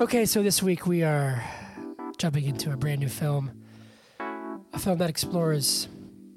Okay, 0.00 0.24
so 0.24 0.42
this 0.42 0.62
week 0.62 0.86
we 0.86 1.02
are 1.02 1.44
jumping 2.16 2.44
into 2.44 2.72
a 2.72 2.76
brand 2.78 3.00
new 3.00 3.08
film. 3.10 3.50
A 4.18 4.78
film 4.78 4.96
that 4.96 5.10
explores 5.10 5.88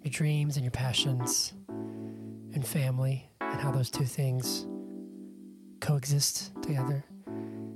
your 0.04 0.12
dreams 0.12 0.58
and 0.58 0.66
your 0.66 0.72
passions 0.72 1.54
and 1.70 2.68
family 2.68 3.30
and 3.40 3.62
how 3.62 3.72
those 3.72 3.90
two 3.90 4.04
things 4.04 4.68
coexist 5.80 6.52
together. 6.62 7.06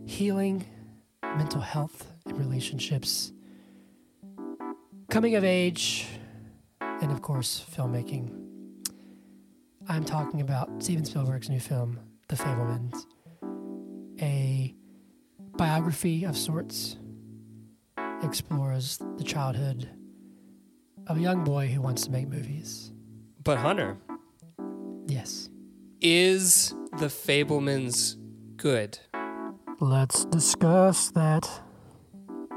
Healing, 0.05 0.65
mental 1.23 1.61
health, 1.61 2.11
and 2.25 2.37
relationships. 2.37 3.31
Coming 5.09 5.35
of 5.35 5.45
age, 5.45 6.05
and 6.81 7.13
of 7.13 7.21
course, 7.21 7.63
filmmaking. 7.73 8.29
I'm 9.87 10.03
talking 10.03 10.41
about 10.41 10.83
Steven 10.83 11.05
Spielberg's 11.05 11.49
new 11.49 11.61
film, 11.61 11.97
The 12.27 12.35
Fabelmans, 12.35 13.05
a 14.21 14.75
biography 15.57 16.23
of 16.23 16.37
sorts. 16.37 16.97
Explores 18.23 18.99
the 19.17 19.23
childhood 19.23 19.89
of 21.07 21.17
a 21.17 21.19
young 21.19 21.43
boy 21.43 21.67
who 21.67 21.81
wants 21.81 22.03
to 22.05 22.11
make 22.11 22.27
movies. 22.27 22.91
But 23.43 23.57
Hunter, 23.59 23.97
Yes. 25.07 25.49
is 26.01 26.73
the 26.97 27.07
Fabelmans 27.07 28.15
good? 28.57 28.99
Let's 29.79 30.25
discuss 30.25 31.09
that 31.11 31.47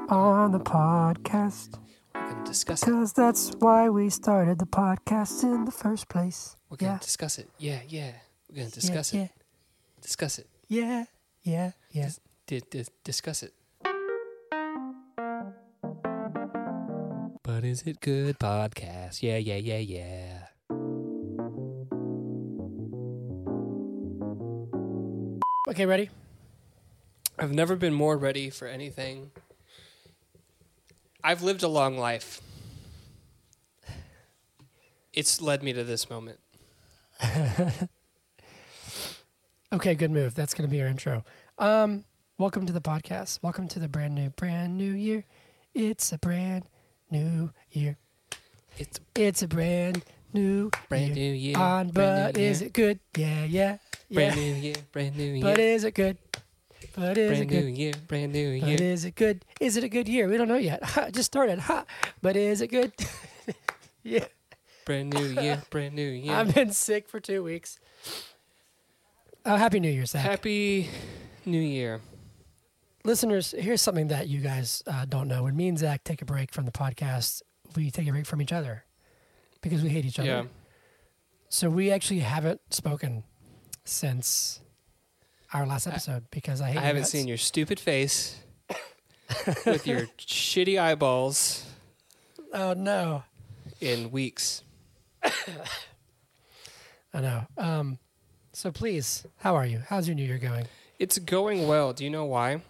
on 0.09 0.53
the 0.53 0.61
podcast. 0.61 1.79
We're 2.15 2.31
gonna 2.31 2.45
discuss 2.45 2.83
it. 2.83 2.87
Because 2.87 3.13
that's 3.13 3.53
why 3.59 3.89
we 3.91 4.09
started 4.11 4.59
the 4.59 4.67
podcast 4.67 5.43
in 5.45 5.65
the 5.67 5.71
first 5.73 6.09
place. 6.09 6.57
We're 6.71 6.79
gonna 6.79 6.93
Yeah. 6.95 6.99
discuss 6.99 7.39
it. 7.39 7.51
Yeah, 7.59 7.81
yeah. 7.89 8.13
We're 8.49 8.57
gonna 8.57 8.71
discuss 8.71 9.13
yeah, 9.15 9.25
it. 9.25 9.31
Discuss 10.01 10.39
it. 10.39 10.49
Yeah, 10.69 11.05
yeah, 11.43 11.73
yeah. 11.91 12.05
Dis- 12.07 12.21
di- 12.51 12.63
di- 12.69 12.85
discuss 13.05 13.45
it. 13.45 13.55
But 17.45 17.63
is 17.65 17.83
it 17.83 18.01
good 18.01 18.41
podcast? 18.41 19.23
Yeah, 19.23 19.37
yeah, 19.37 19.57
yeah, 19.57 19.79
yeah. 19.79 20.47
Okay, 25.69 25.87
ready? 25.87 26.11
I've 27.39 27.53
never 27.53 27.77
been 27.77 27.95
more 27.95 28.19
ready 28.19 28.51
for 28.51 28.67
anything. 28.67 29.31
I've 31.23 31.43
lived 31.43 31.63
a 31.63 31.69
long 31.69 31.97
life. 31.97 32.41
It's 35.13 35.41
led 35.41 35.63
me 35.63 35.73
to 35.73 35.85
this 35.85 36.11
moment. 36.11 36.41
Okay, 39.73 39.95
good 39.95 40.11
move. 40.11 40.35
That's 40.35 40.53
going 40.53 40.69
to 40.69 40.71
be 40.71 40.79
your 40.79 40.89
intro. 40.89 41.25
Um, 41.57 42.05
welcome 42.41 42.65
to 42.65 42.73
the 42.73 42.81
podcast. 42.81 43.39
Welcome 43.43 43.69
to 43.69 43.79
the 43.79 43.87
brand 43.87 44.15
new, 44.15 44.31
brand 44.31 44.79
new 44.79 44.93
year. 44.93 45.25
It's 45.75 46.11
a 46.11 46.17
brand 46.17 46.65
new 47.11 47.51
year. 47.71 47.99
It's 48.79 48.99
a 48.99 49.03
It's 49.15 49.43
a 49.43 49.47
brand 49.47 50.03
new 50.33 50.71
brand 50.89 51.17
year. 51.19 51.33
new 51.33 51.37
year. 51.37 51.59
On, 51.59 51.91
brand 51.91 52.33
but 52.33 52.41
is 52.41 52.63
year, 52.63 52.69
it 52.69 52.73
good? 52.73 52.99
Yeah, 53.15 53.45
yeah, 53.45 53.77
yeah. 54.09 54.15
brand 54.15 54.37
new 54.37 54.55
year? 54.55 54.75
Brand 54.91 55.17
new 55.19 55.33
year. 55.35 55.43
But 55.43 55.59
is 55.59 55.85
it 55.85 55.91
good? 55.93 56.17
But 56.97 57.19
is 57.19 57.41
it 57.41 57.49
brand 57.49 57.67
new 57.67 57.71
year. 57.71 57.93
Brand 58.09 58.33
new 58.33 58.49
year. 58.49 58.61
But 58.63 58.81
is 58.81 59.05
it 59.05 59.15
good? 59.17 59.45
Is 59.61 59.77
it 59.77 59.85
a 59.85 59.89
good 59.91 60.09
year? 60.09 60.27
We 60.27 60.39
don't 60.39 60.49
know 60.49 60.57
yet. 60.57 60.83
Ha, 60.91 61.11
just 61.11 61.27
started. 61.27 61.59
Ha. 61.59 61.85
But 62.23 62.37
is 62.37 62.63
it 62.63 62.69
good? 62.69 62.93
yeah. 64.03 64.25
Brand 64.87 65.13
new 65.13 65.27
year. 65.43 65.63
Brand 65.69 65.95
new 65.95 66.09
year. 66.09 66.33
I've 66.33 66.55
been 66.55 66.73
sick 66.73 67.07
for 67.07 67.21
two 67.21 67.43
weeks. 67.45 67.79
Oh, 69.45 69.57
happy 69.57 69.79
New 69.79 69.91
Year, 69.91 70.07
Zach. 70.07 70.23
Happy 70.23 70.89
New 71.45 71.61
Year. 71.61 72.01
Listeners, 73.05 73.55
here's 73.59 73.81
something 73.81 74.09
that 74.09 74.29
you 74.29 74.41
guys 74.41 74.83
uh, 74.87 75.07
don't 75.07 75.27
know. 75.29 75.45
When 75.45 75.57
me 75.57 75.69
and 75.69 75.79
Zach 75.79 76.05
take 76.05 76.21
a 76.21 76.25
break 76.27 76.53
from 76.53 76.67
the 76.67 76.73
podcast, 76.73 77.41
we 77.75 77.91
take 77.91 78.07
a 78.07 78.11
break 78.13 78.27
from 78.27 78.43
each 78.43 78.53
other 78.53 78.85
because 79.63 79.83
we 79.83 79.89
hate 79.89 80.05
each 80.05 80.19
other. 80.19 80.29
Yeah. 80.29 80.43
So 81.49 81.71
we 81.71 81.91
actually 81.91 82.21
haven't 82.21 82.61
spoken 82.71 83.25
since 83.85 84.61
our 85.53 85.67
last 85.67 85.87
episode 85.87 86.25
because 86.31 86.61
I 86.61 86.69
hate 86.73 86.79
I 86.79 86.83
haven't 86.83 87.03
guts. 87.03 87.11
seen 87.13 87.27
your 87.27 87.39
stupid 87.39 87.81
face 87.81 88.37
with 89.65 89.87
your 89.87 90.01
shitty 90.19 90.79
eyeballs 90.79 91.65
Oh 92.53 92.73
no, 92.75 93.23
in 93.81 94.11
weeks. 94.11 94.63
I 95.25 97.21
know. 97.21 97.47
Um, 97.57 97.99
so 98.53 98.71
please, 98.73 99.25
how 99.39 99.55
are 99.57 99.65
you? 99.67 99.83
How's 99.89 100.07
your 100.09 100.17
New 100.17 100.25
Year 100.25 100.39
going? 100.39 100.67
It's 100.99 101.19
going 101.19 101.67
well. 101.69 101.93
Do 101.93 102.05
you 102.05 102.11
know 102.11 102.25
why? 102.25 102.63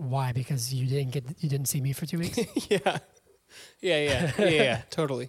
Why? 0.00 0.32
Because 0.32 0.72
you 0.72 0.86
didn't 0.86 1.12
get 1.12 1.24
you 1.42 1.48
didn't 1.48 1.66
see 1.68 1.80
me 1.80 1.92
for 1.92 2.06
two 2.06 2.18
weeks. 2.18 2.38
yeah. 2.70 2.98
Yeah, 3.80 4.00
yeah. 4.00 4.32
Yeah, 4.38 4.44
yeah, 4.48 4.82
totally. 4.90 5.28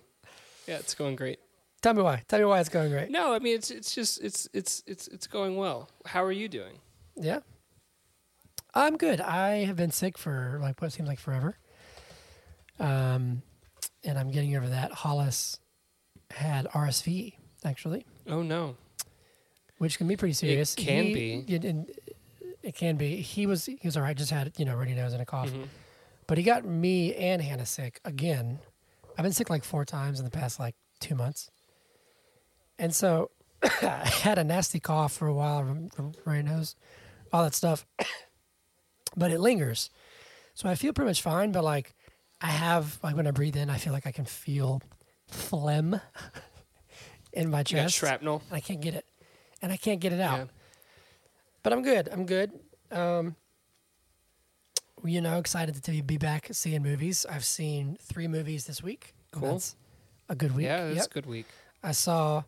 Yeah, 0.68 0.78
it's 0.78 0.94
going 0.96 1.16
great. 1.16 1.40
Tell 1.82 1.94
me 1.94 2.02
why. 2.04 2.24
Tell 2.28 2.40
me 2.40 2.46
why 2.46 2.60
it's 2.60 2.70
going 2.70 2.90
great. 2.90 3.10
No, 3.12 3.34
I 3.34 3.40
mean 3.40 3.56
it's 3.56 3.70
it's 3.72 3.94
just 3.94 4.22
it's 4.24 4.48
it's 4.54 4.82
it's 4.88 5.08
it's 5.10 5.28
going 5.28 5.58
well. 5.58 5.90
How 6.06 6.24
are 6.24 6.32
you 6.32 6.48
doing? 6.48 6.80
Yeah. 7.16 7.40
I'm 8.74 8.96
good. 8.96 9.20
I 9.20 9.66
have 9.66 9.76
been 9.76 9.92
sick 9.92 10.18
for 10.18 10.58
like 10.62 10.82
what 10.82 10.94
seems 10.94 11.10
like 11.10 11.20
forever. 11.20 11.58
Um, 12.80 13.42
and 14.04 14.18
I'm 14.18 14.32
getting 14.32 14.56
over 14.56 14.70
that. 14.70 14.92
Hollis 14.92 15.60
had 16.32 16.66
RSV 16.68 17.34
actually, 17.66 18.06
Oh 18.28 18.42
no. 18.42 18.78
which 19.80 19.98
can 19.98 20.08
be 20.08 20.16
pretty 20.16 20.34
serious. 20.34 20.74
It 20.76 20.82
can 20.86 21.04
He- 21.06 21.14
be. 21.14 21.54
It, 21.56 21.66
and 21.66 21.92
it 22.64 22.76
can 22.76 22.96
be. 22.98 23.18
He 23.18 23.46
was 23.46 23.66
he 23.66 23.80
was 23.84 23.96
all 23.98 24.04
right. 24.04 24.16
Just 24.18 24.32
had 24.32 24.52
you 24.58 24.66
know 24.66 24.76
runny 24.76 24.94
nose 24.94 25.14
and 25.14 25.22
a 25.22 25.26
cough. 25.26 25.50
Mhm. 25.52 25.68
But 26.28 26.38
he 26.38 26.44
got 26.44 26.64
me 26.66 27.14
and 27.16 27.42
Hannah 27.42 27.66
sick 27.66 28.00
again. 28.06 28.60
I've 29.18 29.24
been 29.24 29.34
sick 29.34 29.50
like 29.50 29.64
four 29.64 29.84
times 29.86 30.20
in 30.20 30.26
the 30.26 30.32
past 30.32 30.60
like 30.60 30.76
two 31.00 31.16
months. 31.16 31.50
And 32.80 32.96
so 32.96 33.32
I 33.64 33.68
had 34.24 34.38
a 34.38 34.44
nasty 34.44 34.80
cough 34.80 35.14
for 35.14 35.28
a 35.28 35.34
while 35.34 35.64
runny 36.26 36.44
nose, 36.44 36.76
all 37.34 37.44
that 37.44 37.54
stuff. 37.54 37.86
but 39.18 39.32
it 39.32 39.40
lingers. 39.40 39.90
So 40.54 40.70
I 40.70 40.76
feel 40.76 40.94
pretty 40.94 41.10
much 41.10 41.22
fine, 41.22 41.52
but 41.52 41.64
like 41.64 41.94
I 42.40 42.48
have, 42.48 42.98
like 43.04 43.16
when 43.16 43.28
I 43.28 43.32
breathe 43.32 43.56
in, 43.58 43.70
I 43.70 43.78
feel 43.78 43.94
like 43.94 44.08
I 44.08 44.12
can 44.12 44.26
feel 44.26 44.82
phlegm 45.28 46.00
in 47.34 47.50
my 47.50 47.60
You 47.60 47.64
got 47.64 47.66
chest. 47.66 47.96
shrapnel. 47.96 48.42
and 48.50 48.56
I 48.56 48.60
can't 48.62 48.82
get 48.82 48.94
it. 48.96 49.06
And 49.62 49.72
I 49.72 49.78
can't 49.78 50.00
get 50.00 50.12
it 50.14 50.20
out. 50.20 50.38
Yeah. 50.40 50.46
But 51.64 51.74
I'm 51.74 51.82
good. 51.84 52.10
I'm 52.12 52.26
good. 52.26 52.52
Um, 52.92 53.36
you 55.04 55.22
know, 55.22 55.38
excited 55.40 55.82
to 55.84 56.04
be 56.04 56.18
back 56.18 56.48
seeing 56.52 56.84
movies. 56.84 57.26
I've 57.30 57.46
seen 57.46 57.98
three 58.02 58.28
movies 58.28 58.66
this 58.66 58.84
week. 58.84 59.14
Cool. 59.32 59.52
That's 59.54 59.76
a 60.30 60.36
good 60.36 60.56
week. 60.56 60.66
Yeah, 60.66 60.86
that's 60.86 60.98
Yep. 60.98 61.06
a 61.06 61.10
good 61.14 61.26
week. 61.26 61.46
I 61.84 61.92
saw 61.94 62.44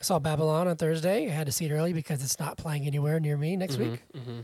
I 0.00 0.04
saw 0.04 0.18
Babylon 0.18 0.66
on 0.66 0.76
Thursday. 0.76 1.26
I 1.26 1.30
had 1.30 1.46
to 1.46 1.52
see 1.52 1.66
it 1.66 1.70
early 1.70 1.92
because 1.92 2.24
it's 2.24 2.40
not 2.40 2.56
playing 2.56 2.86
anywhere 2.86 3.20
near 3.20 3.36
me 3.36 3.56
next 3.56 3.76
week. 3.76 4.02
hmm 4.12 4.40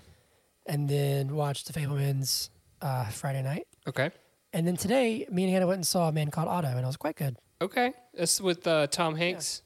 And 0.67 0.89
then 0.89 1.35
watched 1.35 1.67
The 1.67 1.73
Fabelmans 1.73 2.51
uh, 2.81 3.07
Friday 3.07 3.43
night. 3.43 3.67
Okay. 3.89 4.11
And 4.53 4.67
then 4.69 4.77
today, 4.77 5.27
me 5.33 5.43
and 5.45 5.53
Hannah 5.53 5.67
went 5.67 5.79
and 5.79 5.87
saw 5.87 6.09
a 6.09 6.13
man 6.13 6.31
called 6.31 6.47
Otto, 6.49 6.69
and 6.69 6.79
it 6.81 6.87
was 6.87 6.97
quite 6.97 7.17
good. 7.17 7.37
Okay. 7.61 7.93
That's 8.15 8.41
with 8.41 8.65
uh, 8.69 8.87
Tom 8.87 9.17
Hanks. 9.17 9.63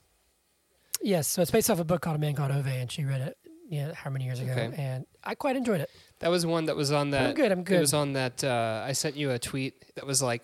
Yes, 1.03 1.29
so 1.29 1.43
it's 1.43 1.51
based 1.51 1.69
off 1.69 1.79
a 1.79 1.85
book 1.85 2.01
called 2.01 2.17
A 2.17 2.19
Man 2.19 2.35
Called 2.35 2.53
Ove, 2.53 2.67
and 2.69 2.91
she 2.91 3.05
read 3.05 3.21
it, 3.21 3.37
know, 3.81 3.93
how 3.95 4.11
many 4.11 4.25
years 4.27 4.39
ago, 4.41 4.53
Okay. 4.53 4.71
and 4.77 5.07
I 5.25 5.35
quite 5.35 5.57
enjoyed 5.57 5.81
it. 5.81 5.91
That 6.19 6.29
was 6.31 6.45
one 6.45 6.67
that 6.67 6.77
was 6.77 6.93
on 6.93 7.11
that. 7.11 7.29
I'm 7.31 7.35
good. 7.35 7.51
I'm 7.51 7.65
good. 7.65 7.79
It 7.79 7.81
was 7.81 7.95
on 7.95 8.13
that. 8.13 8.45
Uh, 8.45 8.85
I 8.87 8.93
sent 8.93 9.17
you 9.17 9.31
a 9.31 9.39
tweet 9.39 9.85
that 9.97 10.07
was 10.07 10.23
like, 10.23 10.43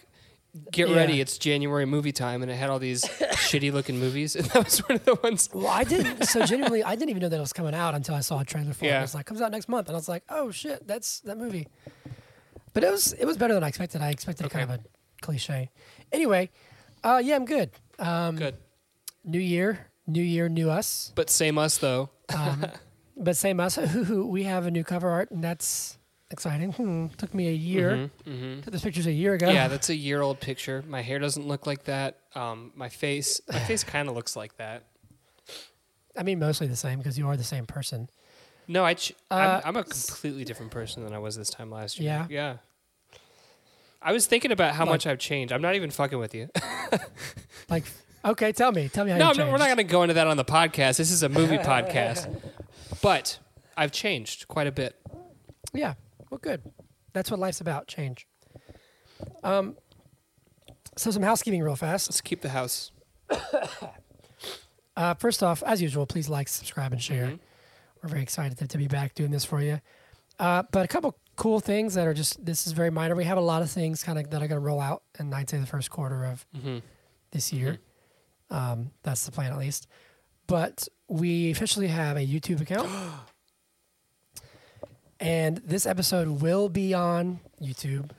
"Get 0.72 0.88
Yeah. 0.88 0.96
ready, 0.96 1.20
it's 1.20 1.36
January 1.38 1.84
movie 1.84 2.10
time," 2.12 2.42
and 2.42 2.50
it 2.50 2.54
had 2.56 2.70
all 2.70 2.78
these 2.78 3.04
shitty 3.48 3.70
looking 3.72 3.98
movies, 3.98 4.34
and 4.34 4.46
that 4.46 4.64
was 4.64 4.78
one 4.88 4.96
of 4.96 5.04
the 5.04 5.14
ones. 5.16 5.48
Well, 5.52 5.66
I 5.68 5.84
didn't. 5.84 6.24
So 6.24 6.44
genuinely, 6.46 6.82
I 6.82 6.94
didn't 6.96 7.10
even 7.10 7.20
know 7.22 7.28
that 7.28 7.36
it 7.36 7.40
was 7.40 7.52
coming 7.52 7.74
out 7.74 7.94
until 7.94 8.14
I 8.14 8.20
saw 8.20 8.40
a 8.40 8.44
trailer 8.44 8.72
for 8.72 8.84
it. 8.86 8.88
Yeah. 8.88 8.98
It 8.98 9.02
was 9.02 9.14
like 9.14 9.26
comes 9.26 9.40
out 9.42 9.52
next 9.52 9.68
month, 9.68 9.88
and 9.88 9.94
I 9.96 9.98
was 9.98 10.08
like, 10.08 10.24
oh 10.30 10.50
shit, 10.50 10.86
that's 10.86 11.20
that 11.20 11.36
movie. 11.38 11.68
But 12.72 12.84
it 12.84 12.90
was 12.90 13.12
it 13.12 13.24
was 13.26 13.36
better 13.36 13.54
than 13.54 13.62
I 13.64 13.68
expected. 13.68 14.00
I 14.00 14.10
expected 14.10 14.46
Okay. 14.46 14.60
kind 14.60 14.70
of 14.70 14.80
a 14.80 14.84
cliche. 15.20 15.70
Anyway, 16.12 16.50
uh, 17.04 17.20
yeah, 17.22 17.34
I'm 17.36 17.44
good. 17.44 17.70
Um, 17.98 18.36
Good, 18.36 18.56
New 19.24 19.40
year, 19.40 19.86
new 20.06 20.22
year, 20.22 20.48
new 20.48 20.70
us. 20.70 21.12
but 21.14 21.28
same 21.30 21.58
us 21.58 21.78
though. 21.78 22.10
Um, 22.34 22.66
but 23.18 23.36
same 23.36 23.60
us. 23.60 23.76
we 24.08 24.44
have 24.44 24.66
a 24.66 24.70
new 24.70 24.84
cover 24.84 25.08
art, 25.08 25.30
and 25.30 25.42
that's 25.42 25.98
exciting. 26.30 26.72
Hmm. 26.72 27.06
Took 27.16 27.34
me 27.34 27.48
a 27.48 27.52
year. 27.52 28.10
hmm 28.24 28.60
Took 28.60 28.72
this 28.72 28.82
pictures 28.82 29.06
a 29.06 29.12
year 29.12 29.34
ago. 29.34 29.48
Yeah, 29.50 29.68
that's 29.68 29.88
a 29.88 29.94
year 29.94 30.20
old 30.22 30.40
picture. 30.40 30.82
My 30.86 31.02
hair 31.02 31.18
doesn't 31.18 31.46
look 31.46 31.66
like 31.66 31.84
that. 31.84 32.18
Um, 32.34 32.72
my 32.76 32.88
face, 32.88 33.40
my 33.50 33.58
face 33.60 33.84
kind 33.94 34.08
of 34.08 34.14
looks 34.14 34.36
like 34.36 34.56
that. 34.58 34.84
I 36.16 36.22
mean, 36.22 36.38
mostly 36.38 36.66
the 36.66 36.76
same 36.76 36.98
because 36.98 37.18
you 37.18 37.28
are 37.28 37.36
the 37.36 37.44
same 37.44 37.66
person. 37.66 38.08
No, 38.66 38.84
I. 38.84 38.94
Ch- 38.94 39.12
Uh, 39.30 39.60
I'm, 39.64 39.68
I'm 39.68 39.76
a 39.76 39.84
completely 39.84 40.44
different 40.44 40.70
person 40.72 41.02
than 41.04 41.12
I 41.14 41.18
was 41.18 41.36
this 41.36 41.48
time 41.50 41.70
last 41.70 41.98
year. 41.98 42.10
Yeah? 42.10 42.26
Yeah. 42.28 42.56
I 44.02 44.12
was 44.12 44.26
thinking 44.26 44.52
about 44.52 44.74
how 44.74 44.84
Like- 44.84 44.92
much 44.92 45.06
I've 45.06 45.18
changed. 45.18 45.52
I'm 45.52 45.62
not 45.62 45.74
even 45.74 45.90
fucking 45.90 46.18
with 46.18 46.34
you. 46.34 46.48
Like, 47.70 47.84
okay, 48.24 48.52
tell 48.52 48.72
me, 48.72 48.88
tell 48.88 49.04
me 49.04 49.10
how 49.10 49.18
no, 49.18 49.24
you 49.26 49.30
I'm 49.30 49.36
not- 49.36 49.46
we're 49.52 49.58
not 49.58 49.66
going 49.66 49.76
to 49.76 49.84
go 49.84 50.02
into 50.02 50.14
that 50.14 50.26
on 50.26 50.36
the 50.38 50.44
podcast. 50.44 50.96
This 50.96 51.10
is 51.10 51.22
a 51.22 51.28
movie 51.28 51.58
podcast. 51.72 52.34
But 53.02 53.38
I've 53.76 53.92
changed 53.92 54.48
quite 54.48 54.66
a 54.66 54.72
bit. 54.72 54.96
Yeah. 55.72 55.94
Well, 56.30 56.38
good. 56.38 56.62
That's 57.12 57.30
what 57.30 57.40
life's 57.40 57.60
about. 57.60 57.86
Change. 57.88 58.26
Um. 59.42 59.76
So 60.96 61.10
some 61.10 61.22
housekeeping 61.22 61.62
real 61.62 61.76
fast. 61.76 62.08
Let's 62.08 62.20
keep 62.20 62.40
the 62.42 62.48
house. 62.50 62.90
Uh, 64.96 65.14
first 65.14 65.44
off, 65.44 65.62
as 65.64 65.80
usual, 65.80 66.06
please 66.06 66.28
like, 66.28 66.48
subscribe, 66.48 66.90
and 66.92 67.00
share. 67.00 67.26
Mhm. 67.28 67.38
We're 68.02 68.08
very 68.08 68.22
excited 68.22 68.58
to, 68.58 68.66
to 68.66 68.78
be 68.78 68.88
back 68.88 69.14
doing 69.14 69.30
this 69.30 69.44
for 69.44 69.60
you. 69.62 69.80
Uh, 70.40 70.64
but 70.72 70.84
a 70.84 70.88
couple 70.88 71.16
cool 71.36 71.60
things 71.60 71.94
that 71.94 72.04
are 72.08 72.14
just 72.14 72.44
this 72.44 72.66
is 72.66 72.72
very 72.72 72.90
minor. 72.90 73.14
We 73.14 73.22
have 73.22 73.38
a 73.38 73.42
lot 73.42 73.62
of 73.62 73.70
things 73.70 74.02
kind 74.02 74.18
of 74.18 74.28
that 74.30 74.42
are 74.42 74.48
going 74.48 74.60
to 74.60 74.66
roll 74.66 74.80
out 74.80 75.04
in 75.20 75.32
I'd 75.32 75.48
say 75.48 75.58
the 75.58 75.66
first 75.66 75.90
quarter 75.90 76.24
of 76.24 76.44
Mhm. 76.56 76.82
this 77.30 77.52
year. 77.52 77.78
Um, 78.50 78.90
that's 79.04 79.24
the 79.24 79.30
plan 79.30 79.52
at 79.52 79.58
least. 79.58 79.86
But 80.48 80.88
we 81.08 81.52
officially 81.52 81.86
have 81.86 82.16
a 82.16 82.26
YouTube 82.26 82.60
account. 82.60 82.88
and 85.20 85.58
this 85.58 85.86
episode 85.86 86.26
will 86.42 86.68
be 86.68 86.94
on 86.94 87.38
YouTube 87.62 88.10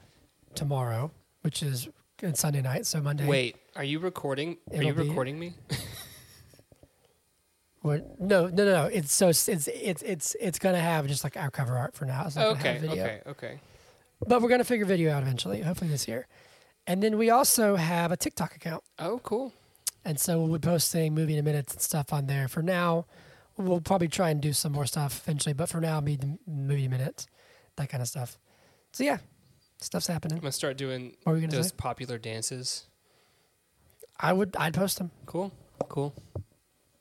tomorrow, 0.55 1.11
which 1.41 1.61
is 1.61 1.89
Sunday 2.33 2.61
night, 2.61 2.85
so 2.85 3.01
Monday. 3.01 3.25
Wait, 3.25 3.57
are 3.75 3.83
you 3.83 3.99
recording? 3.99 4.57
Are 4.71 4.81
you 4.81 4.93
be- 4.93 5.09
recording 5.09 5.37
me? 5.37 5.53
What? 7.81 8.19
No, 8.19 8.47
no, 8.47 8.65
no, 8.65 8.83
no. 8.83 8.85
It's 8.87 9.13
so 9.13 9.29
it's 9.29 9.47
it's 9.47 9.67
it's 9.67 10.01
it's, 10.01 10.35
it's 10.39 10.59
gonna 10.59 10.81
have 10.81 11.07
just 11.07 11.23
like 11.23 11.37
our 11.37 11.49
cover 11.49 11.77
art 11.77 11.95
for 11.95 12.05
now. 12.05 12.25
It's 12.25 12.35
not 12.35 12.47
okay, 12.57 12.77
video. 12.77 13.03
okay, 13.03 13.21
okay. 13.27 13.59
But 14.27 14.41
we're 14.41 14.49
gonna 14.49 14.65
figure 14.65 14.85
video 14.85 15.13
out 15.13 15.23
eventually, 15.23 15.61
hopefully 15.61 15.89
this 15.89 16.05
year. 16.07 16.27
And 16.87 17.01
then 17.01 17.17
we 17.17 17.29
also 17.29 17.75
have 17.75 18.11
a 18.11 18.17
TikTok 18.17 18.55
account. 18.55 18.83
Oh, 18.97 19.19
cool. 19.23 19.53
And 20.05 20.19
so 20.19 20.41
we'll 20.41 20.57
be 20.57 20.65
posting 20.67 21.13
movie 21.13 21.33
in 21.33 21.39
a 21.39 21.43
minutes 21.43 21.73
and 21.73 21.81
stuff 21.81 22.13
on 22.13 22.25
there. 22.27 22.47
For 22.47 22.61
now, 22.61 23.05
we'll 23.57 23.81
probably 23.81 24.07
try 24.07 24.29
and 24.29 24.41
do 24.41 24.53
some 24.53 24.71
more 24.71 24.85
stuff 24.85 25.21
eventually, 25.23 25.53
but 25.53 25.69
for 25.69 25.81
now, 25.81 25.99
be 26.01 26.15
the 26.15 26.37
movie 26.47 26.87
minutes, 26.87 27.27
that 27.75 27.89
kind 27.89 28.01
of 28.01 28.07
stuff. 28.07 28.37
So 28.93 29.03
yeah, 29.03 29.17
stuff's 29.81 30.07
happening. 30.07 30.37
I'm 30.37 30.41
gonna 30.41 30.51
start 30.53 30.77
doing 30.77 31.15
What 31.23 31.33
you 31.33 31.41
gonna 31.41 31.51
those 31.51 31.67
say? 31.69 31.75
popular 31.77 32.17
dances. 32.17 32.85
I 34.19 34.33
would, 34.33 34.55
I'd 34.57 34.73
post 34.73 34.97
them 34.97 35.11
Cool, 35.25 35.51
cool. 35.89 36.13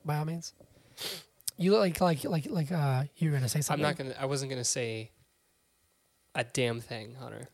by 0.05 0.17
all 0.19 0.25
means. 0.25 0.53
You 1.57 1.73
look 1.73 1.81
like 1.81 2.01
like 2.01 2.25
like 2.25 2.47
like 2.51 2.71
uh, 2.73 3.05
you 3.17 3.31
were 3.31 3.37
gonna 3.37 3.49
say 3.49 3.61
something. 3.61 3.85
I'm 3.85 3.91
not 3.91 3.97
gonna. 3.99 4.15
I 4.19 4.27
wasn't 4.27 4.51
gonna 4.51 4.65
say 4.65 5.11
a 6.35 6.45
damn 6.45 6.81
thing, 6.81 7.15
Hunter. 7.15 7.49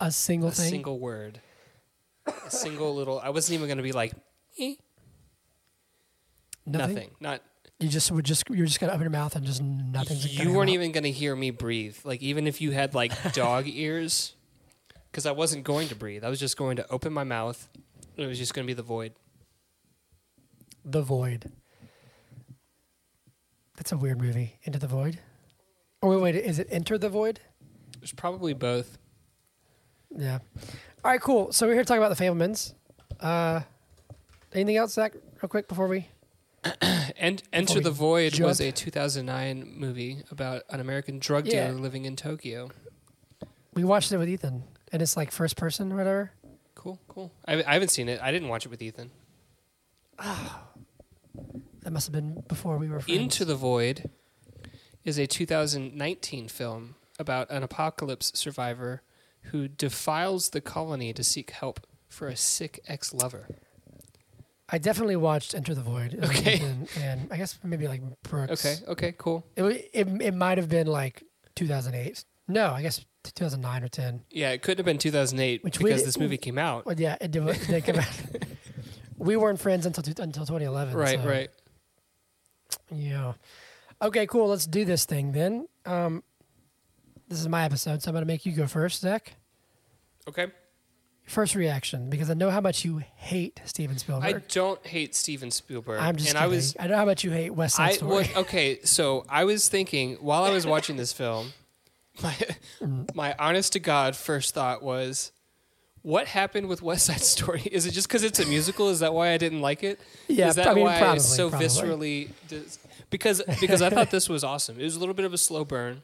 a 0.00 0.10
single 0.10 0.48
a 0.48 0.52
thing. 0.52 0.66
A 0.66 0.70
single 0.70 0.98
word. 0.98 1.40
A 2.26 2.50
single 2.50 2.94
little. 2.94 3.20
I 3.20 3.28
wasn't 3.30 3.54
even 3.54 3.68
gonna 3.68 3.82
be 3.82 3.92
like 3.92 4.12
eh, 4.58 4.74
nothing. 6.66 6.94
nothing. 6.94 7.10
Not 7.20 7.40
You 7.80 7.88
just 7.88 8.10
would 8.12 8.24
just 8.24 8.44
you're 8.50 8.66
just 8.66 8.80
gonna 8.80 8.92
open 8.92 9.02
your 9.02 9.10
mouth 9.10 9.36
and 9.36 9.44
just 9.44 9.62
nothing's. 9.62 10.24
you 10.26 10.38
gonna 10.38 10.48
come 10.50 10.56
weren't 10.56 10.70
even 10.70 10.92
gonna 10.92 11.08
hear 11.08 11.34
me 11.34 11.50
breathe. 11.50 11.96
Like 12.04 12.22
even 12.22 12.46
if 12.46 12.60
you 12.60 12.70
had 12.70 12.94
like 12.94 13.12
dog 13.32 13.66
ears, 13.66 14.34
because 15.10 15.26
I 15.26 15.32
wasn't 15.32 15.64
going 15.64 15.88
to 15.88 15.94
breathe. 15.94 16.24
I 16.24 16.28
was 16.28 16.40
just 16.40 16.56
going 16.56 16.76
to 16.76 16.90
open 16.90 17.12
my 17.12 17.24
mouth. 17.24 17.68
It 18.16 18.26
was 18.26 18.38
just 18.38 18.54
gonna 18.54 18.66
be 18.66 18.74
the 18.74 18.82
void. 18.82 19.12
The 20.84 21.00
Void. 21.02 21.50
That's 23.76 23.90
a 23.92 23.96
weird 23.96 24.20
movie. 24.20 24.58
Into 24.64 24.78
the 24.78 24.86
Void. 24.86 25.18
Oh 26.02 26.10
wait, 26.10 26.20
wait, 26.20 26.34
is 26.36 26.58
it 26.58 26.68
Enter 26.70 26.98
the 26.98 27.08
Void? 27.08 27.40
There's 27.98 28.12
probably 28.12 28.52
both. 28.52 28.98
Yeah. 30.14 30.40
All 31.02 31.10
right, 31.10 31.20
cool. 31.20 31.52
So 31.52 31.66
we're 31.66 31.72
here 31.72 31.82
to 31.82 31.88
talk 31.88 31.96
about 31.96 32.14
the 32.14 32.22
Fabelmans. 32.22 32.74
Uh, 33.18 33.62
anything 34.54 34.76
else, 34.76 34.94
Zach? 34.94 35.14
Real 35.42 35.48
quick 35.48 35.68
before 35.68 35.88
we. 35.88 36.08
And 37.16 37.42
Enter 37.52 37.80
the 37.80 37.90
Void 37.90 38.38
was 38.40 38.60
a 38.60 38.72
2009 38.72 39.74
movie 39.76 40.24
about 40.30 40.62
an 40.70 40.80
American 40.80 41.18
drug 41.18 41.46
Yeah. 41.46 41.68
dealer 41.68 41.78
living 41.78 42.04
in 42.06 42.16
Tokyo. 42.16 42.70
We 43.74 43.84
watched 43.84 44.10
it 44.12 44.18
with 44.18 44.28
Ethan, 44.28 44.64
and 44.92 45.00
it's 45.00 45.16
like 45.16 45.30
first 45.30 45.56
person 45.56 45.92
or 45.92 45.96
whatever. 45.96 46.32
Cool, 46.74 46.98
cool. 47.08 47.32
I, 47.46 47.62
I 47.62 47.74
haven't 47.74 47.88
seen 47.90 48.08
it. 48.08 48.20
I 48.20 48.30
didn't 48.32 48.48
watch 48.48 48.66
it 48.66 48.68
with 48.70 48.82
Ethan. 48.82 49.10
That 51.82 51.92
must 51.92 52.06
have 52.06 52.12
been 52.14 52.42
before 52.48 52.78
we 52.78 52.88
were 52.88 53.00
friends. 53.00 53.20
Into 53.20 53.44
the 53.44 53.54
Void 53.56 54.08
is 55.04 55.18
a 55.18 55.26
2019 55.26 56.48
film 56.48 56.94
about 57.18 57.50
an 57.50 57.62
apocalypse 57.62 58.32
survivor 58.34 59.02
who 59.50 59.68
defiles 59.68 60.50
the 60.50 60.62
colony 60.62 61.12
to 61.12 61.22
seek 61.22 61.50
help 61.50 61.86
for 62.08 62.28
a 62.28 62.36
sick 62.36 62.80
ex 62.88 63.12
lover. 63.12 63.48
I 64.68 64.78
definitely 64.78 65.16
watched 65.16 65.54
Enter 65.54 65.74
the 65.74 65.82
Void. 65.82 66.18
Okay. 66.24 66.54
Ethan, 66.56 66.88
and 67.00 67.28
I 67.30 67.36
guess 67.36 67.58
maybe 67.62 67.86
like 67.86 68.00
Brooks. 68.22 68.64
Okay, 68.64 68.76
okay, 68.92 69.14
cool. 69.18 69.44
It 69.56 69.90
it, 69.92 70.08
it 70.22 70.34
might 70.34 70.58
have 70.58 70.68
been 70.68 70.86
like 70.86 71.22
2008. 71.54 72.24
No, 72.48 72.70
I 72.70 72.82
guess 72.82 73.04
2009 73.24 73.84
or 73.84 73.88
10. 73.88 74.22
Yeah, 74.30 74.50
it 74.50 74.62
couldn't 74.62 74.78
have 74.78 74.84
been 74.86 74.98
2008 74.98 75.64
Which 75.64 75.78
because 75.78 76.00
di- 76.02 76.06
this 76.06 76.18
movie 76.18 76.36
came 76.36 76.58
out. 76.58 76.86
Well, 76.86 76.98
yeah, 76.98 77.16
it 77.20 77.30
did, 77.30 77.46
it 77.46 77.66
did 77.66 77.84
come 77.84 77.96
out. 77.96 78.20
we 79.18 79.36
weren't 79.36 79.60
friends 79.60 79.86
until 79.86 80.02
two- 80.02 80.22
until 80.22 80.44
2011. 80.44 80.94
Right, 80.94 81.20
so, 81.20 81.28
right. 81.28 81.50
Yeah. 82.94 83.32
Okay, 84.02 84.26
cool. 84.26 84.48
Let's 84.48 84.66
do 84.66 84.84
this 84.84 85.04
thing 85.04 85.32
then. 85.32 85.66
Um, 85.86 86.22
this 87.28 87.40
is 87.40 87.48
my 87.48 87.64
episode, 87.64 88.02
so 88.02 88.10
I'm 88.10 88.14
going 88.14 88.22
to 88.22 88.26
make 88.26 88.44
you 88.44 88.52
go 88.52 88.66
first, 88.66 89.00
Zach. 89.00 89.34
Okay. 90.28 90.46
First 91.24 91.54
reaction, 91.54 92.10
because 92.10 92.28
I 92.28 92.34
know 92.34 92.50
how 92.50 92.60
much 92.60 92.84
you 92.84 93.02
hate 93.16 93.58
Steven 93.64 93.96
Spielberg. 93.96 94.34
I 94.36 94.40
don't 94.48 94.86
hate 94.86 95.14
Steven 95.14 95.50
Spielberg. 95.50 95.98
I'm 96.00 96.16
just 96.16 96.28
and 96.28 96.36
kidding. 96.36 96.52
I 96.52 96.54
was 96.54 96.76
I 96.78 96.86
know 96.86 96.96
how 96.96 97.06
much 97.06 97.24
you 97.24 97.30
hate 97.30 97.50
West 97.50 97.76
Side 97.76 97.88
I 97.88 97.92
Story. 97.92 98.12
would 98.14 98.36
okay, 98.36 98.78
so 98.82 99.24
I 99.28 99.44
was 99.44 99.68
thinking 99.68 100.16
while 100.16 100.44
I 100.44 100.50
was 100.50 100.66
watching 100.66 100.96
this 100.96 101.14
film, 101.14 101.54
my 102.22 102.36
my 103.14 103.34
honest 103.38 103.72
to 103.72 103.80
God 103.80 104.16
first 104.16 104.52
thought 104.52 104.82
was, 104.82 105.32
what 106.02 106.26
happened 106.26 106.68
with 106.68 106.82
West 106.82 107.06
Side 107.06 107.22
Story? 107.22 107.62
Is 107.72 107.86
it 107.86 107.92
just 107.92 108.06
because 108.06 108.22
it's 108.22 108.38
a 108.38 108.44
musical? 108.46 108.90
Is 108.90 109.00
that 109.00 109.14
why 109.14 109.30
I 109.30 109.38
didn't 109.38 109.62
like 109.62 109.82
it? 109.82 109.98
Yeah, 110.28 110.48
Is 110.48 110.56
that 110.56 110.66
I 110.66 110.74
mean, 110.74 110.84
why 110.84 110.98
probably, 110.98 111.16
it's 111.16 111.34
so 111.34 111.48
probably. 111.48 111.66
viscerally? 111.66 112.28
Dis- 112.48 112.78
because 113.08 113.40
because 113.60 113.80
I 113.80 113.88
thought 113.88 114.10
this 114.10 114.28
was 114.28 114.44
awesome. 114.44 114.78
It 114.78 114.84
was 114.84 114.96
a 114.96 115.00
little 115.00 115.14
bit 115.14 115.24
of 115.24 115.32
a 115.32 115.38
slow 115.38 115.64
burn, 115.64 116.02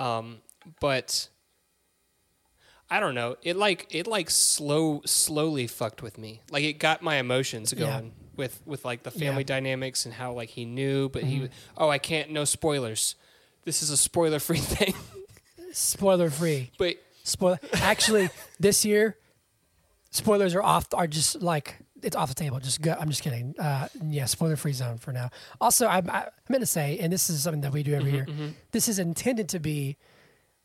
um, 0.00 0.38
but 0.80 1.28
I 2.90 3.00
don't 3.00 3.14
know. 3.14 3.36
It 3.42 3.56
like 3.56 3.86
it 3.90 4.06
like 4.06 4.30
slow 4.30 5.00
slowly 5.06 5.66
fucked 5.66 6.02
with 6.02 6.18
me. 6.18 6.42
Like 6.50 6.64
it 6.64 6.74
got 6.74 7.02
my 7.02 7.16
emotions 7.16 7.72
Yeah. 7.76 7.86
going 7.86 8.12
with 8.36 8.60
with 8.66 8.84
like 8.84 9.02
the 9.02 9.10
family 9.10 9.42
Yeah. 9.42 9.54
dynamics 9.56 10.04
and 10.04 10.14
how 10.14 10.32
like 10.32 10.50
he 10.50 10.64
knew, 10.64 11.08
but 11.08 11.22
he 11.24 11.40
Mhm. 11.40 11.50
oh 11.76 11.88
I 11.88 11.98
can't 11.98 12.30
no 12.30 12.44
spoilers. 12.44 13.14
This 13.64 13.82
is 13.82 13.90
a 13.90 13.96
spoiler 13.96 14.38
free 14.38 14.58
thing. 14.76 14.94
Spoiler 15.72 16.30
free. 16.30 16.70
but 16.78 16.96
Spoiler. 17.26 17.58
Actually, 17.72 18.28
this 18.60 18.84
year, 18.84 19.16
spoilers 20.10 20.54
are 20.54 20.62
off. 20.62 20.86
Are 20.92 21.06
just 21.06 21.40
like 21.40 21.76
it's 22.02 22.14
off 22.14 22.28
the 22.28 22.34
table. 22.34 22.60
Just 22.60 22.82
go. 22.82 22.94
I'm 23.00 23.08
just 23.08 23.22
kidding. 23.22 23.54
Uh, 23.58 23.88
yeah, 24.04 24.26
spoiler 24.26 24.56
free 24.56 24.74
zone 24.74 24.98
for 24.98 25.10
now. 25.12 25.30
Also, 25.58 25.86
I'm 25.86 26.10
I'm 26.10 26.28
gonna 26.52 26.66
say, 26.66 26.98
and 26.98 27.10
this 27.10 27.30
is 27.30 27.42
something 27.42 27.62
that 27.62 27.72
we 27.72 27.82
do 27.82 27.94
every 27.94 28.12
year. 28.12 28.26
mhm. 28.26 28.52
This 28.72 28.88
is 28.88 28.98
intended 28.98 29.48
to 29.50 29.58
be 29.58 29.96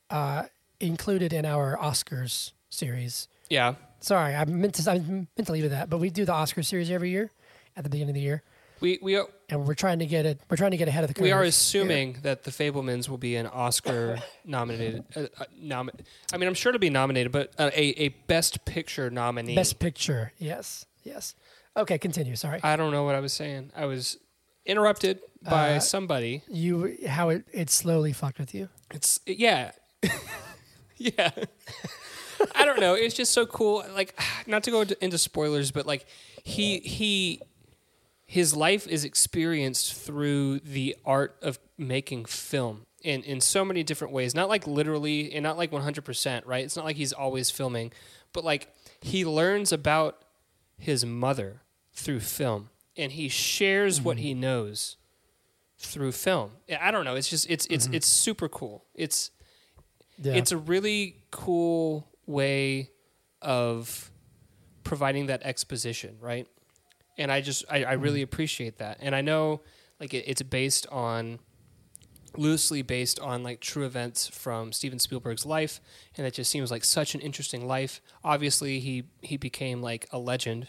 uh, 0.10 0.44
included 0.80 1.34
in 1.34 1.46
our 1.46 1.78
Oscars 1.78 2.52
series. 2.70 3.28
yeah, 3.50 3.76
Sorry, 4.02 4.34
I 4.36 4.46
meant 4.46 4.76
to. 4.76 4.90
I 4.92 5.00
meant 5.00 5.30
to 5.46 5.52
leave 5.52 5.66
it 5.66 5.70
that, 5.70 5.90
but 5.90 5.98
we 6.00 6.10
do 6.10 6.24
the 6.26 6.32
Oscar 6.34 6.64
series 6.64 6.90
every 6.90 7.10
year 7.10 7.32
at 7.76 7.84
the 7.84 7.90
beginning 7.90 8.12
of 8.12 8.16
the 8.16 8.22
year, 8.22 8.44
we 8.80 8.98
we 9.02 9.16
are, 9.18 9.28
and 9.50 9.66
we're 9.68 9.74
trying 9.74 10.00
to 10.00 10.06
get 10.06 10.26
it. 10.26 10.40
We're 10.50 10.56
trying 10.58 10.72
to 10.72 10.78
get 10.78 10.88
ahead 10.88 11.04
of 11.04 11.10
the 11.10 11.14
curve. 11.14 11.24
we 11.24 11.32
are 11.34 11.44
assuming 11.44 12.18
that 12.24 12.44
the 12.44 12.52
Fabelmans 12.52 13.10
will 13.10 13.18
be 13.18 13.36
an 13.36 13.46
Oscar 13.48 14.20
nominated. 14.46 15.04
Uh, 15.16 15.28
uh, 15.38 15.44
nomi- 15.62 15.90
I 16.34 16.38
mean, 16.38 16.48
I'm 16.48 16.54
sure 16.54 16.72
to 16.72 16.80
be 16.80 16.90
nominated, 16.90 17.32
but 17.34 17.54
uh, 17.58 17.72
a 17.76 17.90
a 18.06 18.10
Best 18.28 18.64
Picture 18.66 19.10
nominee. 19.10 19.56
Best 19.56 19.80
Picture. 19.80 20.32
Yes, 20.38 20.86
yes. 21.04 21.36
Okay, 21.76 21.98
continue. 21.98 22.36
Sorry. 22.38 22.60
I 22.64 22.76
don't 22.78 22.92
know 22.92 23.04
what 23.04 23.16
I 23.16 23.20
was 23.20 23.34
saying. 23.34 23.72
I 23.76 23.86
was 23.86 24.18
interrupted 24.66 25.20
by 25.42 25.76
Uh, 25.76 25.80
somebody. 25.82 26.42
you 26.48 26.98
how 27.08 27.30
it 27.30 27.44
it 27.52 27.70
slowly 27.70 28.14
fucked 28.14 28.40
with 28.40 28.54
you. 28.56 28.70
It's 28.92 29.20
yeah, 29.26 29.72
yeah. 31.18 31.32
I 32.56 32.66
don't 32.66 32.80
know. 32.80 32.94
It's 32.94 33.16
just 33.16 33.32
so 33.32 33.46
cool. 33.46 33.86
Like, 33.96 34.20
not 34.48 34.64
to 34.64 34.72
go 34.72 34.82
into- 34.82 35.04
into 35.04 35.18
spoilers, 35.18 35.72
but 35.72 35.86
like 35.86 36.06
he 36.44 36.80
he 36.80 37.42
his 38.26 38.56
life 38.56 38.88
is 38.88 39.06
experienced 39.06 39.94
through 39.96 40.60
the 40.60 40.96
art 41.06 41.36
of 41.42 41.58
making 41.78 42.26
film 42.26 42.86
in 43.02 43.24
in 43.24 43.42
so 43.42 43.66
many 43.66 43.84
different 43.84 44.14
ways. 44.14 44.36
Not 44.36 44.50
like 44.50 44.68
literally, 44.68 45.34
and 45.34 45.44
not 45.44 45.58
like 45.58 45.72
one 45.72 45.82
hundred 45.82 46.06
percent. 46.06 46.46
Right? 46.46 46.64
It's 46.64 46.76
not 46.76 46.86
like 46.86 46.98
he's 46.98 47.14
always 47.14 47.50
filming, 47.50 47.92
but 48.34 48.44
like 48.44 48.74
he 49.02 49.26
learns 49.26 49.72
about 49.72 50.24
his 50.78 51.06
mother 51.06 51.62
through 51.94 52.20
film, 52.20 52.70
and 52.98 53.14
he 53.14 53.30
shares 53.30 54.02
what 54.02 54.18
mm-hmm. 54.18 54.24
he 54.24 54.34
knows 54.34 54.98
through 55.78 56.12
film. 56.12 56.52
I 56.82 56.92
don't 56.92 57.06
know. 57.06 57.16
It's 57.16 57.30
just 57.30 57.50
it's 57.50 57.66
it's 57.70 57.86
mm-hmm. 57.86 57.96
it's 57.96 58.08
super 58.08 58.50
cool. 58.50 58.86
It's 58.94 59.32
Yeah. 60.22 60.34
it's 60.34 60.52
a 60.52 60.58
really 60.58 61.24
cool 61.32 62.08
way 62.26 62.92
of 63.42 64.12
providing 64.84 65.28
that 65.28 65.44
exposition, 65.44 66.18
right? 66.20 66.48
And 67.18 67.32
I 67.32 67.42
just 67.42 67.66
I, 67.70 67.78
I 67.78 67.82
mm-hmm. 67.82 68.02
really 68.02 68.22
appreciate 68.22 68.78
that. 68.78 68.98
And 69.02 69.16
I 69.16 69.22
know 69.22 69.62
like 70.00 70.14
it, 70.14 70.26
it's 70.28 70.42
based 70.42 70.88
on 70.88 71.40
loosely 72.38 72.82
based 72.82 73.20
on 73.20 73.44
like 73.44 73.60
true 73.60 73.86
events 73.86 74.28
from 74.28 74.72
Steven 74.72 75.00
Spielberg's 75.00 75.46
life, 75.46 75.82
and 76.18 76.26
it 76.26 76.34
just 76.34 76.52
seems 76.52 76.72
like 76.72 76.84
such 76.84 77.16
an 77.16 77.22
interesting 77.22 77.68
life. 77.68 78.02
Obviously, 78.24 78.80
he 78.80 79.06
he 79.22 79.38
became 79.38 79.82
like 79.82 80.08
a 80.12 80.20
legend, 80.20 80.68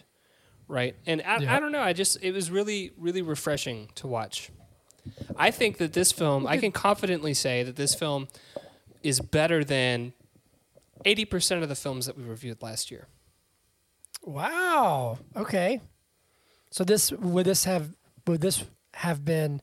right? 0.69 0.97
And 1.07 1.23
I, 1.23 1.39
Yeah. 1.39 1.57
I 1.57 1.61
don't 1.61 1.73
know. 1.73 1.83
I 1.83 1.93
just 1.93 2.19
it 2.23 2.33
was 2.33 2.51
really 2.51 2.93
really 2.97 3.23
refreshing 3.23 3.91
to 3.97 4.07
watch. 4.07 4.51
I 5.37 5.51
think 5.51 5.79
that 5.79 5.95
this 5.95 6.13
film, 6.13 6.47
I 6.47 6.59
can 6.59 6.73
confidently 6.73 7.33
say 7.33 7.63
that 7.63 7.77
this 7.77 7.95
film 7.95 8.29
is 9.03 9.21
better 9.21 9.65
than 9.65 10.13
eighty 11.05 11.25
percent 11.25 11.63
of 11.63 11.69
the 11.69 11.75
films 11.75 12.07
that 12.07 12.17
we 12.17 12.25
reviewed 12.25 12.63
last 12.63 12.91
year. 12.91 13.07
Wow. 14.23 15.19
Okay. 15.37 15.81
So 16.71 16.85
this 16.85 17.11
would 17.13 17.47
this 17.47 17.65
have 17.65 17.93
would 18.27 18.41
this 18.41 18.65
have 18.95 19.25
been 19.25 19.63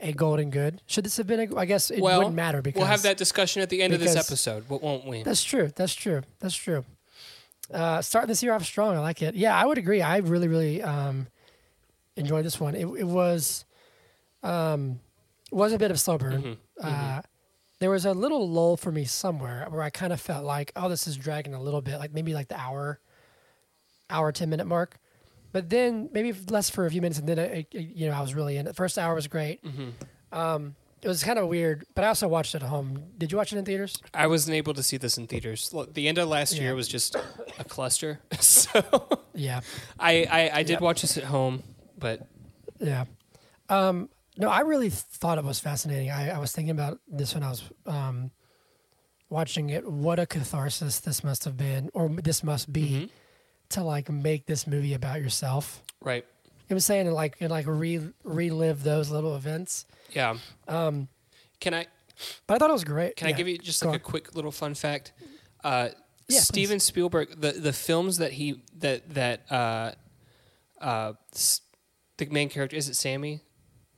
a 0.00 0.12
golden 0.12 0.50
good? 0.50 0.82
Should 0.86 1.04
this 1.04 1.16
have 1.18 1.26
been? 1.26 1.52
A, 1.52 1.56
I 1.56 1.64
guess 1.66 1.90
it 1.90 2.00
well, 2.00 2.18
wouldn't 2.18 2.36
matter 2.36 2.62
because 2.62 2.80
we'll 2.80 2.88
have 2.88 3.02
that 3.02 3.16
discussion 3.16 3.62
at 3.62 3.68
the 3.68 3.82
end 3.82 3.92
of 3.92 4.00
this 4.00 4.16
episode, 4.16 4.68
but 4.68 4.82
won't 4.82 5.06
we? 5.06 5.22
That's 5.22 5.44
true. 5.44 5.70
That's 5.76 5.94
true. 5.94 6.22
That's 6.40 6.54
true. 6.56 6.84
Uh, 7.72 8.02
starting 8.02 8.28
this 8.28 8.42
year 8.42 8.52
off 8.52 8.64
strong. 8.64 8.96
I 8.96 9.00
like 9.00 9.22
it. 9.22 9.34
Yeah, 9.34 9.56
I 9.56 9.64
would 9.64 9.78
agree. 9.78 10.02
I 10.02 10.18
really, 10.18 10.48
really 10.48 10.82
um, 10.82 11.28
enjoyed 12.16 12.44
this 12.44 12.58
one. 12.58 12.74
It, 12.74 12.86
it 12.86 13.06
was 13.06 13.64
um, 14.42 15.00
was 15.50 15.72
a 15.72 15.78
bit 15.78 15.90
of 15.90 16.00
slow 16.00 16.18
burn. 16.18 16.42
Mhm, 16.42 16.56
Uh, 16.82 17.22
there 17.82 17.90
was 17.90 18.04
a 18.06 18.12
little 18.12 18.48
lull 18.48 18.76
for 18.76 18.90
me 18.92 19.04
somewhere 19.04 19.66
where 19.68 19.82
I 19.82 19.90
kind 19.90 20.12
of 20.12 20.20
felt 20.20 20.44
like, 20.44 20.70
oh, 20.76 20.88
this 20.88 21.06
is 21.06 21.16
dragging 21.16 21.52
a 21.54 21.60
little 21.60 21.80
bit, 21.82 21.98
like 21.98 22.12
maybe 22.14 22.32
like 22.32 22.48
the 22.48 22.58
hour, 22.58 23.00
hour 24.08 24.32
ten 24.32 24.48
minute 24.50 24.66
mark. 24.66 24.98
But 25.52 25.68
then 25.68 26.08
maybe 26.12 26.32
less 26.48 26.70
for 26.70 26.86
a 26.86 26.90
few 26.90 27.02
minutes, 27.02 27.18
and 27.18 27.28
then 27.28 27.38
it, 27.38 27.66
it- 27.72 27.78
you 27.94 28.08
know 28.08 28.14
I 28.16 28.20
was 28.20 28.34
really 28.34 28.56
in 28.56 28.66
it. 28.66 28.70
The 28.70 28.74
first 28.74 28.98
hour 28.98 29.14
was 29.14 29.26
great. 29.26 29.62
Mhm. 29.64 29.92
Um, 30.32 30.76
it 31.02 31.08
was 31.08 31.24
kind 31.24 31.38
of 31.38 31.48
weird, 31.48 31.84
but 31.96 32.04
I 32.04 32.08
also 32.08 32.28
watched 32.28 32.54
it 32.54 32.62
at 32.62 32.68
home. 32.68 33.02
Did 33.18 33.32
you 33.32 33.36
watch 33.38 33.52
it 33.52 33.58
in 33.58 33.64
theaters? 33.64 33.96
I 34.14 34.28
wasn't 34.28 34.54
able 34.54 34.72
to 34.74 34.82
see 34.84 34.96
this 34.96 35.18
in 35.18 35.26
theaters. 35.26 35.74
Look, 35.74 35.94
the 35.94 36.06
end 36.06 36.16
of 36.18 36.28
last 36.28 36.54
Yeah. 36.54 36.62
year 36.62 36.74
was 36.76 36.86
just 36.86 37.16
a 37.58 37.64
cluster. 37.64 38.20
So 38.40 39.08
Yeah. 39.34 39.60
I, 39.98 40.26
I, 40.30 40.50
I 40.60 40.62
did 40.62 40.74
Yep. 40.74 40.80
watch 40.80 41.02
this 41.02 41.18
at 41.18 41.24
home, 41.24 41.64
but 41.98 42.24
Yeah. 42.78 43.04
Um, 43.68 44.08
no, 44.38 44.48
I 44.48 44.60
really 44.60 44.90
thought 44.90 45.38
it 45.38 45.44
was 45.44 45.60
fascinating. 45.60 46.10
I, 46.10 46.30
I 46.30 46.38
was 46.38 46.52
thinking 46.52 46.70
about 46.70 46.98
this 47.06 47.34
when 47.34 47.42
I 47.42 47.50
was 47.50 47.62
um, 47.86 48.30
watching 49.28 49.70
it. 49.70 49.86
What 49.90 50.18
a 50.18 50.26
catharsis 50.26 51.00
this 51.00 51.22
must 51.24 51.44
have 51.44 51.56
been, 51.56 51.90
or 51.94 52.08
this 52.08 52.42
must 52.42 52.72
be, 52.72 52.82
Mhm. 52.90 53.10
to 53.70 53.82
like 53.82 54.10
make 54.10 54.46
this 54.46 54.66
movie 54.66 54.94
about 54.94 55.20
yourself. 55.20 55.82
right. 56.00 56.24
I'm 56.70 56.80
saying 56.80 57.06
and 57.06 57.14
like 57.14 57.36
and 57.40 57.50
like 57.50 57.66
re, 57.66 58.00
relive 58.24 58.82
those 58.82 59.10
little 59.10 59.36
events. 59.36 59.84
Yeah. 60.12 60.38
Um, 60.66 61.08
Can 61.60 61.74
I 61.74 61.86
but 62.46 62.54
I 62.54 62.58
thought 62.58 62.70
it 62.70 62.72
was 62.72 62.84
great. 62.84 63.16
can 63.16 63.28
I 63.28 63.32
give 63.32 63.46
you 63.46 63.58
just 63.58 63.82
Go 63.82 63.90
like 63.90 64.00
a 64.00 64.02
quick 64.02 64.34
little 64.34 64.50
fun 64.52 64.74
fact? 64.74 65.12
Uh, 65.62 65.90
Yeah, 66.28 66.40
Steven 66.40 66.80
Spielberg, 66.80 67.38
the 67.38 67.52
the 67.52 67.74
films 67.74 68.16
that 68.18 68.32
he 68.32 68.62
that 68.78 69.12
that 69.12 69.52
uh, 69.52 69.92
uh, 70.80 71.12
the 72.16 72.26
main 72.30 72.48
character 72.48 72.76
is 72.76 72.88
it 72.88 72.96
Sammy? 72.96 73.42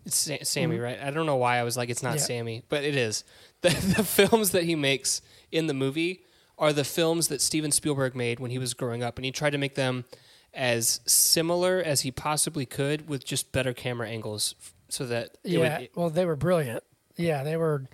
It's 0.04 0.16
Sa- 0.16 0.36
Sammy, 0.42 0.78
right? 0.78 0.98
I 1.02 1.10
don't 1.10 1.26
know 1.26 1.36
why 1.36 1.58
I 1.58 1.62
was 1.62 1.76
like 1.76 1.88
it's 1.88 2.02
not 2.02 2.10
Mm-hmm. 2.10 2.18
Yeah. 2.18 2.24
Sammy, 2.24 2.62
but 2.68 2.84
it 2.84 2.96
is. 2.96 3.24
The 3.64 3.70
the 3.70 4.04
films 4.04 4.50
that 4.50 4.64
he 4.64 4.74
makes 4.76 5.22
in 5.50 5.66
the 5.68 5.74
movie 5.74 6.20
are 6.58 6.72
the 6.74 6.84
films 6.84 7.28
that 7.28 7.40
Steven 7.40 7.70
Spielberg 7.70 8.14
made 8.14 8.38
when 8.38 8.50
he 8.50 8.58
was 8.58 8.74
growing 8.74 9.02
up, 9.02 9.16
and 9.16 9.24
he 9.24 9.32
tried 9.32 9.50
to 9.50 9.58
make 9.58 9.74
them 9.74 10.04
as 10.52 11.00
similar 11.06 11.78
as 11.82 12.02
he 12.02 12.10
possibly 12.10 12.66
could 12.66 13.08
with 13.08 13.24
just 13.24 13.52
better 13.52 13.72
camera 13.72 14.06
angles, 14.08 14.54
so 14.90 15.06
that 15.06 15.38
Yeah. 15.44 15.78
would, 15.80 15.88
well, 15.94 16.10
they 16.10 16.26
were 16.26 16.36
brilliant. 16.36 16.84
Yeah, 17.16 17.42
they 17.42 17.56
were 17.56 17.84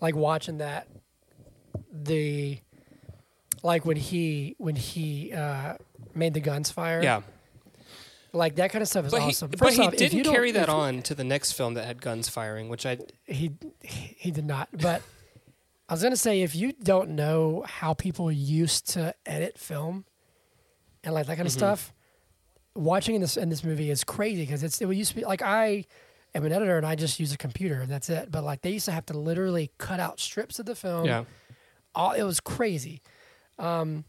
like 0.00 0.14
watching 0.14 0.58
that. 0.58 0.88
The 1.90 2.58
like 3.62 3.84
when 3.86 3.96
he 3.96 4.54
when 4.58 4.76
he 4.76 5.32
uh, 5.32 5.74
made 6.14 6.34
the 6.34 6.40
guns 6.40 6.70
fire. 6.70 7.02
yeah. 7.02 7.22
Like 8.32 8.56
that 8.56 8.70
kind 8.70 8.82
of 8.82 8.88
stuff 8.88 9.06
is 9.06 9.12
But 9.12 9.22
awesome. 9.22 9.48
he, 9.50 9.56
but 9.56 9.68
First 9.68 9.78
he 9.78 9.86
off, 9.86 9.92
you 9.94 9.98
didn't 9.98 10.24
carry 10.24 10.52
that 10.52 10.68
on 10.68 11.02
to 11.02 11.14
the 11.14 11.24
next 11.24 11.52
film 11.52 11.74
that 11.74 11.84
had 11.86 12.02
guns 12.02 12.28
firing, 12.28 12.68
which 12.68 12.84
I 12.86 12.98
He 13.24 13.52
he 13.82 14.30
did 14.30 14.44
not. 14.44 14.68
But 14.72 15.02
I 15.88 15.94
was 15.94 16.02
gonna 16.02 16.16
say 16.16 16.42
if 16.42 16.54
you 16.54 16.72
don't 16.72 17.10
know 17.10 17.64
how 17.66 17.94
people 17.94 18.30
used 18.30 18.88
to 18.90 19.14
edit 19.24 19.58
film 19.58 20.04
and 21.02 21.14
like 21.14 21.26
that 21.26 21.36
kind 21.36 21.46
of 21.46 21.52
Mm-hmm. 21.52 21.58
stuff, 21.58 21.92
watching 22.74 23.14
in 23.14 23.20
this 23.22 23.36
in 23.36 23.48
this 23.48 23.64
movie 23.64 23.90
is 23.90 24.04
crazy 24.04 24.42
because 24.42 24.62
it's 24.62 24.80
it 24.80 24.88
used 24.92 25.10
to 25.10 25.16
be 25.16 25.24
like 25.24 25.40
I 25.42 25.84
am 26.34 26.44
an 26.44 26.52
editor 26.52 26.76
and 26.76 26.86
I 26.86 26.94
just 26.94 27.18
use 27.18 27.32
a 27.32 27.38
computer 27.38 27.80
and 27.80 27.90
that's 27.90 28.10
it. 28.10 28.30
But 28.30 28.44
like 28.44 28.60
they 28.60 28.70
used 28.72 28.84
to 28.84 28.92
have 28.92 29.06
to 29.06 29.18
literally 29.18 29.70
cut 29.78 30.00
out 30.00 30.20
strips 30.20 30.58
of 30.58 30.66
the 30.66 30.74
film. 30.74 31.06
yeah. 31.06 31.24
all 31.94 32.12
it 32.12 32.22
was 32.24 32.40
crazy. 32.40 33.00
Um, 33.58 34.04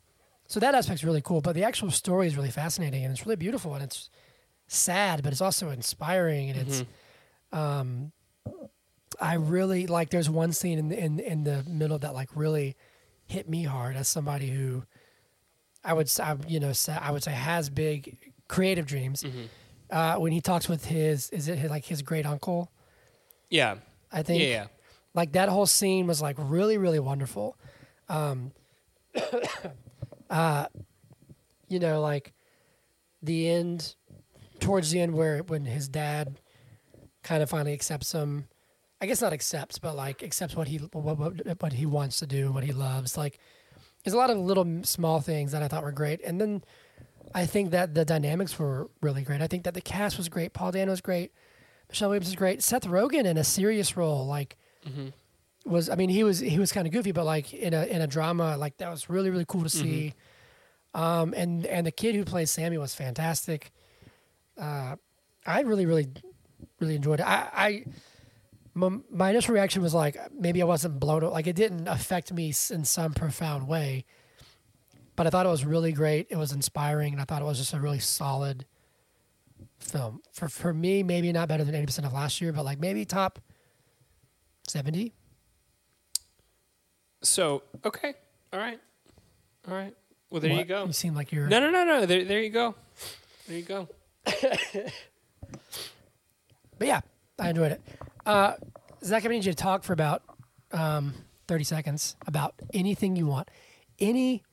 so 0.49 0.59
that 0.59 0.75
aspect's 0.75 1.03
really 1.05 1.21
cool, 1.21 1.39
but 1.41 1.53
the 1.55 1.63
actual 1.63 1.91
story 1.91 2.27
is 2.27 2.35
really 2.35 2.51
fascinating 2.51 3.03
and 3.05 3.11
it's 3.13 3.25
really 3.25 3.37
beautiful 3.37 3.73
and 3.75 3.83
it's 3.83 4.09
sad, 4.67 5.23
but 5.23 5.31
it's 5.31 5.41
also 5.41 5.69
inspiring 5.69 6.49
and 6.49 6.59
it's. 6.59 6.83
Um, 7.53 8.11
I 9.21 9.35
really 9.35 9.87
like. 9.87 10.09
There's 10.11 10.29
one 10.29 10.51
scene 10.53 10.77
in 10.77 10.89
the, 10.89 10.97
in 10.97 11.19
in 11.19 11.43
the 11.43 11.63
middle 11.67 11.97
that 11.99 12.13
like 12.13 12.29
really 12.35 12.75
hit 13.25 13.49
me 13.49 13.63
hard 13.63 13.95
as 13.95 14.07
somebody 14.07 14.49
who 14.49 14.83
I 15.83 15.93
would 15.93 16.09
say 16.09 16.23
you 16.47 16.59
know 16.59 16.73
say, 16.73 16.93
I 16.99 17.11
would 17.11 17.23
say 17.23 17.31
has 17.31 17.69
big 17.69 18.33
creative 18.47 18.85
dreams. 18.85 19.23
Mm-hmm. 19.23 19.45
Uh, 19.89 20.19
when 20.19 20.31
he 20.31 20.41
talks 20.41 20.69
with 20.69 20.85
his 20.85 21.29
is 21.31 21.47
it 21.47 21.57
his, 21.57 21.69
like 21.71 21.85
his 21.85 22.01
great 22.03 22.25
uncle? 22.25 22.71
Yeah. 23.49 23.77
I 24.11 24.17
Yeah. 24.19 24.23
think 24.23 24.43
Yeah. 24.43 24.67
like 25.15 25.31
that 25.33 25.49
whole 25.49 25.65
scene 25.65 26.05
was 26.07 26.21
like 26.21 26.35
really 26.37 26.77
really 26.77 26.99
wonderful 26.99 27.57
um 28.09 28.51
uh 30.29 30.65
you 31.67 31.79
know 31.79 32.01
like 32.01 32.33
the 33.21 33.49
end 33.49 33.95
towards 34.59 34.91
the 34.91 34.99
end 35.01 35.13
where 35.13 35.39
when 35.39 35.65
his 35.65 35.87
dad 35.87 36.39
kind 37.23 37.41
of 37.43 37.49
finally 37.49 37.73
accepts 37.73 38.11
him 38.11 38.47
i 39.01 39.05
guess 39.05 39.21
not 39.21 39.33
accepts 39.33 39.79
but 39.79 39.95
like 39.95 40.23
accepts 40.23 40.55
what 40.55 40.67
he 40.67 40.77
what, 40.77 41.17
what, 41.17 41.61
what 41.61 41.73
he 41.73 41.85
wants 41.85 42.19
to 42.19 42.27
do 42.27 42.51
what 42.51 42.63
he 42.63 42.71
loves 42.71 43.17
like 43.17 43.39
there's 44.03 44.13
a 44.13 44.17
lot 44.17 44.29
of 44.29 44.37
little 44.37 44.81
small 44.83 45.19
things 45.19 45.51
that 45.51 45.63
i 45.63 45.67
thought 45.67 45.83
were 45.83 45.91
great 45.91 46.21
and 46.23 46.39
then 46.39 46.63
i 47.33 47.45
think 47.45 47.71
that 47.71 47.93
the 47.93 48.05
dynamics 48.05 48.57
were 48.57 48.89
really 49.01 49.21
great. 49.23 49.41
I 49.41 49.47
think 49.47 49.63
that 49.63 49.73
the 49.73 49.81
cast 49.81 50.17
was 50.17 50.29
great 50.29 50.53
paul 50.53 50.71
dano 50.71 50.91
was 50.91 51.01
great 51.01 51.31
michelle 51.89 52.09
williams 52.09 52.27
was 52.27 52.35
great 52.35 52.63
seth 52.63 52.85
rogen 52.85 53.25
in 53.25 53.37
a 53.37 53.43
serious 53.43 53.97
role 53.97 54.25
like 54.25 54.57
was 55.65 55.89
I 55.89 55.95
mean 55.95 56.09
he 56.09 56.23
was 56.23 56.39
he 56.39 56.57
was 56.59 56.71
kind 56.71 56.87
of 56.87 56.93
goofy, 56.93 57.11
but 57.11 57.25
like 57.25 57.53
in 57.53 57.73
a 57.73 57.85
in 57.85 58.01
a 58.01 58.07
drama 58.07 58.57
like 58.57 58.77
that 58.77 58.89
was 58.89 59.09
really 59.09 59.29
really 59.29 59.45
cool 59.45 59.63
to 59.63 59.69
see. 59.69 60.13
Um, 60.93 61.33
and 61.37 61.65
and 61.65 61.85
the 61.85 61.91
kid 61.91 62.15
who 62.15 62.25
plays 62.25 62.49
Sammy 62.49 62.77
was 62.77 62.95
fantastic. 62.95 63.71
Uh, 64.57 64.95
I 65.45 65.61
really 65.61 65.85
really 65.85 66.09
really 66.79 66.95
enjoyed 66.95 67.19
it. 67.19 67.27
I, 67.27 67.49
I 67.53 67.85
my, 68.73 68.97
my 69.11 69.29
initial 69.29 69.53
reaction 69.53 69.81
was 69.81 69.93
like 69.93 70.17
maybe 70.33 70.61
I 70.61 70.65
wasn't 70.65 70.99
blown 70.99 71.21
like 71.23 71.47
it 71.47 71.55
didn't 71.55 71.87
affect 71.87 72.33
me 72.33 72.53
in 72.69 72.85
some 72.85 73.13
profound 73.13 73.67
way, 73.67 74.05
but 75.15 75.27
I 75.27 75.29
thought 75.29 75.45
it 75.45 75.49
was 75.49 75.65
really 75.65 75.91
great. 75.91 76.27
It 76.29 76.37
was 76.37 76.51
inspiring, 76.51 77.13
and 77.13 77.21
I 77.21 77.25
thought 77.25 77.41
it 77.41 77.45
was 77.45 77.57
just 77.57 77.73
a 77.73 77.79
really 77.79 77.99
solid 77.99 78.65
film. 79.79 80.21
For 80.33 80.47
for 80.47 80.73
me, 80.73 81.03
maybe 81.03 81.31
not 81.31 81.47
better 81.47 81.63
than 81.63 81.75
eighty 81.75 81.85
percent 81.85 82.07
of 82.07 82.13
last 82.13 82.41
year, 82.41 82.53
but 82.53 82.65
like 82.65 82.79
maybe 82.79 83.05
top 83.05 83.39
seventy. 84.67 85.13
So 87.21 87.63
okay, 87.85 88.13
all 88.53 88.59
right, 88.59 88.79
all 89.67 89.73
right. 89.75 89.93
Well, 90.29 90.41
there 90.41 90.53
you 90.53 90.63
go. 90.63 90.85
You 90.85 90.93
seem 90.93 91.15
like 91.15 91.31
you're. 91.31 91.47
No, 91.47 91.59
no, 91.59 91.69
no, 91.71 91.83
no. 91.83 92.05
There, 92.05 92.23
there 92.23 92.41
you 92.41 92.49
go. 92.49 92.75
There 93.47 93.57
you 93.57 93.63
go. 93.63 93.87
But 96.79 96.87
yeah, 96.87 97.01
I 97.37 97.49
enjoyed 97.49 97.73
it. 97.73 97.81
Uh, 98.25 98.53
Zach, 99.03 99.25
I 99.25 99.27
need 99.27 99.45
you 99.45 99.51
to 99.51 99.55
talk 99.55 99.83
for 99.83 99.93
about 99.93 100.23
um, 100.71 101.13
30 101.47 101.65
seconds 101.65 102.15
about 102.25 102.55
anything 102.73 103.15
you 103.15 103.27
want. 103.27 103.49
Any, 103.99 104.43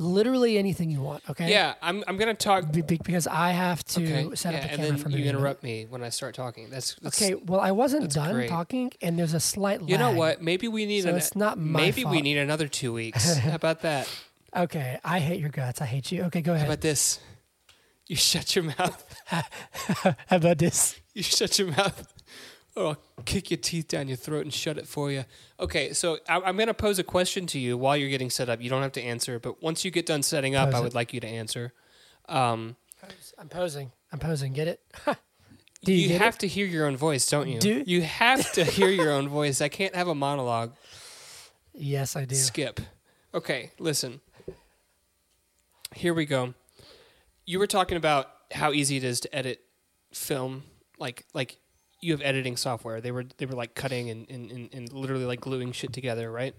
literally 0.00 0.58
anything 0.58 0.90
you 0.90 1.00
want, 1.02 1.22
okay? 1.30 1.48
Yeah, 1.50 1.74
I'm. 1.82 2.02
I'm 2.08 2.16
gonna 2.16 2.34
talk. 2.34 2.72
Be- 2.72 2.82
be- 2.82 2.98
because 3.04 3.26
I 3.26 3.50
have 3.50 3.84
to 3.84 4.02
Okay. 4.02 4.34
set 4.34 4.54
up 4.54 4.62
yeah, 4.62 4.66
the 4.66 4.72
and 4.72 4.80
camera 4.80 4.86
then 4.96 4.98
for 4.98 5.10
you 5.10 5.18
me. 5.18 5.28
interrupt 5.28 5.62
me 5.62 5.86
when 5.88 6.02
I 6.02 6.08
start 6.08 6.34
talking. 6.34 6.68
That's, 6.70 6.94
that's 7.02 7.20
Okay, 7.22 7.34
well, 7.34 7.60
I 7.60 7.70
wasn't 7.72 8.12
done 8.12 8.32
great. 8.34 8.48
talking, 8.48 8.90
and 9.02 9.18
there's 9.18 9.34
a 9.34 9.40
slight 9.40 9.86
You 9.88 9.98
know 9.98 10.08
lag. 10.08 10.16
what? 10.16 10.42
Maybe 10.42 10.66
we 10.66 10.86
need. 10.86 11.02
So 11.02 11.10
an, 11.10 11.16
it's 11.16 11.36
not 11.36 11.58
my 11.58 11.80
Maybe 11.82 12.04
we 12.04 12.12
fault. 12.14 12.24
need 12.24 12.38
another 12.38 12.66
two 12.66 12.92
weeks. 12.92 13.36
How 13.38 13.54
about 13.54 13.82
that? 13.82 14.08
Okay, 14.56 14.98
I 15.04 15.20
hate 15.20 15.38
your 15.38 15.50
guts. 15.50 15.80
I 15.80 15.86
hate 15.86 16.10
you. 16.10 16.22
Okay, 16.24 16.40
go 16.40 16.52
ahead. 16.52 16.62
How 16.66 16.72
ahead. 16.72 16.78
about 16.78 16.80
this? 16.82 17.20
You 18.08 18.16
shut 18.16 18.56
your 18.56 18.64
mouth. 18.64 19.04
How 19.26 20.14
about 20.30 20.58
this? 20.58 20.96
You 21.14 21.22
shut 21.22 21.58
your 21.58 21.68
mouth. 21.68 22.12
Or 22.80 22.96
I'll 23.18 23.24
kick 23.24 23.50
your 23.50 23.58
teeth 23.58 23.88
down 23.88 24.08
your 24.08 24.16
throat 24.16 24.42
and 24.42 24.52
shut 24.54 24.78
it 24.78 24.86
for 24.86 25.10
you. 25.10 25.24
Okay, 25.58 25.92
so 25.92 26.18
I, 26.28 26.36
I'm 26.40 26.56
going 26.56 26.68
to 26.68 26.74
pose 26.74 26.98
a 26.98 27.04
question 27.04 27.46
to 27.48 27.58
you 27.58 27.76
while 27.76 27.96
you're 27.96 28.08
getting 28.08 28.30
set 28.30 28.48
up. 28.48 28.60
You 28.62 28.70
don't 28.70 28.82
have 28.82 28.92
to 28.92 29.02
answer, 29.02 29.38
but 29.38 29.62
once 29.62 29.84
you 29.84 29.90
get 29.90 30.06
done 30.06 30.22
setting 30.22 30.54
up, 30.54 30.70
Pose 30.70 30.74
I 30.74 30.78
it. 30.78 30.82
would 30.84 30.94
like 30.94 31.12
you 31.12 31.20
to 31.20 31.26
answer. 31.26 31.72
Um, 32.28 32.76
I'm 33.38 33.48
posing. 33.48 33.92
I'm 34.12 34.18
posing. 34.18 34.52
Get 34.52 34.68
it? 34.68 34.80
Do 35.84 35.92
you 35.92 35.98
you 36.02 36.08
get 36.08 36.14
it? 36.16 36.20
have 36.20 36.38
to 36.38 36.46
hear 36.46 36.66
your 36.66 36.86
own 36.86 36.96
voice, 36.96 37.26
don't 37.28 37.48
you? 37.48 37.58
Do- 37.58 37.84
you 37.86 38.02
have 38.02 38.52
to 38.52 38.64
hear 38.76 38.88
your 38.88 39.10
own 39.10 39.28
voice. 39.28 39.60
I 39.60 39.68
can't 39.68 39.94
have 39.94 40.08
a 40.08 40.14
monologue. 40.14 40.72
Yes, 41.72 42.16
I 42.16 42.24
do. 42.24 42.34
Skip. 42.34 42.80
Okay, 43.32 43.70
listen. 43.78 44.20
Here 45.94 46.14
we 46.14 46.24
go. 46.26 46.54
You 47.46 47.58
were 47.58 47.66
talking 47.66 47.96
about 47.96 48.28
how 48.52 48.72
easy 48.72 48.96
it 48.96 49.04
is 49.04 49.20
to 49.20 49.34
edit 49.34 49.60
film, 50.12 50.64
like 50.98 51.24
like 51.34 51.56
you 52.00 52.12
have 52.12 52.22
editing 52.22 52.56
software. 52.56 53.00
They 53.00 53.12
were 53.12 53.24
they 53.38 53.46
were 53.46 53.54
like 53.54 53.74
cutting 53.74 54.10
and, 54.10 54.28
and, 54.30 54.50
and, 54.50 54.74
and 54.74 54.92
literally 54.92 55.24
like 55.24 55.40
gluing 55.40 55.72
shit 55.72 55.92
together, 55.92 56.30
right? 56.30 56.54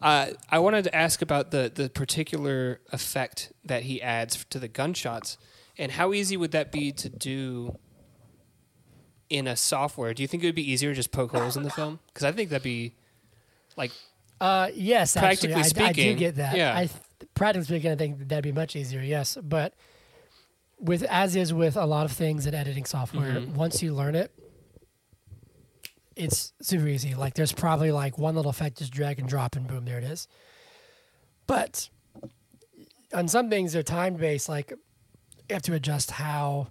Uh, 0.00 0.28
I 0.48 0.60
wanted 0.60 0.84
to 0.84 0.94
ask 0.94 1.22
about 1.22 1.50
the 1.50 1.70
the 1.74 1.88
particular 1.90 2.80
effect 2.92 3.52
that 3.64 3.82
he 3.84 4.00
adds 4.00 4.44
to 4.50 4.58
the 4.58 4.68
gunshots, 4.68 5.36
and 5.76 5.92
how 5.92 6.12
easy 6.12 6.36
would 6.36 6.52
that 6.52 6.70
be 6.72 6.92
to 6.92 7.08
do 7.08 7.76
in 9.28 9.46
a 9.46 9.56
software? 9.56 10.14
Do 10.14 10.22
you 10.22 10.28
think 10.28 10.42
it 10.42 10.46
would 10.46 10.54
be 10.54 10.70
easier 10.70 10.90
to 10.90 10.94
just 10.96 11.12
poke 11.12 11.32
holes 11.32 11.56
in 11.56 11.62
the 11.64 11.70
film? 11.70 11.98
Because 12.08 12.24
I 12.24 12.32
think 12.32 12.50
that'd 12.50 12.62
be 12.62 12.94
like 13.76 13.90
Uh, 14.40 14.68
yes, 14.74 15.16
actually, 15.16 15.52
Practically 15.52 15.84
I, 15.84 15.88
I 15.88 15.92
do 15.92 16.14
get 16.14 16.36
that. 16.36 16.56
yeah. 16.56 16.74
I 16.76 16.86
th- 16.86 16.92
practically 17.34 17.64
speaking, 17.66 17.90
I 17.90 17.96
think 17.96 18.28
that'd 18.28 18.44
be 18.44 18.52
much 18.52 18.76
easier. 18.76 19.02
Yes, 19.02 19.36
but 19.42 19.74
with 20.80 21.02
as 21.04 21.34
is 21.34 21.52
with 21.52 21.76
a 21.76 21.84
lot 21.84 22.04
of 22.06 22.12
things 22.12 22.46
in 22.46 22.54
editing 22.54 22.84
software, 22.84 23.32
Mm-hmm. 23.40 23.54
once 23.54 23.82
you 23.82 23.92
learn 23.94 24.14
it, 24.14 24.30
it's 26.18 26.52
super 26.60 26.86
easy. 26.88 27.14
Like 27.14 27.34
there's 27.34 27.52
probably 27.52 27.92
like 27.92 28.18
one 28.18 28.34
little 28.34 28.50
effect, 28.50 28.78
just 28.78 28.92
drag 28.92 29.18
and 29.18 29.28
drop, 29.28 29.56
and 29.56 29.66
boom, 29.66 29.84
there 29.84 29.98
it 29.98 30.04
is. 30.04 30.28
But 31.46 31.88
on 33.14 33.28
some 33.28 33.48
things, 33.48 33.72
they're 33.72 33.82
time 33.82 34.14
based. 34.16 34.48
Like 34.48 34.70
you 34.70 35.54
have 35.54 35.62
to 35.62 35.74
adjust 35.74 36.10
how 36.10 36.68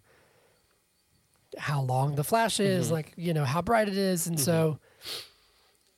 how 1.58 1.82
long 1.82 2.16
the 2.16 2.24
flash 2.24 2.60
is, 2.60 2.86
Mm-hmm. 2.88 2.94
like 2.94 3.14
you 3.16 3.34
know 3.34 3.46
how 3.46 3.62
bright 3.62 3.88
it 3.88 3.98
is, 3.98 4.28
and 4.28 4.40
so. 4.40 4.80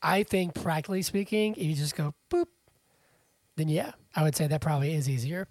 I 0.01 0.23
think 0.23 0.53
practically 0.53 1.01
speaking, 1.01 1.55
if 1.57 1.63
you 1.63 1.73
just 1.75 1.93
go 1.93 2.13
boop, 2.31 2.45
then 3.57 3.67
yeah, 3.67 3.91
I 4.15 4.23
would 4.23 4.33
say 4.33 4.47
that 4.47 4.61
probably 4.61 4.93
is 4.93 5.09
easier. 5.09 5.49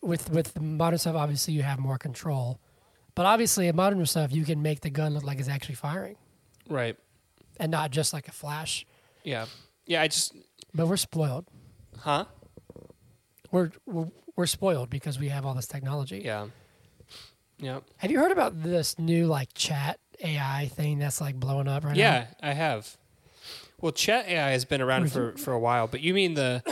With 0.00 0.30
with 0.30 0.60
modern 0.60 1.00
stuff, 1.00 1.16
obviously 1.16 1.54
you 1.54 1.64
have 1.64 1.80
more 1.80 1.98
control, 1.98 2.60
but 3.16 3.26
obviously 3.26 3.66
in 3.66 3.74
modern 3.74 4.06
stuff 4.06 4.30
you 4.32 4.44
can 4.44 4.62
make 4.62 4.82
the 4.82 4.90
gun 4.90 5.14
look 5.14 5.24
like 5.24 5.40
it's 5.40 5.48
actually 5.48 5.74
firing 5.74 6.14
right. 6.68 6.96
And 7.58 7.70
not 7.70 7.90
just 7.90 8.12
like 8.12 8.28
a 8.28 8.32
flash. 8.32 8.86
Yeah. 9.24 9.46
Yeah, 9.86 10.02
I 10.02 10.08
just 10.08 10.34
But 10.74 10.86
we're 10.88 10.96
spoiled. 10.96 11.46
huh? 11.98 12.24
We're 13.50 13.70
we're, 13.86 14.08
we're 14.36 14.46
spoiled 14.46 14.90
because 14.90 15.18
we 15.18 15.28
have 15.28 15.46
all 15.46 15.54
this 15.54 15.66
technology. 15.66 16.22
Yeah. 16.24 16.46
Yeah. 17.58 17.80
Have 17.98 18.10
you 18.10 18.18
heard 18.18 18.32
about 18.32 18.62
this 18.62 18.98
new 18.98 19.26
like 19.26 19.50
chat 19.54 19.98
AI 20.22 20.70
thing 20.74 20.98
that's 20.98 21.20
like 21.20 21.36
blowing 21.36 21.68
up 21.68 21.84
right 21.84 21.96
now? 21.96 22.02
Yeah, 22.02 22.26
I 22.42 22.52
have. 22.52 22.96
Well, 23.80 23.92
chat 23.92 24.26
AI 24.28 24.50
has 24.50 24.64
been 24.64 24.80
around 24.80 25.12
for, 25.12 25.32
for 25.36 25.52
a 25.52 25.58
while, 25.58 25.86
but 25.86 26.00
you 26.00 26.12
mean 26.14 26.34
the 26.34 26.62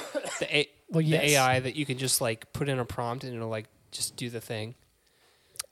the, 0.41 0.57
a, 0.57 0.69
Well, 0.91 1.03
the. 1.05 1.15
AI 1.33 1.61
that 1.61 1.77
you 1.77 1.87
can 1.87 1.99
just 1.99 2.21
like 2.21 2.53
put 2.53 2.69
in 2.69 2.79
a 2.79 2.85
prompt 2.85 3.25
and 3.25 3.35
it'll 3.35 3.49
like 3.49 3.67
just 3.93 4.17
do 4.17 4.29
the 4.31 4.41
thing. 4.41 4.75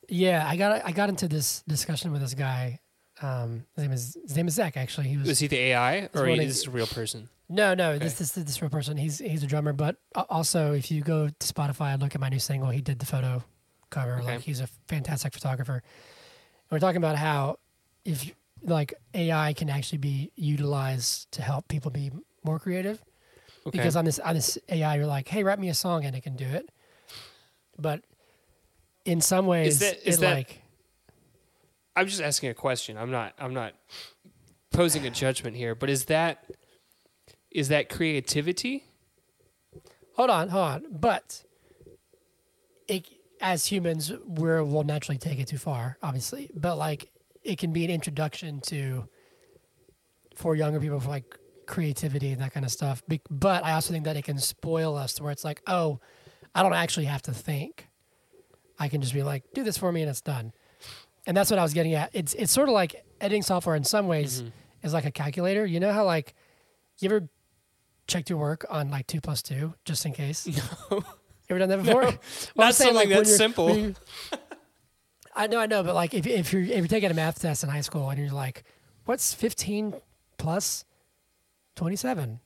Yeah, 0.09 0.47
I 0.47 0.57
got 0.57 0.85
I 0.85 0.93
got 0.93 1.09
into 1.09 1.29
this 1.29 1.63
discussion 1.67 2.13
with 2.13 2.21
this 2.21 2.35
guy. 2.35 2.81
Um, 3.23 3.65
his 3.77 3.83
name 3.85 3.93
is 3.93 4.17
his 4.23 4.37
name 4.37 4.49
is 4.49 4.55
Zach. 4.55 4.77
Actually, 4.77 5.09
he 5.09 5.17
was 5.17 5.29
Was 5.29 5.39
he 5.39 5.47
the 5.47 5.59
AI 5.59 6.09
or 6.15 6.29
is 6.29 6.39
this 6.39 6.67
a 6.67 6.71
real 6.71 6.87
person? 6.87 7.29
No, 7.49 7.75
no, 7.75 7.91
Okay. 7.93 8.05
this 8.05 8.15
this 8.19 8.33
this 8.33 8.61
real 8.63 8.71
person. 8.71 8.97
He's 8.97 9.19
he's 9.19 9.43
a 9.43 9.47
drummer, 9.47 9.73
but 9.73 9.97
also 10.15 10.73
if 10.73 10.91
you 10.91 11.03
go 11.03 11.29
to 11.29 11.47
Spotify 11.55 11.93
and 11.93 12.03
look 12.03 12.15
at 12.15 12.21
my 12.21 12.29
new 12.29 12.39
single, 12.39 12.71
he 12.71 12.81
did 12.81 12.99
the 12.99 13.07
photo 13.07 13.45
cover. 13.91 14.17
Okay. 14.17 14.25
Like 14.37 14.41
he's 14.41 14.61
a 14.61 14.67
fantastic 14.89 15.33
photographer. 15.35 15.75
And 15.75 15.83
we're 16.71 16.79
talking 16.81 16.97
about 16.97 17.17
how 17.17 17.59
if 18.05 18.33
like 18.65 18.95
AI 19.15 19.53
can 19.53 19.69
actually 19.71 19.99
be 19.99 20.33
utilized 20.35 21.31
to 21.33 21.43
help 21.43 21.69
people 21.69 21.91
be 21.91 22.11
more 22.43 22.59
creative. 22.59 23.03
Okay. 23.67 23.79
Because 23.79 23.95
on 23.97 24.05
this 24.05 24.19
on 24.19 24.35
this 24.35 24.59
AI, 24.69 24.97
you're 24.97 25.07
like, 25.07 25.29
hey, 25.29 25.45
write 25.45 25.61
me 25.61 25.69
a 25.69 25.75
song, 25.75 26.05
and 26.05 26.17
it 26.17 26.23
can 26.23 26.35
do 26.37 26.47
it. 26.47 26.71
But 27.79 28.03
in 29.05 29.21
some 29.21 29.47
ways, 29.47 29.75
is 29.75 29.79
that- 29.81 30.09
is 30.09 30.17
it 30.19 30.21
that- 30.23 30.35
like 30.35 30.62
I'm 31.97 32.07
just 32.07 32.23
asking 32.23 32.51
a 32.51 32.55
question. 32.55 32.97
I'm 32.97 33.11
not 33.11 33.35
I'm 33.39 33.55
not 33.55 33.75
posing 34.73 35.07
a 35.07 35.11
judgment 35.11 35.57
here, 35.57 35.75
but 35.75 35.91
is 35.91 36.07
that 36.07 36.45
is 37.51 37.69
that 37.69 37.89
creativity? 37.89 38.85
hold 40.15 40.31
on, 40.31 40.49
hold 40.49 40.65
on. 40.65 40.85
But 40.91 41.43
it, 42.89 43.07
as 43.41 43.67
humans, 43.67 44.13
we're, 44.27 44.63
we'll 44.63 44.85
naturally 44.85 45.19
take 45.19 45.39
it 45.39 45.49
too 45.49 45.59
far, 45.59 45.97
obviously. 46.03 46.51
But 46.55 46.77
like, 46.77 47.11
it 47.43 47.59
can 47.59 47.73
be 47.73 47.85
an 47.85 47.91
introduction 47.91 48.61
to 48.67 49.09
for 50.37 50.55
younger 50.55 50.81
people 50.81 51.01
for 51.01 51.09
like 51.09 51.39
creativity 51.67 52.31
and 52.31 52.41
that 52.41 52.53
kind 52.53 52.65
of 52.65 52.73
stuff. 52.73 53.03
Be- 53.09 53.21
But 53.31 53.65
I 53.65 53.73
also 53.73 53.93
think 53.93 54.05
that 54.05 54.17
it 54.17 54.23
can 54.25 54.39
spoil 54.39 54.97
us 54.97 55.15
to 55.15 55.23
where 55.23 55.33
it's 55.33 55.45
like, 55.45 55.63
oh, 55.67 56.01
I 56.55 56.63
don't 56.63 56.75
actually 56.75 57.07
have 57.07 57.23
to 57.23 57.33
think. 57.33 57.89
I 58.79 58.89
can 58.89 59.01
just 59.01 59.15
be 59.15 59.23
like, 59.23 59.45
do 59.55 59.63
this 59.65 59.79
for 59.79 59.93
me, 59.93 60.03
and 60.03 60.11
it's 60.11 60.21
done. 60.21 60.53
And 61.27 61.37
that's 61.37 61.51
what 61.51 61.59
I 61.59 61.63
was 61.63 61.73
getting 61.75 61.95
at. 61.95 62.11
It's 62.13 62.35
it's 62.35 62.53
sort 62.53 62.69
of 62.69 62.75
like 62.75 63.05
editing 63.21 63.43
software 63.43 63.77
in 63.77 63.85
some 63.85 64.09
ways 64.09 64.43
mm-hmm. 64.43 64.51
is 64.83 64.93
like 64.93 65.05
a 65.05 65.11
calculator. 65.11 65.65
You 65.65 65.81
know 65.81 65.93
how 65.93 66.05
like 66.05 66.35
you 66.99 67.09
ever 67.09 67.29
checked 68.07 68.29
your 68.29 68.39
work 68.39 68.67
on 68.69 68.91
like 68.91 69.07
two 69.07 69.21
plus 69.21 69.43
two 69.43 69.75
just 69.85 70.05
in 70.05 70.13
case? 70.13 70.47
No. 70.91 71.05
You 71.49 71.57
ever 71.57 71.67
done 71.67 71.69
that 71.71 71.85
before? 71.85 72.03
Well, 72.03 72.13
I'm 72.13 72.69
Not 72.69 72.75
saying, 72.75 72.95
something 72.95 73.09
when 73.11 73.19
that's 73.19 73.37
simple. 73.37 73.77
you- 73.77 73.95
I 75.35 75.47
know, 75.47 75.59
I 75.59 75.67
know, 75.67 75.83
but 75.83 75.95
like 75.95 76.15
if 76.15 76.27
if 76.27 76.53
you're 76.53 76.63
if 76.63 76.71
you're 76.71 76.87
taking 76.87 77.11
a 77.11 77.15
math 77.15 77.41
test 77.41 77.65
in 77.65 77.71
high 77.71 77.81
school 77.81 78.09
and 78.11 78.19
you're 78.19 78.31
like, 78.31 78.65
what's 79.07 79.33
fifteen 79.33 79.95
plus 80.39 80.85
twenty 81.75 81.97
seven? 81.97 82.41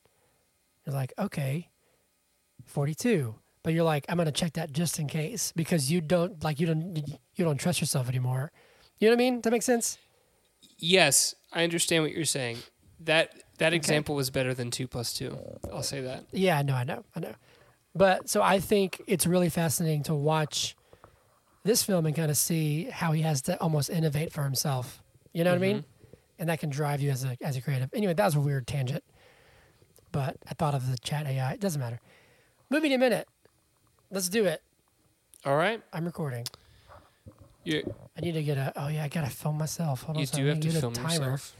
You're 0.84 0.94
like, 0.94 1.12
okay, 1.18 1.68
forty 2.64 2.94
two. 2.94 3.34
But 3.62 3.74
you're 3.74 3.84
like, 3.84 4.06
I'm 4.08 4.16
gonna 4.16 4.30
check 4.30 4.52
that 4.52 4.72
just 4.72 5.00
in 5.00 5.08
case 5.08 5.52
because 5.56 5.90
you 5.90 6.00
don't 6.00 6.42
like 6.44 6.60
you 6.60 6.66
don't 6.66 6.96
you 7.34 7.44
don't 7.44 7.58
trust 7.58 7.80
yourself 7.80 8.08
anymore. 8.08 8.52
You 8.98 9.08
know 9.08 9.12
what 9.12 9.16
I 9.16 9.24
mean? 9.24 9.34
Does 9.36 9.42
that 9.42 9.50
make 9.50 9.62
sense? 9.62 9.98
Yes, 10.78 11.34
I 11.52 11.64
understand 11.64 12.02
what 12.02 12.12
you're 12.12 12.24
saying. 12.24 12.58
That 13.00 13.32
that 13.58 13.72
example 13.72 14.14
was 14.14 14.30
better 14.30 14.54
than 14.54 14.70
two 14.70 14.86
plus 14.86 15.12
two. 15.12 15.36
I'll 15.72 15.82
say 15.82 16.00
that. 16.02 16.24
Yeah, 16.32 16.58
I 16.58 16.62
know, 16.62 16.74
I 16.74 16.84
know, 16.84 17.04
I 17.14 17.20
know. 17.20 17.34
But 17.94 18.28
so 18.28 18.42
I 18.42 18.58
think 18.58 19.02
it's 19.06 19.26
really 19.26 19.48
fascinating 19.48 20.02
to 20.04 20.14
watch 20.14 20.76
this 21.64 21.82
film 21.82 22.06
and 22.06 22.14
kind 22.14 22.30
of 22.30 22.36
see 22.36 22.84
how 22.84 23.12
he 23.12 23.22
has 23.22 23.42
to 23.42 23.60
almost 23.60 23.90
innovate 23.90 24.32
for 24.32 24.44
himself. 24.44 25.02
You 25.32 25.44
know 25.44 25.50
what 25.50 25.56
I 25.56 25.60
mean? 25.60 25.78
Mm-hmm. 25.78 26.14
And 26.38 26.48
that 26.50 26.60
can 26.60 26.70
drive 26.70 27.00
you 27.00 27.10
as 27.10 27.24
a 27.24 27.36
as 27.40 27.56
a 27.56 27.62
creative. 27.62 27.90
Anyway, 27.94 28.14
that 28.14 28.24
was 28.24 28.34
a 28.34 28.40
weird 28.40 28.66
tangent. 28.66 29.04
But 30.12 30.36
I 30.48 30.54
thought 30.54 30.74
of 30.74 30.90
the 30.90 30.98
chat 30.98 31.26
AI. 31.26 31.52
It 31.52 31.60
doesn't 31.60 31.80
matter. 31.80 32.00
Movie 32.70 32.88
in 32.88 32.94
a 32.94 32.98
minute. 32.98 33.28
Let's 34.10 34.28
do 34.28 34.44
it. 34.44 34.62
All 35.44 35.56
right. 35.56 35.82
I'm 35.92 36.04
recording. 36.04 36.46
You 37.66 37.94
I 38.16 38.20
need 38.20 38.32
to 38.32 38.42
get 38.42 38.56
a. 38.58 38.72
Oh 38.76 38.88
yeah, 38.88 39.04
I 39.04 39.08
gotta 39.08 39.30
film 39.30 39.58
myself. 39.58 40.02
Hold 40.04 40.16
on. 40.16 40.20
you 40.20 40.26
second. 40.26 40.44
do 40.44 40.48
have 40.50 40.60
to 40.60 40.68
get 40.68 40.76
a 40.76 40.80
film 40.80 40.92
timer. 40.94 41.12
yourself. 41.32 41.56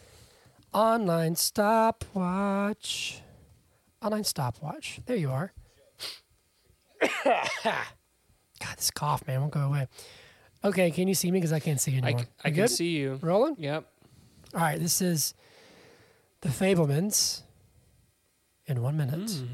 Online 0.72 1.34
stopwatch. 1.36 3.20
Online 4.02 4.24
stopwatch. 4.24 5.00
There 5.06 5.16
you 5.16 5.30
are. 5.30 5.52
God, 7.24 8.76
this 8.76 8.90
cough, 8.90 9.26
man, 9.26 9.40
won't 9.40 9.52
go 9.52 9.60
away. 9.60 9.86
Okay, 10.64 10.90
can 10.90 11.08
you 11.08 11.14
see 11.14 11.30
me? 11.30 11.38
Because 11.38 11.52
I 11.52 11.60
can't 11.60 11.80
see 11.80 11.92
you 11.92 12.00
I, 12.02 12.06
anymore. 12.08 12.22
c- 12.22 12.28
I 12.44 12.48
You 12.48 12.54
can 12.54 12.62
good? 12.64 12.70
see 12.70 12.88
you. 12.96 13.18
Rolling? 13.22 13.56
Yep. 13.58 13.84
All 14.54 14.60
right, 14.60 14.80
this 14.80 15.00
is 15.02 15.34
The 16.40 16.48
Fabelmans 16.48 17.42
in 18.66 18.82
one 18.82 18.96
minute. 18.96 19.30
Hmm. 19.30 19.44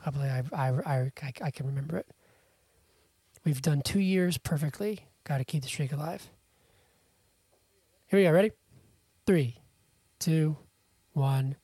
Hopefully, 0.00 0.28
I, 0.28 0.42
I, 0.52 0.68
I, 0.68 1.12
I, 1.22 1.32
I 1.42 1.50
can 1.50 1.66
remember 1.66 1.96
it. 1.96 2.06
We've 3.44 3.60
done 3.62 3.82
two 3.82 4.00
years 4.00 4.38
perfectly. 4.38 5.00
Got 5.24 5.38
to 5.38 5.44
keep 5.44 5.62
the 5.62 5.68
streak 5.68 5.92
alive. 5.92 6.28
Here 8.06 8.18
we 8.18 8.24
go. 8.24 8.32
Ready? 8.32 8.52
Three, 9.26 9.56
two, 10.18 10.56
one, 11.12 11.56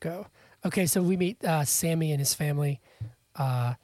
go. 0.00 0.26
Okay, 0.64 0.86
so 0.86 1.02
we 1.02 1.16
meet 1.16 1.42
uh, 1.44 1.64
Sammy 1.64 2.12
and 2.12 2.20
his 2.20 2.34
family. 2.34 2.80
Uh, 3.34 3.74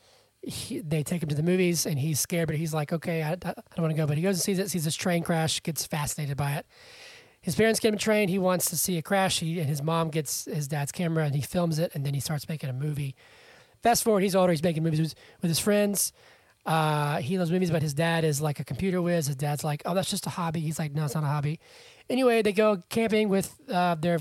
he, 0.42 0.80
they 0.80 1.02
take 1.02 1.22
him 1.22 1.28
to 1.28 1.34
the 1.34 1.42
movies, 1.42 1.86
and 1.86 1.98
he's 1.98 2.20
scared, 2.20 2.48
but 2.48 2.56
he's 2.56 2.74
like, 2.74 2.92
"Okay, 2.92 3.22
I, 3.22 3.32
I 3.32 3.36
don't 3.36 3.54
want 3.78 3.90
to 3.90 3.96
go." 3.96 4.06
But 4.06 4.16
he 4.16 4.22
goes 4.22 4.36
and 4.36 4.42
sees 4.42 4.58
it, 4.58 4.70
sees 4.70 4.84
this 4.84 4.96
train 4.96 5.22
crash, 5.22 5.62
gets 5.62 5.86
fascinated 5.86 6.36
by 6.36 6.52
it. 6.52 6.66
His 7.40 7.54
parents 7.54 7.80
get 7.80 7.88
him 7.88 7.94
a 7.94 7.98
train. 7.98 8.28
He 8.28 8.38
wants 8.38 8.68
to 8.70 8.76
see 8.76 8.98
a 8.98 9.02
crash. 9.02 9.40
He, 9.40 9.58
and 9.58 9.68
his 9.68 9.82
mom 9.82 10.10
gets 10.10 10.44
his 10.44 10.68
dad's 10.68 10.92
camera, 10.92 11.24
and 11.24 11.34
he 11.34 11.40
films 11.40 11.78
it, 11.78 11.92
and 11.94 12.04
then 12.04 12.12
he 12.14 12.20
starts 12.20 12.48
making 12.48 12.70
a 12.70 12.72
movie. 12.72 13.14
Fast 13.82 14.04
forward, 14.04 14.22
he's 14.22 14.36
older. 14.36 14.52
He's 14.52 14.62
making 14.62 14.82
movies 14.82 15.00
with, 15.00 15.14
with 15.40 15.48
his 15.48 15.58
friends. 15.58 16.12
Uh, 16.64 17.18
he 17.18 17.38
loves 17.38 17.50
movies, 17.50 17.70
but 17.70 17.82
his 17.82 17.94
dad 17.94 18.24
is 18.24 18.40
like 18.40 18.60
a 18.60 18.64
computer 18.64 19.02
whiz. 19.02 19.26
His 19.26 19.36
dad's 19.36 19.64
like, 19.64 19.82
"Oh, 19.84 19.94
that's 19.94 20.10
just 20.10 20.26
a 20.26 20.30
hobby." 20.30 20.60
He's 20.60 20.78
like, 20.78 20.92
"No, 20.92 21.04
it's 21.04 21.14
not 21.14 21.24
a 21.24 21.28
hobby." 21.28 21.58
Anyway, 22.08 22.42
they 22.42 22.52
go 22.52 22.80
camping 22.88 23.28
with 23.28 23.52
uh, 23.68 23.96
their 23.96 24.20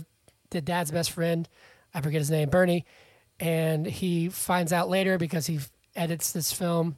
the 0.50 0.62
dad's 0.62 0.92
best 0.92 1.12
friend. 1.12 1.48
I 1.94 2.02
forget 2.02 2.20
his 2.20 2.32
name, 2.32 2.50
Bernie, 2.50 2.86
and 3.40 3.86
he 3.86 4.30
finds 4.30 4.74
out 4.74 4.90
later 4.90 5.18
because 5.18 5.46
he 5.46 5.60
edits 5.96 6.32
this 6.32 6.52
film 6.52 6.98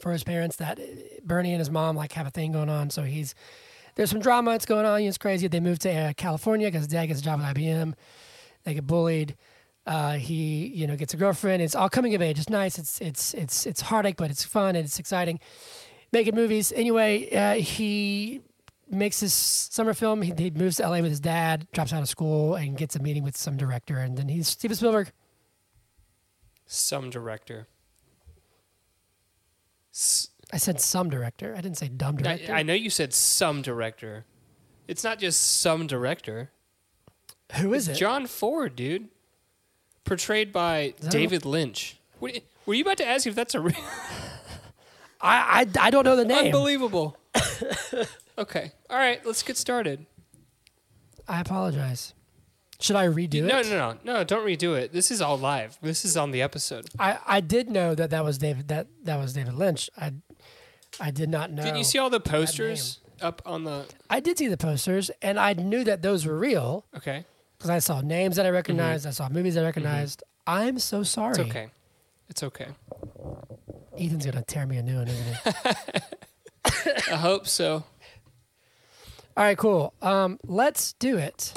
for 0.00 0.12
his 0.12 0.24
parents 0.24 0.56
that 0.56 0.78
Bernie 1.24 1.52
and 1.52 1.58
his 1.58 1.70
mom 1.70 1.96
like 1.96 2.12
have 2.12 2.26
a 2.26 2.30
thing 2.30 2.52
going 2.52 2.68
on. 2.68 2.90
So 2.90 3.02
he's 3.02 3.34
there's 3.94 4.10
some 4.10 4.20
drama 4.20 4.52
that's 4.52 4.66
going 4.66 4.86
on. 4.86 5.02
It's 5.02 5.18
crazy. 5.18 5.46
They 5.48 5.60
move 5.60 5.78
to 5.80 5.90
uh, 5.92 6.12
California 6.14 6.68
because 6.68 6.86
dad 6.86 7.06
gets 7.06 7.20
a 7.20 7.24
job 7.24 7.40
at 7.40 7.56
IBM. 7.56 7.94
They 8.64 8.74
get 8.74 8.86
bullied. 8.86 9.36
Uh, 9.86 10.12
he, 10.14 10.66
you 10.68 10.86
know, 10.86 10.96
gets 10.96 11.12
a 11.12 11.16
girlfriend. 11.16 11.62
It's 11.62 11.74
all 11.74 11.90
coming 11.90 12.14
of 12.14 12.22
age. 12.22 12.38
It's 12.38 12.48
nice. 12.48 12.78
It's 12.78 13.00
it's 13.00 13.34
it's 13.34 13.66
it's 13.66 13.82
heartache, 13.82 14.16
but 14.16 14.30
it's 14.30 14.42
fun 14.42 14.76
and 14.76 14.84
it's 14.84 14.98
exciting. 14.98 15.40
Making 16.10 16.34
movies. 16.34 16.72
Anyway, 16.74 17.30
uh, 17.34 17.54
he 17.54 18.40
makes 18.90 19.20
his 19.20 19.34
summer 19.34 19.92
film. 19.92 20.22
He, 20.22 20.32
he 20.36 20.50
moves 20.50 20.76
to 20.76 20.88
LA 20.88 21.00
with 21.00 21.10
his 21.10 21.20
dad, 21.20 21.66
drops 21.72 21.92
out 21.92 22.00
of 22.00 22.08
school, 22.08 22.54
and 22.54 22.76
gets 22.78 22.96
a 22.96 22.98
meeting 23.00 23.24
with 23.24 23.36
some 23.36 23.56
director. 23.56 23.98
And 23.98 24.16
then 24.16 24.28
he's 24.28 24.48
Steven 24.48 24.76
Spielberg. 24.76 25.12
Some 26.66 27.10
director. 27.10 27.66
S- 29.92 30.28
I 30.52 30.56
said 30.56 30.80
some 30.80 31.10
director. 31.10 31.54
I 31.56 31.60
didn't 31.60 31.78
say 31.78 31.88
dumb 31.88 32.16
director. 32.16 32.52
I 32.52 32.62
know 32.62 32.74
you 32.74 32.90
said 32.90 33.12
some 33.12 33.60
director. 33.60 34.24
It's 34.86 35.04
not 35.04 35.18
just 35.18 35.60
some 35.60 35.86
director. 35.86 36.52
Who 37.56 37.74
is 37.74 37.88
it? 37.88 37.94
John 37.94 38.26
Ford, 38.26 38.76
dude. 38.76 39.08
Portrayed 40.04 40.52
by 40.52 40.94
David 41.08 41.44
Lynch. 41.44 41.96
What, 42.18 42.38
were 42.66 42.74
you 42.74 42.82
about 42.82 42.98
to 42.98 43.06
ask 43.06 43.26
if 43.26 43.34
that's 43.34 43.54
a 43.54 43.60
real? 43.60 43.76
I, 45.20 45.66
I 45.80 45.86
I 45.86 45.90
don't 45.90 46.04
know 46.04 46.16
the 46.16 46.24
name. 46.24 46.46
Unbelievable. 46.54 47.16
okay. 48.38 48.72
All 48.90 48.96
right, 48.98 49.24
let's 49.24 49.42
get 49.42 49.56
started. 49.56 50.04
I 51.26 51.40
apologize. 51.40 52.12
Should 52.80 52.96
I 52.96 53.06
redo 53.06 53.42
No, 53.44 53.58
it? 53.60 53.66
no, 53.66 53.70
no, 53.70 53.98
no! 54.04 54.12
No. 54.18 54.24
Don't 54.24 54.44
redo 54.46 54.76
it. 54.78 54.92
This 54.92 55.10
is 55.10 55.22
all 55.22 55.38
live. 55.38 55.78
This 55.80 56.04
is 56.04 56.16
on 56.16 56.32
the 56.32 56.42
episode. 56.42 56.86
I, 56.98 57.18
I 57.26 57.40
did 57.40 57.70
know 57.70 57.94
that 57.94 58.10
that 58.10 58.24
was 58.24 58.36
David 58.36 58.68
that 58.68 58.88
that 59.04 59.16
was 59.18 59.32
David 59.32 59.54
Lynch. 59.54 59.88
I 59.96 60.12
I 61.00 61.10
did 61.10 61.30
not 61.30 61.50
know. 61.50 61.62
Didn't 61.62 61.78
you 61.78 61.84
see 61.84 61.98
all 61.98 62.10
the 62.10 62.20
posters 62.20 62.98
up 63.22 63.40
on 63.46 63.64
the? 63.64 63.86
I 64.10 64.20
did 64.20 64.36
see 64.38 64.48
the 64.48 64.56
posters, 64.58 65.10
and 65.22 65.38
I 65.38 65.54
knew 65.54 65.84
that 65.84 66.02
those 66.02 66.26
were 66.26 66.36
real 66.38 66.84
Okay, 66.94 67.24
because 67.58 67.70
I 67.70 67.78
saw 67.78 68.00
names 68.00 68.36
that 68.36 68.46
I 68.46 68.50
recognized. 68.50 69.06
I 69.06 69.10
saw 69.10 69.28
movies 69.28 69.56
I 69.56 69.62
recognized. 69.62 70.22
I'm 70.46 70.78
so 70.78 71.02
sorry. 71.02 71.30
it's 71.32 71.40
okay. 71.40 71.68
It's 72.28 72.42
okay. 72.42 72.68
Ethan's 73.98 74.26
gonna 74.26 74.42
tear 74.42 74.66
me 74.66 74.76
a 74.76 74.82
new 74.82 74.96
one, 74.96 75.08
isn't 75.08 75.24
he? 75.34 76.90
I 77.12 77.16
hope 77.16 77.46
so. 77.46 77.84
All 79.36 79.44
right, 79.44 79.58
cool. 79.58 79.94
Um, 80.00 80.38
let's 80.46 80.92
do 80.94 81.16
it. 81.16 81.54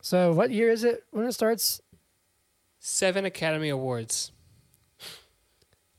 So, 0.00 0.32
what 0.32 0.50
year 0.50 0.70
is 0.70 0.82
it 0.84 1.04
when 1.10 1.26
it 1.26 1.32
starts? 1.32 1.80
Seven 2.80 3.24
Academy 3.24 3.68
Awards. 3.68 4.32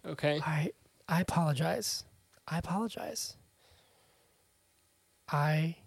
Okay. 0.05 0.41
I 0.45 0.71
I 1.07 1.21
apologize. 1.21 2.03
I 2.47 2.57
apologize. 2.57 3.37
I 5.31 5.77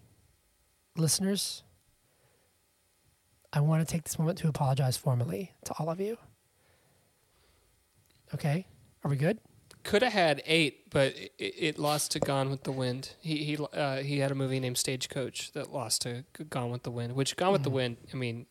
listeners, 0.95 1.63
I 3.57 3.59
want 3.59 3.85
to 3.85 3.91
take 3.91 4.03
this 4.03 4.19
moment 4.19 4.37
to 4.39 4.47
apologize 4.47 4.97
formally 4.97 5.51
to 5.65 5.73
all 5.79 5.89
of 5.89 5.99
you. 5.99 6.19
Okay? 8.35 8.67
Are 9.03 9.09
we 9.09 9.17
good? 9.17 9.39
Could 9.81 10.03
have 10.03 10.13
had 10.13 10.43
eight, 10.45 10.91
but 10.91 11.15
it, 11.15 11.31
it 11.39 11.79
lost 11.79 12.11
to 12.11 12.19
Gone 12.19 12.51
with 12.51 12.65
the 12.65 12.71
Wind. 12.71 13.13
He 13.19 13.37
he 13.37 13.57
uh, 13.57 13.97
he 13.97 14.19
had 14.19 14.31
a 14.31 14.35
movie 14.35 14.59
named 14.59 14.77
Stagecoach 14.77 15.53
that 15.53 15.73
lost 15.73 16.03
to 16.03 16.23
Gone 16.51 16.69
with 16.69 16.83
the 16.83 16.91
Wind. 16.91 17.15
Which 17.15 17.35
Gone 17.35 17.51
with 17.51 17.63
the 17.63 17.71
Wind, 17.71 17.97
I 18.13 18.15
mean, 18.15 18.45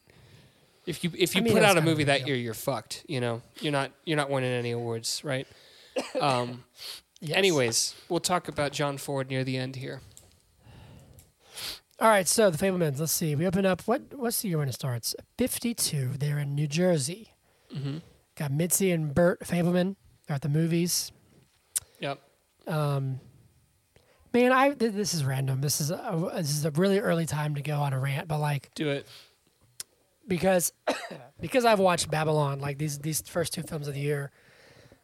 if 0.86 1.04
you 1.04 1.12
if 1.16 1.36
you. 1.36 1.40
I 1.40 1.44
mean, 1.44 1.52
put 1.52 1.62
out 1.62 1.76
a 1.76 1.82
movie 1.82 2.04
that 2.04 2.20
deal. 2.20 2.28
year, 2.28 2.36
you're 2.36 2.54
fucked. 2.54 3.04
You 3.06 3.20
know, 3.20 3.42
you're 3.60 3.70
not 3.70 3.92
you're 4.04 4.16
not 4.16 4.28
winning 4.28 4.50
any 4.50 4.72
awards, 4.72 5.22
right? 5.22 5.46
Um. 6.20 6.64
Yes. 7.20 7.38
Anyways, 7.38 7.94
we'll 8.08 8.20
talk 8.20 8.48
about 8.48 8.72
John 8.72 8.98
Ford 8.98 9.30
near 9.30 9.44
the 9.44 9.56
end 9.56 9.76
here. 9.76 10.00
All 11.98 12.08
right, 12.08 12.28
so 12.28 12.50
the 12.50 12.58
Fabelmans, 12.58 13.00
let's 13.00 13.12
see. 13.12 13.34
We 13.34 13.46
open 13.46 13.64
up 13.64 13.82
what 13.82 14.02
what's 14.14 14.42
the 14.42 14.48
year 14.48 14.58
when 14.58 14.68
it 14.68 14.74
starts? 14.74 15.14
52. 15.38 16.12
They're 16.18 16.38
in 16.38 16.54
New 16.54 16.66
Jersey. 16.66 17.32
Mm-hmm. 17.74 17.98
Got 18.36 18.52
Mitzi 18.52 18.90
and 18.90 19.14
Burt 19.14 19.40
Fabelman. 19.40 19.96
They're 20.26 20.34
at 20.34 20.42
the 20.42 20.50
movies. 20.50 21.10
Yep. 22.00 22.20
Um, 22.66 23.20
man, 24.34 24.52
I 24.52 24.70
th- 24.74 24.92
this 24.92 25.14
is 25.14 25.24
random. 25.24 25.62
This 25.62 25.80
is 25.80 25.90
a, 25.90 26.30
this 26.36 26.50
is 26.50 26.64
a 26.66 26.70
really 26.72 26.98
early 26.98 27.24
time 27.24 27.54
to 27.54 27.62
go 27.62 27.76
on 27.80 27.94
a 27.94 27.98
rant, 27.98 28.28
but 28.28 28.40
like 28.40 28.70
Do 28.74 28.90
it. 28.90 29.06
because 30.28 30.72
because 31.40 31.64
I've 31.64 31.78
watched 31.78 32.10
Babylon, 32.10 32.60
like 32.60 32.76
these 32.76 32.98
these 32.98 33.22
first 33.22 33.54
two 33.54 33.62
films 33.62 33.88
of 33.88 33.94
the 33.94 34.00
year 34.00 34.30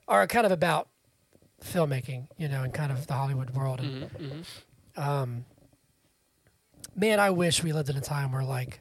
are 0.09 0.27
kind 0.27 0.45
of 0.45 0.53
about 0.53 0.89
filmmaking, 1.65 2.27
you 2.37 2.49
know, 2.49 2.63
and 2.65 2.75
kind 2.75 2.93
of 2.93 3.07
the 3.07 3.15
Hollywood 3.15 3.51
world. 3.51 3.81
And 3.81 4.05
hmm 4.11 4.27
hmm 4.27 5.01
um, 5.01 5.45
man, 6.95 7.21
I 7.21 7.31
wish 7.31 7.63
we 7.63 7.73
lived 7.73 7.89
in 7.91 7.97
a 7.97 8.01
time 8.01 8.33
where 8.33 8.45
like 8.45 8.81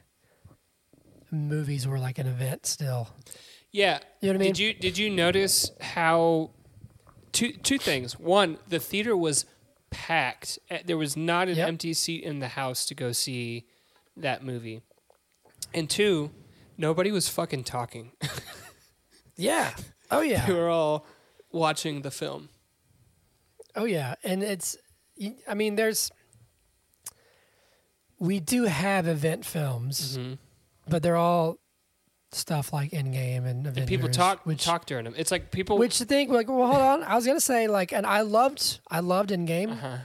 movies 1.30 1.86
were 1.86 1.98
like 1.98 2.18
an 2.18 2.26
event 2.26 2.66
still. 2.66 3.08
Yeah. 3.70 3.98
You 4.20 4.28
know 4.28 4.34
what 4.34 4.42
I 4.42 4.44
mean? 4.44 4.52
Did 4.54 4.58
you 4.58 4.74
did 4.74 4.98
you 4.98 5.10
notice 5.10 5.70
how 5.80 6.50
two 7.32 7.52
two 7.52 7.78
things? 7.78 8.18
One, 8.18 8.58
the 8.68 8.78
theater 8.78 9.16
was 9.16 9.46
packed. 9.90 10.58
Uh, 10.70 10.78
There 10.84 10.98
was 10.98 11.16
not 11.16 11.48
an 11.48 11.56
Yep. 11.56 11.68
empty 11.68 11.94
seat 11.94 12.22
in 12.24 12.38
the 12.40 12.48
house 12.48 12.84
to 12.86 12.94
go 12.94 13.12
see 13.12 13.66
that 14.16 14.44
movie. 14.44 14.82
And 15.74 15.88
two, 15.88 16.30
nobody 16.76 17.10
was 17.10 17.28
fucking 17.28 17.64
talking. 17.64 18.12
Yeah. 19.34 19.74
Oh 20.10 20.20
yeah. 20.20 20.46
we 20.46 20.54
were 20.54 20.68
all 20.68 21.06
watching 21.50 22.02
the 22.02 22.10
film. 22.10 22.50
Oh 23.74 23.86
yeah, 23.86 24.14
and 24.22 24.42
it's. 24.42 24.76
I 25.48 25.54
mean, 25.54 25.76
there's. 25.76 26.10
We 28.22 28.38
do 28.38 28.64
have 28.64 29.08
event 29.08 29.44
films, 29.44 30.16
Mhm. 30.16 30.38
but 30.88 31.02
they're 31.02 31.16
all 31.16 31.58
stuff 32.30 32.72
like 32.72 32.92
Endgame 32.92 33.44
and 33.44 33.66
Avengers. 33.66 33.76
And 33.78 33.88
people 33.88 34.08
talk 34.08 34.46
which 34.46 34.64
talk 34.64 34.86
during 34.86 35.04
them. 35.04 35.14
It's 35.16 35.32
like 35.32 35.50
people 35.50 35.76
which 35.76 35.98
the 35.98 36.04
thing 36.04 36.32
like 36.32 36.48
well 36.48 36.66
hold 36.68 36.80
on 36.80 37.02
I 37.02 37.14
was 37.16 37.26
gonna 37.26 37.40
say 37.40 37.66
like 37.66 37.92
and 37.92 38.06
I 38.06 38.20
loved 38.20 38.78
I 38.88 39.00
loved 39.00 39.30
Endgame 39.30 39.72
uh-huh. 39.72 39.96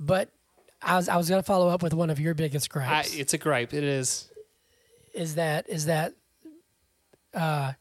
but 0.00 0.30
I 0.82 0.96
was 0.96 1.08
I 1.10 1.16
was 1.18 1.28
gonna 1.28 1.42
follow 1.42 1.68
up 1.68 1.82
with 1.82 1.92
one 1.94 2.08
of 2.10 2.18
your 2.18 2.32
biggest 2.34 2.74
I, 2.74 3.04
it's 3.12 3.34
a 3.34 3.38
gripe. 3.38 3.74
It 3.74 3.84
is. 3.84 4.28
is 5.12 5.34
that 5.34 5.68
is 5.68 5.84
that 5.84 6.14
uh 7.34 7.74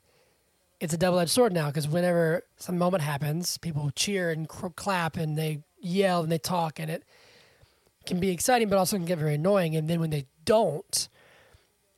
it's 0.82 0.94
a 0.94 0.98
double 0.98 1.18
edged 1.20 1.32
sword 1.32 1.54
now 1.54 1.68
because 1.68 1.88
whenever 1.88 2.44
some 2.58 2.78
moment 2.78 3.04
happens 3.04 3.58
people 3.58 3.90
cheer 3.96 4.32
and 4.32 4.48
cr- 4.50 4.68
clap 4.68 5.16
and 5.18 5.38
they 5.38 5.64
yell 5.80 6.22
and 6.24 6.32
they 6.32 6.38
talk 6.38 6.78
and 6.80 6.92
it 6.92 7.04
can 8.10 8.20
be 8.20 8.30
exciting 8.32 8.68
but 8.68 8.78
also 8.78 8.98
can 8.98 9.06
get 9.06 9.18
very 9.18 9.36
annoying 9.36 9.76
and 9.78 9.88
then 9.90 10.00
when 10.02 10.10
they 10.10 10.26
don't 10.44 11.08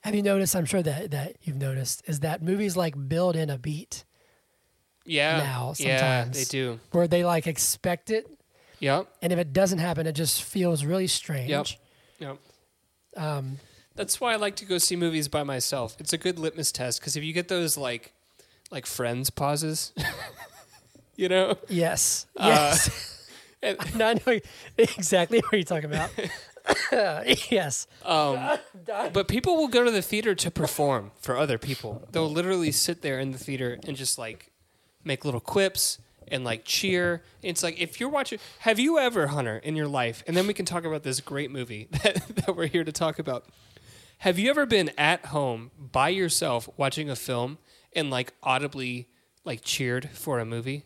have 0.02 0.14
you 0.14 0.22
noticed 0.22 0.54
i'm 0.54 0.64
sure 0.66 0.82
that 0.82 1.10
that 1.10 1.34
you've 1.42 1.56
noticed 1.56 2.02
is 2.06 2.20
that 2.20 2.40
movies 2.42 2.76
like 2.76 2.94
build 3.08 3.34
in 3.34 3.50
a 3.50 3.58
beat 3.58 4.04
Yeah. 5.04 5.38
Now, 5.38 5.74
yeah, 5.78 5.98
sometimes. 5.98 6.36
they 6.38 6.44
do. 6.44 6.78
where 6.92 7.08
they 7.08 7.24
like 7.24 7.46
expect 7.48 8.10
it 8.10 8.26
Yep. 8.78 9.08
and 9.22 9.32
if 9.32 9.38
it 9.38 9.52
doesn't 9.52 9.78
happen 9.80 10.06
it 10.06 10.12
just 10.14 10.42
feels 10.44 10.84
really 10.84 11.06
strange 11.08 11.50
Yep. 11.50 11.66
Yep. 13.16 13.22
um 13.24 13.58
That's 13.94 14.20
why 14.20 14.32
I 14.32 14.36
like 14.36 14.56
to 14.56 14.64
go 14.64 14.78
see 14.78 14.96
movies 14.96 15.28
by 15.28 15.42
myself. 15.44 15.96
It's 16.00 16.12
a 16.14 16.18
good 16.18 16.38
litmus 16.38 16.72
test 16.72 17.00
because 17.00 17.14
if 17.16 17.22
you 17.24 17.32
get 17.32 17.48
those 17.48 17.76
like 17.76 18.12
like 18.70 18.86
friends 18.86 19.28
pauses, 19.30 19.92
you 21.16 21.28
know, 21.28 21.56
yes 21.68 22.26
Uh, 22.36 22.46
yes 22.48 22.88
and, 23.62 23.78
No, 23.96 24.08
I 24.08 24.14
know 24.14 24.40
exactly 24.76 25.40
what 25.40 25.52
you're 25.52 25.62
talking 25.62 25.90
about. 25.90 26.10
yes. 27.50 27.86
um, 28.04 28.58
but 29.12 29.28
people 29.28 29.56
will 29.56 29.68
go 29.68 29.84
to 29.84 29.90
the 29.90 30.02
theater 30.02 30.34
to 30.34 30.50
perform 30.50 31.10
for 31.20 31.36
other 31.36 31.58
people. 31.58 32.06
They'll 32.12 32.30
literally 32.30 32.72
sit 32.72 33.02
there 33.02 33.18
in 33.18 33.32
the 33.32 33.38
theater 33.38 33.78
and 33.86 33.96
just 33.96 34.18
like 34.18 34.50
make 35.04 35.24
little 35.24 35.40
quips 35.40 35.98
and 36.28 36.44
like 36.44 36.64
cheer. 36.64 37.22
It's 37.42 37.62
like 37.62 37.80
if 37.80 38.00
you're 38.00 38.08
watching, 38.08 38.38
have 38.60 38.78
you 38.78 38.98
ever, 38.98 39.28
Hunter, 39.28 39.58
in 39.58 39.76
your 39.76 39.88
life? 39.88 40.22
And 40.26 40.36
then 40.36 40.46
we 40.46 40.54
can 40.54 40.64
talk 40.64 40.84
about 40.84 41.02
this 41.02 41.20
great 41.20 41.50
movie 41.50 41.88
that, 42.02 42.26
that 42.28 42.56
we're 42.56 42.66
here 42.66 42.84
to 42.84 42.92
talk 42.92 43.18
about. 43.18 43.46
Have 44.18 44.38
you 44.38 44.50
ever 44.50 44.66
been 44.66 44.90
at 44.96 45.26
home 45.26 45.72
by 45.76 46.10
yourself 46.10 46.68
watching 46.76 47.10
a 47.10 47.16
film 47.16 47.58
and 47.94 48.08
like 48.08 48.32
audibly 48.42 49.08
like 49.44 49.62
cheered 49.62 50.08
for 50.10 50.38
a 50.38 50.44
movie? 50.44 50.84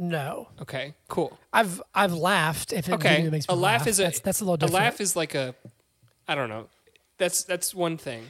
No. 0.00 0.48
Okay, 0.62 0.94
cool. 1.08 1.36
I've 1.52 1.82
I've 1.92 2.12
laughed 2.14 2.72
if 2.72 2.88
it 2.88 2.92
Okay, 2.94 3.28
makes 3.28 3.48
me 3.48 3.52
a 3.52 3.56
laugh, 3.56 3.80
laugh 3.80 3.86
is 3.88 3.98
a 3.98 4.04
that's, 4.04 4.20
that's 4.20 4.40
a 4.40 4.44
little 4.44 4.56
different. 4.56 4.80
A 4.80 4.84
laugh 4.84 5.00
is 5.00 5.16
like 5.16 5.34
a, 5.34 5.54
I 6.28 6.36
don't 6.36 6.48
know. 6.48 6.68
That's 7.18 7.42
that's 7.42 7.74
one 7.74 7.96
thing. 7.98 8.22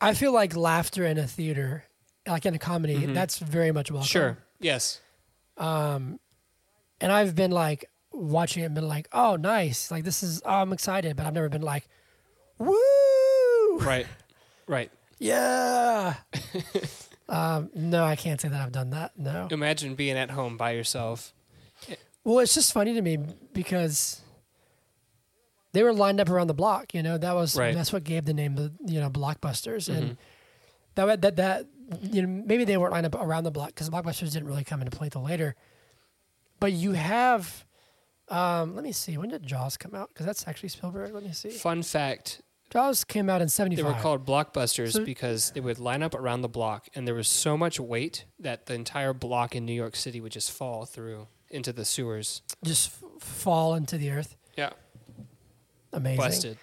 I 0.00 0.14
feel 0.14 0.32
like 0.32 0.56
laughter 0.56 1.06
in 1.06 1.18
a 1.18 1.26
theater, 1.28 1.84
like 2.26 2.44
in 2.44 2.54
a 2.54 2.58
comedy, 2.58 3.06
that's 3.06 3.38
very 3.38 3.70
much 3.70 3.92
welcome. 3.92 4.04
Mm-hmm. 4.06 4.10
Sure. 4.10 4.38
Yes. 4.58 5.00
Um, 5.56 6.18
And 7.00 7.12
I've 7.12 7.36
been 7.36 7.52
like 7.52 7.88
watching 8.12 8.64
it 8.64 8.66
and 8.66 8.74
been 8.74 8.88
like, 8.88 9.06
oh, 9.12 9.36
nice. 9.36 9.92
Like 9.92 10.02
this 10.02 10.24
is, 10.24 10.42
oh, 10.44 10.50
I'm 10.50 10.72
excited, 10.72 11.14
but 11.16 11.26
I've 11.26 11.34
never 11.34 11.48
been 11.48 11.62
like, 11.62 11.86
woo, 12.58 12.74
Right. 13.78 14.06
Right. 14.66 14.90
yeah. 15.20 16.14
um, 17.32 17.70
no, 17.74 18.04
I 18.04 18.14
can't 18.14 18.40
say 18.40 18.48
that 18.48 18.60
I've 18.60 18.70
done 18.72 18.90
that. 18.90 19.18
No. 19.18 19.48
Imagine 19.50 19.94
being 19.96 20.16
at 20.16 20.30
home 20.30 20.56
by 20.56 20.70
yourself, 20.72 21.32
Well, 22.24 22.38
it's 22.38 22.54
just 22.54 22.72
funny 22.72 22.94
to 22.94 23.02
me 23.02 23.18
because 23.52 24.20
they 25.72 25.82
were 25.82 25.92
lined 25.92 26.20
up 26.20 26.28
around 26.30 26.46
the 26.46 26.54
block. 26.54 26.94
You 26.94 27.02
know, 27.02 27.18
that 27.18 27.34
was 27.34 27.56
Right. 27.56 27.74
that's 27.74 27.92
what 27.92 28.04
gave 28.04 28.26
the 28.26 28.34
name 28.34 28.54
the 28.54 28.72
you 28.86 29.00
know 29.00 29.10
blockbusters, 29.10 29.90
Mhm. 29.90 29.96
and 29.98 30.16
that 30.94 31.20
that 31.22 31.36
that 31.36 31.66
you 32.02 32.22
know 32.22 32.28
maybe 32.46 32.64
they 32.64 32.76
weren't 32.76 32.92
lined 32.92 33.06
up 33.06 33.14
around 33.16 33.44
the 33.44 33.50
block 33.50 33.68
because 33.70 33.90
blockbusters 33.90 34.32
didn't 34.32 34.46
really 34.46 34.62
come 34.64 34.80
into 34.82 34.96
play 34.96 35.08
till 35.08 35.22
later. 35.22 35.56
But 36.60 36.72
you 36.72 36.92
have, 36.92 37.64
um, 38.28 38.76
let 38.76 38.84
me 38.84 38.92
see, 38.92 39.18
when 39.18 39.30
did 39.30 39.42
Jaws 39.44 39.76
come 39.76 39.94
out? 39.96 40.10
Because 40.10 40.26
that's 40.26 40.46
actually 40.46 40.68
Spielberg. 40.68 41.12
Let 41.12 41.24
me 41.24 41.32
see, 41.32 41.50
Fun 41.50 41.82
fact: 41.82 42.40
Jaws 42.72 43.04
came 43.04 43.28
out 43.28 43.42
in 43.42 43.48
they 43.48 43.82
were 43.82 43.92
called 44.00 44.24
blockbusters 44.26 44.92
So- 44.92 45.04
because 45.04 45.50
they 45.50 45.60
would 45.60 45.78
line 45.78 46.02
up 46.02 46.14
around 46.14 46.40
the 46.40 46.48
block, 46.48 46.88
and 46.94 47.06
there 47.06 47.14
was 47.14 47.28
so 47.28 47.56
much 47.56 47.78
weight 47.78 48.24
that 48.38 48.66
the 48.66 48.74
entire 48.74 49.12
block 49.12 49.54
in 49.54 49.66
New 49.66 49.74
York 49.74 49.94
City 49.94 50.20
would 50.20 50.32
just 50.32 50.50
fall 50.50 50.86
through 50.86 51.28
into 51.50 51.72
the 51.72 51.84
sewers. 51.84 52.40
just 52.64 52.88
f- 52.90 53.22
fall 53.22 53.74
into 53.74 53.98
the 53.98 54.10
earth. 54.10 54.36
Yeah, 54.56 54.70
Amazing. 55.92 56.16
busted. 56.16 56.58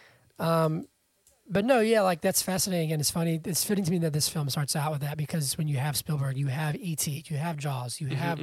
but 1.52 1.66
no, 1.66 1.80
yeah, 1.80 2.02
like 2.02 2.22
that's 2.22 2.42
fascinating 2.42 2.92
and 2.92 3.00
it's 3.00 3.12
funny. 3.12 3.40
It's 3.46 3.64
fitting 3.64 3.84
to 3.86 3.92
me 3.92 3.98
that 4.00 4.14
this 4.14 4.28
film 4.30 4.50
starts 4.50 4.76
out 4.76 4.92
with 4.92 5.02
that 5.02 5.18
because 5.18 5.58
when 5.58 5.68
you 5.68 5.78
have 5.78 5.96
Spielberg, 5.98 6.38
you 6.38 6.48
have 6.48 6.76
E.T., 6.76 7.24
you 7.28 7.38
have 7.38 7.58
Jaws, 7.58 8.00
you 8.02 8.08
Mm-hmm, 8.08 8.16
have 8.18 8.40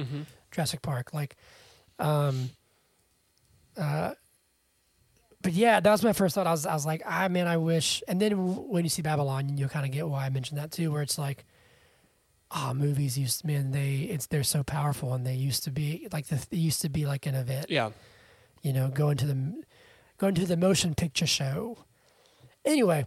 Jurassic 0.51 0.81
Park, 0.81 1.13
like, 1.13 1.35
um, 1.99 2.49
uh, 3.77 4.13
but 5.47 5.53
yeah, 5.53 5.79
that 5.79 5.89
was 5.89 6.03
my 6.03 6.11
first 6.11 6.35
thought. 6.35 6.45
I 6.45 6.51
was, 6.51 6.65
I 6.65 6.73
was 6.73 6.85
like, 6.85 7.01
ah, 7.05 7.29
man, 7.29 7.47
I 7.47 7.55
wish. 7.55 8.03
And 8.05 8.19
then 8.21 8.67
when 8.67 8.83
you 8.83 8.89
see 8.89 9.01
Babylon, 9.01 9.57
you'll 9.57 9.69
kind 9.69 9.85
of 9.85 9.93
get 9.93 10.05
why 10.05 10.25
I 10.25 10.29
mentioned 10.29 10.59
that 10.59 10.71
too, 10.71 10.91
where 10.91 11.01
it's 11.01 11.17
like, 11.17 11.45
ah, 12.51 12.73
movies 12.73 13.17
used, 13.17 13.39
to 13.39 13.47
man, 13.47 13.71
they, 13.71 14.09
it's 14.11 14.25
they're 14.27 14.43
so 14.43 14.61
powerful 14.61 15.13
and 15.13 15.25
they 15.25 15.35
used 15.35 15.63
to 15.63 15.71
be 15.71 16.09
like 16.11 16.27
the, 16.27 16.45
they 16.49 16.57
used 16.57 16.81
to 16.81 16.89
be 16.89 17.05
like 17.05 17.25
an 17.27 17.33
event 17.33 17.67
Yeah, 17.69 17.91
you 18.61 18.73
know, 18.73 18.89
going 18.89 19.15
to 19.19 19.25
the 19.25 19.61
going 20.17 20.35
to 20.35 20.45
the 20.45 20.57
motion 20.57 20.93
picture 20.95 21.25
show. 21.25 21.77
Anyway, 22.65 23.05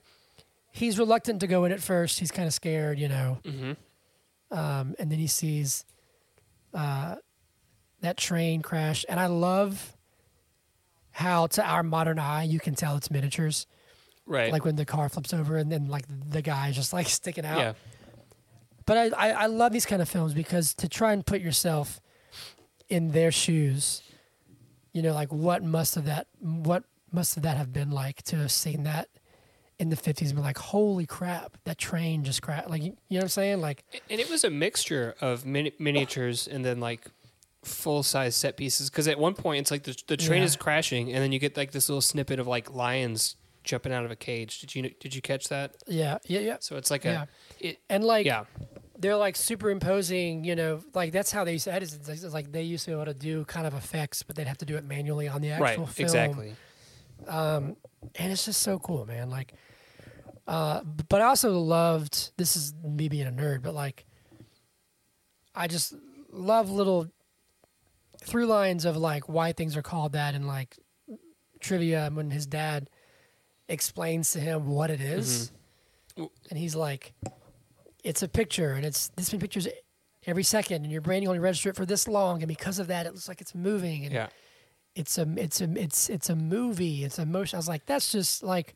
he's 0.73 0.99
reluctant 0.99 1.41
to 1.41 1.47
go 1.47 1.65
in 1.67 1.73
at 1.73 1.83
first. 1.83 2.21
He's 2.21 2.31
kind 2.31 2.47
of 2.47 2.55
scared, 2.55 2.99
you 2.99 3.09
know. 3.09 3.39
hmm 3.45 3.73
Um, 4.51 4.95
and 4.99 5.13
then 5.13 5.19
he 5.19 5.27
sees 5.27 5.85
uh, 6.73 7.17
that 8.01 8.17
train 8.17 8.63
crash, 8.63 9.05
and 9.11 9.21
I 9.21 9.27
love 9.27 9.95
how 11.13 11.47
to 11.49 11.65
our 11.65 11.83
modern 11.83 12.19
eye 12.19 12.45
you 12.45 12.61
can 12.61 12.75
tell 12.75 12.97
it's 12.97 13.11
miniatures. 13.11 13.67
right. 14.27 14.53
Like 14.53 14.65
when 14.65 14.77
the 14.77 14.85
car 14.85 15.09
flips 15.09 15.33
over, 15.35 15.57
and 15.57 15.71
then 15.71 15.89
like 15.89 16.05
the 16.31 16.43
guy 16.43 16.69
is 16.69 16.77
just 16.77 16.93
like 16.93 17.09
sticking 17.21 17.45
out. 17.45 17.59
yeah, 17.59 17.73
But 18.87 18.97
I, 19.15 19.29
I, 19.29 19.31
I 19.43 19.47
love 19.47 19.73
these 19.73 19.87
kind 19.87 20.01
of 20.03 20.09
films 20.09 20.35
because 20.35 20.75
to 20.75 20.89
try 20.89 21.13
and 21.13 21.25
put 21.25 21.41
yourself 21.41 22.01
in 22.89 23.13
their 23.13 23.31
shoes, 23.33 24.03
you 24.93 25.03
know, 25.03 25.13
like 25.13 25.33
what 25.33 25.63
must 25.63 25.95
have 25.95 26.05
that 26.07 26.27
what 26.41 26.85
must 27.13 27.35
have 27.35 27.43
that 27.43 27.57
have 27.57 27.73
been 27.73 27.91
like 27.91 28.23
to 28.23 28.37
have 28.37 28.53
seen 28.53 28.85
that 28.85 29.09
in 29.79 29.89
the 29.89 29.97
fifties 29.97 30.31
and 30.31 30.37
be 30.39 30.43
like, 30.43 30.59
holy 30.59 31.07
crap, 31.07 31.57
that 31.65 31.79
train 31.79 32.23
just 32.23 32.43
crashed. 32.43 32.69
Like 32.71 32.83
you 32.83 32.97
you 33.09 33.17
know 33.17 33.19
what 33.19 33.23
I'm 33.25 33.29
saying? 33.31 33.61
Like 33.61 33.85
and 34.09 34.21
it 34.21 34.29
was 34.31 34.45
a 34.45 34.51
mixture 34.51 35.15
of 35.21 35.45
mini- 35.47 35.73
miniatures 35.79 36.47
and 36.47 36.65
then 36.65 36.79
like 36.81 37.07
full 37.63 38.03
size 38.03 38.35
set 38.37 38.57
pieces. 38.57 38.89
Because 38.91 39.07
at 39.09 39.19
one 39.19 39.35
point, 39.35 39.61
it's 39.61 39.71
like 39.71 39.83
the 39.85 39.97
the 40.07 40.17
train 40.17 40.41
Yeah. 40.41 40.47
is 40.47 40.57
crashing, 40.57 41.13
and 41.13 41.23
then 41.23 41.33
you 41.33 41.39
get 41.39 41.57
like 41.57 41.73
this 41.73 41.89
little 41.89 42.01
snippet 42.01 42.39
of 42.39 42.47
like 42.47 42.73
lions 42.75 43.37
jumping 43.65 43.93
out 43.93 44.05
of 44.05 44.11
a 44.11 44.17
cage. 44.17 44.61
Did 44.61 44.75
you 44.75 44.91
did 45.01 45.15
you 45.15 45.21
catch 45.23 45.49
that? 45.49 45.77
yeah, 45.87 46.19
yeah, 46.27 46.41
yeah. 46.41 46.57
So 46.61 46.77
it's 46.77 46.91
like 46.91 47.05
Yeah. 47.05 47.27
a 47.61 47.67
it, 47.69 47.79
And 47.91 48.03
like 48.05 48.25
yeah. 48.27 48.45
they're 48.99 49.17
like 49.17 49.37
superimposing, 49.37 50.45
you 50.45 50.57
know, 50.57 50.83
like 50.95 51.13
that's 51.13 51.31
how 51.31 51.45
they 51.45 51.53
used 51.53 51.65
to 51.65 51.73
edit. 51.73 51.93
It's 51.93 52.09
like, 52.09 52.23
it's 52.23 52.35
like 52.35 52.53
they 52.53 52.63
used 52.63 52.85
to 52.87 52.91
be 52.91 52.95
able 52.95 53.05
to 53.07 53.15
do 53.15 53.45
kind 53.45 53.67
of 53.67 53.75
effects, 53.75 54.23
but 54.23 54.37
they'd 54.37 54.47
have 54.47 54.59
to 54.59 54.65
do 54.65 54.77
it 54.77 54.85
manually 54.85 55.29
on 55.29 55.43
the 55.43 55.51
actual 55.51 55.85
Right, 55.85 55.89
film. 55.95 56.07
exactly. 56.07 56.57
and 57.29 57.77
it's 58.17 58.47
just 58.47 58.63
so 58.63 58.79
cool, 58.79 59.05
man. 59.05 59.29
Like, 59.29 59.53
uh, 60.49 60.83
but 60.83 61.21
I 61.21 61.27
also 61.27 61.59
loved. 61.59 62.33
This 62.39 62.57
is 62.57 62.73
me 62.83 63.09
being 63.11 63.27
a 63.27 63.31
nerd, 63.31 63.61
but 63.63 63.75
like, 63.75 64.07
I 65.55 65.67
just 65.67 65.95
love 66.33 66.71
little 66.71 67.09
through 68.25 68.47
lines 68.47 68.85
of 68.85 68.97
like 68.97 69.29
why 69.29 69.53
things 69.53 69.77
are 69.77 69.83
called 69.83 70.13
that, 70.13 70.35
and 70.35 70.47
like 70.47 70.77
trivia 71.61 72.11
when 72.13 72.31
his 72.31 72.47
dad 72.47 72.89
explains 73.69 74.33
to 74.33 74.41
him 74.41 74.67
what 74.67 74.91
it 74.91 75.01
is. 75.01 75.51
Mm-hmm. 76.17 76.25
and 76.51 76.59
he's 76.59 76.75
like, 76.77 77.15
"It's 78.05 78.23
a 78.23 78.29
picture, 78.29 78.73
and 78.73 78.85
it's 78.85 79.09
this 79.17 79.33
many 79.33 79.41
pictures." 79.41 79.69
Every 80.27 80.43
second, 80.43 80.83
and 80.83 80.93
your 80.93 81.01
brain 81.01 81.27
only 81.27 81.39
register 81.39 81.71
it 81.71 81.77
for 81.77 81.87
this 81.87 82.07
long, 82.07 82.43
and 82.43 82.49
because 82.49 82.79
of 82.79 82.89
that, 82.89 83.07
it 83.07 83.13
looks 83.15 83.27
like 83.29 83.41
it's 83.41 83.55
moving. 83.55 84.05
And 84.05 84.13
Yeah. 84.13 84.29
it's 84.95 85.17
a 85.17 85.27
it's 85.37 85.61
a 85.63 85.71
it's 85.81 86.11
it's 86.11 86.29
a 86.29 86.37
movie. 86.37 87.05
It's 87.05 87.19
a 87.19 87.25
motion. 87.25 87.57
I 87.57 87.59
was 87.59 87.69
like, 87.69 87.87
that's 87.87 88.13
just 88.13 88.43
like 88.43 88.75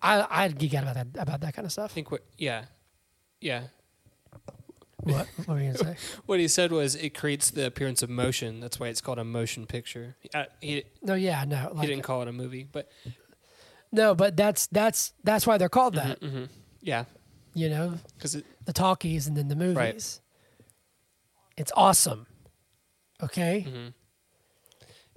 I 0.00 0.24
I 0.30 0.48
geek 0.48 0.74
out 0.74 0.84
about 0.84 0.94
that 0.94 1.08
about 1.20 1.40
that 1.40 1.54
kind 1.54 1.66
of 1.66 1.72
stuff. 1.72 1.90
I 1.90 1.94
think 1.94 2.12
what 2.12 2.22
yeah. 2.38 2.66
Yeah. 3.40 3.64
What 5.02 5.26
what 5.36 5.48
were 5.48 5.60
you 5.60 5.72
gonna 5.72 5.96
say? 5.96 5.96
What 6.26 6.40
he 6.40 6.48
said 6.48 6.72
was 6.72 6.94
it 6.94 7.10
creates 7.10 7.50
the 7.50 7.66
appearance 7.66 8.02
of 8.02 8.10
motion. 8.10 8.60
That's 8.60 8.78
why 8.78 8.88
it's 8.88 9.00
called 9.00 9.18
a 9.18 9.24
motion 9.24 9.66
picture. 9.66 10.16
Uh, 10.34 10.44
he, 10.60 10.84
No, 11.02 11.14
yeah, 11.14 11.44
no, 11.44 11.76
he 11.80 11.86
didn't 11.86 12.02
call 12.02 12.22
it 12.22 12.28
a 12.28 12.32
movie, 12.32 12.66
but 12.70 12.90
no, 13.92 14.14
but 14.14 14.36
that's 14.36 14.66
that's 14.66 15.12
that's 15.24 15.46
why 15.46 15.58
they're 15.58 15.68
called 15.68 15.94
that. 15.94 16.20
mhm. 16.20 16.48
yeah, 16.80 17.04
You 17.54 17.68
know, 17.68 17.94
because 18.16 18.40
the 18.64 18.72
talkies 18.72 19.26
and 19.26 19.36
then 19.36 19.48
the 19.48 19.56
movies. 19.56 19.76
Right. 19.76 20.20
It's 21.56 21.72
awesome. 21.76 22.26
Okay, 23.22 23.66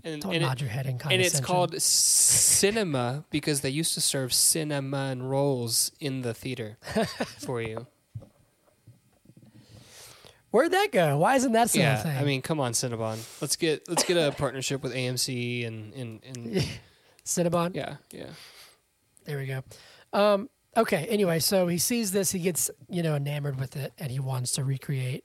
and, 0.04 0.22
don't 0.22 0.34
and, 0.34 0.42
nod 0.44 0.58
it, 0.58 0.62
your 0.62 0.70
head 0.70 0.86
in 0.86 1.00
and 1.10 1.22
it's 1.22 1.40
called 1.40 1.80
cinema 1.82 3.24
because 3.30 3.62
they 3.62 3.70
used 3.70 3.94
to 3.94 4.02
serve 4.02 4.34
cinema 4.34 5.10
and 5.12 5.30
rolls 5.30 5.92
in 6.00 6.22
the 6.22 6.34
theater 6.34 6.78
for 7.40 7.62
you. 7.62 7.88
Where'd 10.54 10.70
that 10.70 10.90
go? 10.92 11.18
Why 11.18 11.36
isn't 11.36 11.52
that 11.54 11.72
still 11.72 11.82
a 11.82 11.86
yeah, 11.86 12.04
thing? 12.04 12.16
I 12.16 12.24
mean, 12.24 12.44
come 12.44 12.60
on, 12.60 12.74
Cinnabon. 12.74 13.18
Let's 13.42 13.56
get 13.56 13.90
let's 13.90 14.04
get 14.04 14.18
a 14.18 14.32
partnership 14.38 14.84
with 14.84 14.94
AMC 14.94 15.66
and 15.66 15.92
and, 15.96 16.24
and 16.24 16.64
Cinnabon. 17.26 17.74
yeah, 17.74 17.96
yeah. 18.12 18.28
There 19.26 19.40
we 19.40 19.48
go. 19.48 19.64
Um, 20.14 20.52
okay. 20.78 21.08
Anyway, 21.10 21.40
so 21.40 21.66
he 21.66 21.80
sees 21.80 22.12
this, 22.12 22.32
he 22.34 22.38
gets 22.38 22.70
you 22.88 23.02
know 23.02 23.16
enamored 23.16 23.60
with 23.60 23.76
it, 23.76 23.94
and 23.98 24.12
he 24.12 24.20
wants 24.20 24.52
to 24.52 24.64
recreate. 24.64 25.24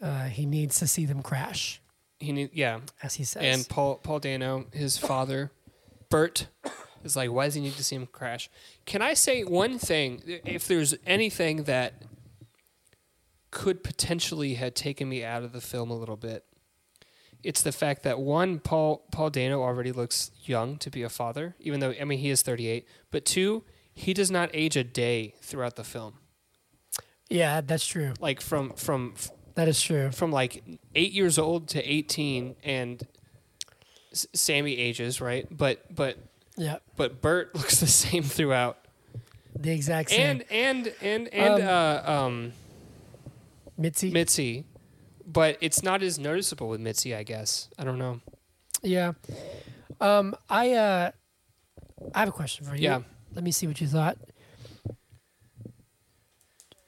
Uh, 0.00 0.24
he 0.24 0.46
needs 0.46 0.78
to 0.78 0.86
see 0.86 1.04
them 1.04 1.20
crash, 1.22 1.82
He 2.18 2.32
need 2.32 2.48
yeah, 2.54 2.80
as 3.02 3.16
he 3.16 3.24
says. 3.24 3.42
and 3.42 3.68
Paul 3.68 3.96
Paul 3.96 4.20
Dano, 4.20 4.68
his 4.72 4.96
father, 5.10 5.52
Burt, 6.08 6.46
is 7.04 7.14
like, 7.14 7.30
why 7.30 7.44
does 7.44 7.54
he 7.56 7.60
need 7.60 7.74
to 7.74 7.84
see 7.84 7.96
him 7.96 8.06
crash? 8.06 8.48
Can 8.86 9.02
I 9.02 9.12
say 9.12 9.44
one 9.44 9.78
thing? 9.78 10.22
If 10.46 10.66
there's 10.66 10.94
anything 11.04 11.64
that 11.64 11.92
could 13.50 13.82
potentially 13.82 14.54
have 14.54 14.74
taken 14.74 15.08
me 15.08 15.24
out 15.24 15.42
of 15.42 15.52
the 15.52 15.60
film 15.60 15.90
a 15.90 15.96
little 15.96 16.16
bit, 16.16 16.44
it's 17.42 17.62
the 17.62 17.72
fact 17.72 18.02
that 18.02 18.18
one, 18.18 18.58
Paul 18.58 19.04
Paul 19.12 19.30
Dano 19.30 19.62
already 19.62 19.92
looks 19.92 20.30
young 20.44 20.76
to 20.78 20.90
be 20.90 21.02
a 21.02 21.08
father, 21.08 21.54
even 21.60 21.80
though 21.80 21.94
I 22.00 22.04
mean 22.04 22.18
he 22.18 22.30
is 22.30 22.42
38. 22.42 22.86
But 23.10 23.24
two, 23.24 23.62
he 23.94 24.12
does 24.14 24.30
not 24.30 24.50
age 24.52 24.76
a 24.76 24.84
day 24.84 25.34
throughout 25.40 25.76
the 25.76 25.84
film. 25.84 26.14
yeah, 27.30 27.60
that's 27.60 27.86
true. 27.86 28.12
Like 28.20 28.40
from 28.40 28.72
from 28.74 29.14
That 29.54 29.68
is 29.68 29.80
true. 29.80 30.10
from 30.10 30.32
like 30.32 30.62
eight 30.94 31.12
years 31.12 31.38
old 31.38 31.68
to 31.68 31.82
18 31.82 32.56
and 32.64 33.06
S- 34.12 34.26
sammy 34.32 34.76
ages 34.78 35.20
right 35.20 35.46
but 35.50 35.84
but 35.94 36.16
Yeah, 36.56 36.78
but 36.96 37.20
burt 37.20 37.54
looks 37.58 37.78
the 37.80 37.86
same 37.86 38.22
throughout 38.22 38.78
the 39.54 39.70
exact 39.72 40.10
same. 40.10 40.20
and 40.20 40.44
and 40.50 40.92
and 41.02 41.28
and 41.28 41.62
Um, 41.62 41.68
uh 41.68 42.10
um 42.24 42.52
Mitzi. 43.78 44.10
mitzi 44.10 44.64
but 45.26 45.56
it's 45.60 45.82
not 45.82 46.02
as 46.02 46.18
noticeable 46.18 46.68
with 46.68 46.80
mitzi 46.80 47.14
i 47.14 47.22
guess 47.22 47.68
i 47.78 47.84
don't 47.84 47.98
know 47.98 48.20
yeah. 48.82 49.12
Um, 50.00 50.36
I 50.48 50.72
uh, 50.74 51.10
I 52.14 52.18
have 52.20 52.28
a 52.28 52.32
question 52.32 52.64
for 52.64 52.76
you. 52.76 52.82
Yeah. 52.84 53.00
Let 53.34 53.42
me 53.42 53.50
see 53.50 53.66
what 53.66 53.80
you 53.80 53.88
thought. 53.88 54.16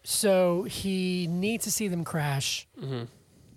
So 0.05 0.63
he 0.65 1.27
needs 1.27 1.65
to 1.65 1.71
see 1.73 1.89
them 1.89 2.05
crash, 2.05 2.69
Mm-hmm. 2.81 3.05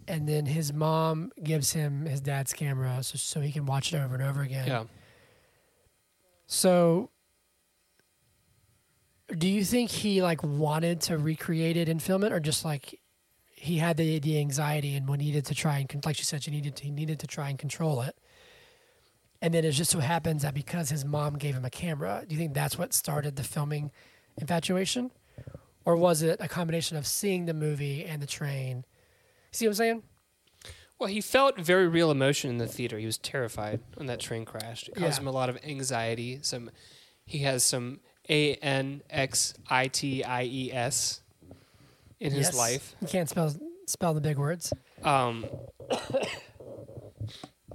and 0.08 0.28
then 0.28 0.46
his 0.48 0.74
mom 0.74 1.32
gives 1.44 1.74
him 1.74 2.06
his 2.06 2.22
dad's 2.22 2.54
camera 2.54 3.04
so, 3.04 3.18
so 3.18 3.40
he 3.40 3.52
can 3.52 3.66
watch 3.68 3.94
it 3.94 3.98
over 3.98 4.16
and 4.16 4.24
over 4.24 4.42
again. 4.42 4.68
yeah 4.68 4.84
So, 6.48 7.12
do 9.38 9.48
you 9.48 9.64
think 9.64 9.90
he 9.92 10.22
like 10.22 10.44
wanted 10.44 11.02
to 11.02 11.18
recreate 11.18 11.78
it 11.78 11.88
and 11.88 12.02
film 12.02 12.24
it, 12.24 12.32
or 12.34 12.40
just 12.40 12.66
like 12.66 13.00
he 13.64 13.78
had 13.78 13.96
the 13.98 14.20
the 14.20 14.38
anxiety 14.40 14.96
and 14.96 15.08
needed 15.08 15.46
to 15.46 15.56
try 15.56 15.80
and 15.80 16.06
like 16.06 16.18
you 16.20 16.26
said, 16.26 16.46
you 16.46 16.52
needed 16.52 16.76
to, 16.78 16.84
he 16.84 16.92
needed 16.92 17.20
to 17.20 17.28
try 17.28 17.50
and 17.50 17.58
control 17.58 18.02
it, 18.02 18.16
and 19.42 19.54
then 19.54 19.64
it 19.66 19.72
just 19.72 19.92
so 19.92 20.00
happens 20.00 20.42
that 20.44 20.54
because 20.54 20.90
his 20.90 21.06
mom 21.06 21.38
gave 21.38 21.56
him 21.56 21.66
a 21.66 21.70
camera, 21.70 22.24
do 22.28 22.36
you 22.36 22.40
think 22.40 22.54
that's 22.54 22.78
what 22.78 22.94
started 22.94 23.36
the 23.36 23.44
filming 23.44 23.92
infatuation, 24.38 25.12
or 25.86 25.96
was 25.96 26.22
it 26.22 26.38
a 26.42 26.48
combination 26.48 26.98
of 26.98 27.08
seeing 27.08 27.46
the 27.46 27.54
movie 27.54 28.04
and 28.06 28.22
the 28.22 28.28
train? 28.28 28.84
See 29.52 29.66
what 29.66 29.72
I'm 29.72 29.76
saying? 29.76 30.04
Well, 31.00 31.10
he 31.10 31.22
felt 31.22 31.58
very 31.58 31.88
real 31.88 32.12
emotion 32.12 32.50
in 32.50 32.58
the 32.60 32.68
theater. 32.68 32.98
He 33.00 33.06
was 33.06 33.18
terrified 33.18 33.80
when 33.96 34.08
that 34.08 34.20
train 34.20 34.46
crashed. 34.46 34.88
It 34.90 34.96
caused 34.96 35.18
Yeah. 35.18 35.22
him 35.22 35.28
a 35.28 35.32
lot 35.32 35.50
of 35.50 35.58
anxiety. 35.64 36.40
Some, 36.42 36.70
he 37.26 37.40
has 37.40 37.64
some 37.64 38.00
A 38.30 38.56
N 38.56 39.02
X 39.10 39.54
I 39.70 39.88
T 39.88 40.24
I 40.24 40.44
E 40.44 40.72
S 40.72 41.22
in 42.24 42.32
his 42.32 42.54
life. 42.54 42.96
You 43.02 43.08
can't 43.08 43.30
spell 43.30 43.54
spell 43.86 44.14
the 44.14 44.22
big 44.22 44.38
words. 44.38 44.72
Um, 45.04 45.46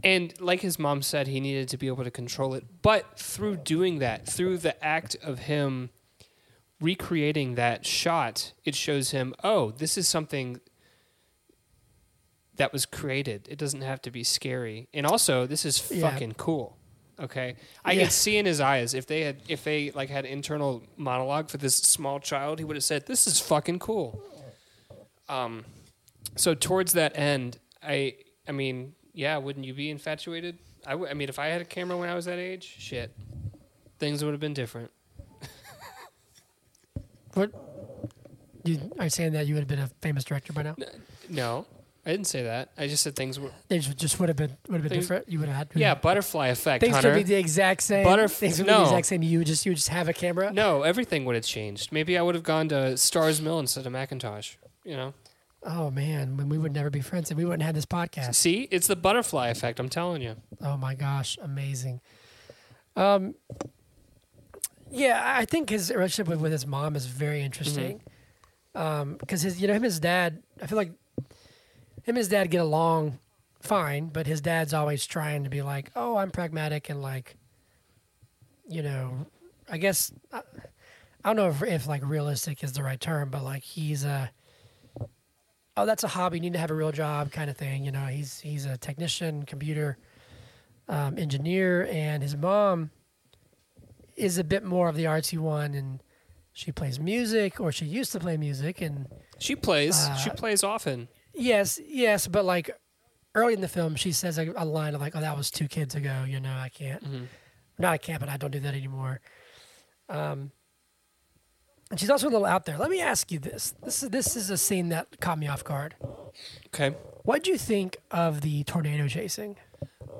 and 0.02 0.38
like 0.40 0.60
his 0.60 0.78
mom 0.78 1.02
said, 1.02 1.26
he 1.26 1.40
needed 1.40 1.68
to 1.68 1.76
be 1.76 1.86
able 1.86 2.04
to 2.04 2.10
control 2.10 2.54
it. 2.54 2.64
But 2.82 3.18
through 3.18 3.56
doing 3.58 3.98
that, 3.98 4.26
through 4.26 4.58
the 4.58 4.82
act 4.84 5.16
of 5.22 5.40
him 5.40 5.90
recreating 6.80 7.56
that 7.56 7.84
shot, 7.84 8.52
it 8.64 8.74
shows 8.74 9.10
him, 9.10 9.34
oh, 9.44 9.72
this 9.72 9.98
is 9.98 10.08
something 10.08 10.60
that 12.56 12.72
was 12.72 12.86
created. 12.86 13.46
It 13.50 13.58
doesn't 13.58 13.82
have 13.82 14.00
to 14.02 14.10
be 14.10 14.24
scary. 14.24 14.88
And 14.94 15.04
also, 15.06 15.46
this 15.46 15.64
is 15.64 15.90
Yeah. 15.90 16.10
fucking 16.10 16.32
cool. 16.34 16.76
Okay, 17.20 17.56
I 17.84 17.92
Yeah. 17.92 18.04
could 18.04 18.12
see 18.12 18.36
in 18.36 18.46
his 18.46 18.60
eyes 18.60 18.94
if 18.94 19.06
they 19.06 19.22
had 19.22 19.42
if 19.48 19.64
they 19.64 19.90
like 19.90 20.08
had 20.08 20.24
internal 20.24 20.84
monologue 20.96 21.48
for 21.50 21.56
this 21.58 21.74
small 21.74 22.20
child, 22.20 22.60
he 22.60 22.64
would 22.64 22.76
have 22.76 22.84
said, 22.84 23.06
"This 23.06 23.26
is 23.26 23.40
fucking 23.40 23.80
cool." 23.80 24.22
Um, 25.28 25.64
so 26.36 26.54
towards 26.54 26.92
that 26.94 27.16
end, 27.18 27.58
I 27.82 28.14
I 28.48 28.52
mean, 28.52 28.94
yeah, 29.12 29.36
wouldn't 29.38 29.64
you 29.66 29.74
be 29.74 29.90
infatuated? 29.90 30.58
I 30.86 30.92
I 30.94 31.14
mean, 31.14 31.28
if 31.28 31.38
I 31.38 31.46
had 31.48 31.60
a 31.60 31.64
camera 31.64 31.96
when 31.96 32.08
I 32.08 32.14
was 32.14 32.24
that 32.26 32.38
age, 32.38 32.76
shit, 32.78 33.14
things 33.98 34.24
would 34.24 34.32
have 34.32 34.40
been 34.40 34.54
different. 34.54 34.90
What? 37.34 37.52
You 38.64 38.90
are 38.98 39.04
you 39.04 39.10
saying 39.10 39.32
that 39.32 39.46
you 39.46 39.54
would 39.54 39.60
have 39.60 39.68
been 39.68 39.78
a 39.78 39.90
famous 40.02 40.24
director 40.24 40.52
by 40.52 40.62
now? 40.62 40.76
No, 41.28 41.66
I 42.04 42.10
didn't 42.10 42.26
say 42.26 42.42
that. 42.42 42.70
I 42.76 42.88
just 42.88 43.02
said 43.02 43.14
things 43.14 43.38
were. 43.38 43.50
They 43.68 43.78
just, 43.78 43.96
just 43.96 44.18
would 44.20 44.28
have 44.28 44.36
been 44.36 44.56
would 44.68 44.74
have 44.74 44.82
been 44.82 44.90
Things- 44.90 45.04
different. 45.04 45.28
You 45.28 45.38
would 45.40 45.48
have 45.48 45.56
had 45.56 45.68
Yeah, 45.74 45.94
butterfly 45.94 46.48
effect, 46.48 46.82
Things 46.82 46.94
Hunter. 46.96 47.10
could 47.12 47.18
be 47.18 47.22
the 47.22 47.36
exact 47.36 47.82
same. 47.82 48.04
Butterf- 48.06 48.32
things 48.32 48.58
would 48.58 48.66
be 48.66 48.72
the 48.72 48.82
exact 48.82 49.06
same. 49.06 49.22
You 49.22 49.38
would 49.38 49.46
just 49.46 49.64
you 49.64 49.70
would 49.72 49.76
just 49.76 49.88
have 49.90 50.08
a 50.08 50.12
camera. 50.12 50.52
no, 50.52 50.82
everything 50.82 51.24
would 51.26 51.34
have 51.36 51.44
changed. 51.44 51.92
Maybe 51.92 52.18
I 52.18 52.22
would 52.22 52.34
have 52.34 52.44
gone 52.44 52.68
to 52.70 52.96
Starr's 52.96 53.40
Mill 53.40 53.58
instead 53.60 53.86
of 53.86 53.92
McIntosh. 53.92 54.56
You 54.88 54.96
know, 54.96 55.14
Oh 55.62 55.90
man, 55.90 56.36
when 56.36 56.48
we 56.48 56.56
would 56.56 56.72
never 56.72 56.88
be 56.88 57.00
friends 57.00 57.30
and 57.30 57.36
we 57.38 57.44
wouldn't 57.44 57.62
have 57.62 57.74
this 57.74 57.84
podcast. 57.84 58.34
see, 58.34 58.68
it's 58.70 58.86
the 58.86 58.96
butterfly 58.96 59.48
effect. 59.48 59.80
I'm 59.80 59.88
telling 59.88 60.22
you. 60.22 60.36
Oh 60.62 60.76
my 60.76 60.94
gosh, 60.94 61.36
amazing. 61.42 62.00
Um, 62.96 63.34
yeah, 64.90 65.20
I 65.36 65.44
think 65.44 65.70
his 65.70 65.90
relationship 65.90 66.28
with, 66.28 66.40
with 66.40 66.52
his 66.52 66.66
mom 66.66 66.96
is 66.96 67.06
very 67.06 67.42
interesting. 67.42 68.00
Um, 68.74 69.16
because 69.16 69.42
his, 69.42 69.60
you 69.60 69.66
know, 69.66 69.74
him 69.74 69.78
and 69.78 69.86
his 69.86 70.00
dad, 70.00 70.42
I 70.62 70.66
feel 70.66 70.78
like 70.78 70.92
him 71.18 71.26
and 72.06 72.16
his 72.16 72.28
dad 72.28 72.50
get 72.50 72.60
along 72.60 73.18
fine, 73.60 74.08
but 74.08 74.26
his 74.26 74.40
dad's 74.40 74.72
always 74.72 75.04
trying 75.04 75.44
to 75.44 75.50
be 75.50 75.62
like, 75.62 75.90
oh, 75.96 76.16
I'm 76.16 76.30
pragmatic 76.30 76.88
and 76.88 77.02
like, 77.02 77.36
you 78.68 78.82
know, 78.82 79.26
I 79.68 79.78
guess 79.78 80.12
I, 80.32 80.42
I 81.24 81.34
don't 81.34 81.36
know 81.36 81.48
if, 81.48 81.62
if 81.62 81.86
like 81.88 82.02
realistic 82.04 82.62
is 82.62 82.72
the 82.72 82.82
right 82.84 83.00
term, 83.00 83.30
but 83.30 83.42
like 83.42 83.64
he's 83.64 84.04
a, 84.04 84.30
oh, 85.78 85.86
that's 85.86 86.04
a 86.04 86.08
hobby. 86.08 86.36
You 86.38 86.42
need 86.42 86.52
to 86.54 86.58
have 86.58 86.70
a 86.70 86.74
real 86.74 86.92
job, 86.92 87.30
kind 87.32 87.48
of 87.50 87.56
thing. 87.56 87.84
You 87.84 87.92
know, 87.92 88.06
he's 88.06 88.40
he's 88.40 88.66
a 88.66 88.76
technician, 88.76 89.44
computer 89.44 89.98
um, 90.88 91.18
engineer, 91.18 91.86
and 91.90 92.22
his 92.22 92.36
mom 92.36 92.90
is 94.16 94.38
a 94.38 94.44
bit 94.44 94.64
more 94.64 94.88
of 94.88 94.96
the 94.96 95.04
artsy 95.04 95.38
one, 95.38 95.74
and 95.74 96.02
she 96.52 96.72
plays 96.72 96.98
music, 96.98 97.60
or 97.60 97.70
she 97.72 97.84
used 97.86 98.10
to 98.12 98.20
play 98.20 98.36
music, 98.36 98.80
and 98.80 99.06
She 99.38 99.54
plays. 99.54 100.08
she 100.22 100.30
Uh, 100.30 100.34
plays 100.34 100.64
often. 100.64 101.08
yes, 101.34 101.78
yes, 101.86 102.26
but 102.26 102.44
like 102.44 102.70
early 103.34 103.54
in 103.54 103.60
the 103.60 103.68
film, 103.68 103.94
she 103.94 104.10
says 104.12 104.38
a, 104.38 104.52
a 104.56 104.64
line 104.64 104.94
of 104.94 105.00
like, 105.00 105.14
"Oh, 105.14 105.20
that 105.20 105.36
was 105.36 105.50
two 105.50 105.68
kids 105.68 105.94
ago," 105.94 106.24
you 106.26 106.40
know, 106.40 106.52
I 106.56 106.68
can't, 106.68 107.02
not 107.78 107.92
I 107.92 107.98
can't, 107.98 108.18
but 108.20 108.28
I 108.28 108.36
don't 108.36 108.50
do 108.50 108.60
that 108.60 108.74
anymore. 108.74 109.20
Um, 110.08 110.50
and 111.90 111.98
she's 111.98 112.10
also 112.10 112.28
a 112.28 112.30
little 112.30 112.46
out 112.46 112.66
there. 112.66 112.76
Let 112.76 112.90
me 112.90 113.00
ask 113.00 113.32
you 113.32 113.38
this: 113.38 113.74
this 113.82 114.02
is 114.02 114.10
this 114.10 114.36
is 114.36 114.50
a 114.50 114.56
scene 114.56 114.88
that 114.90 115.20
caught 115.20 115.38
me 115.38 115.48
off 115.48 115.64
guard. 115.64 115.94
Okay. 116.66 116.96
What 117.22 117.44
do 117.44 117.50
you 117.50 117.58
think 117.58 117.98
of 118.10 118.40
the 118.40 118.64
tornado 118.64 119.06
chasing? 119.08 119.56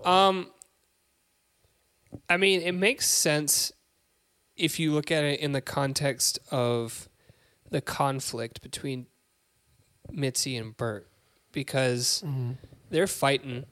Um, 0.04 0.50
I 2.28 2.36
mean, 2.36 2.60
it 2.60 2.72
makes 2.72 3.06
sense 3.08 3.72
if 4.56 4.78
you 4.78 4.92
look 4.92 5.10
at 5.10 5.24
it 5.24 5.40
in 5.40 5.52
the 5.52 5.60
context 5.60 6.38
of 6.50 7.08
the 7.70 7.80
conflict 7.80 8.60
between 8.60 9.06
Mitzi 10.10 10.56
and 10.56 10.76
Burt, 10.76 11.06
because 11.52 12.24
they're 12.90 13.06
fighting, 13.06 13.64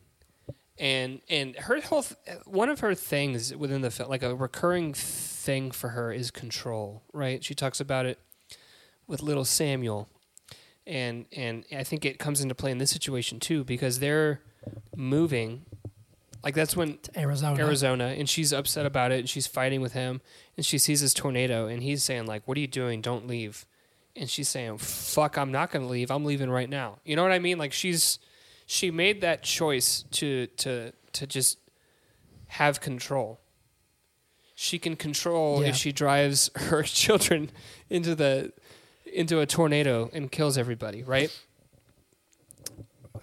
and 0.79 1.21
and 1.29 1.57
her 1.57 1.81
whole 1.81 2.03
th- 2.03 2.41
one 2.45 2.69
of 2.69 2.81
her 2.81 2.95
things 2.95 3.55
within 3.55 3.81
the 3.81 3.91
film, 3.91 4.09
like 4.09 4.23
a 4.23 4.35
recurring 4.35 4.93
thing 4.95 5.71
for 5.71 5.91
her, 5.91 6.13
is 6.13 6.31
control. 6.31 7.03
Right? 7.13 7.43
She 7.43 7.55
talks 7.55 7.81
about 7.81 8.07
it 8.07 8.19
with 9.07 9.23
little 9.23 9.45
Samuel. 9.45 10.09
And 10.87 11.27
and 11.37 11.65
I 11.77 11.83
think 11.83 12.05
it 12.05 12.19
comes 12.19 12.41
into 12.41 12.55
play 12.55 12.71
in 12.71 12.79
this 12.79 12.91
situation 12.91 13.41
too 13.41 13.65
because 13.65 13.99
they're 13.99 14.41
moving 14.95 15.65
like 16.47 16.55
that's 16.55 16.77
when 16.77 16.99
Arizona. 17.17 17.61
Arizona, 17.61 18.05
and 18.17 18.29
she's 18.29 18.53
upset 18.53 18.87
about 18.87 19.11
it, 19.11 19.19
and 19.19 19.29
she's 19.29 19.49
fighting 19.49 19.81
with 19.81 19.95
him, 19.95 20.21
and 20.57 20.65
she 20.65 20.79
sees 20.79 21.01
this 21.01 21.13
tornado, 21.13 21.67
and 21.67 21.83
he's 21.83 22.05
saying 22.05 22.27
like, 22.27 22.47
"What 22.47 22.57
are 22.57 22.61
you 22.61 22.69
doing? 22.69 23.01
Don't 23.01 23.27
leave," 23.27 23.67
and 24.15 24.31
she's 24.31 24.49
saying, 24.49 24.79
"Fuck, 24.79 25.37
I'm 25.39 25.51
not 25.51 25.73
gonna 25.73 25.89
leave. 25.89 26.09
I'm 26.09 26.25
leaving 26.25 26.49
right 26.49 26.71
now." 26.71 27.01
You 27.05 27.17
know 27.17 27.25
what 27.25 27.33
I 27.33 27.41
mean? 27.41 27.59
Like 27.59 27.73
she's 27.73 28.21
she 28.67 28.91
made 28.91 29.21
that 29.23 29.43
choice 29.43 30.05
to 30.13 30.47
to 30.59 30.93
to 31.13 31.27
just 31.27 31.59
have 32.49 32.81
control. 32.81 33.41
She 34.55 34.79
can 34.79 34.97
control 34.97 35.63
Yeah. 35.63 35.69
if 35.69 35.77
she 35.77 35.93
drives 35.93 36.51
her 36.57 36.83
children 36.83 37.51
into 37.89 38.15
the 38.15 38.53
into 39.13 39.41
a 39.41 39.47
tornado 39.47 40.11
and 40.13 40.31
kills 40.31 40.59
everybody, 40.59 41.03
right? 41.03 41.31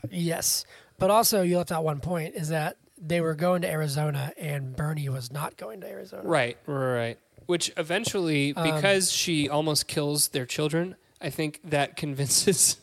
Yes, 0.10 0.66
but 1.00 1.10
also 1.10 1.42
you 1.42 1.58
left 1.58 1.72
out 1.72 1.84
one 1.84 2.00
point: 2.00 2.36
is 2.36 2.50
that 2.50 2.78
they 2.98 3.20
were 3.22 3.36
going 3.36 3.62
to 3.64 3.70
Arizona, 3.70 4.32
and 4.38 4.76
Bernie 4.76 5.10
was 5.10 5.32
not 5.32 5.58
going 5.58 5.82
to 5.82 5.88
Arizona. 5.88 6.24
Right, 6.24 6.58
right. 6.68 7.18
Which 7.48 7.72
eventually, 7.76 8.54
Um, 8.56 8.64
because 8.64 9.12
she 9.12 9.50
almost 9.50 9.88
kills 9.88 10.30
their 10.30 10.46
children, 10.46 10.96
I 11.20 11.30
think 11.30 11.60
that 11.66 11.98
convinces 11.98 12.78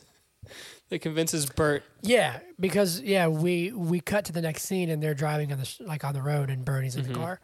that 0.90 0.98
convinces 1.00 1.46
Burt. 1.46 1.82
Yeah, 2.02 2.40
because 2.58 3.00
yeah, 3.00 3.28
we 3.28 3.72
we 3.72 4.00
cut 4.00 4.26
to 4.26 4.32
the 4.32 4.42
next 4.42 4.62
scene, 4.64 4.90
and 4.90 5.02
they're 5.02 5.14
driving 5.14 5.50
on 5.52 5.58
the 5.58 5.64
sh- 5.64 5.80
like 5.80 6.04
on 6.04 6.14
the 6.14 6.22
road, 6.22 6.50
and 6.50 6.64
Bernie's 6.64 6.96
in 6.96 7.06
the 7.06 7.14
car. 7.14 7.40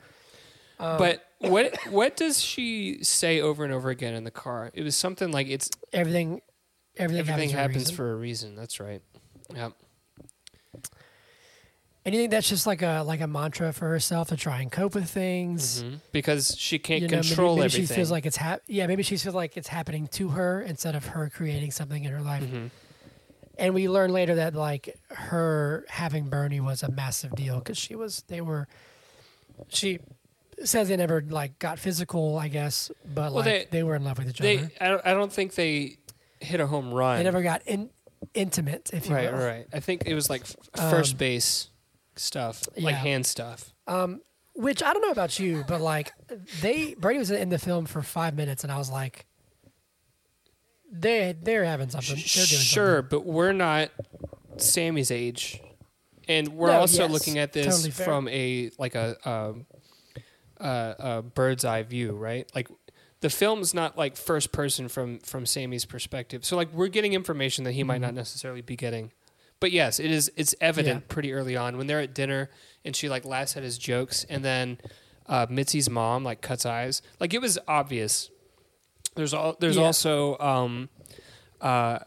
Um, 0.78 0.98
but 0.98 1.24
what 1.38 1.74
what 1.90 2.16
does 2.16 2.40
she 2.42 3.02
say 3.02 3.40
over 3.40 3.64
and 3.64 3.72
over 3.72 3.88
again 3.88 4.14
in 4.14 4.24
the 4.24 4.30
car? 4.30 4.70
It 4.74 4.82
was 4.82 4.94
something 4.94 5.30
like 5.32 5.46
it's 5.48 5.70
Everything, 5.92 6.42
everything, 6.98 7.20
everything 7.28 7.50
happens, 7.50 7.90
for 7.90 8.12
a 8.12 8.16
reason. 8.16 8.54
That's 8.56 8.78
right. 8.78 9.00
Yep. 9.54 9.72
And 12.04 12.14
you 12.14 12.20
think 12.20 12.30
that's 12.30 12.48
just 12.48 12.66
like 12.68 12.82
a 12.82 13.02
like 13.04 13.20
a 13.20 13.26
mantra 13.26 13.72
for 13.72 13.88
herself 13.88 14.28
to 14.28 14.36
try 14.36 14.60
and 14.60 14.70
cope 14.70 14.94
with 14.94 15.10
things. 15.10 15.82
Mhm. 15.82 16.00
Because 16.12 16.54
she 16.56 16.78
can't 16.78 17.02
You 17.02 17.08
know, 17.08 17.16
maybe- 17.16 17.26
control 17.28 17.56
maybe, 17.56 17.64
everything. 17.66 17.86
she 17.86 17.94
feels 17.94 18.10
like 18.12 18.26
it's 18.26 18.36
hap- 18.36 18.62
Yeah, 18.68 18.86
maybe 18.86 19.02
she 19.02 19.16
feels 19.16 19.34
like 19.34 19.56
it's 19.56 19.66
happening 19.68 20.06
to 20.08 20.28
her 20.28 20.60
instead 20.62 20.94
of 20.94 21.04
her 21.06 21.28
creating 21.30 21.72
something 21.72 22.04
in 22.04 22.12
her 22.12 22.20
life. 22.20 22.44
Mhm. 22.44 22.70
And 23.58 23.74
we 23.74 23.88
learn 23.88 24.12
later 24.12 24.34
that 24.36 24.54
like 24.54 24.98
her 25.08 25.84
having 25.88 26.28
Bernie 26.28 26.60
was 26.60 26.82
a 26.82 26.90
massive 26.90 27.34
deal 27.34 27.58
because 27.58 27.78
she 27.78 27.94
was 27.94 28.22
they 28.28 28.40
were. 28.40 28.68
She 29.68 29.98
says 30.64 30.88
they 30.88 30.96
never 30.96 31.22
like 31.22 31.58
got 31.58 31.78
physical, 31.78 32.38
I 32.38 32.48
guess, 32.48 32.90
but 33.04 33.32
Well, 33.32 33.34
like 33.36 33.44
they- 33.44 33.66
they, 33.70 33.82
were 33.82 33.94
in 33.96 34.04
love 34.04 34.18
with 34.18 34.28
each 34.28 34.38
they, 34.38 34.58
other. 34.58 34.70
I 34.80 34.88
don't, 34.88 35.06
I 35.06 35.12
don't 35.14 35.32
think 35.32 35.54
they 35.54 35.96
hit 36.40 36.60
a 36.60 36.66
home 36.66 36.92
run. 36.92 37.18
They 37.18 37.24
never 37.24 37.42
got 37.42 37.62
in, 37.66 37.90
intimate, 38.34 38.90
if 38.92 39.08
you 39.08 39.14
right, 39.14 39.32
will. 39.32 39.38
right. 39.38 39.66
I 39.72 39.80
think 39.80 40.04
it 40.06 40.14
was 40.14 40.28
like 40.30 40.42
f- 40.42 40.90
first 40.90 41.12
Um, 41.12 41.18
base 41.18 41.70
stuff, 42.16 42.62
like 42.76 42.92
yeah. 42.92 42.98
hand 42.98 43.26
stuff. 43.26 43.72
Um, 43.86 44.20
which 44.54 44.82
I 44.82 44.92
don't 44.94 45.02
know 45.02 45.10
about 45.10 45.38
you, 45.38 45.64
but 45.68 45.80
like 45.82 46.12
they 46.62 46.94
Bernie 46.94 47.18
was 47.18 47.30
in 47.30 47.50
the 47.50 47.58
film 47.58 47.84
for 47.84 48.00
five 48.02 48.34
minutes, 48.34 48.62
and 48.64 48.72
I 48.72 48.78
was 48.78 48.90
like, 48.90 49.25
they 50.90 51.34
they're 51.42 51.64
having 51.64 51.88
something. 51.90 52.14
They're 52.16 52.22
doing 52.46 52.46
Sure, 52.46 52.96
something. 52.98 53.08
but 53.18 53.26
we're 53.26 53.52
not 53.52 53.90
Sammy's 54.56 55.10
age, 55.10 55.60
and 56.28 56.48
we're 56.48 56.68
No, 56.72 56.80
also 56.80 57.02
yes, 57.04 57.10
looking 57.10 57.38
at 57.38 57.52
this 57.52 57.66
totally 57.66 57.90
fair. 57.90 58.04
from 58.06 58.28
a 58.28 58.70
like 58.78 58.94
a, 58.94 59.16
um 59.28 59.66
a 60.58 60.94
a 60.98 61.22
bird's 61.22 61.64
eye 61.64 61.82
view, 61.82 62.12
right? 62.12 62.50
Like 62.54 62.68
the 63.20 63.30
film's 63.30 63.74
not 63.74 63.96
like 63.98 64.16
first 64.16 64.52
person 64.52 64.88
from 64.88 65.18
from 65.20 65.46
Sammy's 65.46 65.84
perspective, 65.84 66.44
so 66.44 66.56
like 66.56 66.72
we're 66.72 66.88
getting 66.88 67.12
information 67.12 67.64
that 67.64 67.72
he 67.72 67.82
might 67.82 68.00
not 68.00 68.14
necessarily 68.14 68.62
be 68.62 68.76
getting. 68.76 69.12
But 69.58 69.72
yes, 69.72 69.98
it 69.98 70.10
is. 70.10 70.30
It's 70.36 70.54
evident 70.60 71.00
Mm-hmm. 71.04 71.08
Pretty 71.08 71.32
early 71.32 71.56
on 71.56 71.78
when 71.78 71.86
they're 71.86 72.00
at 72.00 72.14
dinner 72.14 72.50
and 72.84 72.94
she 72.94 73.08
like 73.08 73.24
laughs 73.24 73.56
at 73.56 73.62
his 73.62 73.78
jokes, 73.78 74.24
and 74.28 74.44
then 74.44 74.78
uh, 75.26 75.46
Mitzi's 75.46 75.88
mom 75.90 76.24
like 76.24 76.40
cuts 76.42 76.66
eyes. 76.66 77.00
Like 77.20 77.32
it 77.34 77.40
was 77.40 77.58
obvious. 77.66 78.30
There's 79.16 79.34
all. 79.34 79.56
There's 79.58 79.76
Yeah. 79.76 79.82
also. 79.84 80.38
Um, 80.38 80.88
uh, 81.60 81.98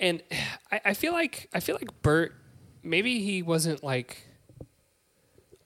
and 0.00 0.22
I, 0.72 0.80
I 0.86 0.94
feel 0.94 1.12
like 1.12 1.48
I 1.52 1.60
feel 1.60 1.74
like 1.76 2.02
Burt 2.02 2.34
maybe 2.82 3.20
he 3.20 3.42
wasn't 3.42 3.82
like 3.84 4.22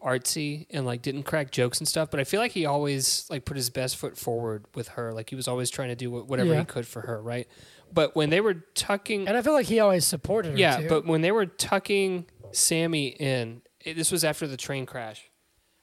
artsy 0.03 0.67
and 0.71 0.87
like 0.87 1.03
didn't 1.03 1.25
crack 1.25 1.51
jokes 1.51 1.79
and 1.79 1.87
stuff, 1.87 2.11
but 2.11 2.19
I 2.21 2.25
feel 2.25 2.41
like 2.41 2.53
he 2.53 2.65
always 2.65 3.27
like 3.29 3.45
put 3.45 3.57
his 3.57 3.69
best 3.71 3.97
foot 3.97 4.17
forward 4.17 4.65
with 4.75 4.89
her. 4.89 5.13
Like 5.13 5.29
he 5.31 5.37
was 5.37 5.47
always 5.47 5.69
trying 5.71 5.89
to 5.91 5.95
do 5.97 6.11
whatever 6.11 6.53
Yeah. 6.55 6.61
he 6.61 6.65
could 6.65 6.87
for 6.87 7.03
her, 7.03 7.21
right? 7.21 7.47
But 7.93 8.17
when 8.17 8.31
they 8.31 8.41
were 8.41 8.55
tucking 8.75 9.29
And 9.29 9.37
I 9.37 9.43
feel 9.43 9.53
like 9.53 9.67
he 9.67 9.79
always 9.81 10.07
supported 10.07 10.53
her. 10.53 10.59
yeah, 10.59 10.79
too. 10.79 10.89
but 10.89 11.05
when 11.07 11.21
they 11.21 11.33
were 11.33 11.45
tucking 11.47 12.27
Sammy 12.53 13.09
in, 13.09 13.61
it, 13.81 13.95
this 13.95 14.11
was 14.11 14.25
after 14.25 14.47
the 14.47 14.57
train 14.57 14.87
crash. 14.87 15.30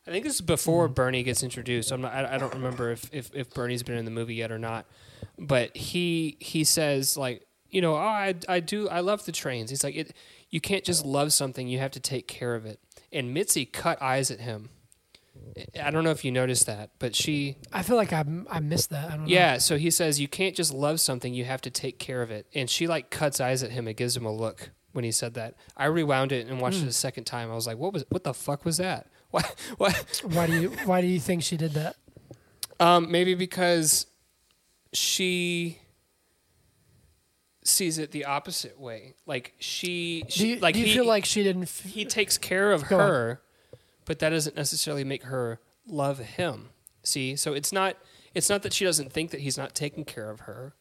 I 0.07 0.11
think 0.11 0.23
this 0.23 0.35
is 0.35 0.41
before 0.41 0.85
mm-hmm. 0.85 0.93
Bernie 0.93 1.23
gets 1.23 1.43
introduced. 1.43 1.91
I'm 1.91 2.01
not. 2.01 2.13
I, 2.13 2.35
I 2.35 2.37
don't 2.37 2.53
remember 2.53 2.91
if, 2.91 3.09
if 3.13 3.29
if 3.33 3.53
Bernie's 3.53 3.83
been 3.83 3.97
in 3.97 4.05
the 4.05 4.11
movie 4.11 4.35
yet 4.35 4.51
or 4.51 4.59
not. 4.59 4.85
But 5.37 5.75
he 5.75 6.37
he 6.39 6.63
says 6.63 7.17
like 7.17 7.45
you 7.69 7.81
know 7.81 7.95
oh 7.95 7.99
I 7.99 8.35
I 8.47 8.59
do 8.59 8.87
I 8.87 9.01
love 9.01 9.25
the 9.25 9.31
trains. 9.31 9.69
He's 9.69 9.83
like 9.83 9.95
it. 9.95 10.13
You 10.49 10.61
can't 10.61 10.83
just 10.83 11.05
love 11.05 11.33
something. 11.33 11.67
You 11.67 11.79
have 11.79 11.91
to 11.91 11.99
take 11.99 12.27
care 12.27 12.55
of 12.55 12.65
it. 12.65 12.79
And 13.11 13.33
Mitzi 13.33 13.65
cut 13.65 14.01
eyes 14.01 14.31
at 14.31 14.39
him. 14.39 14.69
I 15.81 15.91
don't 15.91 16.03
know 16.03 16.11
if 16.11 16.23
you 16.23 16.31
noticed 16.31 16.65
that, 16.67 16.91
but 16.99 17.15
she 17.15 17.57
I 17.73 17.83
feel 17.83 17.95
like 17.95 18.13
I 18.13 18.23
I 18.49 18.59
missed 18.59 18.91
that. 18.91 19.07
I 19.07 19.15
don't 19.15 19.23
know. 19.23 19.27
yeah, 19.27 19.57
so 19.57 19.77
he 19.77 19.89
says 19.89 20.19
you 20.19 20.27
can't 20.27 20.55
just 20.55 20.73
love 20.73 20.99
something, 20.99 21.33
you 21.33 21.45
have 21.45 21.61
to 21.61 21.69
take 21.69 21.99
care 21.99 22.21
of 22.21 22.31
it. 22.31 22.47
And 22.53 22.69
she 22.69 22.87
like 22.87 23.09
cuts 23.09 23.39
eyes 23.39 23.61
at 23.63 23.71
him 23.71 23.87
and 23.87 23.97
gives 23.97 24.15
him 24.15 24.25
a 24.25 24.33
look 24.33 24.71
when 24.93 25.03
he 25.03 25.11
said 25.11 25.33
that. 25.33 25.55
I 25.75 25.85
rewound 25.85 26.31
it 26.31 26.47
and 26.47 26.61
watched 26.61 26.79
hmm. 26.79 26.85
it 26.85 26.89
a 26.89 26.93
second 26.93 27.25
time. 27.25 27.51
I 27.51 27.55
was 27.55 27.67
like, 27.67 27.77
what 27.77 27.93
was 27.93 28.05
what 28.09 28.23
the 28.23 28.33
fuck 28.33 28.65
was 28.65 28.77
that? 28.77 29.07
Why 29.31 29.43
what 29.77 30.21
Why 30.23 30.47
do 30.47 30.53
you 30.59 30.69
Why 30.85 31.01
do 31.01 31.07
you 31.07 31.19
think 31.19 31.43
she 31.43 31.57
did 31.57 31.73
that? 31.73 31.95
um 32.79 33.11
maybe 33.11 33.33
because 33.35 34.05
she 34.93 35.79
sees 37.63 37.97
it 37.97 38.11
the 38.11 38.25
opposite 38.25 38.79
way. 38.79 39.15
Like 39.25 39.53
she, 39.59 40.23
she 40.29 40.39
Do 40.43 40.47
you, 40.47 40.55
like 40.59 40.73
do 40.73 40.79
you 40.79 40.85
he, 40.85 40.93
feel 40.93 41.05
like 41.05 41.25
she 41.25 41.43
didn't? 41.43 41.63
F- 41.63 41.81
he 41.81 42.05
takes 42.05 42.37
care 42.37 42.71
of 42.71 42.87
Go 42.87 42.95
on. 42.99 43.09
her, 43.09 43.41
but 44.05 44.19
that 44.19 44.29
doesn't 44.29 44.55
necessarily 44.55 45.03
make 45.03 45.23
her 45.23 45.59
love 45.87 46.19
him. 46.19 46.69
See, 47.03 47.35
so 47.35 47.53
it's 47.53 47.71
not 47.73 47.97
it's 48.33 48.49
not 48.49 48.63
that 48.63 48.73
she 48.73 48.85
doesn't 48.85 49.11
think 49.11 49.31
that 49.31 49.41
he's 49.41 49.57
not 49.57 49.75
taking 49.75 50.05
care 50.05 50.29
of 50.29 50.41
her. 50.41 50.73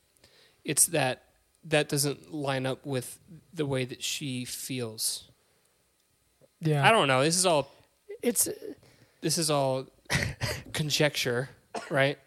It's 0.64 0.86
that 0.86 1.22
that 1.64 1.88
doesn't 1.88 2.32
line 2.32 2.66
up 2.66 2.86
with 2.86 3.18
the 3.52 3.66
way 3.66 3.84
that 3.84 4.02
she 4.02 4.44
feels. 4.44 5.30
yeah, 6.60 6.86
I 6.86 6.92
don't 6.92 7.08
know. 7.08 7.22
This 7.22 7.36
is 7.36 7.46
all 7.46 7.72
It's 8.26 8.48
this 9.20 9.38
is 9.38 9.50
all 9.50 9.86
conjecture, 10.72 11.48
right? 11.90 12.18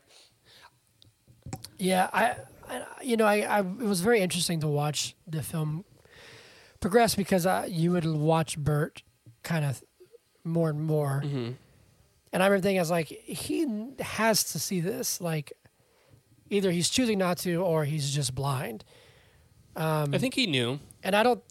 yeah. 1.77 2.09
I, 2.13 2.35
I 2.69 2.81
you 3.01 3.17
know 3.17 3.25
I, 3.25 3.41
I 3.41 3.59
it 3.59 3.65
was 3.93 4.01
very 4.01 4.21
interesting 4.21 4.59
to 4.61 4.67
watch 4.67 5.15
the 5.27 5.41
film 5.43 5.85
progress 6.79 7.15
because 7.15 7.45
I, 7.45 7.65
you 7.65 7.91
would 7.91 8.05
watch 8.05 8.57
Burt 8.57 9.03
kind 9.43 9.65
of 9.65 9.83
more 10.43 10.69
and 10.69 10.81
more, 10.81 11.21
Mm-hmm. 11.25 11.51
and 12.33 12.43
I 12.43 12.45
remember 12.47 12.63
thinking 12.63 12.79
I 12.79 12.81
was 12.81 12.91
like 12.91 13.07
he 13.07 13.67
has 13.99 14.43
to 14.53 14.59
see 14.59 14.79
this 14.79 15.19
like 15.21 15.53
either 16.49 16.71
he's 16.71 16.89
choosing 16.89 17.17
not 17.19 17.37
to 17.39 17.55
or 17.57 17.85
he's 17.85 18.09
just 18.09 18.33
blind. 18.33 18.83
Um, 19.75 20.13
I 20.13 20.17
think 20.17 20.33
he 20.33 20.47
knew. 20.47 20.79
and 21.03 21.15
I 21.15 21.23
don't, 21.23 21.43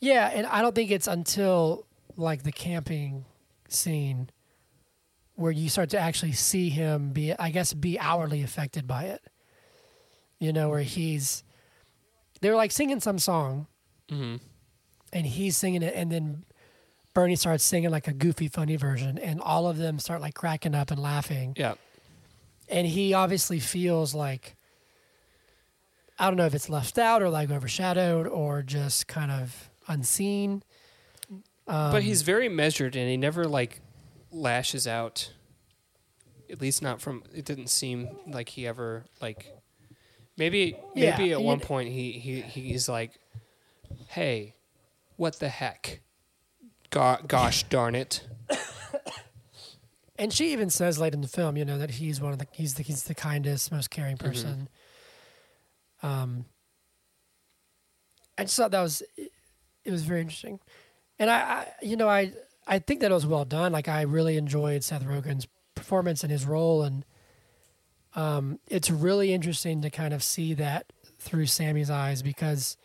yeah, 0.00 0.30
and 0.34 0.46
I 0.46 0.60
don't 0.60 0.74
think 0.74 0.90
it's 0.90 1.06
until 1.06 1.86
like 2.16 2.42
the 2.42 2.50
camping 2.52 3.24
scene 3.68 4.30
where 5.36 5.50
you 5.52 5.68
start 5.68 5.90
to 5.90 5.98
actually 5.98 6.32
see 6.32 6.68
him 6.70 7.10
be, 7.10 7.32
I 7.38 7.50
guess, 7.50 7.74
be 7.74 7.98
hourly 7.98 8.42
affected 8.42 8.86
by 8.86 9.04
it. 9.04 9.22
You 10.38 10.52
know, 10.52 10.68
where 10.68 10.82
he's, 10.82 11.42
they're 12.40 12.56
like 12.56 12.70
singing 12.72 13.00
some 13.00 13.18
song, 13.18 13.66
Mm-hmm. 14.10 14.36
and 15.14 15.26
he's 15.26 15.56
singing 15.56 15.82
it, 15.82 15.94
and 15.96 16.12
then 16.12 16.44
Bernie 17.14 17.36
starts 17.36 17.64
singing 17.64 17.90
like 17.90 18.06
a 18.06 18.12
goofy, 18.12 18.48
funny 18.48 18.76
version, 18.76 19.16
and 19.18 19.40
all 19.40 19.66
of 19.66 19.78
them 19.78 19.98
start 19.98 20.20
like 20.20 20.34
cracking 20.34 20.74
up 20.74 20.90
and 20.90 21.00
laughing, 21.00 21.54
Yeah. 21.56 21.74
and 22.68 22.86
he 22.86 23.14
obviously 23.14 23.60
feels 23.60 24.14
like. 24.14 24.56
I 26.18 26.26
don't 26.28 26.36
know 26.36 26.46
if 26.46 26.54
it's 26.54 26.68
left 26.68 26.96
out 26.98 27.22
or 27.22 27.28
like 27.28 27.50
overshadowed 27.50 28.28
or 28.28 28.62
just 28.62 29.08
kind 29.08 29.32
of 29.32 29.68
unseen. 29.88 30.62
Um, 31.66 31.92
but 31.92 32.02
he's 32.02 32.22
very 32.22 32.48
measured 32.48 32.94
and 32.96 33.08
he 33.08 33.16
never 33.16 33.44
like 33.44 33.80
lashes 34.30 34.86
out. 34.86 35.32
At 36.50 36.60
least 36.60 36.82
not 36.82 37.00
from 37.00 37.22
it 37.34 37.44
didn't 37.44 37.68
seem 37.68 38.08
like 38.26 38.50
he 38.50 38.66
ever 38.66 39.04
like 39.20 39.46
maybe 40.36 40.76
Yeah, 40.94 41.16
maybe 41.16 41.32
at 41.32 41.40
one 41.40 41.58
point 41.60 41.88
he, 41.88 42.12
he 42.12 42.42
he's 42.42 42.88
like 42.88 43.12
hey 44.08 44.54
what 45.16 45.38
the 45.40 45.48
heck 45.48 46.00
Go- 46.90 47.18
gosh 47.26 47.62
darn 47.64 47.94
it 47.94 48.26
and 50.18 50.32
she 50.32 50.52
even 50.52 50.70
says 50.70 50.98
late 50.98 51.12
in 51.14 51.22
the 51.22 51.28
film, 51.28 51.56
you 51.56 51.64
know, 51.64 51.78
that 51.78 51.92
he's 51.92 52.20
one 52.20 52.32
of 52.32 52.38
the 52.38 52.46
he's 52.52 52.74
the 52.74 52.82
he's 52.82 53.04
the 53.04 53.14
kindest, 53.14 53.72
most 53.72 53.90
caring 53.90 54.16
Mm-hmm. 54.16 54.26
person. 54.26 54.68
Um, 56.02 56.44
I 58.38 58.44
just 58.44 58.56
thought 58.56 58.70
that 58.70 58.82
was 58.82 59.02
it, 59.16 59.32
it 59.84 59.90
was 59.90 60.02
very 60.02 60.20
interesting, 60.20 60.60
and 61.18 61.30
I, 61.30 61.34
I 61.34 61.66
you 61.82 61.96
know 61.96 62.08
I 62.08 62.32
I 62.66 62.78
think 62.78 63.00
that 63.00 63.10
it 63.10 63.14
was 63.14 63.26
well 63.26 63.44
done. 63.44 63.72
Like 63.72 63.88
I 63.88 64.02
really 64.02 64.36
enjoyed 64.36 64.84
Seth 64.84 65.04
Rogen's 65.04 65.46
performance 65.74 66.22
and 66.22 66.30
his 66.32 66.46
role, 66.46 66.82
and 66.82 67.04
um, 68.14 68.58
it's 68.68 68.90
really 68.90 69.32
interesting 69.32 69.82
to 69.82 69.90
kind 69.90 70.14
of 70.14 70.22
see 70.22 70.54
that 70.54 70.92
through 71.18 71.46
Sammy's 71.46 71.90
eyes 71.90 72.22
because 72.22 72.76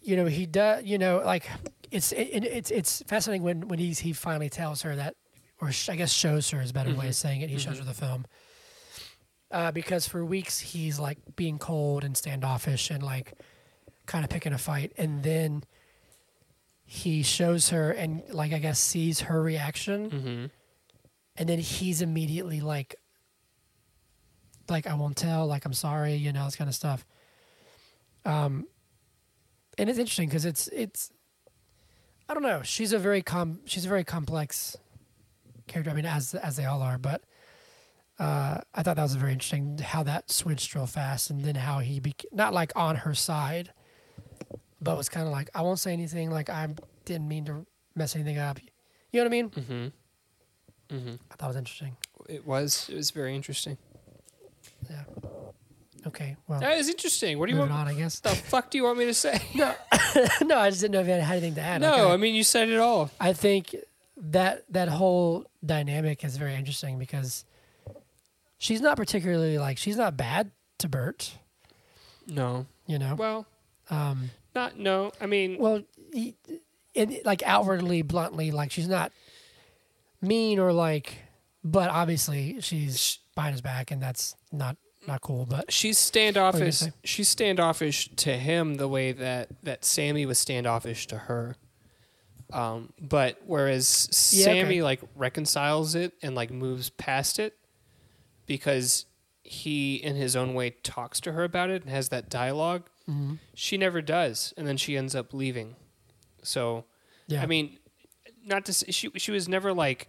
you 0.00 0.16
know 0.16 0.26
he 0.26 0.46
does 0.46 0.84
you 0.84 0.98
know 0.98 1.22
like 1.24 1.48
it's 1.90 2.12
it, 2.12 2.44
it's 2.44 2.70
it's 2.70 3.02
fascinating 3.06 3.42
when 3.42 3.68
when 3.68 3.78
he's 3.78 4.00
he 4.00 4.12
finally 4.12 4.50
tells 4.50 4.82
her 4.82 4.96
that 4.96 5.14
or 5.60 5.70
sh- 5.70 5.88
I 5.88 5.96
guess 5.96 6.12
shows 6.12 6.50
her 6.50 6.60
is 6.60 6.70
a 6.70 6.74
better 6.74 6.94
way 6.94 7.08
of 7.08 7.14
saying 7.14 7.40
it. 7.40 7.50
He 7.50 7.58
shows 7.58 7.78
her 7.78 7.84
the 7.84 7.94
film. 7.94 8.26
Uh, 9.50 9.70
because 9.70 10.08
for 10.08 10.24
weeks 10.24 10.58
he's 10.58 10.98
like 10.98 11.18
being 11.36 11.58
cold 11.58 12.02
and 12.02 12.16
standoffish 12.16 12.90
and 12.90 13.02
like 13.02 13.34
kind 14.06 14.24
of 14.24 14.30
picking 14.30 14.52
a 14.52 14.58
fight, 14.58 14.92
and 14.98 15.22
then 15.22 15.62
he 16.94 17.24
shows 17.24 17.70
her 17.70 17.90
and 17.90 18.22
like 18.30 18.52
I 18.52 18.58
guess 18.60 18.78
sees 18.78 19.22
her 19.22 19.42
reaction, 19.42 20.10
mm-hmm. 20.10 20.46
and 21.36 21.48
then 21.48 21.58
he's 21.58 22.00
immediately 22.00 22.60
like, 22.60 22.94
like 24.68 24.86
I 24.86 24.94
won't 24.94 25.16
tell, 25.16 25.48
like 25.48 25.64
I'm 25.64 25.72
sorry, 25.72 26.14
you 26.14 26.32
know, 26.32 26.44
this 26.44 26.54
kind 26.54 26.68
of 26.68 26.74
stuff. 26.74 27.04
Um, 28.24 28.68
and 29.76 29.90
it's 29.90 29.98
interesting 29.98 30.28
because 30.28 30.44
it's 30.44 30.68
it's, 30.68 31.10
I 32.28 32.34
don't 32.34 32.44
know. 32.44 32.62
She's 32.62 32.92
a 32.92 32.98
very 32.98 33.22
com 33.22 33.58
she's 33.64 33.84
a 33.84 33.88
very 33.88 34.04
complex 34.04 34.76
character. 35.66 35.90
I 35.90 35.94
mean, 35.94 36.06
as 36.06 36.32
as 36.36 36.54
they 36.54 36.64
all 36.64 36.80
are, 36.80 36.96
but 36.96 37.22
uh, 38.20 38.60
I 38.72 38.84
thought 38.84 38.94
that 38.94 39.02
was 39.02 39.16
very 39.16 39.32
interesting 39.32 39.78
how 39.78 40.04
that 40.04 40.30
switched 40.30 40.76
real 40.76 40.86
fast, 40.86 41.28
and 41.28 41.44
then 41.44 41.56
how 41.56 41.80
he 41.80 41.98
bec 41.98 42.24
not 42.30 42.54
like 42.54 42.72
on 42.76 42.96
her 42.96 43.14
side, 43.14 43.72
but 44.84 44.96
was 44.96 45.08
kind 45.08 45.26
of 45.26 45.32
like 45.32 45.50
I 45.54 45.62
won't 45.62 45.78
say 45.80 45.92
anything. 45.92 46.30
Like 46.30 46.48
I 46.50 46.68
didn't 47.04 47.28
mean 47.28 47.44
to 47.46 47.66
mess 47.94 48.14
anything 48.14 48.38
up. 48.38 48.58
You 49.12 49.20
know 49.20 49.24
what 49.24 49.26
I 49.26 49.30
mean? 49.30 49.50
Mm-hmm. 49.50 50.94
Mm-hmm. 50.96 51.14
I 51.30 51.34
thought 51.36 51.46
it 51.46 51.48
was 51.48 51.56
interesting. 51.56 51.96
It 52.28 52.46
was 52.46 52.88
it 52.90 52.96
was 52.96 53.10
very 53.10 53.34
interesting. 53.34 53.78
Yeah. 54.90 55.02
Okay. 56.06 56.36
Well, 56.46 56.60
That 56.60 56.76
is 56.78 56.88
interesting. 56.90 57.38
What 57.38 57.46
do 57.46 57.52
you 57.52 57.58
moving 57.58 57.74
want? 57.74 57.88
on, 57.88 57.94
I 57.94 57.98
guess. 57.98 58.20
The 58.20 58.28
fuck 58.30 58.70
do 58.70 58.76
you 58.78 58.84
want 58.84 58.98
me 58.98 59.06
to 59.06 59.14
say? 59.14 59.40
no, 59.54 59.74
no, 60.42 60.58
I 60.58 60.68
just 60.68 60.82
didn't 60.82 60.92
know 60.92 61.00
if 61.00 61.06
you 61.06 61.12
had 61.14 61.22
anything 61.38 61.54
to 61.54 61.62
add. 61.62 61.80
no, 61.80 61.90
Like, 61.90 62.12
I 62.12 62.16
mean 62.18 62.34
you 62.34 62.44
said 62.44 62.68
it 62.68 62.78
all. 62.78 63.10
I, 63.18 63.30
I 63.30 63.32
think 63.32 63.74
that 64.18 64.64
that 64.70 64.88
whole 64.88 65.46
dynamic 65.64 66.22
is 66.24 66.36
very 66.36 66.54
interesting 66.54 66.98
because 66.98 67.44
she's 68.58 68.80
not 68.82 68.96
particularly 68.98 69.56
like 69.58 69.78
she's 69.78 69.96
not 69.96 70.16
bad 70.16 70.50
to 70.78 70.88
Burt. 70.88 71.32
No. 72.26 72.66
You 72.86 72.98
know. 72.98 73.14
Well, 73.14 73.46
Um, 73.90 74.30
not 74.54 74.78
no. 74.78 75.12
I 75.20 75.26
mean, 75.26 75.58
well, 75.58 75.82
he, 76.12 76.36
in, 76.94 77.18
like 77.24 77.42
outwardly, 77.44 78.02
bluntly, 78.02 78.50
like 78.50 78.70
she's 78.70 78.88
not 78.88 79.12
mean 80.20 80.58
or 80.58 80.72
like, 80.72 81.16
but 81.62 81.90
obviously 81.90 82.60
she's 82.60 83.18
behind 83.34 83.52
his 83.52 83.60
back, 83.62 83.90
and 83.90 84.02
that's 84.02 84.34
not 84.52 84.76
not 85.06 85.20
cool. 85.20 85.46
But 85.46 85.72
she's 85.72 85.96
What 86.12 86.54
were 86.54 86.64
you 86.64 86.72
standoffish. 86.72 86.92
She's 87.04 87.28
standoffish 87.28 88.10
to 88.16 88.36
him 88.36 88.76
the 88.76 88.88
way 88.88 89.12
that 89.12 89.48
that 89.62 89.84
Sammy 89.84 90.26
was 90.26 90.38
standoffish 90.38 91.06
to 91.08 91.18
her. 91.18 91.56
Um, 92.52 92.92
but 93.00 93.40
whereas 93.46 94.30
Yeah, 94.32 94.50
okay. 94.50 94.60
Sammy 94.60 94.82
like 94.82 95.00
reconciles 95.16 95.94
it 95.94 96.12
and 96.22 96.34
like 96.34 96.50
moves 96.50 96.90
past 96.90 97.38
it 97.38 97.56
because 98.46 99.06
he 99.42 99.96
in 99.96 100.16
his 100.16 100.36
own 100.36 100.54
way 100.54 100.70
talks 100.70 101.20
to 101.20 101.32
her 101.32 101.44
about 101.44 101.70
it 101.70 101.82
and 101.82 101.90
has 101.90 102.10
that 102.10 102.28
dialogue. 102.30 102.88
Mm-hmm. 103.08 103.34
She 103.54 103.76
never 103.76 104.00
does, 104.00 104.54
and 104.56 104.66
then 104.66 104.76
she 104.76 104.96
ends 104.96 105.14
up 105.14 105.34
leaving. 105.34 105.76
So 106.42 106.84
yeah, 107.26 107.42
I 107.42 107.46
mean, 107.46 107.78
not 108.44 108.64
to 108.66 108.72
say, 108.72 108.90
she 108.90 109.10
she 109.16 109.30
was 109.30 109.48
never 109.48 109.72
like 109.72 110.08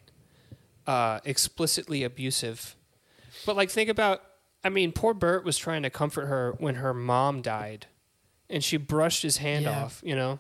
uh, 0.88 1.20
explicitly 1.26 2.04
abusive, 2.04 2.76
but 3.46 3.56
like 3.56 3.70
think 3.70 3.90
about. 3.90 4.22
I 4.64 4.70
mean, 4.70 4.94
poor 4.94 5.14
Burt 5.14 5.44
was 5.46 5.58
trying 5.60 5.84
to 5.84 5.90
comfort 5.92 6.26
her 6.26 6.56
when 6.58 6.76
her 6.76 6.94
mom 6.94 7.42
died, 7.44 7.86
and 8.50 8.64
she 8.64 8.78
brushed 8.78 9.22
his 9.22 9.38
hand 9.38 9.66
Yeah. 9.66 9.84
off. 9.84 10.02
You 10.04 10.16
know, 10.16 10.40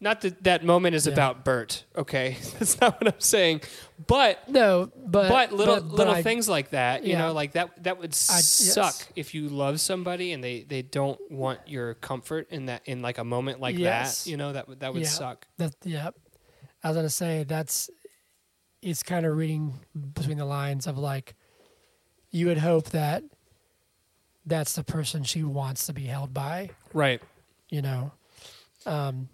Not 0.00 0.20
that 0.20 0.44
that 0.44 0.64
moment 0.64 0.94
is 0.94 1.06
Yeah. 1.06 1.12
about 1.14 1.44
Burt. 1.44 1.84
Okay, 1.96 2.36
that's 2.58 2.80
not 2.80 3.00
what 3.00 3.14
I'm 3.14 3.20
saying. 3.20 3.62
But 4.06 4.48
No, 4.48 4.92
but 4.96 5.28
but 5.28 5.52
little 5.52 5.74
but- 5.76 5.88
but 5.88 5.96
little 5.96 6.14
I- 6.14 6.22
things 6.22 6.48
like 6.48 6.70
that, 6.70 7.02
you 7.02 7.12
Yeah. 7.12 7.18
know, 7.18 7.32
like 7.32 7.52
that 7.52 7.82
that 7.82 7.98
would 7.98 8.10
I- 8.12 8.40
suck 8.40 8.94
yes. 9.00 9.08
if 9.16 9.34
you 9.34 9.48
love 9.48 9.80
somebody 9.80 10.32
and 10.32 10.42
they 10.44 10.62
they 10.62 10.82
don't 10.82 11.18
want 11.30 11.60
your 11.66 11.94
comfort 11.94 12.46
in 12.50 12.66
that 12.66 12.82
in 12.86 13.02
like 13.02 13.18
a 13.18 13.24
moment 13.24 13.58
like 13.60 13.76
Yes. 13.76 14.24
that. 14.24 14.30
You 14.30 14.36
know 14.36 14.52
that 14.52 14.68
would 14.68 14.80
that 14.80 14.92
would 14.94 15.02
Yeah. 15.02 15.08
suck. 15.08 15.48
That 15.56 15.74
yeah, 15.82 16.10
I 16.84 16.88
was 16.90 16.96
gonna 16.96 17.10
say 17.10 17.42
that's 17.42 17.90
it's 18.80 19.02
kind 19.02 19.26
of 19.26 19.36
reading 19.36 19.80
between 20.14 20.38
the 20.38 20.44
lines 20.44 20.86
of 20.86 20.96
like 20.96 21.34
you 22.30 22.46
would 22.46 22.58
hope 22.58 22.90
that 22.90 23.24
that's 24.46 24.74
the 24.74 24.84
person 24.84 25.24
she 25.24 25.42
wants 25.42 25.86
to 25.86 25.92
be 25.92 26.04
held 26.04 26.32
by, 26.32 26.70
Right. 26.94 27.20
you 27.68 27.82
know. 27.82 28.12
Um, 28.86 29.28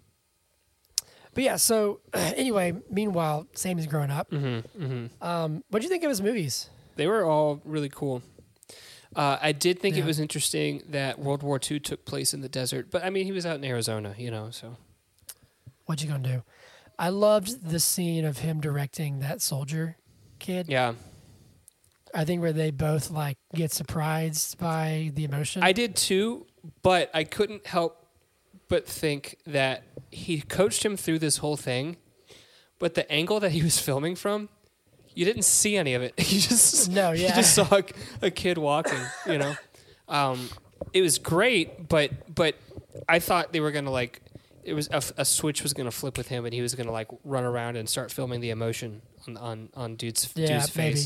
but 1.35 1.43
yeah, 1.43 1.57
so 1.57 1.99
anyway, 2.13 2.73
meanwhile, 2.89 3.45
Sammy's 3.53 3.85
growing 3.85 4.09
up. 4.09 4.31
Mm-hmm, 4.31 4.83
mm-hmm. 4.83 5.23
Um, 5.23 5.63
what 5.69 5.79
do 5.79 5.83
you 5.83 5.89
think 5.89 6.03
of 6.03 6.09
his 6.09 6.21
movies? 6.21 6.69
They 6.95 7.05
were 7.05 7.25
all 7.25 7.61
really 7.65 7.89
cool. 7.89 8.23
Uh, 9.15 9.37
I 9.41 9.51
did 9.51 9.79
think 9.79 9.95
it 9.95 10.03
was 10.03 10.19
interesting 10.19 10.81
that 10.89 11.19
World 11.19 11.41
War 11.43 11.59
II 11.59 11.79
took 11.79 12.03
place 12.05 12.33
in 12.33 12.41
the 12.41 12.49
desert, 12.49 12.87
but 12.91 13.03
I 13.03 13.09
mean, 13.09 13.25
he 13.25 13.31
was 13.31 13.45
out 13.45 13.55
in 13.57 13.63
Arizona, 13.63 14.15
you 14.17 14.31
know. 14.31 14.49
So 14.49 14.75
What 15.85 16.01
you 16.01 16.09
gonna 16.09 16.27
do? 16.27 16.43
I 16.97 17.09
loved 17.09 17.69
the 17.69 17.79
scene 17.79 18.25
of 18.25 18.39
him 18.39 18.59
directing 18.59 19.19
that 19.19 19.41
soldier 19.41 19.97
kid. 20.39 20.67
yeah, 20.67 20.93
I 22.13 22.25
think 22.25 22.41
where 22.41 22.53
they 22.53 22.71
both 22.71 23.09
like 23.09 23.37
get 23.53 23.71
surprised 23.71 24.57
by 24.57 25.11
the 25.13 25.25
emotion. 25.25 25.63
I 25.63 25.71
did 25.71 25.95
too, 25.95 26.45
but 26.81 27.09
I 27.13 27.23
couldn't 27.25 27.67
help 27.67 28.04
but 28.67 28.87
think 28.87 29.37
that 29.45 29.83
he 30.11 30.41
coached 30.41 30.83
him 30.83 30.97
through 30.97 31.19
this 31.19 31.37
whole 31.37 31.57
thing, 31.57 31.97
but 32.79 32.93
the 32.95 33.09
angle 33.11 33.39
that 33.39 33.51
he 33.51 33.61
was 33.63 33.79
filming 33.79 34.15
from, 34.15 34.49
you 35.13 35.25
didn't 35.25 35.43
see 35.43 35.77
any 35.77 35.93
of 35.93 36.01
it. 36.01 36.13
You 36.31 36.39
just 36.39 36.89
No, 36.91 37.11
yeah. 37.11 37.29
you 37.29 37.35
just 37.35 37.53
saw 37.55 37.67
a, 37.71 37.83
a 38.21 38.31
kid 38.31 38.57
walking. 38.57 38.99
You 39.25 39.37
know, 39.37 39.55
um, 40.07 40.49
it 40.93 41.01
was 41.01 41.17
great, 41.19 41.87
but 41.87 42.33
but 42.33 42.55
I 43.07 43.19
thought 43.19 43.53
they 43.53 43.59
were 43.59 43.71
gonna 43.71 43.91
like. 43.91 44.21
It 44.63 44.73
was 44.73 44.89
a, 44.91 45.01
a 45.17 45.25
switch 45.25 45.61
was 45.61 45.73
gonna 45.73 45.91
flip 45.91 46.17
with 46.17 46.27
him, 46.27 46.43
and 46.45 46.53
he 46.53 46.61
was 46.61 46.73
gonna 46.75 46.91
like 46.91 47.07
run 47.23 47.43
around 47.43 47.77
and 47.77 47.87
start 47.87 48.11
filming 48.11 48.41
the 48.41 48.49
emotion 48.49 49.01
on 49.27 49.37
on, 49.37 49.69
on 49.75 49.95
dude's 49.95 50.27
Yeah, 50.35 50.59
dude's 50.59 50.75
maybe. 50.75 50.99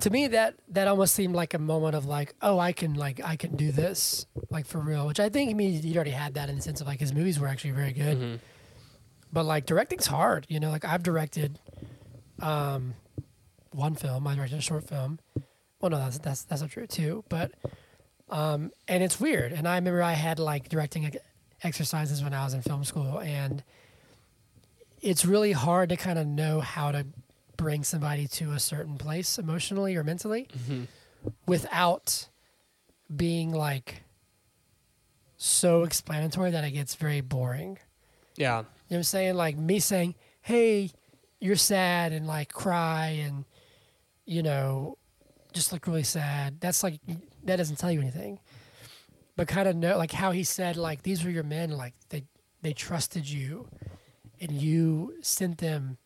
To 0.00 0.10
me 0.10 0.28
that 0.28 0.54
that 0.68 0.88
almost 0.88 1.14
seemed 1.14 1.34
like 1.34 1.54
a 1.54 1.58
moment 1.58 1.94
of 1.94 2.06
like 2.06 2.34
oh 2.42 2.58
i 2.58 2.72
can 2.72 2.94
like 2.94 3.20
i 3.24 3.36
can 3.36 3.56
do 3.56 3.70
this 3.72 4.26
like 4.50 4.66
for 4.66 4.78
real 4.78 5.06
which 5.06 5.20
i 5.20 5.28
think 5.28 5.50
i 5.50 5.54
mean 5.54 5.72
he 5.82 5.94
already 5.94 6.10
had 6.10 6.34
that 6.34 6.48
in 6.48 6.56
the 6.56 6.62
sense 6.62 6.80
of 6.80 6.86
like 6.86 7.00
his 7.00 7.12
movies 7.12 7.38
were 7.38 7.46
actually 7.46 7.70
very 7.72 7.92
good 7.92 8.18
Mhm. 8.18 8.38
but 9.32 9.44
like 9.44 9.66
directing's 9.66 10.06
hard 10.06 10.46
you 10.48 10.58
know 10.60 10.70
like 10.70 10.84
i've 10.84 11.02
directed 11.02 11.58
um 12.40 12.94
one 13.72 13.94
film 13.94 14.26
i 14.26 14.34
directed 14.34 14.58
a 14.58 14.62
short 14.62 14.84
film 14.88 15.18
well 15.80 15.90
no 15.90 15.98
that's 15.98 16.18
that's 16.18 16.42
that's 16.44 16.60
not 16.62 16.70
true 16.70 16.86
too 16.86 17.24
but 17.28 17.52
um 18.30 18.70
and 18.88 19.02
it's 19.02 19.20
weird 19.20 19.52
and 19.52 19.66
i 19.68 19.74
remember 19.76 20.02
i 20.02 20.12
had 20.12 20.38
like 20.38 20.68
directing 20.68 21.10
exercises 21.62 22.22
when 22.22 22.32
i 22.32 22.42
was 22.44 22.54
in 22.54 22.62
film 22.62 22.84
school 22.84 23.20
and 23.20 23.62
it's 25.02 25.24
really 25.24 25.52
hard 25.52 25.88
to 25.88 25.96
kind 25.96 26.18
of 26.18 26.26
know 26.26 26.60
how 26.60 26.90
to 26.92 27.06
bring 27.60 27.84
somebody 27.84 28.26
to 28.26 28.52
a 28.52 28.58
certain 28.58 28.96
place 28.96 29.38
emotionally 29.38 29.94
or 29.94 30.02
mentally 30.02 30.48
Mhm. 30.66 30.86
without 31.46 32.28
being 33.14 33.52
like 33.52 34.02
so 35.36 35.82
explanatory 35.84 36.50
that 36.50 36.64
it 36.64 36.70
gets 36.72 36.94
very 36.94 37.20
boring. 37.20 37.78
Yeah, 38.36 38.58
You 38.60 38.62
know 38.62 38.66
what 38.88 38.96
I'm 38.98 39.02
saying? 39.04 39.34
Like 39.34 39.56
me 39.56 39.78
saying, 39.78 40.14
"Hey, 40.40 40.90
you're 41.38 41.56
sad," 41.56 42.12
and 42.12 42.26
like 42.26 42.52
cry 42.52 43.08
and 43.08 43.44
you 44.24 44.42
know, 44.42 44.96
just 45.52 45.72
look 45.72 45.86
really 45.86 46.04
sad. 46.04 46.60
That's 46.60 46.82
like 46.82 47.00
that 47.44 47.56
doesn't 47.56 47.76
tell 47.76 47.90
you 47.92 48.00
anything. 48.00 48.38
But 49.36 49.48
kind 49.48 49.68
of 49.68 49.76
know 49.76 49.96
like 49.98 50.12
how 50.12 50.30
he 50.30 50.44
said 50.44 50.76
like 50.76 51.02
these 51.02 51.24
were 51.24 51.30
your 51.30 51.42
men 51.44 51.70
like 51.72 51.94
they 52.08 52.24
they 52.62 52.72
trusted 52.72 53.28
you 53.28 53.68
and 54.40 54.52
you 54.52 55.16
sent 55.22 55.58
them 55.58 55.98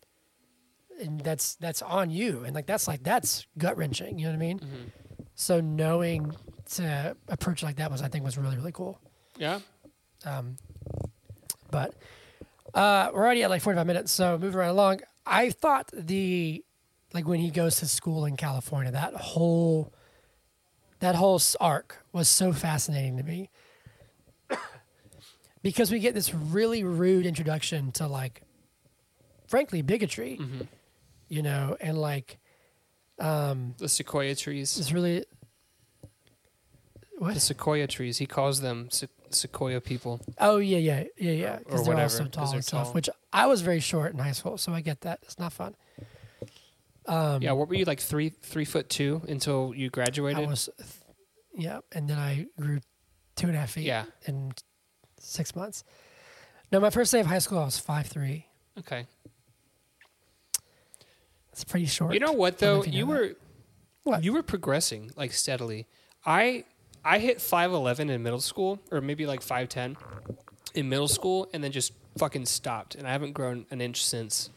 and 1.04 1.20
that's 1.20 1.54
that's 1.56 1.82
on 1.82 2.10
you 2.10 2.42
and 2.44 2.54
like 2.54 2.66
that's 2.66 2.88
like 2.88 3.02
that's 3.02 3.46
gut 3.58 3.76
wrenching, 3.76 4.18
you 4.18 4.24
know 4.26 4.32
what 4.32 4.36
I 4.36 4.46
mean? 4.46 4.60
So 5.34 5.60
knowing 5.60 6.32
to 6.74 7.16
approach 7.28 7.62
like 7.62 7.76
that 7.76 7.90
was 7.90 8.02
I 8.02 8.08
think 8.08 8.24
was 8.24 8.36
really 8.38 8.56
really 8.56 8.72
cool. 8.72 9.00
yeah. 9.36 9.60
Um, 10.26 10.56
but 11.70 11.94
uh, 12.72 13.10
we're 13.12 13.22
already 13.24 13.42
at 13.42 13.50
like 13.50 13.60
45 13.62 13.86
minutes, 13.86 14.10
so 14.12 14.38
moving 14.38 14.58
right 14.58 14.68
along. 14.68 15.00
I 15.26 15.50
thought 15.50 15.90
the 15.92 16.64
like 17.12 17.28
when 17.28 17.40
he 17.40 17.50
goes 17.50 17.76
to 17.76 17.86
school 17.86 18.24
in 18.24 18.36
California, 18.36 18.90
that 18.92 19.14
whole 19.14 19.92
that 21.00 21.14
whole 21.14 21.40
arc 21.60 21.98
was 22.12 22.28
so 22.28 22.52
fascinating 22.52 23.16
to 23.18 23.22
me 23.22 23.50
because 25.62 25.90
we 25.90 25.98
get 25.98 26.14
this 26.14 26.32
really 26.34 26.84
rude 26.84 27.26
introduction 27.26 27.92
to 27.92 28.06
like, 28.06 28.42
frankly, 29.46 29.82
bigotry, 29.82 30.38
Mm-hmm. 30.40 30.60
You 31.34 31.42
know, 31.42 31.76
and 31.80 31.98
like 32.00 32.38
um, 33.18 33.74
The 33.78 33.88
sequoia 33.88 34.34
trees. 34.34 34.78
It's 34.78 34.92
really 34.92 35.24
what 37.18 37.34
The 37.34 37.40
sequoia 37.40 37.86
trees. 37.86 38.18
He 38.18 38.26
calls 38.26 38.60
them 38.60 38.88
se- 38.90 39.08
sequoia 39.30 39.80
people. 39.80 40.20
Oh 40.38 40.58
yeah, 40.58 40.78
yeah, 40.78 41.04
yeah, 41.18 41.32
yeah. 41.32 41.56
Because 41.58 41.70
they're 41.70 41.78
all 41.80 41.86
whatever, 41.88 42.08
so 42.10 42.24
'cause 42.24 42.32
tall 42.32 42.52
and 42.54 42.64
stuff. 42.64 42.84
tall. 42.86 42.92
Which 42.94 43.08
I 43.32 43.46
was 43.46 43.60
very 43.62 43.80
short 43.80 44.12
in 44.12 44.18
high 44.18 44.32
school, 44.32 44.58
so 44.58 44.72
I 44.72 44.80
get 44.80 45.00
that. 45.02 45.20
It's 45.22 45.38
not 45.38 45.52
fun. 45.52 45.74
Um, 47.06 47.42
yeah, 47.42 47.52
what 47.52 47.68
were 47.68 47.74
you 47.74 47.84
like 47.84 48.00
three 48.00 48.30
three 48.30 48.64
foot 48.64 48.88
two 48.88 49.22
until 49.28 49.72
you 49.76 49.90
graduated? 49.90 50.44
I 50.44 50.46
was, 50.48 50.68
yeah, 51.54 51.80
and 51.92 52.08
then 52.08 52.18
I 52.18 52.46
grew 52.60 52.80
two 53.36 53.46
and 53.48 53.56
a 53.56 53.60
half 53.60 53.72
feet. 53.72 53.84
Yeah. 53.84 54.04
in 54.26 54.52
six 55.20 55.54
months. 55.54 55.84
No, 56.72 56.80
my 56.80 56.90
first 56.90 57.12
day 57.12 57.20
of 57.20 57.26
high 57.26 57.38
school, 57.40 57.58
I 57.58 57.64
was 57.64 57.78
five 57.78 58.06
three. 58.06 58.46
okay. 58.78 59.06
It's 61.54 61.64
pretty 61.64 61.86
short. 61.86 62.14
You 62.14 62.20
know 62.20 62.32
what 62.32 62.60
know 62.60 62.78
though? 62.80 62.84
you 62.84 62.92
You 62.92 63.06
know 63.06 63.10
were 63.12 63.32
What? 64.02 64.24
you 64.24 64.32
were 64.32 64.42
progressing 64.42 65.10
like 65.16 65.32
steadily. 65.32 65.86
I 66.26 66.64
I 67.04 67.20
hit 67.20 67.40
five 67.40 67.72
eleven 67.72 68.10
in 68.10 68.22
middle 68.22 68.40
school, 68.40 68.80
or 68.90 69.00
maybe 69.00 69.24
like 69.24 69.40
five 69.40 69.68
ten 69.68 69.96
in 70.74 70.88
middle 70.88 71.06
school, 71.08 71.48
and 71.52 71.62
then 71.62 71.70
just 71.70 71.92
fucking 72.18 72.46
stopped, 72.46 72.96
and 72.96 73.06
I 73.06 73.12
haven't 73.12 73.32
grown 73.32 73.66
an 73.70 73.80
inch 73.80 74.04
since. 74.04 74.50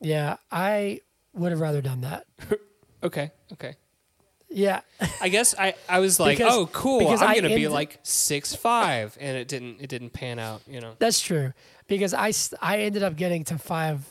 Yeah, 0.00 0.36
I 0.50 1.00
would 1.34 1.52
have 1.52 1.60
rather 1.60 1.80
done 1.82 2.00
that. 2.02 2.26
Okay, 3.04 3.32
okay. 3.52 3.74
Yeah, 4.48 4.82
I 5.20 5.28
guess 5.28 5.56
I, 5.58 5.74
I 5.88 5.98
was 5.98 6.20
like, 6.20 6.38
Because- 6.38 6.52
oh, 6.54 6.66
cool. 6.66 7.08
I'm 7.08 7.34
gonna 7.34 7.48
be 7.48 7.66
like 7.66 7.98
six 8.04 8.54
five, 8.54 9.18
and 9.20 9.36
it 9.36 9.48
didn't 9.48 9.80
it 9.80 9.88
didn't 9.88 10.10
pan 10.10 10.38
out. 10.38 10.62
You 10.68 10.80
know. 10.80 10.92
that's 11.00 11.18
true. 11.18 11.52
Because 11.88 12.14
I, 12.14 12.32
I 12.60 12.78
ended 12.82 13.02
up 13.02 13.16
getting 13.16 13.42
to 13.46 13.58
five, 13.58 14.08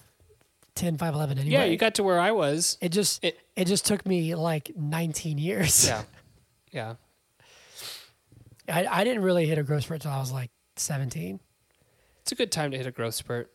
ten, 0.75 0.97
five 0.97 1.13
eleven 1.13 1.37
anyway. 1.37 1.53
Yeah, 1.53 1.63
you 1.65 1.77
got 1.77 1.95
to 1.95 2.03
where 2.03 2.19
I 2.19 2.31
was. 2.31 2.77
It 2.81 2.89
just 2.89 3.23
It- 3.23 3.37
it, 3.55 3.65
just 3.65 3.85
took 3.85 4.05
me 4.05 4.33
like 4.35 4.71
19 4.75 5.37
years. 5.37 5.85
Yeah, 5.87 6.03
yeah. 6.71 6.93
I, 8.67 8.85
I 8.85 9.03
didn't 9.03 9.23
really 9.23 9.45
hit 9.47 9.57
a 9.57 9.63
growth 9.63 9.83
spurt 9.83 9.97
until 9.97 10.11
I 10.11 10.19
was 10.19 10.31
like 10.31 10.51
17. 10.77 11.39
It's 12.21 12.31
a 12.31 12.35
good 12.35 12.51
time 12.51 12.71
to 12.71 12.77
hit 12.77 12.85
a 12.87 12.91
growth 12.91 13.15
spurt. 13.15 13.51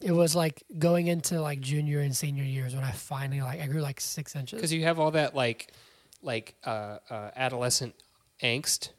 It 0.00 0.12
was 0.12 0.36
like 0.36 0.62
going 0.78 1.06
into 1.06 1.40
like 1.40 1.60
junior 1.60 2.00
and 2.00 2.14
senior 2.14 2.44
years 2.44 2.74
when 2.74 2.84
I 2.84 2.90
finally 2.90 3.40
like 3.40 3.60
I 3.62 3.66
grew 3.66 3.80
like 3.80 4.00
six 4.00 4.36
inches. 4.36 4.56
because 4.58 4.72
you 4.72 4.82
have 4.82 4.98
all 4.98 5.12
that 5.12 5.34
like 5.34 5.72
like 6.22 6.54
uh, 6.64 6.98
uh, 7.08 7.30
adolescent 7.34 7.94
angst 8.42 8.90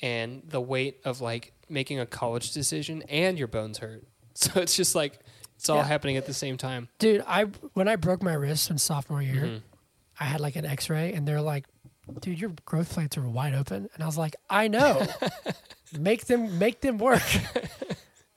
and 0.00 0.42
the 0.48 0.60
weight 0.60 0.98
of 1.04 1.20
like 1.20 1.52
making 1.68 2.00
a 2.00 2.06
college 2.06 2.50
decision 2.52 3.02
and 3.08 3.38
your 3.38 3.46
bones 3.46 3.78
hurt 3.78 4.02
so 4.34 4.60
it's 4.60 4.74
just 4.74 4.96
like 4.96 5.20
it's 5.62 5.68
all 5.70 5.76
Yeah. 5.78 5.84
happening 5.84 6.16
at 6.16 6.26
the 6.26 6.34
same 6.34 6.56
time 6.56 6.88
Dude, 6.98 7.22
I 7.26 7.44
when 7.74 7.86
I 7.88 7.96
broke 7.96 8.22
my 8.22 8.34
wrist 8.34 8.68
in 8.70 8.78
sophomore 8.78 9.22
year, 9.22 9.44
Mhm. 9.44 9.60
I 10.20 10.24
had 10.24 10.40
like 10.40 10.56
an 10.56 10.64
X-ray, 10.66 11.12
and 11.14 11.26
they're 11.26 11.40
like, 11.40 11.64
"Dude, 12.20 12.38
your 12.40 12.52
growth 12.64 12.92
plates 12.92 13.16
are 13.16 13.28
wide 13.28 13.54
open," 13.54 13.88
and 13.94 14.02
I 14.02 14.06
was 14.06 14.18
like, 14.18 14.34
"I 14.50 14.68
know, 14.68 15.06
make 15.98 16.26
them 16.26 16.58
make 16.58 16.80
them 16.80 16.98
work." 16.98 17.22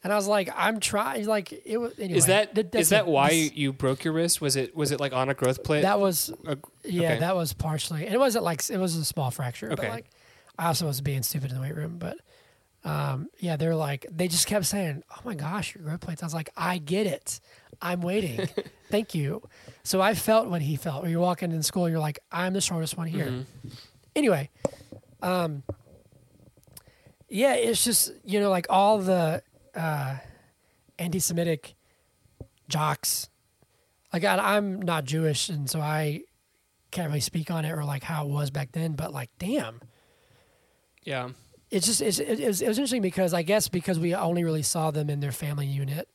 And 0.04 0.14
I 0.14 0.18
was 0.18 0.28
like, 0.28 0.52
"I'm 0.56 0.80
trying." 0.80 1.26
Like 1.26 1.52
it 1.66 1.78
was. 1.78 1.94
Anyway, 1.98 2.16
is 2.20 2.28
that 2.28 2.54
th- 2.54 2.68
is 2.76 2.90
that 2.90 3.08
why 3.08 3.30
this- 3.30 3.54
you 3.54 3.74
broke 3.74 4.04
your 4.04 4.14
wrist 4.14 4.40
was 4.40 4.56
it 4.56 4.76
was 4.76 4.92
it 4.92 5.00
like 5.00 5.14
on 5.14 5.30
a 5.30 5.34
growth 5.34 5.64
plate 5.64 5.82
that 5.82 6.00
was 6.00 6.30
Uh, 6.48 6.58
Yeah, 6.84 7.14
okay. 7.14 7.20
that 7.22 7.36
was 7.36 7.54
partially, 7.54 8.06
and 8.06 8.14
it 8.14 8.20
wasn't 8.20 8.44
like 8.44 8.70
it 8.70 8.78
was 8.78 8.96
a 8.96 9.04
small 9.04 9.32
fracture. 9.32 9.72
Okay. 9.72 9.82
But 9.82 9.90
like, 9.90 10.06
I 10.60 10.68
also 10.68 10.86
was 10.86 11.02
being 11.02 11.24
stupid 11.24 11.50
in 11.50 11.56
the 11.56 11.62
weight 11.64 11.76
room. 11.76 11.98
But 11.98 12.20
um, 12.86 13.28
yeah, 13.40 13.58
they're 13.58 13.76
like, 13.76 14.06
they 14.10 14.28
just 14.30 14.48
kept 14.48 14.66
saying, 14.66 15.04
"Oh 15.12 15.20
my 15.26 15.36
gosh, 15.36 15.76
your 15.76 15.84
growth 15.84 16.00
plates." 16.02 16.22
I 16.24 16.26
was 16.28 16.34
like, 16.34 16.50
"I 16.56 16.78
get 16.78 17.08
it. 17.08 17.40
I'm 17.82 18.00
waiting. 18.02 18.48
Thank 18.90 19.14
you." 19.16 19.42
So 19.84 20.00
I 20.02 20.14
felt 20.14 20.48
what 20.48 20.62
he 20.62 20.76
felt. 20.78 21.02
When 21.02 21.12
you're 21.12 21.20
walking 21.20 21.52
in 21.52 21.64
school, 21.64 21.90
you're 21.90 22.00
like, 22.00 22.20
"I'm 22.32 22.54
the 22.54 22.62
shortest 22.62 22.96
one 22.96 23.08
here." 23.08 23.26
Mhm. 23.26 23.46
Anyway, 24.16 24.50
um, 25.22 25.64
yeah, 27.28 27.56
it's 27.56 27.84
just 27.84 28.12
you 28.24 28.40
know 28.40 28.50
like 28.50 28.68
all 28.70 29.00
the 29.00 29.42
uh, 29.76 30.18
anti-Semitic 31.00 31.74
jocks. 32.70 33.30
Like 34.14 34.24
I, 34.24 34.56
I'm 34.56 34.82
not 34.82 35.06
Jewish, 35.06 35.50
and 35.50 35.70
so 35.70 35.82
I 35.82 36.22
can't 36.92 37.08
really 37.10 37.20
speak 37.20 37.52
on 37.52 37.66
it 37.66 37.72
or 37.72 37.84
like 37.84 38.04
how 38.04 38.26
it 38.26 38.30
was 38.30 38.52
back 38.52 38.72
then. 38.72 38.94
But 38.94 39.12
like, 39.12 39.30
damn, 39.40 39.82
Yeah. 41.04 41.30
It's 41.76 41.86
just 41.86 42.02
it's, 42.02 42.20
it, 42.20 42.48
was, 42.48 42.62
it 42.62 42.68
was 42.68 42.78
interesting 42.78 43.02
because 43.02 43.34
I 43.34 43.42
guess 43.42 43.68
because 43.68 44.00
we 44.00 44.16
only 44.16 44.44
really 44.44 44.64
saw 44.64 44.92
them 44.92 45.10
in 45.10 45.20
their 45.20 45.32
family 45.32 45.68
unit, 45.68 46.08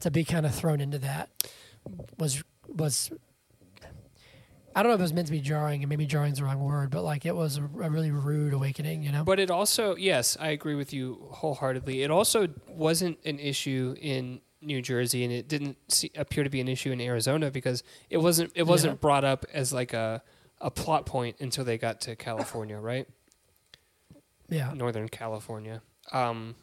to 0.00 0.10
be 0.10 0.24
kind 0.24 0.44
of 0.46 0.54
thrown 0.54 0.80
into 0.80 0.98
that 0.98 1.30
was 2.18 2.42
was. 2.68 3.10
I 4.76 4.82
don't 4.82 4.90
know 4.90 4.94
if 4.94 5.00
it 5.00 5.02
was 5.02 5.12
meant 5.12 5.26
to 5.26 5.32
be 5.32 5.40
jarring, 5.40 5.82
and 5.82 5.88
maybe 5.88 6.06
jarring 6.06 6.32
is 6.32 6.38
the 6.38 6.44
wrong 6.44 6.60
word, 6.60 6.90
but 6.90 7.02
like 7.02 7.26
it 7.26 7.34
was 7.34 7.56
a, 7.56 7.62
a 7.62 7.90
really 7.90 8.12
rude 8.12 8.52
awakening, 8.52 9.02
you 9.02 9.10
know. 9.10 9.24
But 9.24 9.40
it 9.40 9.50
also, 9.50 9.96
yes, 9.96 10.36
I 10.38 10.48
agree 10.50 10.76
with 10.76 10.92
you 10.92 11.26
wholeheartedly. 11.30 12.02
It 12.02 12.10
also 12.12 12.48
wasn't 12.68 13.18
an 13.24 13.40
issue 13.40 13.96
in 14.00 14.40
New 14.60 14.80
Jersey, 14.80 15.24
and 15.24 15.32
it 15.32 15.48
didn't 15.48 15.78
see, 15.88 16.12
appear 16.14 16.44
to 16.44 16.50
be 16.50 16.60
an 16.60 16.68
issue 16.68 16.92
in 16.92 17.00
Arizona 17.00 17.50
because 17.50 17.82
it 18.08 18.18
wasn't. 18.18 18.52
It 18.54 18.64
wasn't 18.64 18.92
Yeah. 18.92 18.98
brought 18.98 19.24
up 19.24 19.46
as 19.52 19.72
like 19.72 19.94
a 19.94 20.22
a 20.60 20.70
plot 20.70 21.06
point 21.06 21.36
until 21.40 21.64
they 21.64 21.78
got 21.78 22.00
to 22.02 22.14
California, 22.14 22.76
right? 22.78 23.08
Yeah, 24.48 24.72
Northern 24.74 25.08
California. 25.08 25.82
Um, 26.12 26.54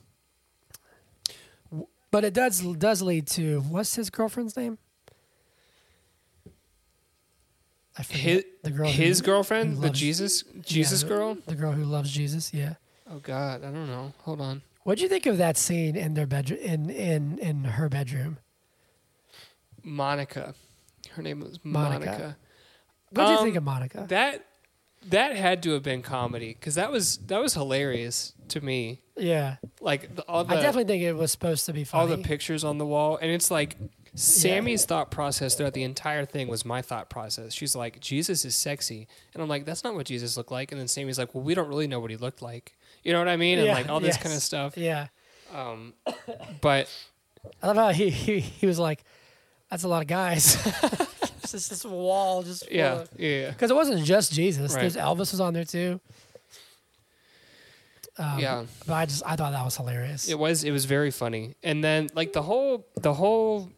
but 2.12 2.24
it 2.24 2.34
does 2.34 2.62
does 2.62 3.02
lead 3.02 3.28
to 3.28 3.62
what's 3.62 3.96
his 3.96 4.10
girlfriend's 4.10 4.56
name? 4.58 4.78
I 7.98 8.04
forget. 8.04 8.20
his 8.22 8.44
the 8.64 8.72
girl, 8.72 8.88
his 8.90 9.20
who, 9.20 9.26
girlfriend, 9.26 9.76
who 9.76 9.82
the 9.82 9.90
Jesus 9.90 10.44
yeah, 10.54 10.62
Jesus 10.66 11.02
the- 11.02 11.08
girl. 11.08 11.38
the 11.46 11.56
girl 11.56 11.72
who 11.72 11.84
loves 11.86 12.12
Jesus. 12.12 12.54
Yeah. 12.54 12.76
Oh 13.10 13.20
God, 13.20 13.64
I 13.64 13.72
don't 13.72 13.88
know. 13.88 14.14
Hold 14.24 14.42
on. 14.42 14.62
What'd 14.84 15.02
you 15.02 15.10
think 15.10 15.26
of 15.26 15.38
that 15.38 15.58
scene 15.58 15.96
in 15.96 16.14
their 16.14 16.28
bedroom? 16.28 16.60
In 16.60 16.90
in 16.90 17.38
in 17.40 17.64
her 17.64 17.88
bedroom. 17.90 18.38
Monica. 19.84 20.56
Her 21.12 21.22
name 21.22 21.40
was 21.40 21.60
Monica. 21.64 22.06
Monica. 22.06 22.38
What'd 23.12 23.30
you 23.32 23.38
Um, 23.38 23.44
think 23.44 23.56
of 23.56 23.64
Monica? 23.64 24.06
That 24.10 24.46
that 25.10 25.36
had 25.36 25.62
to 25.64 25.72
have 25.74 25.84
been 25.84 26.02
comedy 26.02 26.54
because 26.60 26.76
that 26.76 26.92
was 26.92 27.18
that 27.28 27.42
was 27.42 27.54
hilarious 27.54 28.34
to 28.50 28.62
me. 28.62 29.02
yeah, 29.18 29.58
Like 29.82 30.16
the, 30.16 30.22
all 30.24 30.44
the 30.44 30.54
I 30.54 30.62
definitely 30.62 30.86
think 30.86 31.04
it 31.04 31.14
was 31.14 31.32
supposed 31.32 31.66
to 31.68 31.74
be 31.74 31.84
funny. 31.84 32.02
all 32.02 32.08
the 32.18 32.24
pictures 32.24 32.64
on 32.64 32.78
the 32.78 32.86
wall, 32.86 33.18
and 33.22 33.32
it's 33.32 33.50
like 33.52 33.76
Sammy's 34.16 34.86
thought 34.86 35.12
process 35.12 35.56
throughout 35.56 35.74
the 35.74 35.84
entire 35.84 36.26
thing 36.26 36.48
was 36.48 36.64
my 36.66 36.82
thought 36.82 37.10
process. 37.10 37.54
She's 37.54 37.76
like, 37.76 38.00
Jesus 38.00 38.46
is 38.46 38.56
sexy, 38.56 39.08
and 39.34 39.42
I'm 39.44 39.50
like, 39.50 39.66
that's 39.66 39.84
not 39.84 39.94
what 39.96 40.06
Jesus 40.06 40.38
looked 40.38 40.52
like. 40.52 40.72
And 40.72 40.80
then 40.80 40.88
Sammy's 40.88 41.18
like, 41.20 41.34
well, 41.36 41.44
we 41.44 41.54
don't 41.56 41.68
really 41.68 41.88
know 41.88 42.00
what 42.00 42.12
he 42.12 42.18
looked 42.18 42.42
like. 42.42 42.76
You 43.04 43.14
know 43.14 43.20
what 43.20 43.28
I 43.28 43.36
mean? 43.38 43.58
And 43.60 43.68
Yeah, 43.68 43.74
like 43.74 43.90
all 43.90 44.00
this 44.00 44.16
yes. 44.16 44.24
kind 44.24 44.34
of 44.36 44.42
stuff. 44.42 44.78
yeah, 44.78 45.08
Um, 45.54 45.94
but 46.62 46.90
I 47.62 47.68
love 47.68 47.76
how 47.78 47.90
he 47.90 48.10
he, 48.10 48.40
he 48.40 48.66
was 48.68 48.80
like, 48.80 49.04
"That's 49.70 49.84
a 49.84 49.88
lot 49.88 50.02
of 50.02 50.08
guys." 50.08 50.56
it's 51.56 51.68
just 51.70 51.84
this 51.84 51.92
wall, 51.92 52.44
just 52.44 52.70
yeah, 52.72 53.06
yeah, 53.18 53.50
Because 53.50 53.72
it 53.72 53.76
wasn't 53.76 54.04
just 54.06 54.32
Jesus. 54.34 54.74
Right. 54.74 54.82
There's 54.82 54.96
Elvis 54.96 55.32
was 55.32 55.40
on 55.42 55.54
there 55.54 55.66
too. 55.66 56.00
Um, 58.18 58.40
yeah. 58.40 58.66
But 58.88 58.94
I 58.94 59.06
just 59.06 59.24
I 59.26 59.36
thought 59.36 59.52
that 59.52 59.64
was 59.66 59.76
hilarious. 59.76 60.30
It 60.30 60.40
was 60.40 60.64
it 60.64 60.72
was 60.72 60.86
very 60.86 61.12
funny, 61.12 61.56
and 61.64 61.84
then 61.84 62.10
like 62.16 62.34
the 62.34 62.42
whole 62.42 62.88
the 63.02 63.14
whole 63.14 63.70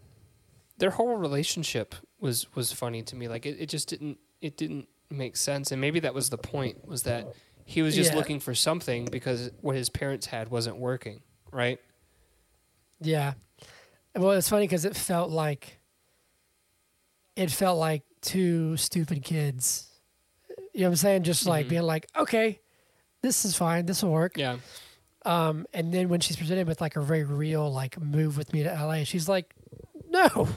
their 0.78 0.91
whole 0.91 1.15
relationship 1.17 1.95
was 2.19 2.45
was 2.55 2.71
funny 2.71 3.01
to 3.03 3.15
me. 3.15 3.28
Like 3.28 3.45
it, 3.45 3.57
it 3.59 3.69
just 3.69 3.88
didn't 3.89 4.17
it 4.41 4.57
didn't 4.57 4.88
make 5.09 5.38
sense, 5.38 5.71
and 5.71 5.82
maybe 5.82 5.99
that 6.01 6.13
was 6.13 6.30
the 6.30 6.38
point 6.38 6.88
was 6.88 7.03
that 7.03 7.28
he 7.65 7.82
was 7.82 7.95
just 7.95 8.11
Yeah. 8.11 8.17
looking 8.17 8.39
for 8.39 8.53
something 8.53 9.05
because 9.05 9.49
what 9.61 9.75
his 9.75 9.89
parents 9.89 10.28
had 10.28 10.49
wasn't 10.49 10.78
working, 10.78 11.21
right? 11.51 11.80
Yeah. 13.01 13.34
Well, 14.15 14.32
it's 14.32 14.49
funny 14.49 14.65
because 14.65 14.86
it 14.86 14.95
felt 14.95 15.30
like 15.32 15.76
it 17.38 17.52
felt 17.52 17.78
like 17.80 18.04
two 18.22 18.76
stupid 18.78 19.24
kids. 19.24 19.88
You 20.74 20.82
know 20.82 20.88
what 20.88 20.92
I'm 20.92 20.96
saying? 20.98 21.24
Just 21.24 21.46
like 21.46 21.66
Mhm. 21.68 21.70
being 21.70 21.82
like, 21.84 22.08
okay, 22.16 22.60
this 23.22 23.46
is 23.46 23.56
fine, 23.56 23.86
this 23.86 24.04
will 24.04 24.12
work. 24.12 24.38
Yeah, 24.38 24.58
Um, 25.26 25.66
and 25.74 25.94
then 25.94 26.08
when 26.10 26.20
she's 26.20 26.36
presented 26.38 26.68
with 26.68 26.80
like 26.82 26.96
a 26.96 27.02
very 27.02 27.24
real 27.24 27.72
like 27.72 28.00
move 28.00 28.38
with 28.38 28.54
me 28.54 28.64
to 28.64 28.70
LA, 28.70 29.04
she's 29.04 29.28
like, 29.30 29.54
no. 30.10 30.48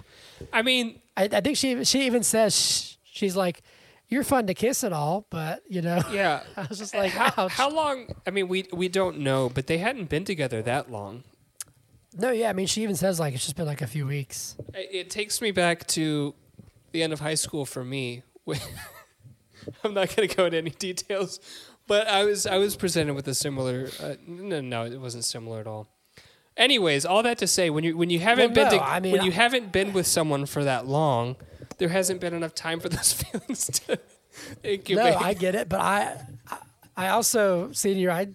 I 0.53 0.63
mean, 0.63 1.01
I, 1.17 1.25
I 1.33 1.41
think 1.41 1.57
she 1.57 1.85
she 1.85 2.07
even 2.07 2.23
says 2.23 2.55
sh- 2.57 2.95
she's 3.05 3.35
like, 3.37 3.63
you're 4.09 4.25
fun 4.25 4.47
to 4.49 4.55
kiss 4.55 4.83
and 4.83 4.93
all, 4.95 5.27
but 5.31 5.63
you 5.69 5.83
know, 5.83 6.01
yeah. 6.13 6.43
I 6.57 6.67
was 6.69 6.79
just 6.79 6.95
like, 6.95 7.13
how, 7.13 7.45
ouch. 7.45 7.53
how 7.53 7.71
long? 7.71 8.09
I 8.27 8.31
mean, 8.31 8.49
we 8.49 8.67
we 8.73 8.89
don't 8.89 9.19
know, 9.21 9.49
but 9.49 9.67
they 9.67 9.79
hadn't 9.79 10.09
been 10.09 10.25
together 10.25 10.63
that 10.63 10.91
long. 10.91 11.25
no, 12.17 12.31
yeah, 12.31 12.51
I 12.51 12.53
mean, 12.53 12.67
she 12.67 12.83
even 12.83 12.97
says 12.97 13.19
like 13.21 13.35
it's 13.35 13.45
just 13.45 13.57
been 13.57 13.67
like 13.67 13.83
a 13.83 13.87
few 13.87 14.07
weeks. 14.07 14.57
It 14.75 14.89
it 14.93 15.11
takes 15.11 15.41
me 15.41 15.51
back 15.51 15.87
to 15.89 16.35
the 16.93 17.03
end 17.03 17.13
of 17.13 17.21
high 17.21 17.35
school 17.35 17.65
for 17.65 17.85
me. 17.85 18.23
I'm 19.85 19.95
not 19.95 20.15
going 20.17 20.29
to 20.29 20.35
go 20.35 20.47
into 20.47 20.59
any 20.59 20.71
details, 20.71 21.39
but 21.87 22.09
I 22.09 22.25
was 22.25 22.47
I 22.47 22.57
was 22.59 22.77
presented 22.77 23.15
with 23.15 23.29
a 23.29 23.35
similar. 23.35 23.91
Uh, 24.03 24.15
no, 24.27 24.61
no, 24.61 24.85
it 24.85 24.99
wasn't 25.01 25.25
similar 25.25 25.61
at 25.61 25.67
all. 25.67 25.89
Anyways, 26.57 27.07
all 27.07 27.23
that 27.23 27.39
to 27.39 27.47
say, 27.47 27.71
when 27.71 27.85
you 27.85 27.97
when 27.97 28.11
you 28.11 28.19
haven't 28.19 28.55
Well, 28.55 28.71
been 28.71 28.79
no, 28.79 28.85
to, 28.85 28.85
I 28.91 29.01
mean, 29.01 29.13
when 29.13 29.25
you 29.25 29.33
haven't 29.33 29.73
been 29.73 29.93
with 29.93 30.07
someone 30.07 30.47
for 30.47 30.65
that 30.65 30.87
long, 30.87 31.37
there 31.79 31.89
hasn't 31.89 32.21
been 32.21 32.35
enough 32.35 32.55
time 32.55 32.81
for 32.81 32.89
those 32.89 33.13
feelings 33.23 33.67
to 33.67 33.99
incubate. 34.65 35.15
No. 35.15 35.19
I 35.19 35.35
get 35.35 35.55
it, 35.55 35.69
but 35.69 35.81
I, 35.81 36.17
I, 36.49 36.57
I 36.97 37.09
also 37.11 37.71
senior 37.73 38.11
I 38.11 38.29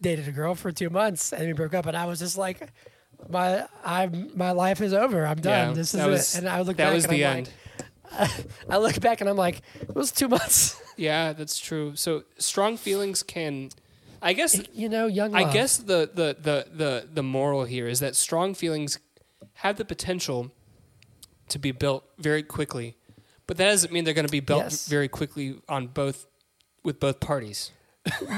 dated 0.00 0.28
a 0.28 0.32
girl 0.32 0.54
for 0.54 0.70
two 0.72 0.90
months 0.90 1.32
and 1.32 1.46
we 1.46 1.52
broke 1.52 1.74
up, 1.74 1.86
and 1.86 1.96
I 1.96 2.04
was 2.06 2.18
just 2.18 2.36
like, 2.36 2.68
my 3.28 3.64
I 3.84 4.06
my 4.34 4.50
life 4.50 4.80
is 4.80 4.92
over. 4.92 5.24
I'm 5.26 5.40
done. 5.40 5.68
Yeah, 5.68 5.74
this 5.74 5.94
is 5.94 6.04
was- 6.04 6.34
it. 6.34 6.38
And 6.40 6.48
I 6.48 6.58
look 6.60 6.76
that 6.76 6.86
back 6.86 6.94
was 6.94 7.04
and 7.04 7.12
the 7.12 7.24
I'm 7.24 7.36
end. 7.38 7.46
like, 7.46 7.54
I 8.70 8.76
look 8.78 9.00
back 9.00 9.20
and 9.20 9.28
I'm 9.30 9.36
like, 9.36 9.60
it 9.80 9.94
was 9.94 10.12
two 10.12 10.28
months. 10.28 10.80
yeah, 10.96 11.32
that's 11.32 11.58
true. 11.58 11.96
So 11.96 12.24
strong 12.38 12.76
feelings 12.76 13.22
can, 13.22 13.70
I 14.22 14.32
guess, 14.32 14.60
you 14.72 14.88
know, 14.88 15.06
young. 15.06 15.34
I 15.34 15.52
guess 15.52 15.76
the, 15.76 16.08
the, 16.12 16.36
the, 16.40 16.66
the, 16.72 17.08
the 17.12 17.22
moral 17.22 17.64
here 17.64 17.86
is 17.86 18.00
that 18.00 18.16
strong 18.16 18.54
feelings 18.54 18.98
have 19.54 19.76
the 19.76 19.84
potential 19.84 20.50
to 21.48 21.58
be 21.58 21.72
built 21.72 22.04
very 22.18 22.42
quickly, 22.42 22.96
but 23.46 23.56
that 23.58 23.66
doesn't 23.66 23.92
mean 23.92 24.04
they're 24.04 24.14
going 24.14 24.26
to 24.26 24.32
be 24.32 24.40
built 24.40 24.62
Yes. 24.64 24.88
very 24.88 25.08
quickly 25.08 25.60
on 25.68 25.88
both 25.88 26.26
with 26.82 27.00
both 27.00 27.20
parties. 27.20 27.70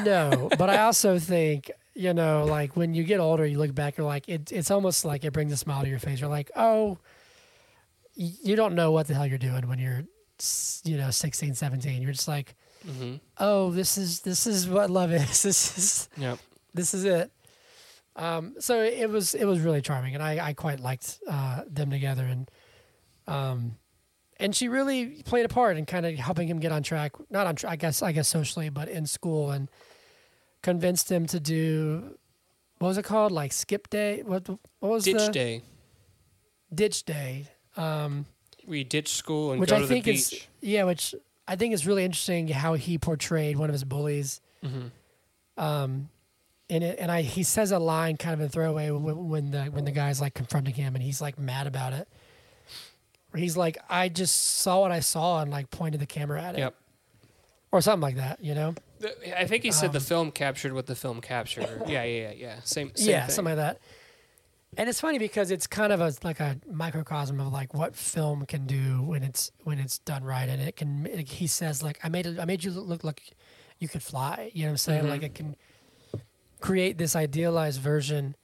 no, 0.04 0.48
but 0.58 0.70
I 0.70 0.78
also 0.78 1.18
think 1.18 1.70
you 1.96 2.12
know, 2.12 2.44
like 2.44 2.76
when 2.76 2.92
you 2.94 3.02
get 3.04 3.20
older, 3.20 3.46
you 3.46 3.58
look 3.58 3.74
back, 3.74 3.96
you're 3.96 4.06
like, 4.06 4.28
it, 4.28 4.52
it's 4.52 4.70
almost 4.70 5.04
like 5.06 5.24
it 5.24 5.32
brings 5.32 5.50
a 5.50 5.56
smile 5.56 5.82
to 5.82 5.88
your 5.88 5.98
face. 5.98 6.20
You're 6.20 6.28
like, 6.28 6.50
oh, 6.54 6.98
you 8.16 8.56
don't 8.56 8.74
know 8.74 8.90
what 8.90 9.06
the 9.06 9.14
hell 9.14 9.26
you're 9.26 9.38
doing 9.38 9.68
when 9.68 9.78
you're, 9.78 10.02
you 10.84 10.96
know, 10.96 11.10
16, 11.10 11.54
17. 11.54 12.02
You're 12.02 12.12
just 12.12 12.28
like, 12.28 12.54
Mm-hmm. 12.86 13.16
oh, 13.38 13.70
this 13.72 13.98
is 13.98 14.20
this 14.20 14.46
is 14.46 14.68
what 14.68 14.90
love 14.90 15.10
is. 15.12 15.42
This 15.42 15.76
is 15.78 16.08
Yep. 16.18 16.38
this 16.72 16.94
is 16.94 17.04
it. 17.04 17.32
Um, 18.14 18.54
so 18.60 18.80
it 18.80 19.10
was 19.10 19.34
it 19.34 19.44
was 19.44 19.58
really 19.60 19.80
charming, 19.82 20.14
and 20.14 20.22
I, 20.22 20.48
I 20.48 20.52
quite 20.52 20.78
liked 20.78 21.18
uh, 21.28 21.62
them 21.68 21.90
together, 21.90 22.24
and 22.24 22.48
um, 23.26 23.76
and 24.38 24.54
she 24.54 24.68
really 24.68 25.22
played 25.24 25.46
a 25.46 25.48
part 25.48 25.76
in 25.78 25.84
kind 25.84 26.06
of 26.06 26.14
helping 26.14 26.46
him 26.48 26.60
get 26.60 26.70
on 26.70 26.82
track. 26.84 27.12
Not 27.28 27.46
on 27.48 27.56
track, 27.56 27.72
I 27.72 27.76
guess 27.76 28.02
I 28.02 28.12
guess 28.12 28.28
socially, 28.28 28.68
but 28.68 28.88
in 28.88 29.06
school, 29.06 29.50
and 29.50 29.68
convinced 30.62 31.10
him 31.10 31.26
to 31.26 31.40
do 31.40 32.16
what 32.78 32.88
was 32.88 32.98
it 32.98 33.04
called, 33.04 33.32
like 33.32 33.52
skip 33.52 33.90
day? 33.90 34.22
What 34.22 34.48
what 34.48 34.58
was 34.92 35.04
Ditch 35.04 35.16
the 35.26 35.32
day. 35.32 35.62
ditch 36.72 37.04
day? 37.04 37.48
Um, 37.76 38.26
We 38.66 38.84
ditch 38.84 39.08
school 39.14 39.52
and 39.52 39.60
which 39.60 39.70
go 39.70 39.76
I 39.76 39.80
to 39.80 39.86
think 39.86 40.04
the 40.06 40.14
is 40.14 40.30
beach. 40.30 40.48
yeah, 40.60 40.84
which 40.84 41.14
I 41.48 41.56
think 41.56 41.72
is 41.74 41.86
really 41.86 42.04
interesting 42.04 42.48
how 42.48 42.74
he 42.74 42.98
portrayed 42.98 43.56
one 43.56 43.68
of 43.70 43.74
his 43.74 43.84
bullies. 43.84 44.40
Mm-hmm. 44.64 45.62
um, 45.62 46.08
in 46.68 46.82
it, 46.82 46.98
and 46.98 47.12
I 47.12 47.22
he 47.22 47.44
says 47.44 47.70
a 47.70 47.78
line 47.78 48.16
kind 48.16 48.34
of 48.34 48.40
in 48.40 48.48
throwaway 48.48 48.90
when, 48.90 49.28
when 49.28 49.50
the 49.52 49.64
when 49.66 49.84
the 49.84 49.92
guy's 49.92 50.20
like 50.20 50.34
confronting 50.34 50.74
him, 50.74 50.96
and 50.96 51.02
he's 51.04 51.20
like 51.20 51.38
mad 51.38 51.68
about 51.68 51.92
it. 51.92 52.08
Where 53.30 53.40
he's 53.40 53.56
like, 53.56 53.78
"I 53.88 54.08
just 54.08 54.36
saw 54.58 54.80
what 54.80 54.90
I 54.90 54.98
saw," 55.00 55.40
and 55.42 55.50
like 55.52 55.70
pointed 55.70 56.00
the 56.00 56.06
camera 56.06 56.42
at 56.42 56.56
it, 56.56 56.58
Yep. 56.58 56.74
or 57.70 57.80
something 57.82 58.00
like 58.02 58.16
that, 58.16 58.42
you 58.42 58.54
know? 58.56 58.74
I 59.36 59.44
think 59.44 59.62
he 59.62 59.70
said 59.70 59.92
the 59.92 59.98
Um, 59.98 60.04
film 60.04 60.30
captured 60.32 60.72
what 60.72 60.86
the 60.86 60.96
film 60.96 61.20
captured. 61.20 61.68
yeah, 61.86 62.02
yeah, 62.02 62.30
yeah, 62.30 62.32
yeah. 62.32 62.60
Same, 62.64 62.90
same 62.96 63.10
yeah, 63.10 63.26
thing. 63.26 63.34
something 63.34 63.56
like 63.56 63.76
that. 63.76 63.80
And 64.78 64.88
it's 64.88 65.00
funny 65.00 65.18
because 65.18 65.50
it's 65.50 65.66
kind 65.66 65.92
of 65.92 66.00
a 66.00 66.12
like 66.22 66.38
a 66.40 66.58
microcosm 66.70 67.40
of 67.40 67.52
like 67.52 67.72
what 67.74 67.96
film 67.96 68.44
can 68.46 68.66
do 68.66 69.02
when 69.02 69.22
it's 69.22 69.50
when 69.64 69.78
it's 69.78 69.98
done 69.98 70.22
right, 70.24 70.48
and 70.48 70.60
it 70.60 70.76
can. 70.76 71.04
Like 71.14 71.28
he 71.28 71.46
says 71.46 71.82
like, 71.82 71.98
"I 72.04 72.08
made 72.08 72.26
it, 72.26 72.38
I 72.38 72.44
made 72.44 72.62
you 72.62 72.70
look 72.72 73.02
like 73.02 73.22
you 73.78 73.88
could 73.88 74.02
fly." 74.02 74.50
You 74.52 74.62
know 74.62 74.68
what 74.68 74.72
I'm 74.72 74.76
saying? 74.78 75.04
Mhm. 75.04 75.08
Like 75.08 75.22
it 75.22 75.34
can 75.34 75.56
create 76.60 76.98
this 76.98 77.16
idealized 77.16 77.80
version 77.80 78.36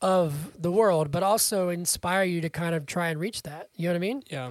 of 0.00 0.60
the 0.60 0.70
world, 0.72 1.10
but 1.10 1.22
also 1.22 1.68
inspire 1.68 2.24
you 2.24 2.40
to 2.40 2.48
kind 2.48 2.74
of 2.74 2.86
try 2.86 3.08
and 3.08 3.20
reach 3.20 3.42
that. 3.42 3.68
You 3.76 3.84
know 3.88 3.92
what 3.92 3.96
I 3.96 4.00
mean? 4.00 4.22
Yeah, 4.30 4.46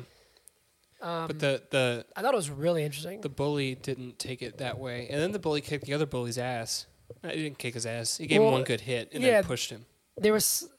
Um, 1.01 1.27
but 1.27 1.39
the 1.39 1.61
the 1.69 2.05
I 2.15 2.21
thought 2.21 2.33
it 2.33 2.37
was 2.37 2.49
really 2.49 2.83
interesting. 2.83 3.21
the 3.21 3.29
bully 3.29 3.75
didn't 3.75 4.17
take 4.17 4.41
it 4.41 4.57
that 4.57 4.79
way, 4.79 5.07
and 5.09 5.21
then 5.21 5.31
the 5.31 5.39
bully 5.39 5.61
kicked 5.61 5.85
the 5.85 5.93
other 5.93 6.05
bully's 6.05 6.37
ass. 6.37 6.87
he 7.23 7.29
didn't 7.43 7.57
kick 7.59 7.73
his 7.75 7.85
ass. 7.85 8.17
He 8.17 8.25
gave 8.25 8.39
Well, 8.39 8.49
him 8.49 8.53
one 8.53 8.63
good 8.63 8.81
hit 8.81 9.09
and 9.13 9.21
yeah. 9.21 9.41
then 9.41 9.43
pushed 9.43 9.69
him. 9.69 9.85
there 10.17 10.31
was 10.33 10.69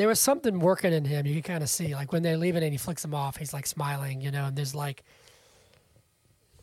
there 0.00 0.08
was 0.08 0.18
something 0.18 0.60
working 0.60 0.94
in 0.94 1.04
him. 1.04 1.26
You 1.26 1.34
could 1.34 1.44
kind 1.44 1.62
of 1.62 1.68
see, 1.68 1.94
like 1.94 2.10
when 2.10 2.22
they're 2.22 2.38
leaving 2.38 2.62
and 2.62 2.72
he 2.72 2.78
flicks 2.78 3.04
him 3.04 3.14
off, 3.14 3.36
he's 3.36 3.52
like 3.52 3.66
smiling, 3.66 4.22
you 4.22 4.30
know. 4.30 4.46
And 4.46 4.56
there's 4.56 4.74
like 4.74 5.04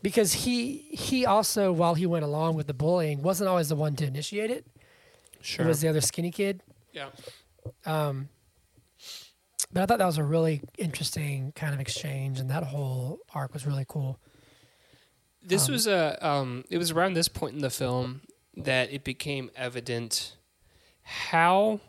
because 0.02 0.34
he 0.34 0.78
he 0.92 1.24
also 1.26 1.72
while 1.72 1.94
he 1.94 2.08
went 2.08 2.26
along 2.26 2.56
with 2.56 2.66
the 2.66 2.74
bullying 2.74 3.22
wasn't 3.22 3.48
always 3.48 3.70
the 3.70 3.76
one 3.76 3.96
to 3.98 4.06
initiate 4.08 4.50
it. 4.50 4.66
Sure. 5.42 5.66
It 5.66 5.68
was 5.68 5.82
the 5.82 5.88
other 5.88 6.02
skinny 6.02 6.32
kid. 6.32 6.64
yeah. 6.92 7.10
Um, 7.86 8.30
but 9.72 9.84
I 9.84 9.86
thought 9.86 10.00
that 10.00 10.06
was 10.08 10.18
a 10.18 10.24
really 10.24 10.62
interesting 10.80 11.52
kind 11.56 11.76
of 11.76 11.80
exchange, 11.80 12.40
and 12.40 12.50
that 12.50 12.64
whole 12.64 13.20
arc 13.36 13.54
was 13.54 13.68
really 13.68 13.86
cool. 13.88 14.18
This 15.44 15.68
Um, 15.68 15.74
was 15.74 15.86
a. 15.86 16.28
Um, 16.28 16.66
it 16.72 16.80
was 16.80 16.90
around 16.90 17.14
this 17.14 17.28
point 17.28 17.54
in 17.54 17.62
the 17.62 17.70
film 17.70 18.22
that 18.56 18.92
it 18.92 19.04
became 19.04 19.52
evident 19.56 20.38
how 21.04 21.82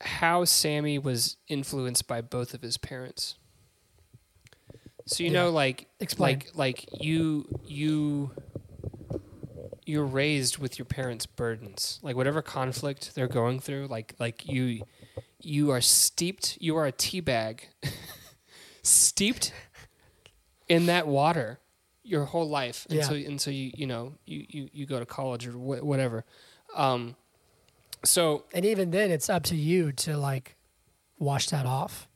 how 0.00 0.44
Sammy 0.44 0.98
was 0.98 1.36
influenced 1.48 2.06
by 2.06 2.20
both 2.20 2.54
of 2.54 2.62
his 2.62 2.76
parents. 2.78 3.36
So 5.06 5.22
you 5.24 5.30
Yeah. 5.30 5.44
know, 5.44 5.50
like, 5.50 5.88
Explain. 6.00 6.38
like, 6.38 6.50
like 6.54 7.02
you 7.02 7.46
you 7.66 8.30
you're 9.86 10.04
raised 10.04 10.58
with 10.58 10.78
your 10.78 10.84
parents' 10.84 11.24
burdens. 11.26 11.98
Like 12.02 12.14
whatever 12.14 12.42
conflict 12.42 13.14
they're 13.14 13.26
going 13.28 13.58
through, 13.60 13.86
like 13.86 14.14
like 14.18 14.46
you 14.46 14.82
you 15.40 15.70
are 15.70 15.80
steeped. 15.80 16.58
You 16.60 16.76
are 16.76 16.86
a 16.86 16.92
tea 16.92 17.20
bag, 17.20 17.68
steeped 18.82 19.52
in 20.68 20.86
that 20.86 21.06
water 21.06 21.58
your 22.02 22.24
whole 22.26 22.48
life 22.48 22.86
Yeah. 22.90 23.02
until 23.02 23.16
until 23.26 23.52
you 23.52 23.70
you 23.74 23.86
know 23.86 24.14
you 24.26 24.44
you, 24.48 24.68
you 24.72 24.86
go 24.86 24.98
to 24.98 25.06
college 25.06 25.46
or 25.46 25.52
wh- 25.52 25.84
whatever. 25.84 26.24
Um, 26.74 27.16
so 28.04 28.44
And 28.54 28.64
even 28.64 28.90
then, 28.90 29.10
it's 29.10 29.28
up 29.28 29.42
to 29.44 29.56
you 29.56 29.92
to 29.92 30.16
like 30.16 30.56
wash 31.18 31.48
that 31.50 31.66
off. 31.66 32.08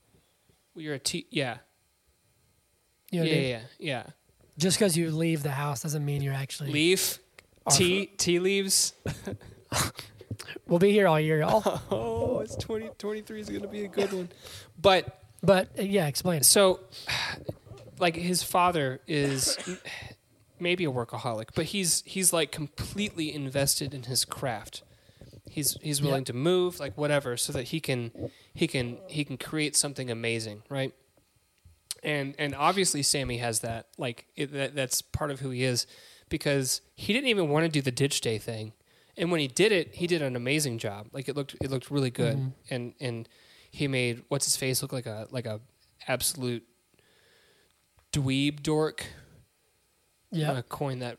you're 0.74 0.94
a 0.94 0.98
tea. 0.98 1.26
Yeah, 1.30 1.58
You 3.10 3.20
know 3.20 3.26
yeah, 3.26 3.32
what 3.32 3.38
I 3.38 3.40
mean? 3.40 3.48
yeah, 3.50 3.60
yeah. 3.78 4.02
Just 4.58 4.78
because 4.78 4.96
you 4.96 5.10
leave 5.10 5.42
the 5.42 5.50
house 5.52 5.82
doesn't 5.82 6.04
mean 6.04 6.22
you're 6.22 6.34
actually. 6.34 6.70
Leaf, 6.72 7.18
tea, 7.70 8.06
tea 8.06 8.38
leaves. 8.38 8.92
We'll 10.66 10.78
be 10.78 10.90
here 10.92 11.06
all 11.06 11.20
year, 11.20 11.40
y'all. 11.40 11.80
Oh, 11.90 12.40
it's 12.40 12.56
20, 12.56 12.90
23 12.98 13.40
is 13.40 13.48
going 13.48 13.62
to 13.62 13.68
be 13.68 13.84
a 13.84 13.88
good 13.88 14.12
one. 14.12 14.28
But 14.80 15.18
but 15.42 15.68
uh, 15.78 15.82
yeah, 15.82 16.06
explain. 16.06 16.42
so, 16.42 16.80
like, 17.98 18.16
his 18.16 18.42
father 18.42 19.00
is 19.06 19.58
maybe 20.60 20.84
a 20.84 20.90
workaholic, 20.90 21.48
but 21.54 21.66
he's 21.66 22.02
he's 22.06 22.32
like 22.32 22.50
completely 22.52 23.32
invested 23.34 23.92
in 23.94 24.04
his 24.04 24.24
craft. 24.24 24.82
He's 25.52 25.76
he's 25.82 26.00
Yeah. 26.00 26.06
willing 26.06 26.24
to 26.24 26.32
move, 26.32 26.80
like 26.80 26.96
whatever, 26.96 27.36
so 27.36 27.52
that 27.52 27.64
he 27.64 27.78
can 27.80 28.10
he 28.54 28.66
can 28.66 28.98
he 29.06 29.22
can 29.24 29.36
create 29.36 29.76
something 29.76 30.10
amazing, 30.10 30.62
right? 30.70 30.94
And 32.02 32.34
and 32.38 32.54
obviously 32.54 33.02
Sammy 33.02 33.36
has 33.36 33.60
that, 33.60 33.88
like 33.98 34.26
it, 34.34 34.50
that, 34.52 34.74
that's 34.74 35.02
part 35.02 35.30
of 35.30 35.40
who 35.40 35.50
he 35.50 35.62
is, 35.62 35.86
because 36.30 36.80
he 36.96 37.12
didn't 37.12 37.28
even 37.28 37.50
want 37.50 37.64
to 37.66 37.70
do 37.70 37.82
the 37.82 37.90
ditch 37.92 38.22
day 38.22 38.38
thing, 38.38 38.72
and 39.16 39.30
when 39.30 39.40
he 39.40 39.46
did 39.46 39.72
it, 39.72 39.94
he 39.96 40.06
did 40.06 40.22
an 40.22 40.36
amazing 40.36 40.78
job. 40.78 41.08
Like 41.12 41.28
it 41.28 41.36
looked 41.36 41.54
it 41.62 41.70
looked 41.70 41.90
really 41.90 42.10
good, 42.10 42.36
Mhm. 42.38 42.52
and 42.70 42.94
and 42.98 43.28
he 43.70 43.86
made 43.88 44.22
what's 44.28 44.46
his 44.46 44.56
face 44.56 44.80
look 44.80 44.92
like 44.92 45.06
a 45.06 45.28
like 45.30 45.44
a 45.46 45.60
absolute 46.08 46.64
dweeb 48.12 48.62
dork. 48.62 49.04
I'm 50.32 50.38
Yeah, 50.38 50.46
gonna 50.48 50.62
coin 50.62 50.98
that 51.00 51.18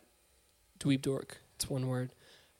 dweeb 0.79 1.01
dork. 1.03 1.37
It's 1.55 1.69
one 1.69 1.87
word. 1.87 2.13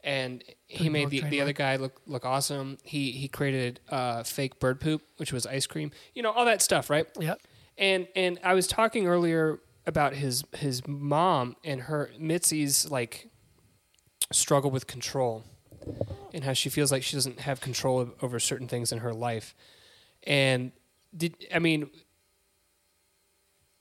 And 0.03 0.43
he 0.67 0.89
made 0.89 1.09
the, 1.09 1.21
the 1.21 1.39
other 1.39 1.53
guy 1.53 1.77
look 1.77 2.01
look 2.05 2.25
awesome. 2.25 2.77
He 2.83 3.11
he 3.11 3.27
created 3.29 3.79
uh, 3.89 4.23
fake 4.23 4.59
bird 4.59 4.81
poop, 4.81 5.01
which 5.17 5.31
was 5.31 5.45
ice 5.45 5.65
cream. 5.65 5.91
You 6.13 6.23
know 6.23 6.31
all 6.31 6.45
that 6.45 6.61
stuff, 6.61 6.89
right? 6.89 7.07
yep, 7.19 7.39
And 7.77 8.07
and 8.15 8.37
I 8.43 8.53
was 8.53 8.67
talking 8.67 9.07
earlier 9.07 9.59
about 9.85 10.13
his 10.13 10.43
his 10.55 10.85
mom 10.87 11.55
and 11.63 11.81
her 11.83 12.09
Mitzi's 12.19 12.89
like 12.91 13.29
struggle 14.31 14.71
with 14.71 14.87
control 14.87 15.43
and 16.33 16.43
how 16.43 16.53
she 16.53 16.69
feels 16.69 16.91
like 16.91 17.03
she 17.03 17.15
doesn't 17.15 17.39
have 17.41 17.61
control 17.61 17.99
o- 17.99 18.13
over 18.21 18.39
certain 18.39 18.67
things 18.67 18.91
in 18.91 18.99
her 18.99 19.13
life. 19.13 19.55
And 20.23 20.71
did 21.15 21.35
I 21.53 21.59
mean 21.59 21.89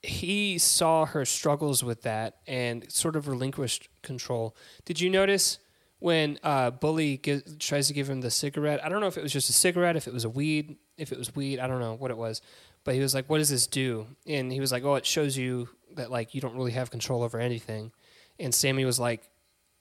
he 0.02 0.58
saw 0.58 1.04
her 1.06 1.24
struggles 1.24 1.84
with 1.84 2.02
that 2.02 2.38
and 2.46 2.90
sort 2.90 3.14
of 3.14 3.28
relinquished 3.28 3.88
control. 4.02 4.56
Did 4.84 5.00
you 5.00 5.08
notice 5.08 5.58
when 6.02 6.38
uh, 6.42 6.70
Bully 6.70 7.18
gi- 7.18 7.42
tries 7.58 7.88
to 7.88 7.94
give 7.94 8.08
him 8.08 8.20
the 8.20 8.30
cigarette? 8.30 8.84
I 8.84 8.88
don't 8.88 9.00
know 9.00 9.06
if 9.06 9.16
it 9.16 9.22
was 9.22 9.32
just 9.32 9.48
a 9.48 9.52
cigarette, 9.52 9.96
if 9.96 10.06
it 10.06 10.12
was 10.12 10.24
a 10.24 10.30
weed, 10.30 10.76
if 10.96 11.12
it 11.12 11.18
was 11.18 11.34
weed, 11.34 11.58
I 11.58 11.66
don't 11.66 11.80
know 11.80 11.94
what 11.94 12.10
it 12.10 12.16
was. 12.16 12.40
But 12.84 12.94
he 12.94 13.00
was 13.00 13.14
like, 13.14 13.30
"What 13.30 13.38
does 13.38 13.48
this 13.48 13.66
do?" 13.66 14.06
And 14.26 14.52
he 14.52 14.60
was 14.60 14.72
like, 14.72 14.84
"Oh, 14.84 14.96
it 14.96 15.06
shows 15.06 15.36
you 15.36 15.68
that 15.94 16.10
like 16.10 16.34
you 16.34 16.40
don't 16.40 16.56
really 16.56 16.72
have 16.72 16.90
control 16.90 17.22
over 17.22 17.38
anything." 17.38 17.92
And 18.40 18.52
Sammy 18.54 18.84
was 18.84 18.98
like, 18.98 19.30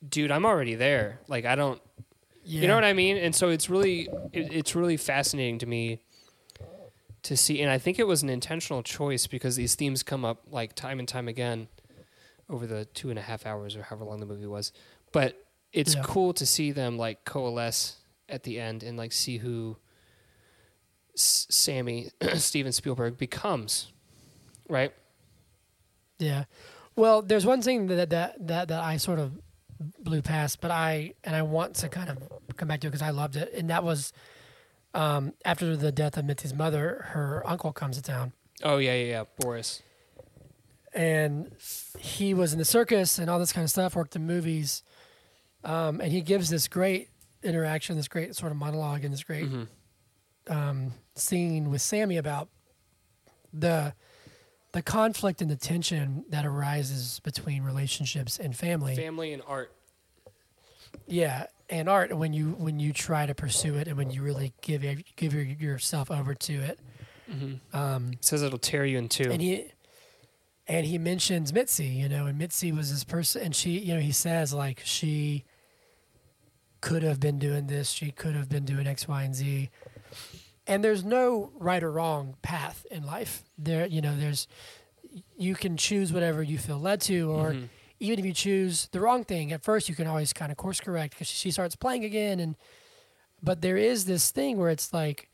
"Dude, 0.07 0.31
I'm 0.31 0.45
already 0.45 0.75
there. 0.75 1.19
Like 1.27 1.45
I 1.45 1.55
don't 1.55 1.81
yeah. 2.43 2.61
you 2.61 2.67
know 2.67 2.75
what 2.75 2.83
I 2.83 2.93
mean? 2.93 3.17
And 3.17 3.35
so 3.35 3.49
it's 3.49 3.69
really 3.69 4.07
it, 4.33 4.53
it's 4.53 4.75
really 4.75 4.97
fascinating 4.97 5.59
to 5.59 5.65
me 5.65 5.99
to 7.23 7.37
see, 7.37 7.61
and 7.61 7.71
I 7.71 7.77
think 7.77 7.99
it 7.99 8.07
was 8.07 8.23
an 8.23 8.29
intentional 8.29 8.81
choice 8.81 9.27
because 9.27 9.55
these 9.55 9.75
themes 9.75 10.01
come 10.03 10.25
up 10.25 10.43
like 10.49 10.75
time 10.75 10.99
and 10.99 11.07
time 11.07 11.27
again 11.27 11.67
over 12.49 12.65
the 12.65 12.85
two 12.85 13.09
and 13.09 13.19
a 13.19 13.21
half 13.21 13.45
hours 13.45 13.75
or 13.75 13.83
however 13.83 14.05
long 14.05 14.19
the 14.19 14.25
movie 14.25 14.47
was. 14.47 14.71
But 15.11 15.43
it's 15.73 15.95
Yeah. 15.95 16.01
cool 16.03 16.33
to 16.33 16.45
see 16.45 16.71
them 16.71 16.97
like 16.97 17.23
coalesce 17.25 17.97
at 18.29 18.43
the 18.43 18.59
end 18.59 18.83
and 18.83 18.97
like 18.97 19.11
see 19.11 19.37
who 19.37 19.77
S- 21.15 21.47
Sammy 21.49 22.09
Steven 22.35 22.71
Spielberg 22.71 23.17
becomes, 23.17 23.91
right? 24.69 24.93
Yeah. 26.19 26.45
Well, 26.95 27.21
there's 27.21 27.45
one 27.45 27.61
thing 27.61 27.87
that 27.87 28.09
that 28.09 28.47
that 28.47 28.67
that 28.69 28.79
I 28.83 28.97
sort 28.97 29.19
of 29.19 29.33
blew 29.99 30.21
past, 30.21 30.61
but 30.61 30.71
I 30.71 31.13
and 31.23 31.35
I 31.35 31.41
want 31.41 31.75
to 31.77 31.89
kind 31.89 32.09
of 32.09 32.17
come 32.57 32.67
back 32.67 32.81
to 32.81 32.87
it 32.87 32.91
because 32.91 33.01
I 33.01 33.09
loved 33.09 33.35
it, 33.35 33.51
and 33.53 33.69
that 33.69 33.83
was 33.83 34.13
um, 34.93 35.33
after 35.45 35.75
the 35.75 35.91
death 35.91 36.17
of 36.17 36.25
Mitzi's 36.25 36.53
mother, 36.53 37.05
her 37.09 37.41
uncle 37.45 37.71
comes 37.73 37.95
to 37.97 38.03
town, 38.03 38.33
Oh 38.63 38.77
yeah, 38.77 38.93
yeah, 38.93 39.05
yeah. 39.09 39.23
Boris. 39.39 39.81
and 40.93 41.51
he 41.97 42.33
was 42.33 42.51
in 42.53 42.59
the 42.59 42.65
circus 42.65 43.17
and 43.17 43.29
all 43.29 43.39
this 43.39 43.53
kind 43.53 43.63
of 43.63 43.69
stuff, 43.71 43.95
worked 43.95 44.15
in 44.15 44.27
movies, 44.27 44.83
um, 45.63 46.01
and 46.01 46.11
he 46.11 46.21
gives 46.21 46.49
this 46.49 46.67
great 46.67 47.09
interaction, 47.43 47.95
this 47.95 48.07
great 48.07 48.35
sort 48.35 48.51
of 48.51 48.57
monologue, 48.57 49.03
and 49.03 49.13
this 49.13 49.23
great 49.23 49.45
Mhm. 49.49 49.67
um, 50.47 50.93
scene 51.15 51.69
with 51.69 51.81
Sammy 51.81 52.17
about 52.17 52.49
the 53.53 53.93
the 54.73 54.81
conflict 54.81 55.41
and 55.41 55.51
the 55.51 55.57
tension 55.57 56.23
that 56.29 56.45
arises 56.45 57.19
between 57.25 57.61
relationships 57.61 58.39
and 58.39 58.55
family. 58.55 58.95
Family 58.95 59.33
and 59.33 59.43
art. 59.45 59.73
Yeah, 61.07 61.47
and 61.69 61.89
art 61.89 62.15
when 62.15 62.31
you 62.33 62.51
when 62.51 62.79
you 62.79 62.93
try 62.93 63.25
to 63.25 63.35
pursue 63.35 63.75
it 63.75 63.87
and 63.89 63.97
when 63.97 64.11
you 64.11 64.21
really 64.23 64.53
give 64.61 64.81
give 65.17 65.33
your, 65.33 65.43
yourself 65.43 66.09
over 66.09 66.33
to 66.35 66.53
it. 66.53 66.79
Um, 67.73 68.11
It 68.13 68.25
says 68.25 68.43
it'll 68.43 68.59
tear 68.59 68.85
you 68.85 68.97
in 68.97 69.07
two. 69.09 69.29
and 69.31 69.41
he 69.41 69.71
and 70.67 70.85
he 70.85 70.97
mentions 70.97 71.51
Mitzi, 71.53 71.87
you 71.87 72.07
know, 72.09 72.25
and 72.27 72.37
Mitzi 72.37 72.71
was 72.71 72.91
this 72.91 73.03
person, 73.03 73.41
and 73.41 73.55
she, 73.55 73.79
you 73.79 73.93
know, 73.93 73.99
he 74.01 74.11
says 74.11 74.53
like 74.53 74.81
she 74.83 75.43
could 76.81 77.03
have 77.03 77.19
been 77.19 77.39
doing 77.39 77.67
this, 77.67 77.89
she 77.91 78.11
could 78.11 78.35
have 78.35 78.49
been 78.49 78.65
doing 78.65 78.87
X, 78.87 79.07
Y, 79.07 79.23
and 79.23 79.35
Z. 79.35 79.69
And 80.67 80.83
there's 80.83 81.03
no 81.03 81.51
right 81.55 81.81
or 81.81 81.91
wrong 81.91 82.35
path 82.41 82.85
in 82.91 83.03
life. 83.05 83.43
There, 83.57 83.85
you 83.85 84.01
know, 84.01 84.15
there's 84.15 84.47
you 85.37 85.55
can 85.55 85.75
choose 85.77 86.13
whatever 86.13 86.41
you 86.41 86.57
feel 86.57 86.79
led 86.79 87.01
to, 87.01 87.29
or 87.31 87.53
Mhm. 87.53 87.67
even 87.99 88.19
if 88.19 88.25
you 88.25 88.33
choose 88.33 88.87
the 88.91 88.99
wrong 89.01 89.23
thing 89.25 89.51
at 89.51 89.61
first, 89.63 89.89
you 89.89 89.95
can 89.95 90.07
always 90.07 90.31
kind 90.33 90.51
of 90.51 90.57
course 90.57 90.79
correct 90.79 91.13
because 91.13 91.27
she 91.27 91.51
starts 91.51 91.75
playing 91.75 92.05
again. 92.05 92.39
And 92.39 92.55
but 93.43 93.61
there 93.61 93.75
is 93.77 94.05
this 94.05 94.31
thing 94.31 94.57
where 94.57 94.69
it's 94.69 94.93
like, 94.93 95.29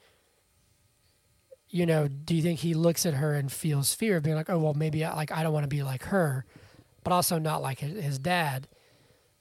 you 1.69 1.85
know, 1.85 2.07
do 2.07 2.33
you 2.33 2.41
think 2.41 2.59
he 2.61 2.73
looks 2.73 3.05
at 3.05 3.15
her 3.15 3.33
and 3.33 3.51
feels 3.51 3.93
fear 3.93 4.17
of 4.17 4.23
being 4.23 4.35
like, 4.37 4.49
oh 4.49 4.57
well, 4.57 4.73
maybe 4.73 5.03
I, 5.03 5.13
like 5.15 5.31
I 5.31 5.43
don't 5.43 5.53
want 5.53 5.65
to 5.65 5.67
be 5.69 5.83
like 5.83 6.03
her, 6.05 6.45
but 7.03 7.11
also 7.13 7.37
not 7.37 7.61
like 7.61 7.79
his, 7.79 8.01
his 8.03 8.19
dad, 8.19 8.67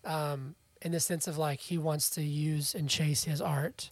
um, 0.05 0.57
in 0.83 0.93
the 0.93 1.01
sense 1.01 1.27
of 1.27 1.39
like 1.39 1.61
he 1.61 1.79
wants 1.79 2.11
to 2.11 2.23
use 2.23 2.75
and 2.75 2.89
chase 2.89 3.25
his 3.25 3.41
art. 3.41 3.91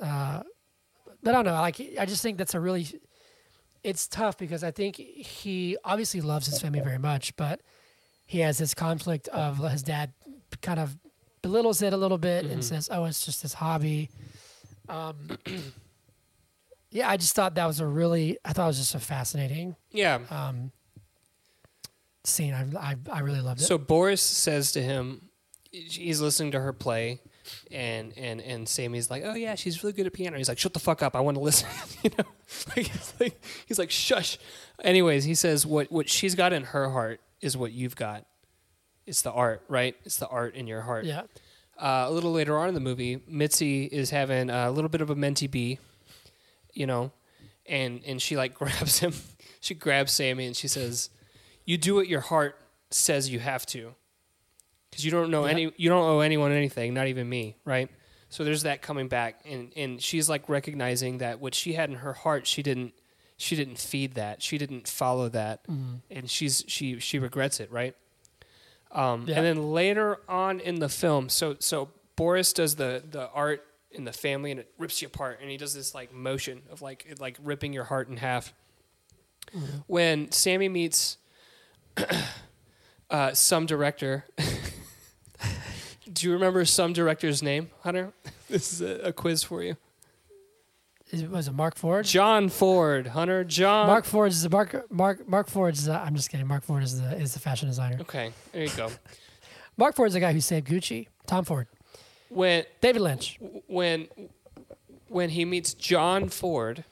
Uh, 0.00 0.42
but 1.22 1.34
I 1.34 1.42
don't 1.42 1.44
know. 1.44 1.52
Like 1.60 1.80
I 1.98 2.06
just 2.06 2.22
think 2.22 2.38
that's 2.38 2.54
a 2.54 2.60
really 2.60 2.86
it's 3.84 4.06
tough 4.08 4.36
because 4.38 4.62
I 4.64 4.70
think 4.70 4.96
he 4.96 5.76
obviously 5.84 6.20
loves 6.20 6.46
his 6.46 6.60
family 6.60 6.80
very 6.80 6.98
much, 6.98 7.34
but 7.36 7.60
he 8.26 8.40
has 8.40 8.58
this 8.58 8.74
conflict 8.74 9.28
of 9.28 9.58
his 9.70 9.82
dad 9.82 10.12
kind 10.62 10.78
of 10.80 10.96
belittles 11.42 11.80
it 11.82 11.92
a 11.92 11.96
little 11.96 12.18
bit 12.18 12.44
and 12.44 12.60
Mhm. 12.60 12.64
says, 12.64 12.88
"Oh, 12.92 13.04
it's 13.06 13.24
just 13.24 13.42
his 13.42 13.54
hobby." 13.54 14.10
Um, 14.88 15.38
yeah, 16.90 17.08
I 17.08 17.16
just 17.16 17.34
thought 17.34 17.54
that 17.54 17.66
was 17.66 17.80
a 17.80 17.86
really, 17.86 18.36
I 18.44 18.52
thought 18.52 18.64
it 18.64 18.66
was 18.68 18.78
just 18.78 18.94
a 18.94 18.98
fascinating 19.00 19.76
Yeah. 19.92 20.18
um, 20.30 20.72
scene. 22.24 22.52
I, 22.52 22.66
I, 22.92 22.96
I 23.10 23.20
really 23.20 23.40
loved 23.40 23.60
it. 23.60 23.64
So 23.64 23.78
Boris 23.78 24.20
says 24.22 24.72
to 24.72 24.82
him, 24.82 25.29
he's 25.70 26.20
listening 26.20 26.52
to 26.52 26.60
her 26.60 26.72
play, 26.72 27.20
and 27.70 28.12
and 28.16 28.40
and 28.40 28.68
Sammy's 28.68 29.10
like, 29.10 29.22
"Oh 29.24 29.34
yeah, 29.34 29.54
she's 29.54 29.82
really 29.82 29.92
good 29.92 30.06
at 30.06 30.12
piano." 30.12 30.36
He's 30.36 30.48
like, 30.48 30.58
"Shut 30.58 30.74
the 30.74 30.80
fuck 30.80 31.02
up! 31.02 31.14
I 31.14 31.20
want 31.20 31.36
to 31.36 31.42
listen." 31.42 31.68
you 32.02 32.10
know, 32.18 32.24
like 32.76 32.86
he's 32.86 33.14
like 33.20 33.44
he's 33.66 33.78
like, 33.78 33.90
"Shush." 33.90 34.38
Anyways, 34.82 35.24
he 35.24 35.34
says, 35.34 35.66
"What 35.66 35.90
what 35.90 36.08
she's 36.08 36.34
got 36.34 36.52
in 36.52 36.64
her 36.64 36.90
heart 36.90 37.20
is 37.40 37.56
what 37.56 37.72
you've 37.72 37.96
got. 37.96 38.26
It's 39.06 39.22
the 39.22 39.32
art, 39.32 39.62
right? 39.68 39.96
It's 40.04 40.16
the 40.16 40.28
art 40.28 40.54
in 40.54 40.66
your 40.66 40.82
heart." 40.82 41.04
Yeah. 41.04 41.22
Uh, 41.78 42.04
a 42.08 42.10
little 42.10 42.32
later 42.32 42.58
on 42.58 42.68
in 42.68 42.74
the 42.74 42.80
movie, 42.80 43.22
Mitzi 43.26 43.84
is 43.84 44.10
having 44.10 44.50
a 44.50 44.70
little 44.70 44.90
bit 44.90 45.00
of 45.00 45.08
a 45.08 45.16
mentee 45.16 45.50
bee, 45.50 45.78
you 46.74 46.86
know, 46.86 47.10
and 47.66 48.02
and 48.06 48.20
she 48.20 48.36
like 48.36 48.54
grabs 48.58 48.98
him. 48.98 49.14
She 49.60 49.74
grabs 49.74 50.12
Sammy 50.12 50.46
and 50.46 50.56
she 50.56 50.68
says, 50.68 51.10
"You 51.64 51.78
do 51.78 51.94
what 51.94 52.08
your 52.08 52.20
heart 52.20 52.56
says 52.90 53.30
you 53.30 53.38
have 53.38 53.64
to, 53.66 53.94
because 54.90 55.04
you 55.04 55.10
don't 55.10 55.30
know 55.30 55.42
Yep. 55.46 55.50
any, 55.52 55.72
you 55.76 55.88
don't 55.88 56.02
owe 56.04 56.20
anyone 56.20 56.52
anything, 56.52 56.94
not 56.94 57.06
even 57.06 57.28
me, 57.28 57.56
right?" 57.64 57.88
So 58.28 58.44
there's 58.44 58.62
that 58.62 58.80
coming 58.82 59.08
back, 59.08 59.40
and 59.44 59.72
and 59.76 60.00
she's 60.02 60.28
like 60.28 60.48
recognizing 60.48 61.18
that 61.18 61.40
what 61.40 61.54
she 61.54 61.72
had 61.74 61.90
in 61.90 61.96
her 61.96 62.12
heart, 62.12 62.46
she 62.46 62.62
didn't, 62.62 62.92
she 63.36 63.56
didn't 63.56 63.78
feed 63.78 64.14
that, 64.14 64.42
she 64.42 64.56
didn't 64.58 64.86
follow 64.88 65.28
that, 65.30 65.60
and 66.10 66.28
she's 66.30 66.64
she 66.68 66.98
she 67.00 67.18
regrets 67.18 67.58
it, 67.60 67.70
right? 67.72 67.94
Um, 68.92 69.26
Yeah. 69.28 69.36
And 69.36 69.46
then 69.46 69.72
later 69.72 70.18
on 70.28 70.60
in 70.60 70.80
the 70.80 70.88
film, 70.88 71.28
so 71.28 71.56
so 71.58 71.90
Boris 72.16 72.52
does 72.52 72.76
the 72.76 73.02
the 73.08 73.28
art 73.30 73.64
in 73.92 74.04
the 74.04 74.12
family, 74.12 74.52
and 74.52 74.60
it 74.60 74.70
rips 74.78 75.02
you 75.02 75.06
apart, 75.08 75.38
and 75.40 75.50
he 75.50 75.56
does 75.56 75.74
this 75.74 75.94
like 75.94 76.12
motion 76.12 76.62
of 76.70 76.82
like 76.82 77.04
it, 77.08 77.20
like 77.20 77.36
ripping 77.42 77.72
your 77.72 77.84
heart 77.84 78.08
in 78.08 78.16
half. 78.18 78.52
When 79.88 80.30
Sammy 80.30 80.68
meets 80.68 81.16
uh, 83.10 83.32
some 83.32 83.66
director, 83.66 84.24
do 86.12 86.26
you 86.26 86.32
remember 86.32 86.64
some 86.64 86.92
director's 86.92 87.42
name, 87.42 87.70
Hunter? 87.82 88.12
This 88.48 88.72
is 88.72 88.80
a, 88.80 89.08
a 89.08 89.12
quiz 89.12 89.44
for 89.44 89.62
you. 89.62 89.76
Is, 91.12 91.24
was 91.24 91.46
it 91.46 91.52
Mark 91.54 91.76
Ford? 91.76 92.04
John 92.04 92.48
Ford, 92.48 93.06
Hunter. 93.08 93.44
John. 93.44 93.86
Mark 93.86 94.04
Ford 94.04 94.30
is 94.32 94.42
the 94.42 94.50
Mark 94.50 94.90
Mark 94.90 95.28
Mark 95.28 95.48
Ford 95.48 95.74
is. 95.74 95.84
The, 95.86 95.94
I'm 95.94 96.16
just 96.16 96.30
kidding. 96.30 96.46
Mark 96.48 96.64
Ford 96.64 96.82
is 96.82 97.00
the 97.00 97.16
is 97.16 97.34
the 97.34 97.38
fashion 97.40 97.68
designer. 97.68 97.98
Okay, 98.00 98.32
there 98.52 98.64
you 98.64 98.70
go. 98.76 98.90
Mark 99.76 99.94
Ford 99.94 100.08
is 100.08 100.14
the 100.14 100.20
guy 100.20 100.32
who 100.32 100.40
saved 100.40 100.66
Gucci. 100.66 101.06
Tom 101.26 101.44
Ford. 101.44 101.68
When 102.28 102.64
David 102.80 103.02
Lynch. 103.02 103.38
when 103.68 104.08
when 105.08 105.30
he 105.30 105.44
meets 105.44 105.74
John 105.74 106.28
Ford, 106.28 106.84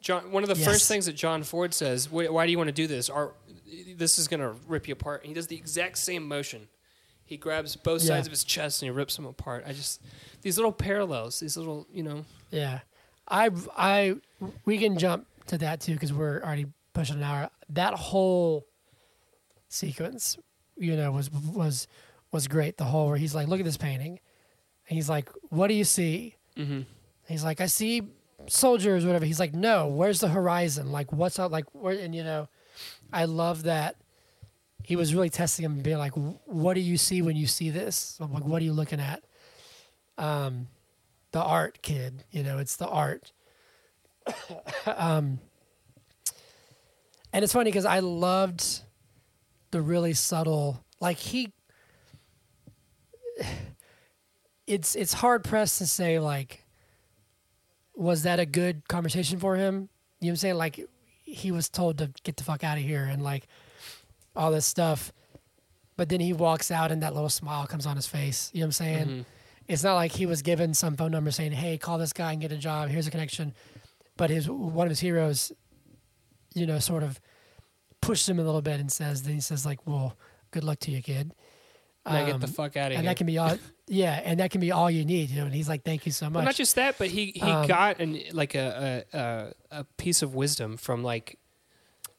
John 0.00 0.30
one 0.32 0.42
of 0.42 0.48
the 0.48 0.56
Yes. 0.56 0.64
first 0.66 0.88
things 0.88 1.06
that 1.06 1.14
John 1.14 1.42
Ford 1.44 1.72
says, 1.74 2.10
"Why 2.10 2.26
why 2.28 2.46
do 2.46 2.50
you 2.52 2.58
want 2.58 2.68
to 2.68 2.72
do 2.72 2.86
this? 2.88 3.08
Our, 3.08 3.34
this 3.96 4.18
is 4.18 4.26
going 4.28 4.40
to 4.40 4.54
rip 4.66 4.86
you 4.88 4.92
apart." 4.92 5.22
And 5.22 5.28
he 5.28 5.34
does 5.34 5.46
the 5.46 5.56
exact 5.56 5.98
same 5.98 6.26
motion. 6.26 6.68
He 7.34 7.38
grabs 7.38 7.74
both 7.74 8.00
Yeah. 8.02 8.08
sides 8.14 8.28
of 8.28 8.30
his 8.30 8.44
chest 8.44 8.80
and 8.80 8.86
he 8.86 8.90
rips 8.90 9.16
them 9.16 9.26
apart. 9.26 9.64
I 9.66 9.72
just 9.72 10.00
these 10.42 10.56
little 10.56 10.70
parallels, 10.72 11.40
these 11.40 11.56
little, 11.56 11.84
you 11.92 12.04
know. 12.04 12.24
Yeah, 12.52 12.78
I 13.26 13.50
I 13.76 14.14
we 14.64 14.78
can 14.78 14.96
jump 14.98 15.26
to 15.48 15.58
that 15.58 15.80
too 15.80 15.94
because 15.94 16.12
we're 16.12 16.40
already 16.42 16.66
pushing 16.92 17.16
an 17.16 17.22
hour. 17.24 17.50
That 17.70 17.94
whole 17.94 18.66
sequence, 19.68 20.38
you 20.76 20.96
know, 20.96 21.10
was 21.12 21.28
was 21.30 21.88
was 22.30 22.46
great. 22.46 22.76
The 22.76 22.84
whole 22.84 23.08
where 23.08 23.16
he's 23.16 23.34
like, 23.34 23.48
"Look 23.48 23.58
at 23.58 23.64
this 23.66 23.76
painting," 23.76 24.20
and 24.88 24.94
he's 24.96 25.08
like, 25.08 25.28
"What 25.50 25.66
do 25.68 25.74
you 25.74 25.84
see?" 25.84 26.36
Mm-hmm. 26.56 26.82
He's 27.28 27.42
like, 27.42 27.60
"I 27.60 27.66
see 27.66 28.02
soldiers, 28.46 29.04
whatever." 29.04 29.24
He's 29.24 29.40
like, 29.40 29.54
"No, 29.54 29.88
where's 29.88 30.20
the 30.20 30.28
horizon? 30.28 30.92
Like, 30.92 31.12
what's 31.12 31.38
out? 31.40 31.50
Like, 31.50 31.64
where?" 31.74 31.98
And 31.98 32.14
you 32.14 32.22
know, 32.22 32.48
I 33.12 33.24
love 33.24 33.64
that 33.64 33.96
he 34.84 34.96
was 34.96 35.14
really 35.14 35.30
testing 35.30 35.64
him 35.64 35.72
and 35.72 35.82
being 35.82 35.98
like, 35.98 36.12
"What 36.12 36.74
do 36.74 36.80
you 36.80 36.96
see 36.96 37.22
when 37.22 37.36
you 37.36 37.46
see 37.46 37.70
this? 37.70 38.18
I'm 38.20 38.32
like, 38.32 38.44
what 38.44 38.60
are 38.60 38.64
you 38.64 38.72
looking 38.72 39.00
at?" 39.00 39.24
Um, 40.18 40.68
the 41.32 41.42
art, 41.42 41.80
kid. 41.82 42.24
You 42.30 42.42
know, 42.42 42.58
it's 42.58 42.76
the 42.76 42.86
art. 42.86 43.32
um, 44.86 45.40
and 47.32 47.42
it's 47.42 47.52
funny 47.52 47.70
because 47.70 47.86
I 47.86 47.98
loved 47.98 48.82
the 49.70 49.82
really 49.82 50.14
subtle, 50.14 50.84
like 51.00 51.18
he. 51.18 51.52
It's 54.66 54.96
it's 54.96 55.12
hard 55.12 55.44
pressed 55.44 55.76
to 55.76 55.86
say 55.86 56.18
like, 56.18 56.64
was 57.94 58.22
that 58.22 58.40
a 58.40 58.46
good 58.46 58.88
conversation 58.88 59.38
for 59.38 59.56
him? 59.56 59.74
You 59.74 59.78
know 59.78 59.88
what 60.20 60.30
I'm 60.30 60.36
saying? 60.36 60.54
Like, 60.54 60.88
he 61.22 61.50
was 61.50 61.68
told 61.68 61.98
to 61.98 62.10
get 62.22 62.38
the 62.38 62.44
fuck 62.44 62.64
out 62.64 62.78
of 62.78 62.82
here 62.82 63.04
and 63.04 63.22
like, 63.22 63.46
all 64.36 64.50
this 64.50 64.66
stuff, 64.66 65.12
but 65.96 66.08
then 66.08 66.20
he 66.20 66.32
walks 66.32 66.70
out 66.70 66.90
and 66.92 67.02
that 67.02 67.14
little 67.14 67.28
smile 67.28 67.66
comes 67.66 67.86
on 67.86 67.96
his 67.96 68.06
face. 68.06 68.50
You 68.52 68.60
know 68.60 68.64
what 68.64 68.68
I'm 68.68 68.72
saying? 68.72 69.06
Mhm. 69.08 69.24
It's 69.68 69.82
not 69.82 69.94
like 69.94 70.12
he 70.12 70.26
was 70.26 70.42
given 70.42 70.74
some 70.74 70.96
phone 70.96 71.10
number 71.12 71.30
saying, 71.30 71.52
"Hey, 71.52 71.78
call 71.78 71.96
this 71.98 72.12
guy 72.12 72.32
and 72.32 72.40
get 72.40 72.52
a 72.52 72.56
job. 72.58 72.88
Here's 72.90 73.06
a 73.06 73.10
connection." 73.10 73.54
But 74.16 74.30
his 74.30 74.48
one 74.48 74.86
of 74.86 74.90
his 74.90 75.00
heroes, 75.00 75.52
you 76.54 76.66
know, 76.66 76.78
sort 76.78 77.02
of 77.02 77.20
pushed 78.00 78.28
him 78.28 78.38
a 78.38 78.42
little 78.42 78.60
bit 78.62 78.78
and 78.80 78.92
says, 78.92 79.22
then 79.22 79.34
he 79.34 79.40
says, 79.40 79.64
like, 79.64 79.86
"Well, 79.86 80.16
good 80.50 80.64
luck 80.64 80.78
to 80.80 80.90
you, 80.90 81.00
kid." 81.02 81.32
Now 82.06 82.26
get 82.26 82.38
the 82.40 82.46
Um, 82.46 82.52
fuck 82.52 82.76
out 82.76 82.92
of 82.92 82.92
and 82.92 82.92
here. 82.92 82.98
And 82.98 83.08
that 83.08 83.16
can 83.16 83.26
be 83.26 83.38
all, 83.38 83.56
yeah, 83.88 84.20
and 84.22 84.38
that 84.40 84.50
can 84.50 84.60
be 84.60 84.70
all 84.70 84.90
you 84.90 85.06
need, 85.06 85.30
you 85.30 85.36
know. 85.38 85.46
And 85.46 85.54
he's 85.54 85.70
like, 85.70 85.84
"Thank 85.84 86.04
you 86.04 86.12
so 86.12 86.26
well, 86.26 86.32
much." 86.32 86.44
not 86.44 86.54
just 86.54 86.74
that, 86.74 86.98
but 86.98 87.08
he 87.08 87.32
he 87.34 87.40
Um, 87.40 87.66
got 87.66 87.98
an 88.00 88.20
like 88.32 88.54
a 88.54 89.04
a 89.14 89.54
a 89.78 89.84
piece 89.96 90.20
of 90.20 90.34
wisdom 90.34 90.76
from 90.76 91.02
like 91.02 91.38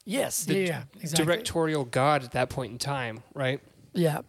yes, 0.05 0.45
the 0.45 0.59
yeah, 0.59 0.83
exactly. 1.01 1.25
directorial 1.25 1.83
god 1.85 2.23
at 2.23 2.31
that 2.31 2.49
point 2.49 2.71
in 2.71 2.77
time, 2.77 3.23
right? 3.33 3.59
Yeah. 3.93 4.21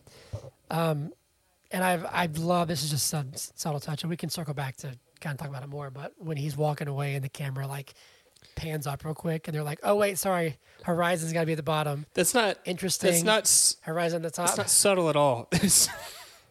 Um, 0.70 1.12
and 1.70 1.83
I've 1.85 2.07
I've 2.11 2.39
loved 2.39 2.70
this 2.70 2.83
is 2.83 2.91
just 2.91 3.07
some 3.07 3.31
subtle 3.35 3.81
touch, 3.81 4.03
and 4.03 4.11
we 4.11 4.16
can 4.16 4.31
circle 4.31 4.55
back 4.55 4.77
to 4.79 4.97
kind 5.20 5.35
of 5.35 5.39
talk 5.39 5.49
about 5.49 5.62
it 5.62 5.68
more. 5.68 5.91
But 5.91 6.12
when 6.18 6.37
he's 6.37 6.57
walking 6.57 6.89
away 6.89 7.14
and 7.14 7.24
the 7.24 7.29
camera 7.29 7.66
like 7.66 7.95
pans 8.55 8.87
up 8.87 9.05
real 9.05 9.14
quick, 9.14 9.49
and 9.49 9.55
they're 9.55 9.62
like, 9.64 9.81
"Oh 9.83 9.97
wait, 9.97 10.18
sorry, 10.18 10.59
Horizon's 10.85 11.33
got 11.33 11.41
to 11.41 11.47
be 11.47 11.53
at 11.53 11.57
the 11.57 11.62
bottom." 11.62 12.07
That's 12.14 12.35
not 12.35 12.59
Interesting. 12.64 13.24
that's 13.24 13.77
not 13.85 13.87
Horizon 13.93 14.24
at 14.24 14.33
the 14.33 14.37
top. 14.37 14.47
that's 14.47 14.59
not 14.59 14.70
subtle 14.70 15.09
at 15.11 15.16
all. 15.16 15.49
It's- 15.53 15.89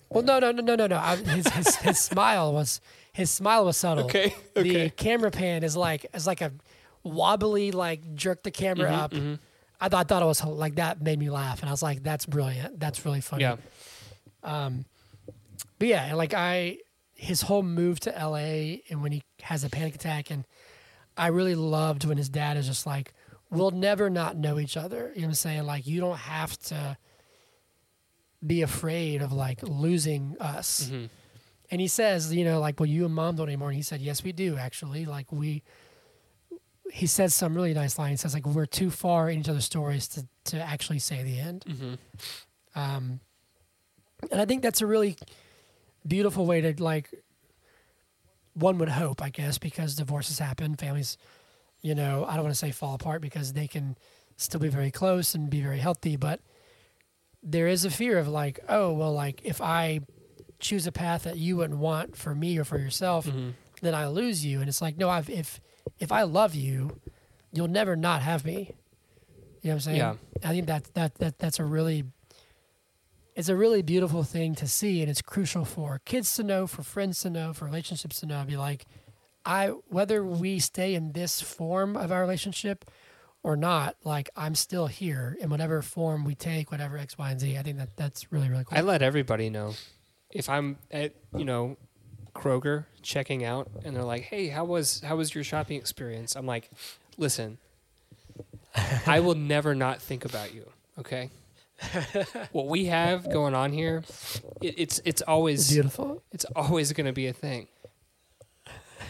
well, 0.09 0.23
no, 0.23 0.37
no, 0.39 0.51
no, 0.51 0.61
no, 0.61 0.75
no, 0.75 0.87
no. 0.87 0.97
I, 0.97 1.15
his, 1.15 1.47
his 1.47 1.75
his 1.77 1.99
smile 2.11 2.53
was 2.53 2.79
his 3.11 3.31
smile 3.31 3.65
was 3.65 3.75
subtle. 3.77 4.05
okay, 4.05 4.35
okay. 4.55 4.83
The 4.83 4.89
camera 4.91 5.31
pan 5.31 5.63
is 5.63 5.75
like 5.75 6.05
is 6.13 6.27
like 6.27 6.41
a 6.41 6.51
wobbly 7.05 7.71
like 7.71 8.15
jerk 8.15 8.43
the 8.43 8.51
camera 8.51 8.89
Mhm, 8.89 8.93
up. 8.99 9.11
mhm. 9.11 9.39
I 9.79 9.87
thought, 9.89 10.05
I 10.05 10.07
thought 10.07 10.21
it 10.23 10.25
was 10.25 10.43
like 10.43 10.75
that 10.75 11.01
made 11.01 11.19
me 11.19 11.29
laugh, 11.29 11.59
and 11.61 11.69
I 11.69 11.71
was 11.71 11.83
like, 11.83 12.01
"That's 12.03 12.25
brilliant. 12.25 12.79
That's 12.79 13.05
really 13.05 13.21
funny." 13.21 13.43
Yeah. 13.43 13.57
Um, 14.43 14.85
but 15.79 15.87
yeah, 15.87 16.13
like 16.15 16.33
I, 16.33 16.77
his 17.13 17.41
whole 17.41 17.63
move 17.63 17.99
to 18.01 18.09
LA 18.11 18.81
and 18.89 19.01
when 19.01 19.11
he 19.11 19.23
has 19.41 19.63
a 19.63 19.69
panic 19.69 19.95
attack, 19.95 20.31
and 20.31 20.45
I 21.17 21.27
really 21.27 21.55
loved 21.55 22.05
when 22.05 22.17
his 22.17 22.29
dad 22.29 22.57
is 22.57 22.67
just 22.67 22.85
like, 22.85 23.13
"We'll 23.49 23.71
never 23.71 24.09
not 24.09 24.37
know 24.37 24.59
each 24.59 24.77
other." 24.77 25.11
You 25.13 25.21
know 25.21 25.27
what 25.27 25.31
I'm 25.31 25.33
saying? 25.35 25.63
Like 25.65 25.85
you 25.87 25.99
don't 26.01 26.17
have 26.17 26.57
to 26.63 26.97
be 28.45 28.61
afraid 28.61 29.21
of 29.21 29.31
like 29.33 29.59
losing 29.63 30.35
us. 30.39 30.89
Mhm. 30.91 31.09
And 31.71 31.81
he 31.81 31.87
says, 31.87 32.33
you 32.33 32.45
know, 32.45 32.59
like, 32.59 32.79
well, 32.79 32.85
you 32.87 33.05
and 33.05 33.13
mom 33.13 33.35
don't 33.37 33.47
anymore. 33.49 33.69
And 33.69 33.75
he 33.75 33.81
said, 33.81 33.99
yes, 33.99 34.23
we 34.23 34.31
do 34.31 34.55
actually. 34.57 35.05
Like 35.05 35.31
we. 35.31 35.63
He 36.91 37.07
says 37.07 37.33
some 37.33 37.55
really 37.55 37.73
nice 37.73 37.97
line. 37.99 38.11
He 38.11 38.17
says 38.17 38.33
like 38.33 38.45
we're 38.45 38.65
too 38.65 38.89
far 38.89 39.29
in 39.29 39.39
each 39.39 39.49
other's 39.49 39.65
stories 39.65 40.07
to 40.09 40.27
to 40.45 40.61
actually 40.61 40.99
say 40.99 41.23
the 41.23 41.39
end. 41.39 41.65
Mhm. 41.67 41.97
Um, 42.75 43.19
and 44.31 44.39
I 44.41 44.45
think 44.45 44.61
that's 44.61 44.81
a 44.81 44.87
really 44.87 45.17
beautiful 46.07 46.45
way 46.45 46.61
to 46.61 46.83
like. 46.83 47.09
One 48.53 48.77
would 48.77 48.89
hope, 48.89 49.21
I 49.21 49.29
guess, 49.29 49.57
because 49.57 49.95
divorces 49.95 50.39
happen, 50.39 50.75
families, 50.75 51.17
you 51.81 51.93
know, 51.93 52.23
I 52.23 52.35
don't 52.35 52.43
want 52.43 52.55
to 52.55 52.59
say 52.59 52.71
fall 52.71 52.95
apart 52.95 53.21
because 53.21 53.51
they 53.51 53.67
can 53.67 53.97
still 54.37 54.61
be 54.61 54.69
very 54.69 54.91
close 54.91 55.35
and 55.35 55.49
be 55.49 55.61
very 55.61 55.79
healthy, 55.79 56.15
but 56.15 56.39
there 57.43 57.67
is 57.67 57.83
a 57.83 57.89
fear 57.89 58.17
of 58.17 58.29
like, 58.29 58.61
oh, 58.69 58.93
well, 58.93 59.11
like 59.13 59.41
if 59.43 59.59
I 59.59 59.99
choose 60.59 60.87
a 60.87 60.91
path 60.93 61.23
that 61.23 61.37
you 61.37 61.57
wouldn't 61.57 61.79
want 61.79 62.15
for 62.15 62.33
me 62.33 62.57
or 62.57 62.63
for 62.63 62.77
yourself, 62.77 63.25
Mhm. 63.27 63.55
then 63.81 63.93
I 63.93 64.07
lose 64.07 64.45
you. 64.45 64.61
And 64.61 64.69
it's 64.69 64.81
like, 64.81 64.95
no, 64.97 65.09
I've, 65.09 65.29
if 65.29 65.59
if 65.99 66.11
I 66.11 66.23
love 66.23 66.55
you, 66.55 66.99
you'll 67.51 67.67
never 67.67 67.95
not 67.95 68.21
have 68.21 68.45
me. 68.45 68.71
You 69.61 69.69
know 69.69 69.71
what 69.71 69.73
I'm 69.73 69.79
saying? 69.79 69.97
Yeah. 69.97 70.15
I 70.43 70.49
think 70.49 70.67
that 70.67 70.93
that 70.93 71.15
that 71.15 71.39
that's 71.39 71.59
a 71.59 71.65
really 71.65 72.03
it's 73.35 73.49
a 73.49 73.55
really 73.55 73.81
beautiful 73.81 74.23
thing 74.23 74.55
to 74.55 74.67
see 74.67 75.01
and 75.01 75.09
it's 75.09 75.21
crucial 75.21 75.65
for 75.65 76.01
kids 76.05 76.35
to 76.35 76.43
know, 76.43 76.67
for 76.67 76.83
friends 76.83 77.21
to 77.21 77.29
know, 77.29 77.53
for 77.53 77.65
relationships 77.65 78.19
to 78.21 78.25
know. 78.25 78.43
Be 78.45 78.57
like, 78.57 78.85
I 79.45 79.67
whether 79.87 80.23
we 80.23 80.59
stay 80.59 80.95
in 80.95 81.11
this 81.11 81.41
form 81.41 81.97
of 81.97 82.11
our 82.11 82.21
relationship 82.21 82.85
or 83.43 83.55
not, 83.55 83.95
like 84.03 84.29
I'm 84.35 84.55
still 84.55 84.87
here 84.87 85.37
in 85.39 85.49
whatever 85.49 85.81
form 85.81 86.25
we 86.25 86.35
take, 86.35 86.71
whatever 86.71 86.97
X, 86.97 87.17
Y, 87.17 87.31
and 87.31 87.39
Z. 87.39 87.57
I 87.57 87.63
think 87.63 87.77
that 87.77 87.95
that's 87.95 88.31
really, 88.31 88.49
really 88.49 88.63
cool. 88.63 88.77
I 88.77 88.81
let 88.81 89.01
everybody 89.01 89.49
know 89.49 89.73
if 90.31 90.49
I'm 90.49 90.77
at 90.91 91.13
you 91.35 91.45
know 91.45 91.77
Kroger 92.35 92.85
checking 93.01 93.43
out 93.43 93.69
and 93.83 93.95
they're 93.95 94.03
like, 94.03 94.23
"Hey, 94.23 94.49
how 94.49 94.65
was 94.65 95.01
how 95.01 95.15
was 95.15 95.33
your 95.33 95.43
shopping 95.43 95.77
experience?" 95.77 96.35
I'm 96.35 96.45
like, 96.45 96.69
"Listen, 97.17 97.57
I 99.07 99.21
will 99.21 99.35
never 99.35 99.73
not 99.73 100.01
think 100.01 100.25
about 100.25 100.53
you." 100.53 100.69
Okay, 100.99 101.29
what 102.51 102.67
we 102.67 102.85
have 102.85 103.31
going 103.31 103.55
on 103.55 103.71
here, 103.71 104.03
it, 104.61 104.75
it's 104.77 105.01
it's 105.05 105.21
always 105.21 105.71
Beautiful. 105.71 106.21
it's 106.31 106.45
always 106.55 106.91
going 106.93 107.07
to 107.07 107.13
be 107.13 107.27
a 107.27 107.33
thing. 107.33 107.67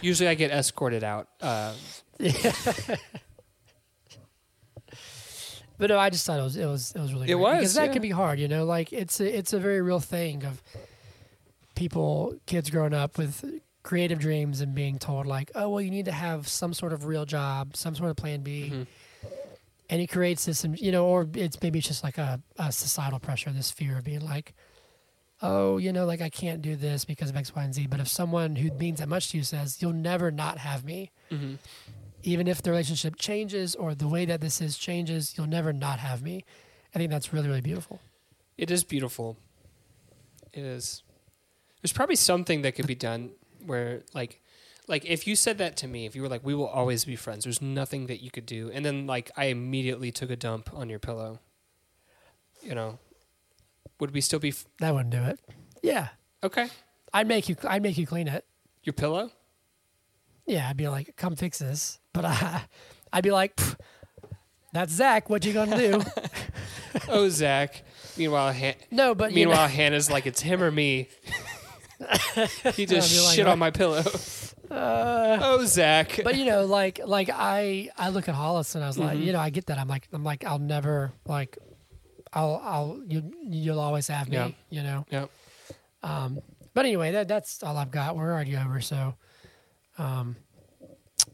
Usually, 0.02 0.30
I 0.30 0.36
get 0.36 0.52
escorted 0.52 1.04
out. 1.04 1.28
Uh, 1.42 1.74
But 5.78 5.90
no, 5.90 6.00
I 6.00 6.10
just 6.10 6.26
thought 6.26 6.40
it 6.40 6.44
was 6.44 6.56
it 6.56 6.66
was 6.66 6.94
it 6.96 7.00
was 7.02 7.14
really. 7.14 7.26
It 7.30 7.34
great. 7.34 7.42
was, 7.42 7.58
because 7.58 7.74
that 7.76 7.88
yeah. 7.88 7.94
can 7.94 8.02
be 8.02 8.10
hard, 8.12 8.40
you 8.40 8.48
know. 8.48 8.66
Like 8.66 8.94
it's 8.94 9.20
a, 9.20 9.38
it's 9.38 9.52
a 9.52 9.60
very 9.60 9.82
real 9.82 10.00
thing 10.00 10.46
of 10.46 10.62
people, 11.76 12.36
kids 12.46 12.70
growing 12.70 12.94
up 12.94 13.18
with 13.18 13.44
creative 13.84 14.18
dreams 14.20 14.62
and 14.62 14.74
being 14.74 14.98
told 14.98 15.28
like, 15.28 15.52
oh 15.56 15.70
well, 15.70 15.82
you 15.82 15.92
need 15.92 16.06
to 16.06 16.12
have 16.12 16.48
some 16.48 16.74
sort 16.74 16.92
of 16.94 17.06
real 17.06 17.26
job, 17.26 17.76
some 17.76 17.94
sort 17.96 18.10
of 18.10 18.16
plan 18.16 18.42
B, 18.42 18.72
Mhm. 18.74 18.88
and 19.90 20.02
it 20.02 20.08
creates 20.08 20.46
this, 20.46 20.66
you 20.66 20.92
know, 20.92 21.06
or 21.06 21.28
it's 21.36 21.62
maybe 21.62 21.80
it's 21.80 21.88
just 21.88 22.04
like 22.04 22.18
a, 22.18 22.42
a 22.58 22.72
societal 22.72 23.20
pressure, 23.20 23.52
this 23.52 23.70
fear 23.72 23.98
of 24.00 24.04
being 24.04 24.22
like, 24.26 24.54
oh, 25.42 25.78
you 25.78 25.92
know, 25.94 26.06
like 26.06 26.22
I 26.22 26.30
can't 26.30 26.62
do 26.62 26.76
this 26.76 27.06
because 27.06 27.30
of 27.30 27.36
X, 27.36 27.54
Y, 27.54 27.64
and 27.64 27.74
Z. 27.76 27.88
But 27.88 28.00
if 28.00 28.08
someone 28.08 28.56
who 28.56 28.72
means 28.72 29.00
that 29.00 29.10
much 29.10 29.30
to 29.32 29.38
you 29.38 29.44
says, 29.44 29.82
you'll 29.82 29.94
never 29.94 30.32
not 30.32 30.58
have 30.60 30.84
me, 30.84 31.12
mhm. 31.30 31.60
even 32.24 32.48
if 32.48 32.62
the 32.64 32.72
relationship 32.72 33.18
changes 33.18 33.76
or 33.76 33.94
the 33.94 34.08
way 34.08 34.26
that 34.26 34.42
this 34.42 34.62
is 34.62 34.78
changes, 34.78 35.36
you'll 35.38 35.46
never 35.48 35.72
not 35.74 36.00
have 36.00 36.24
me. 36.24 36.44
I 36.96 36.98
think 36.98 37.12
that's 37.12 37.32
really, 37.34 37.48
really 37.50 37.62
beautiful. 37.62 38.00
It 38.58 38.72
is 38.72 38.84
beautiful. 38.84 39.38
It 40.54 40.64
is. 40.64 41.04
There's 41.86 41.94
probably 41.94 42.16
something 42.16 42.64
that 42.64 42.72
could 42.72 42.88
be 42.88 42.96
done 42.96 43.30
where, 43.64 44.02
like, 44.16 44.42
like 44.88 45.06
if 45.06 45.28
you 45.28 45.36
said 45.36 45.60
that 45.60 45.78
to 45.78 45.88
me, 45.88 46.08
if 46.08 46.16
you 46.16 46.24
were 46.24 46.28
like, 46.28 46.44
"We 46.44 46.56
will 46.56 46.66
always 46.66 47.06
be 47.06 47.16
friends," 47.16 47.44
there's 47.44 47.62
nothing 47.62 48.08
that 48.08 48.24
you 48.24 48.32
could 48.32 48.48
do, 48.48 48.72
and 48.74 48.84
then 48.84 49.06
like 49.06 49.30
I 49.38 49.46
immediately 49.54 50.12
took 50.12 50.32
a 50.32 50.36
dump 50.36 50.74
on 50.74 50.90
your 50.90 50.98
pillow. 50.98 51.42
You 52.64 52.74
know, 52.74 52.98
would 54.00 54.16
we 54.16 54.22
still 54.22 54.40
be 54.40 54.50
f- 54.50 54.66
That 54.80 54.96
wouldn't 54.96 55.12
do 55.12 55.22
it. 55.22 55.40
Yeah, 55.84 56.08
okay? 56.44 56.70
I'd 57.14 57.28
make 57.28 57.50
you. 57.50 57.56
I'd 57.64 57.84
make 57.84 58.00
you 58.00 58.08
clean 58.08 58.28
it. 58.28 58.46
Your 58.82 58.94
pillow? 58.94 59.30
Yeah, 60.48 60.68
I'd 60.68 60.78
be 60.78 60.88
like, 60.88 61.16
come 61.16 61.36
fix 61.36 61.60
this. 61.60 62.00
But 62.14 62.26
I, 62.26 62.32
uh, 62.32 62.60
I'd 63.14 63.24
be 63.24 63.30
like, 63.30 63.62
that's 64.74 64.92
Zach. 64.92 65.30
What 65.30 65.46
you 65.46 65.54
gonna 65.54 65.78
do? 65.78 66.02
Oh, 67.10 67.28
Zach. 67.30 67.84
Meanwhile, 68.18 68.54
Han- 68.54 68.76
no, 68.90 69.14
but 69.14 69.32
you 69.32 69.36
meanwhile, 69.36 69.68
know, 69.68 69.76
Hannah's 69.76 70.10
like, 70.10 70.26
"It's 70.26 70.42
him 70.42 70.64
or 70.64 70.72
me." 70.72 71.10
he 72.76 72.86
just 72.86 73.12
I'd 73.12 73.18
be 73.18 73.26
like, 73.26 73.36
shit 73.36 73.48
on 73.48 73.60
my 73.60 73.72
pillow. 73.72 74.04
uh, 74.72 75.40
oh, 75.42 75.66
Zach. 75.66 76.20
but 76.24 76.36
you 76.36 76.46
know, 76.46 76.66
like, 76.66 77.00
like 77.06 77.30
I, 77.32 77.90
I 77.98 78.10
look 78.10 78.28
at 78.28 78.36
Hollis 78.36 78.76
and 78.76 78.84
I 78.84 78.88
was 78.88 78.98
like, 78.98 79.18
Mhm. 79.18 79.26
you 79.26 79.34
know, 79.34 79.40
I 79.40 79.50
get 79.50 79.68
that. 79.68 79.78
I'm 79.78 79.88
like, 79.88 80.08
I'm 80.12 80.24
like, 80.24 80.44
I'll 80.44 80.60
never 80.60 81.12
like, 81.26 81.58
I'll, 82.34 82.62
I'll, 82.64 83.02
you, 83.08 83.32
you'll 83.44 83.80
always 83.80 84.08
have 84.10 84.28
me. 84.28 84.36
Yeah. 84.36 84.50
You 84.70 84.84
know. 84.84 85.06
Yep. 85.10 85.30
Um, 86.04 86.40
but 86.74 86.86
anyway, 86.86 87.12
that 87.14 87.28
that's 87.30 87.64
all 87.64 87.78
I've 87.78 87.92
got. 87.92 88.16
We're 88.18 88.32
already 88.34 88.58
over. 88.58 88.82
So, 88.82 89.16
um, 89.98 90.36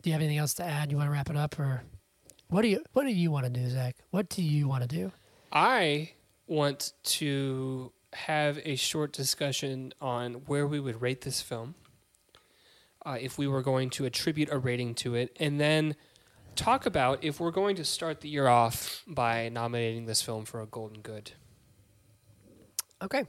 do 0.02 0.10
you 0.10 0.14
have 0.14 0.22
anything 0.22 0.38
else 0.38 0.54
to 0.56 0.64
add? 0.64 0.92
You 0.92 0.98
want 0.98 1.08
to 1.08 1.12
wrap 1.12 1.30
it 1.32 1.36
up, 1.36 1.60
or 1.60 1.82
what 2.50 2.62
do 2.62 2.68
you 2.68 2.84
what 2.94 3.04
do 3.06 3.10
you 3.12 3.32
want 3.32 3.46
to 3.46 3.50
do, 3.52 3.68
Zach? 3.70 3.96
What 4.12 4.30
do 4.30 4.44
you 4.44 4.68
want 4.68 4.84
to 4.84 4.88
do? 4.88 5.12
I 5.52 6.12
want 6.48 6.94
to 7.04 7.92
have 8.14 8.60
a 8.64 8.76
short 8.76 9.14
discussion 9.14 9.94
on 10.02 10.34
where 10.46 10.68
we 10.68 10.80
would 10.80 11.02
rate 11.02 11.22
this 11.22 11.42
film, 11.42 11.76
uh, 13.06 13.18
if 13.20 13.38
we 13.38 13.48
were 13.48 13.62
going 13.62 13.90
to 13.92 14.06
attribute 14.06 14.50
a 14.52 14.58
rating 14.58 14.94
to 14.96 15.16
it, 15.16 15.36
and 15.40 15.60
then 15.60 15.96
talk 16.56 16.86
about 16.86 17.24
if 17.24 17.40
we're 17.40 17.52
going 17.52 17.76
to 17.78 17.86
start 17.86 18.22
the 18.22 18.30
year 18.30 18.48
off 18.48 19.04
by 19.08 19.50
nominating 19.50 20.06
this 20.06 20.22
film 20.22 20.46
for 20.46 20.62
a 20.62 20.66
Golden 20.66 21.02
Good. 21.02 21.32
Okay. 23.02 23.26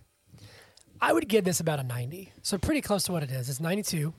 I 1.01 1.13
would 1.13 1.29
give 1.29 1.45
this 1.45 1.59
about 1.61 1.81
a 1.81 1.83
90. 1.83 2.33
So 2.43 2.59
pretty 2.59 2.81
close 2.81 3.05
to 3.05 3.13
what 3.13 3.23
it 3.23 3.31
is. 3.31 3.49
It's 3.49 3.61
92. 3.61 4.13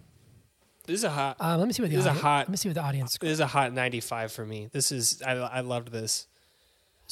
This 0.86 1.00
is 1.00 1.04
a 1.06 1.10
hot. 1.10 1.38
Um, 1.40 1.60
let 1.60 1.68
me 1.68 1.74
see 1.74 1.82
what 1.82 1.92
the 1.92 1.96
This 1.96 2.06
is 2.06 2.12
a 2.12 2.14
hot- 2.14 2.40
Let 2.48 2.50
me 2.50 2.58
see 2.58 2.68
what 2.70 2.76
the 2.76 2.82
audience. 2.82 3.18
This 3.18 3.32
is 3.32 3.40
a 3.40 3.48
hot 3.48 3.72
95 3.72 4.32
for 4.34 4.46
me. 4.46 4.68
This 4.72 4.92
is 4.92 5.22
I, 5.22 5.32
I 5.32 5.60
loved 5.62 5.92
this. 5.94 6.28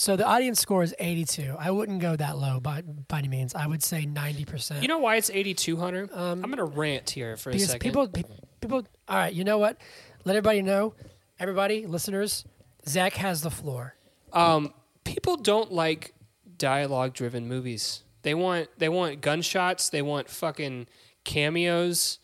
So 0.01 0.15
the 0.15 0.25
audience 0.25 0.59
score 0.59 0.81
is 0.81 0.95
82. 0.97 1.57
I 1.59 1.69
wouldn't 1.69 2.01
go 2.01 2.15
that 2.15 2.35
low 2.35 2.59
by 2.59 2.81
by 2.81 3.19
any 3.19 3.27
means. 3.27 3.53
I 3.53 3.67
would 3.67 3.83
say 3.83 4.03
90%. 4.03 4.81
You 4.81 4.87
know 4.87 4.97
why 4.97 5.17
it's 5.17 5.29
8200? 5.29 6.11
Um, 6.11 6.43
I'm 6.43 6.49
gonna 6.49 6.65
rant 6.65 7.11
here 7.11 7.37
for 7.37 7.51
a 7.51 7.53
because 7.53 7.67
second. 7.67 7.87
people 7.87 8.07
pe- 8.07 8.23
people 8.61 8.87
all 9.07 9.15
right, 9.15 9.31
you 9.31 9.43
know 9.43 9.59
what? 9.59 9.77
Let 10.25 10.35
everybody 10.35 10.63
know. 10.63 10.95
Everybody, 11.39 11.85
listeners, 11.85 12.45
Zach 12.87 13.13
has 13.13 13.41
the 13.41 13.51
floor. 13.51 13.93
Um, 14.33 14.73
people 15.03 15.37
don't 15.37 15.71
like 15.71 16.15
dialogue-driven 16.57 17.47
movies. 17.47 18.01
They 18.23 18.33
want 18.33 18.69
they 18.79 18.89
want 18.89 19.21
gunshots. 19.21 19.89
They 19.89 20.01
want 20.01 20.31
fucking 20.31 20.87
cameos. 21.25 22.17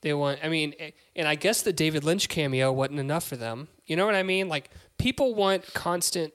They 0.00 0.14
want. 0.14 0.40
I 0.42 0.48
mean, 0.48 0.74
eh, 0.80 0.90
and 1.14 1.28
I 1.28 1.36
guess 1.36 1.62
the 1.62 1.72
David 1.72 2.02
Lynch 2.02 2.28
cameo 2.28 2.72
wasn't 2.72 2.98
enough 2.98 3.22
for 3.22 3.36
them. 3.36 3.68
You 3.86 3.94
know 3.94 4.04
what 4.04 4.16
I 4.16 4.24
mean? 4.24 4.48
Like 4.48 4.68
people 4.98 5.36
want 5.36 5.72
constant. 5.74 6.32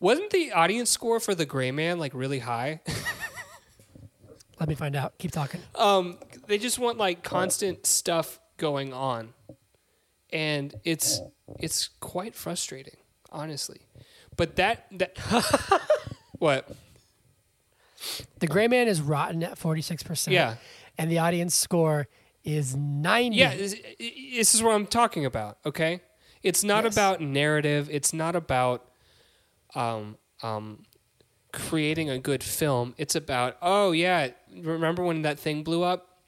Wasn't 0.00 0.30
the 0.30 0.52
audience 0.52 0.90
score 0.90 1.20
for 1.20 1.34
The 1.34 1.46
Gray 1.46 1.70
Man 1.70 1.98
like 1.98 2.12
really 2.14 2.40
high? 2.40 2.80
Let 4.60 4.68
me 4.68 4.74
find 4.74 4.96
out. 4.96 5.18
Keep 5.18 5.32
talking. 5.32 5.60
um, 5.74 6.18
they 6.46 6.58
just 6.58 6.78
want 6.78 6.96
like 6.98 7.22
constant 7.22 7.86
stuff 7.86 8.40
going 8.56 8.92
on, 8.94 9.34
and 10.32 10.74
it's 10.84 11.20
it's 11.60 11.88
quite 12.00 12.34
frustrating, 12.34 12.96
honestly. 13.30 13.80
But 14.36 14.56
that 14.56 14.86
that 14.92 15.18
what? 16.38 16.70
The 18.38 18.46
Gray 18.46 18.68
Man 18.68 18.88
is 18.88 19.00
rotten 19.00 19.42
at 19.42 19.58
46%. 19.58 20.30
Yeah. 20.30 20.56
And 20.98 21.10
the 21.10 21.18
audience 21.18 21.54
score 21.54 22.08
is 22.44 22.76
90. 22.76 23.36
Yeah, 23.36 23.54
this, 23.56 23.74
this 23.98 24.54
is 24.54 24.62
what 24.62 24.74
I'm 24.74 24.86
talking 24.86 25.24
about. 25.26 25.58
Okay, 25.66 26.00
it's 26.42 26.62
not 26.64 26.84
Yes. 26.84 26.94
about 26.94 27.20
narrative. 27.20 27.88
It's 27.90 28.12
not 28.14 28.36
about 28.36 28.88
um, 29.76 30.16
um, 30.42 30.82
creating 31.52 32.10
a 32.10 32.18
good 32.18 32.42
film. 32.42 32.94
It's 32.98 33.14
about 33.14 33.56
oh 33.62 33.92
yeah, 33.92 34.30
remember 34.62 35.02
when 35.04 35.22
that 35.22 35.38
thing 35.38 35.62
blew 35.62 35.82
up, 35.82 36.20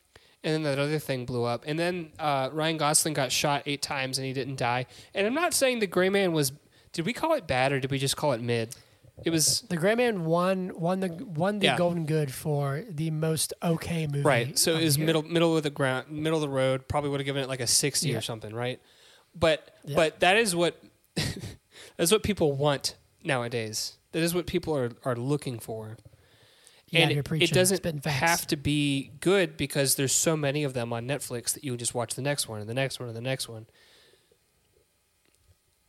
and 0.44 0.54
then 0.54 0.62
that 0.64 0.78
other 0.78 0.98
thing 0.98 1.24
blew 1.26 1.44
up, 1.44 1.64
and 1.66 1.78
then 1.78 2.12
uh, 2.18 2.50
Ryan 2.52 2.76
Gosling 2.76 3.14
got 3.14 3.32
shot 3.32 3.62
eight 3.66 3.82
times 3.82 4.18
and 4.18 4.26
he 4.26 4.32
didn't 4.32 4.56
die. 4.56 4.86
And 5.14 5.26
I'm 5.26 5.34
not 5.34 5.54
saying 5.54 5.80
the 5.80 5.86
Gray 5.86 6.08
Man 6.08 6.32
was. 6.32 6.52
Did 6.92 7.04
we 7.04 7.12
call 7.12 7.34
it 7.34 7.46
bad 7.46 7.72
or 7.72 7.80
did 7.80 7.90
we 7.90 7.98
just 7.98 8.16
call 8.16 8.32
it 8.32 8.40
mid? 8.40 8.74
It 9.24 9.30
was 9.30 9.62
The 9.62 9.76
Gray 9.76 9.94
Man 9.96 10.24
won 10.24 10.72
won 10.74 11.00
the 11.00 11.08
won 11.08 11.58
the 11.58 11.66
Yeah. 11.66 11.76
Golden 11.76 12.06
Good 12.06 12.32
for 12.32 12.84
the 12.88 13.10
most 13.10 13.52
okay 13.62 14.06
movie. 14.06 14.22
Right. 14.22 14.58
So 14.58 14.76
it 14.76 14.84
was 14.84 14.96
middle 14.98 15.22
middle 15.22 15.56
of 15.56 15.62
the 15.64 15.70
ground, 15.70 16.08
middle 16.10 16.38
of 16.38 16.40
the 16.40 16.48
road. 16.48 16.88
Probably 16.88 17.10
would 17.10 17.20
have 17.20 17.26
given 17.26 17.42
it 17.42 17.48
like 17.48 17.60
a 17.60 17.66
sixty 17.66 18.10
Yeah. 18.10 18.18
or 18.18 18.20
something, 18.20 18.54
right? 18.54 18.80
But 19.34 19.76
Yeah. 19.84 19.96
but 19.96 20.20
that 20.20 20.36
is 20.38 20.54
what 20.56 20.80
that's 21.96 22.10
what 22.12 22.22
people 22.22 22.52
want 22.52 22.94
nowadays. 23.28 23.96
That 24.10 24.22
is 24.22 24.34
what 24.34 24.46
people 24.46 24.76
are 24.76 24.90
are 25.04 25.14
looking 25.14 25.60
for. 25.60 25.96
Yeah, 26.90 27.00
and 27.00 27.12
it, 27.12 27.42
it 27.42 27.52
doesn't 27.52 28.04
have 28.06 28.46
to 28.46 28.56
be 28.56 29.10
good 29.20 29.58
because 29.58 29.96
there's 29.96 30.12
so 30.12 30.36
many 30.36 30.64
of 30.64 30.72
them 30.72 30.90
on 30.92 31.06
Netflix 31.06 31.52
that 31.52 31.62
you 31.62 31.72
can 31.72 31.78
just 31.78 31.94
watch 31.94 32.14
the 32.14 32.22
next 32.22 32.48
one 32.48 32.60
and 32.60 32.68
the 32.68 32.74
next 32.74 32.98
one 32.98 33.08
and 33.08 33.16
the 33.16 33.20
next 33.20 33.46
one. 33.46 33.66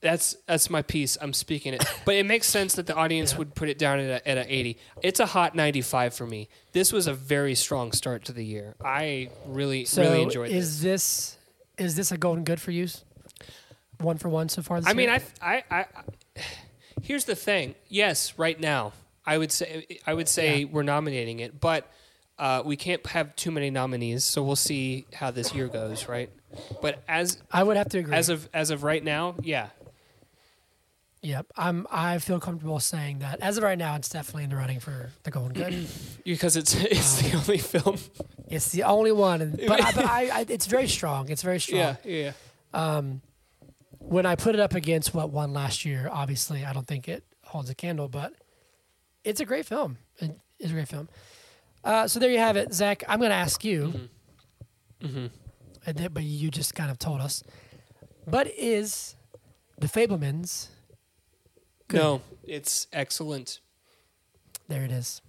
That's 0.02 0.36
that's 0.46 0.70
my 0.70 0.82
piece. 0.82 1.18
I'm 1.22 1.34
speaking 1.34 1.74
it, 1.74 1.84
but 2.06 2.16
it 2.16 2.26
makes 2.26 2.48
sense 2.48 2.76
that 2.76 2.86
the 2.86 2.96
audience 2.96 3.38
would 3.38 3.56
put 3.56 3.70
it 3.70 3.78
down 3.78 4.00
at 4.00 4.22
a, 4.22 4.28
at 4.28 4.38
a 4.38 4.54
80. 4.54 4.78
It's 5.02 5.20
a 5.20 5.26
hot 5.26 5.56
95 5.56 6.14
for 6.14 6.26
me. 6.26 6.48
This 6.72 6.94
was 6.94 7.08
a 7.08 7.14
very 7.14 7.56
strong 7.56 7.92
start 7.92 8.26
to 8.26 8.34
the 8.34 8.46
year. 8.46 8.76
I 8.84 9.30
really 9.46 9.86
So 9.86 10.04
really 10.04 10.22
enjoyed 10.22 10.52
is 10.52 10.82
this. 10.82 11.38
this 11.78 11.86
is 11.86 11.96
this 11.96 12.12
a 12.12 12.18
Golden 12.18 12.44
Good 12.44 12.62
for 12.62 12.72
you? 12.72 12.88
One 14.00 14.18
for 14.18 14.30
one 14.30 14.48
so 14.48 14.62
far 14.62 14.82
I 14.86 14.94
mean, 14.94 15.10
year? 15.10 15.22
I, 15.42 15.64
I, 15.70 15.80
I, 15.82 15.86
here's 17.04 17.26
the 17.26 17.36
thing. 17.36 17.76
Yes, 17.88 18.34
right 18.38 18.60
now, 18.60 18.94
I 19.26 19.38
would 19.38 19.52
say 19.52 19.86
I 20.08 20.14
would 20.14 20.28
say 20.28 20.60
Yeah. 20.62 20.66
we're 20.72 20.84
nominating 20.84 21.40
it, 21.40 21.60
but 21.60 21.92
uh, 22.38 22.62
we 22.66 22.76
can't 22.78 23.06
have 23.08 23.36
too 23.36 23.52
many 23.52 23.70
nominees. 23.70 24.24
So 24.24 24.42
we'll 24.44 24.56
see 24.56 25.06
how 25.14 25.30
this 25.32 25.54
year 25.54 25.68
goes, 25.68 26.08
right? 26.08 26.30
But 26.82 27.04
as 27.08 27.38
I 27.52 27.64
would 27.64 27.78
have 27.78 27.90
to 27.90 28.00
agree. 28.00 28.16
as 28.16 28.30
of 28.30 28.48
as 28.54 28.70
of 28.72 28.84
right 28.84 29.04
now, 29.04 29.36
yeah, 29.42 29.70
Yep. 31.22 31.48
I'm 31.58 31.86
I 31.92 32.18
feel 32.20 32.40
comfortable 32.40 32.80
saying 32.80 33.20
that 33.20 33.40
as 33.42 33.58
of 33.58 33.64
right 33.64 33.78
now 33.78 33.96
it's 33.96 34.08
definitely 34.08 34.46
in 34.46 34.52
the 34.52 34.56
running 34.56 34.80
for 34.80 35.10
the 35.24 35.32
Golden 35.32 35.52
Good. 35.54 35.86
because 36.24 36.56
it's 36.56 36.74
it's 36.76 37.22
the 37.22 37.38
only 37.38 37.58
film. 37.58 37.98
it's 38.48 38.70
the 38.72 38.84
only 38.84 39.12
one 39.12 39.42
and, 39.42 39.58
but, 39.68 39.84
I, 39.84 39.92
but 39.92 40.06
I, 40.06 40.30
I 40.40 40.46
it's 40.48 40.66
very 40.66 40.88
strong. 40.88 41.30
It's 41.30 41.42
very 41.44 41.60
strong. 41.66 41.80
Yeah, 41.80 41.96
yeah. 42.06 42.32
Um 42.74 43.22
when 44.10 44.26
I 44.26 44.36
put 44.36 44.56
it 44.56 44.60
up 44.62 44.74
against 44.76 45.14
what 45.14 45.30
won 45.32 45.54
last 45.54 45.86
year, 45.86 46.10
obviously 46.12 46.66
I 46.66 46.74
don't 46.74 46.88
think 46.88 47.08
it 47.08 47.24
holds 47.46 47.70
a 47.70 47.76
candle, 47.76 48.08
but 48.10 48.34
it's 49.24 49.40
a 49.40 49.46
great 49.46 49.66
film. 49.66 49.98
It 50.18 50.38
is 50.60 50.72
a 50.72 50.74
great 50.74 50.88
film. 50.88 51.10
Uh, 51.84 52.08
so 52.08 52.20
there 52.20 52.30
you 52.32 52.40
have 52.40 52.58
it, 52.58 52.74
Zach. 52.74 53.04
I'm 53.08 53.20
going 53.20 53.30
to 53.32 53.36
ask 53.36 53.64
you, 53.64 54.10
Mm-hmm. 55.02 55.28
and 55.86 55.98
then- 55.98 56.12
but 56.12 56.24
you 56.24 56.52
just 56.52 56.76
kind 56.76 56.92
of 56.92 57.00
told 57.00 57.22
us. 57.22 57.42
But 58.28 58.48
is 58.58 59.16
the 59.80 59.88
Fabelmans 59.88 60.68
good? 61.88 61.98
No, 62.02 62.22
it's 62.44 62.88
excellent. 62.92 63.62
There 64.68 64.84
it 64.84 64.92
is. 64.92 65.22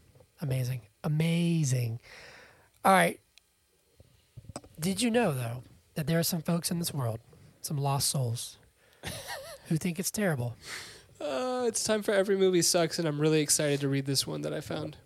Amazing. 0.42 0.80
Amazing. 1.04 2.00
All 2.84 2.92
right. 2.92 3.20
Did 4.80 5.00
you 5.02 5.10
know, 5.10 5.32
though, 5.32 5.62
that 5.94 6.06
there 6.06 6.18
are 6.18 6.22
some 6.24 6.42
folks 6.42 6.70
in 6.70 6.78
this 6.80 6.92
world, 6.92 7.20
some 7.60 7.76
lost 7.78 8.08
souls, 8.08 8.58
who 9.68 9.76
think 9.76 9.98
it's 9.98 10.11
terrible? 10.11 10.57
Uh, 11.20 11.64
it's 11.66 11.84
time 11.84 12.03
for 12.03 12.12
every 12.12 12.36
movie 12.36 12.62
sucks, 12.62 12.98
and 12.98 13.07
I'm 13.07 13.20
really 13.20 13.40
excited 13.40 13.80
to 13.80 13.88
read 13.88 14.07
this 14.07 14.26
one 14.26 14.42
that 14.42 14.55
I 14.55 14.61
found. 14.61 14.96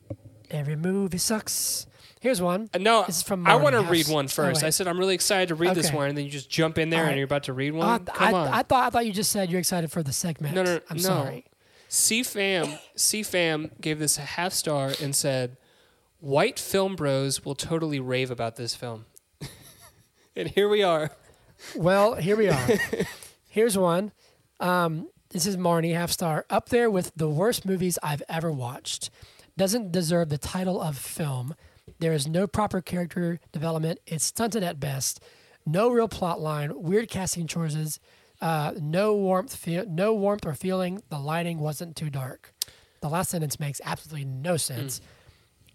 Every 0.51 0.77
movie 0.77 1.19
sucks. 1.19 1.87
Here's 2.21 2.41
one. 2.41 2.71
Uh, 2.73 2.79
no, 2.79 3.05
This 3.07 3.19
is 3.19 3.23
from 3.23 3.47
I 3.47 3.57
want 3.57 3.75
to 3.75 3.83
read 3.83 4.09
one 4.09 4.29
first. 4.29 4.63
Oh, 4.63 4.67
I 4.67 4.71
said 4.71 4.89
I'm 4.89 4.99
really 4.99 5.15
excited 5.15 5.49
to 5.49 5.55
read 5.55 5.75
this 5.75 5.93
one, 5.93 6.09
and 6.09 6.17
then 6.17 6.25
you 6.25 6.31
just 6.31 6.49
jump 6.49 6.79
in 6.79 6.89
there 6.89 7.03
All 7.03 7.09
and 7.09 7.17
you're 7.17 7.27
about 7.27 7.43
to 7.45 7.53
read 7.53 7.75
Oh, 7.75 7.79
one. 7.79 7.89
I, 7.89 7.99
Come 7.99 8.35
on. 8.35 8.49
I 8.49 8.63
thought 8.63 8.87
I 8.87 8.91
thought 8.91 9.05
you 9.05 9.13
just 9.13 9.31
said 9.31 9.51
you're 9.51 9.61
excited 9.61 9.93
for 9.93 10.03
the 10.03 10.13
segment. 10.13 10.55
No, 10.55 10.63
no, 10.63 10.81
I'm 10.89 10.97
no. 10.97 11.03
sorry. 11.03 11.45
CFAM 11.91 12.79
CFAM 12.97 13.79
gave 13.81 13.99
this 13.99 14.17
a 14.17 14.23
half 14.23 14.55
star 14.55 14.93
and 15.03 15.15
said, 15.15 15.59
"White 16.21 16.59
film 16.59 16.97
bros 16.97 17.45
will 17.45 17.55
totally 17.55 18.01
rave 18.01 18.31
about 18.31 18.57
this 18.57 18.75
film." 18.75 19.05
and 20.37 20.49
here 20.49 20.69
we 20.69 20.83
are. 20.83 21.11
Well, 21.77 22.15
here 22.15 22.37
we 22.37 22.49
are. 22.49 22.67
Here's 23.55 23.79
one. 23.79 24.11
Um, 24.59 25.11
this 25.31 25.47
is 25.47 25.57
Marnie, 25.57 25.95
half 25.95 26.11
star, 26.11 26.45
up 26.51 26.71
there 26.71 26.91
with 26.91 27.13
the 27.15 27.29
worst 27.29 27.65
movies 27.65 28.01
I've 28.03 28.25
ever 28.29 28.51
watched. 28.51 29.11
Doesn't 29.57 29.93
deserve 29.93 30.29
the 30.29 30.39
title 30.39 30.83
of 30.83 30.99
film. 30.99 31.55
There 32.01 32.13
is 32.13 32.27
no 32.27 32.49
proper 32.49 32.81
character 32.81 33.39
development. 33.53 34.01
It's 34.09 34.25
stunted 34.25 34.65
at 34.65 34.81
best. 34.81 35.23
No 35.65 35.89
real 35.89 36.09
plot 36.09 36.41
line. 36.41 36.73
Weird 36.83 37.09
casting 37.09 37.47
choices. 37.47 38.01
Uh, 38.41 38.73
no 38.81 39.15
warmth. 39.15 39.65
No 39.87 40.15
warmth 40.15 40.45
or 40.45 40.55
feeling. 40.55 41.01
The 41.09 41.21
lighting 41.21 41.61
wasn't 41.61 41.95
too 41.95 42.11
dark. 42.11 42.53
The 43.03 43.09
last 43.09 43.31
sentence 43.31 43.61
makes 43.61 43.81
absolutely 43.85 44.25
no 44.25 44.57
sense. 44.57 45.01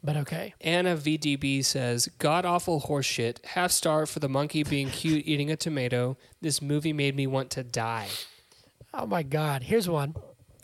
But 0.03 0.15
okay. 0.17 0.53
Anna 0.61 0.95
VDB 0.95 1.63
says, 1.63 2.07
"God 2.19 2.45
awful 2.45 2.81
horseshit. 2.81 3.45
Half 3.45 3.71
star 3.71 4.05
for 4.05 4.19
the 4.19 4.29
monkey 4.29 4.63
being 4.63 4.89
cute 4.89 5.27
eating 5.27 5.51
a 5.51 5.57
tomato. 5.57 6.17
This 6.41 6.61
movie 6.61 6.93
made 6.93 7.15
me 7.15 7.27
want 7.27 7.49
to 7.51 7.63
die." 7.63 8.09
Oh 8.93 9.05
my 9.05 9.23
God. 9.23 9.63
Here's 9.63 9.87
one. 9.87 10.15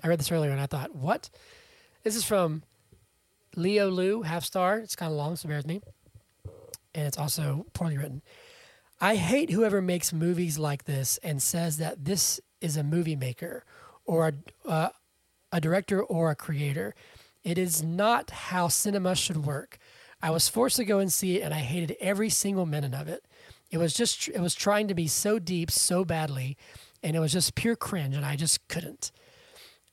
I 0.04 0.08
read 0.08 0.20
this 0.20 0.32
earlier 0.32 0.52
and 0.52 0.62
I 0.62 0.66
thought, 0.66 0.96
what? 0.96 1.30
This 2.04 2.16
is 2.16 2.24
from 2.24 2.64
Leo 3.56 3.90
Lu, 3.90 4.24
half 4.24 4.44
star. 4.44 4.78
It's 4.78 4.96
kind 4.96 5.12
of 5.12 5.18
long, 5.18 5.36
so 5.36 5.48
bear 5.48 5.58
with 5.58 5.68
me. 5.68 5.82
And 6.94 7.08
it's 7.08 7.18
also 7.18 7.66
poorly 7.74 7.98
written. 7.98 8.22
I 9.02 9.16
hate 9.16 9.50
whoever 9.50 9.82
makes 9.82 10.14
movies 10.14 10.58
like 10.58 10.86
this 10.86 11.18
and 11.24 11.42
says 11.42 11.78
that 11.78 12.06
this 12.06 12.40
is 12.62 12.78
a 12.78 12.84
movie 12.84 13.16
maker 13.16 13.64
or 14.06 14.28
a, 14.28 14.70
uh, 14.70 14.90
a 15.52 15.62
director 15.62 16.02
or 16.02 16.32
a 16.32 16.36
creator. 16.36 16.96
It 17.46 17.60
is 17.60 17.84
not 17.84 18.32
how 18.32 18.68
cinema 18.68 19.16
should 19.16 19.46
work. 19.46 19.78
I 20.22 20.32
was 20.32 20.50
forced 20.50 20.78
to 20.78 20.86
go 20.86 20.98
and 20.98 21.14
see 21.14 21.38
it, 21.38 21.44
and 21.44 21.54
I 21.54 21.60
hated 21.60 21.96
every 22.02 22.30
single 22.30 22.66
minute 22.66 22.96
of 22.96 23.08
it. 23.08 23.24
It 23.70 23.78
was 23.78 23.94
just, 23.94 24.28
it 24.28 24.42
was 24.42 24.56
trying 24.56 24.88
to 24.88 24.96
be 24.96 25.08
so 25.08 25.38
deep 25.38 25.70
so 25.70 26.04
badly, 26.04 26.58
and 27.04 27.16
it 27.16 27.20
was 27.20 27.34
just 27.34 27.54
pure 27.54 27.76
cringe, 27.76 28.16
and 28.16 28.26
I 28.26 28.36
just 28.36 28.68
couldn't. 28.68 29.12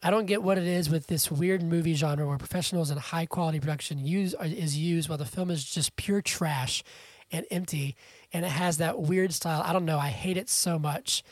I 0.02 0.10
don't 0.10 0.26
get 0.26 0.42
what 0.42 0.56
it 0.56 0.66
is 0.66 0.88
with 0.88 1.08
this 1.08 1.30
weird 1.30 1.62
movie 1.62 1.94
genre 1.94 2.26
where 2.26 2.38
professionals 2.38 2.90
and 2.90 2.98
high 2.98 3.26
quality 3.26 3.60
production 3.60 3.98
use 3.98 4.34
uh, 4.34 4.44
is 4.44 4.76
used 4.76 5.08
while 5.10 5.18
the 5.18 5.26
film 5.26 5.50
is 5.50 5.62
just 5.64 5.94
pure 5.96 6.22
trash 6.22 6.82
and 7.30 7.44
empty, 7.50 7.96
and 8.32 8.46
it 8.46 8.50
has 8.50 8.78
that 8.78 8.98
weird 8.98 9.34
style. 9.34 9.62
I 9.62 9.74
don't 9.74 9.84
know. 9.84 9.98
I 9.98 10.08
hate 10.08 10.38
it 10.38 10.48
so 10.48 10.78
much. 10.78 11.22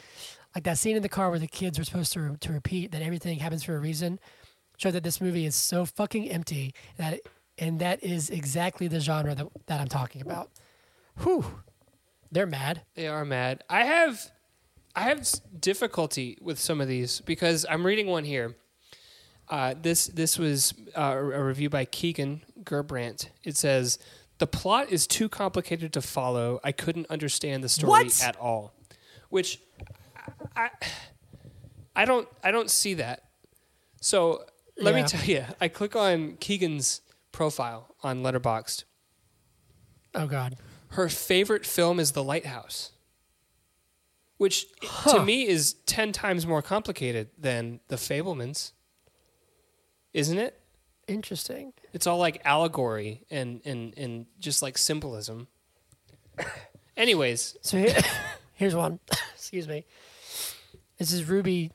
Like 0.54 0.64
that 0.64 0.76
scene 0.76 0.96
in 0.96 1.02
the 1.02 1.08
car 1.08 1.30
where 1.30 1.38
the 1.38 1.46
kids 1.46 1.78
were 1.78 1.84
supposed 1.84 2.12
to 2.12 2.36
to 2.36 2.52
repeat 2.52 2.92
that 2.92 3.02
everything 3.02 3.38
happens 3.38 3.64
for 3.64 3.74
a 3.74 3.80
reason. 3.80 4.20
Show 4.80 4.90
that 4.92 5.02
this 5.02 5.20
movie 5.20 5.44
is 5.44 5.54
so 5.54 5.84
fucking 5.84 6.30
empty 6.30 6.72
that, 6.96 7.12
it, 7.12 7.26
and 7.58 7.80
that 7.80 8.02
is 8.02 8.30
exactly 8.30 8.88
the 8.88 8.98
genre 8.98 9.34
that 9.34 9.46
that 9.66 9.78
I'm 9.78 9.88
talking 9.88 10.22
about. 10.22 10.48
Whew, 11.22 11.44
they're 12.32 12.46
mad. 12.46 12.80
They 12.94 13.06
are 13.06 13.26
mad. 13.26 13.62
I 13.68 13.84
have 13.84 14.30
I 14.96 15.02
have 15.02 15.28
difficulty 15.58 16.38
with 16.40 16.58
some 16.58 16.80
of 16.80 16.88
these 16.88 17.20
because 17.20 17.66
I'm 17.68 17.84
reading 17.84 18.06
one 18.06 18.24
here. 18.24 18.56
Uh, 19.50 19.74
this 19.78 20.06
this 20.06 20.38
was 20.38 20.72
uh, 20.96 21.14
a 21.14 21.44
review 21.44 21.68
by 21.68 21.84
Keegan 21.84 22.40
Gerbrandt. 22.62 23.28
It 23.44 23.58
says 23.58 23.98
the 24.38 24.46
plot 24.46 24.90
is 24.90 25.06
too 25.06 25.28
complicated 25.28 25.92
to 25.92 26.00
follow. 26.00 26.58
I 26.64 26.72
couldn't 26.72 27.06
understand 27.10 27.62
the 27.62 27.68
story 27.68 27.90
What? 27.90 28.22
at 28.24 28.36
all, 28.36 28.72
which 29.28 29.60
I 30.56 30.70
I 31.94 32.06
don't 32.06 32.26
I 32.42 32.50
don't 32.50 32.70
see 32.70 32.94
that. 32.94 33.24
So 34.00 34.44
let 34.80 34.94
me 34.94 35.02
tell 35.04 35.24
you, 35.24 35.44
I 35.60 35.68
click 35.68 35.94
on 35.96 36.36
Keegan's 36.36 37.02
profile 37.32 37.94
on 38.02 38.22
Letterboxd. 38.22 38.84
Oh 40.14 40.26
God. 40.26 40.56
Her 40.88 41.08
favorite 41.08 41.64
film 41.64 42.00
is 42.00 42.12
The 42.12 42.24
Lighthouse, 42.24 42.90
which 44.38 44.66
to 45.08 45.24
me 45.24 45.46
is 45.46 45.74
10 45.86 46.10
times 46.12 46.46
more 46.46 46.62
complicated 46.62 47.28
than 47.38 47.80
The 47.88 47.96
Fabelmans. 47.96 48.72
Isn't 50.12 50.38
it? 50.38 50.60
Interesting. 51.06 51.72
It's 51.92 52.06
all 52.06 52.18
like 52.18 52.40
allegory 52.44 53.24
and, 53.30 53.60
and, 53.64 53.96
and 53.96 54.26
just 54.40 54.62
like 54.62 54.76
symbolism. 54.78 55.46
Anyways, 56.96 57.56
So 57.62 57.78
here, 57.78 57.96
here's 58.54 58.74
one. 58.74 58.98
Excuse 59.34 59.68
me. 59.68 59.86
This 60.98 61.12
is 61.12 61.24
Ruby 61.24 61.70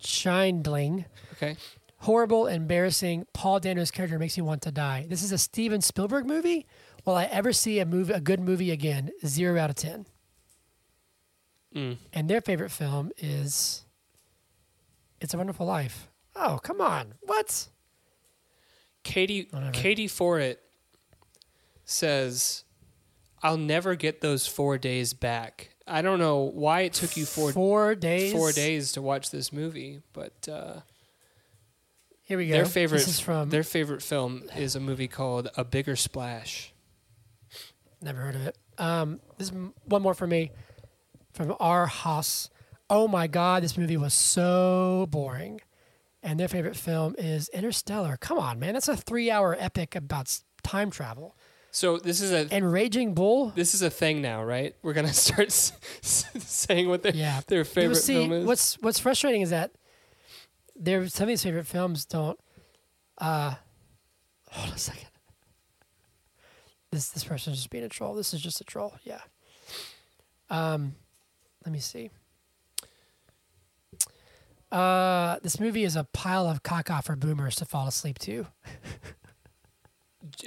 Shindling. 0.00 1.04
okay. 1.32 1.56
Horrible, 1.98 2.46
embarrassing. 2.46 3.26
Paul 3.34 3.60
Dano's 3.60 3.90
character 3.90 4.18
makes 4.18 4.36
me 4.36 4.42
want 4.42 4.62
to 4.62 4.72
die. 4.72 5.06
This 5.08 5.22
is 5.22 5.32
a 5.32 5.38
Steven 5.38 5.82
Spielberg 5.82 6.26
movie. 6.26 6.66
Will 7.04 7.14
I 7.14 7.24
ever 7.24 7.52
see 7.52 7.78
a 7.78 7.84
movie, 7.86 8.12
a 8.14 8.20
good 8.20 8.40
movie 8.40 8.70
again? 8.70 9.10
Zero 9.26 9.58
out 9.60 9.68
of 9.70 9.76
ten. 9.76 10.06
Mm. 11.74 11.98
And 12.12 12.28
their 12.28 12.40
favorite 12.40 12.70
film 12.70 13.12
is 13.18 13.84
"It's 15.20 15.34
a 15.34 15.36
Wonderful 15.36 15.66
Life." 15.66 16.08
Oh, 16.34 16.58
come 16.62 16.80
on! 16.80 17.14
What? 17.20 17.68
Katie 19.02 19.48
Whatever. 19.50 19.72
Katie 19.72 20.08
Forit 20.08 20.58
says, 21.84 22.64
"I'll 23.42 23.56
never 23.58 23.94
get 23.94 24.20
those 24.20 24.46
four 24.46 24.78
days 24.78 25.12
back." 25.12 25.69
I 25.90 26.02
don't 26.02 26.18
know 26.18 26.38
why 26.54 26.82
it 26.82 26.92
took 26.92 27.16
you 27.16 27.26
four 27.26 27.52
Four 27.52 27.94
days. 27.94 28.32
four 28.32 28.52
days 28.52 28.92
to 28.92 29.02
watch 29.02 29.30
this 29.30 29.52
movie, 29.52 30.00
but 30.12 30.48
uh, 30.48 30.80
Here 32.22 32.38
we 32.38 32.46
go. 32.48 32.52
their 32.54 32.64
favorite 32.66 32.98
This 32.98 33.08
is 33.08 33.20
from. 33.20 33.50
their 33.50 33.62
favorite 33.64 34.02
film 34.02 34.44
is 34.56 34.76
a 34.76 34.80
movie 34.80 35.08
called 35.08 35.48
A 35.56 35.64
Bigger 35.64 35.96
Splash. 35.96 36.72
Never 38.00 38.20
heard 38.20 38.34
of 38.36 38.46
it. 38.46 38.56
Um, 38.78 39.20
this 39.36 39.48
is 39.50 39.54
one 39.84 40.02
more 40.02 40.14
for 40.14 40.26
me 40.26 40.52
from 41.32 41.54
R. 41.60 41.86
Haas. 41.86 42.48
Oh 42.88 43.06
my 43.08 43.26
God, 43.26 43.62
this 43.62 43.76
movie 43.76 43.96
was 43.96 44.14
so 44.14 45.06
boring. 45.10 45.60
And 46.22 46.38
their 46.38 46.48
favorite 46.48 46.76
film 46.76 47.14
is 47.18 47.48
Interstellar. 47.50 48.16
Come 48.18 48.38
on, 48.38 48.58
man. 48.58 48.74
That's 48.74 48.88
a 48.88 48.96
three 48.96 49.30
hour 49.30 49.56
epic 49.58 49.94
about 49.96 50.38
time 50.62 50.90
travel. 50.90 51.34
So 51.72 51.98
this 51.98 52.20
is 52.20 52.32
a 52.32 52.52
And 52.52 52.72
Raging 52.72 53.14
Bull. 53.14 53.52
this 53.54 53.74
is 53.74 53.82
a 53.82 53.90
thing 53.90 54.20
now, 54.20 54.42
right? 54.42 54.74
We're 54.82 54.92
gonna 54.92 55.12
start 55.12 55.46
s- 55.48 55.72
s- 56.02 56.24
saying 56.38 56.88
what 56.88 57.02
their 57.02 57.14
Yeah. 57.14 57.40
their 57.46 57.64
favorite 57.64 57.96
see, 57.96 58.14
film 58.14 58.32
is. 58.32 58.44
What's, 58.46 58.74
what's 58.80 58.98
frustrating 58.98 59.42
is 59.42 59.50
that 59.50 59.70
their, 60.74 61.06
some 61.08 61.24
of 61.24 61.28
these 61.28 61.42
favorite 61.44 61.66
films 61.66 62.04
don't. 62.04 62.38
Uh, 63.18 63.54
hold 64.50 64.68
on 64.70 64.74
a 64.74 64.78
second. 64.78 65.06
This 66.90 67.10
this 67.10 67.22
person's 67.22 67.56
just 67.58 67.70
being 67.70 67.84
a 67.84 67.88
troll. 67.88 68.14
This 68.14 68.34
is 68.34 68.40
just 68.40 68.60
a 68.60 68.64
troll. 68.64 68.94
Yeah. 69.04 69.20
Um, 70.48 70.94
let 71.64 71.72
me 71.72 71.78
see. 71.78 72.10
Uh, 74.72 75.38
this 75.42 75.58
movie 75.58 75.84
is 75.84 75.96
a 75.96 76.04
pile 76.04 76.48
of 76.48 76.62
caca 76.62 77.02
for 77.02 77.16
boomers 77.16 77.56
to 77.56 77.64
fall 77.64 77.88
asleep 77.88 78.18
to, 78.20 78.46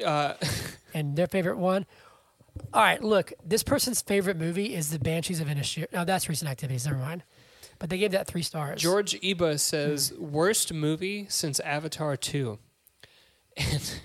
uh, 0.05 0.33
and 0.93 1.15
their 1.15 1.27
favorite 1.27 1.57
one. 1.57 1.85
All 2.73 2.81
right, 2.81 3.01
look, 3.03 3.33
this 3.43 3.63
person's 3.63 4.01
favorite 4.01 4.37
movie 4.37 4.75
is 4.75 4.91
The 4.91 4.99
Banshees 4.99 5.39
of 5.39 5.47
Inisherin. 5.47 5.91
No, 5.91 6.05
that's 6.05 6.29
recent 6.29 6.51
activities. 6.51 6.85
Never 6.85 6.99
mind. 6.99 7.23
But 7.79 7.89
they 7.89 7.97
gave 7.97 8.11
that 8.11 8.27
three 8.27 8.43
stars. 8.43 8.81
George 8.81 9.19
Eba 9.21 9.59
says 9.59 10.13
Hmm. 10.15 10.31
worst 10.31 10.71
movie 10.73 11.25
since 11.29 11.59
Avatar 11.61 12.15
two, 12.15 12.59
and 13.57 13.99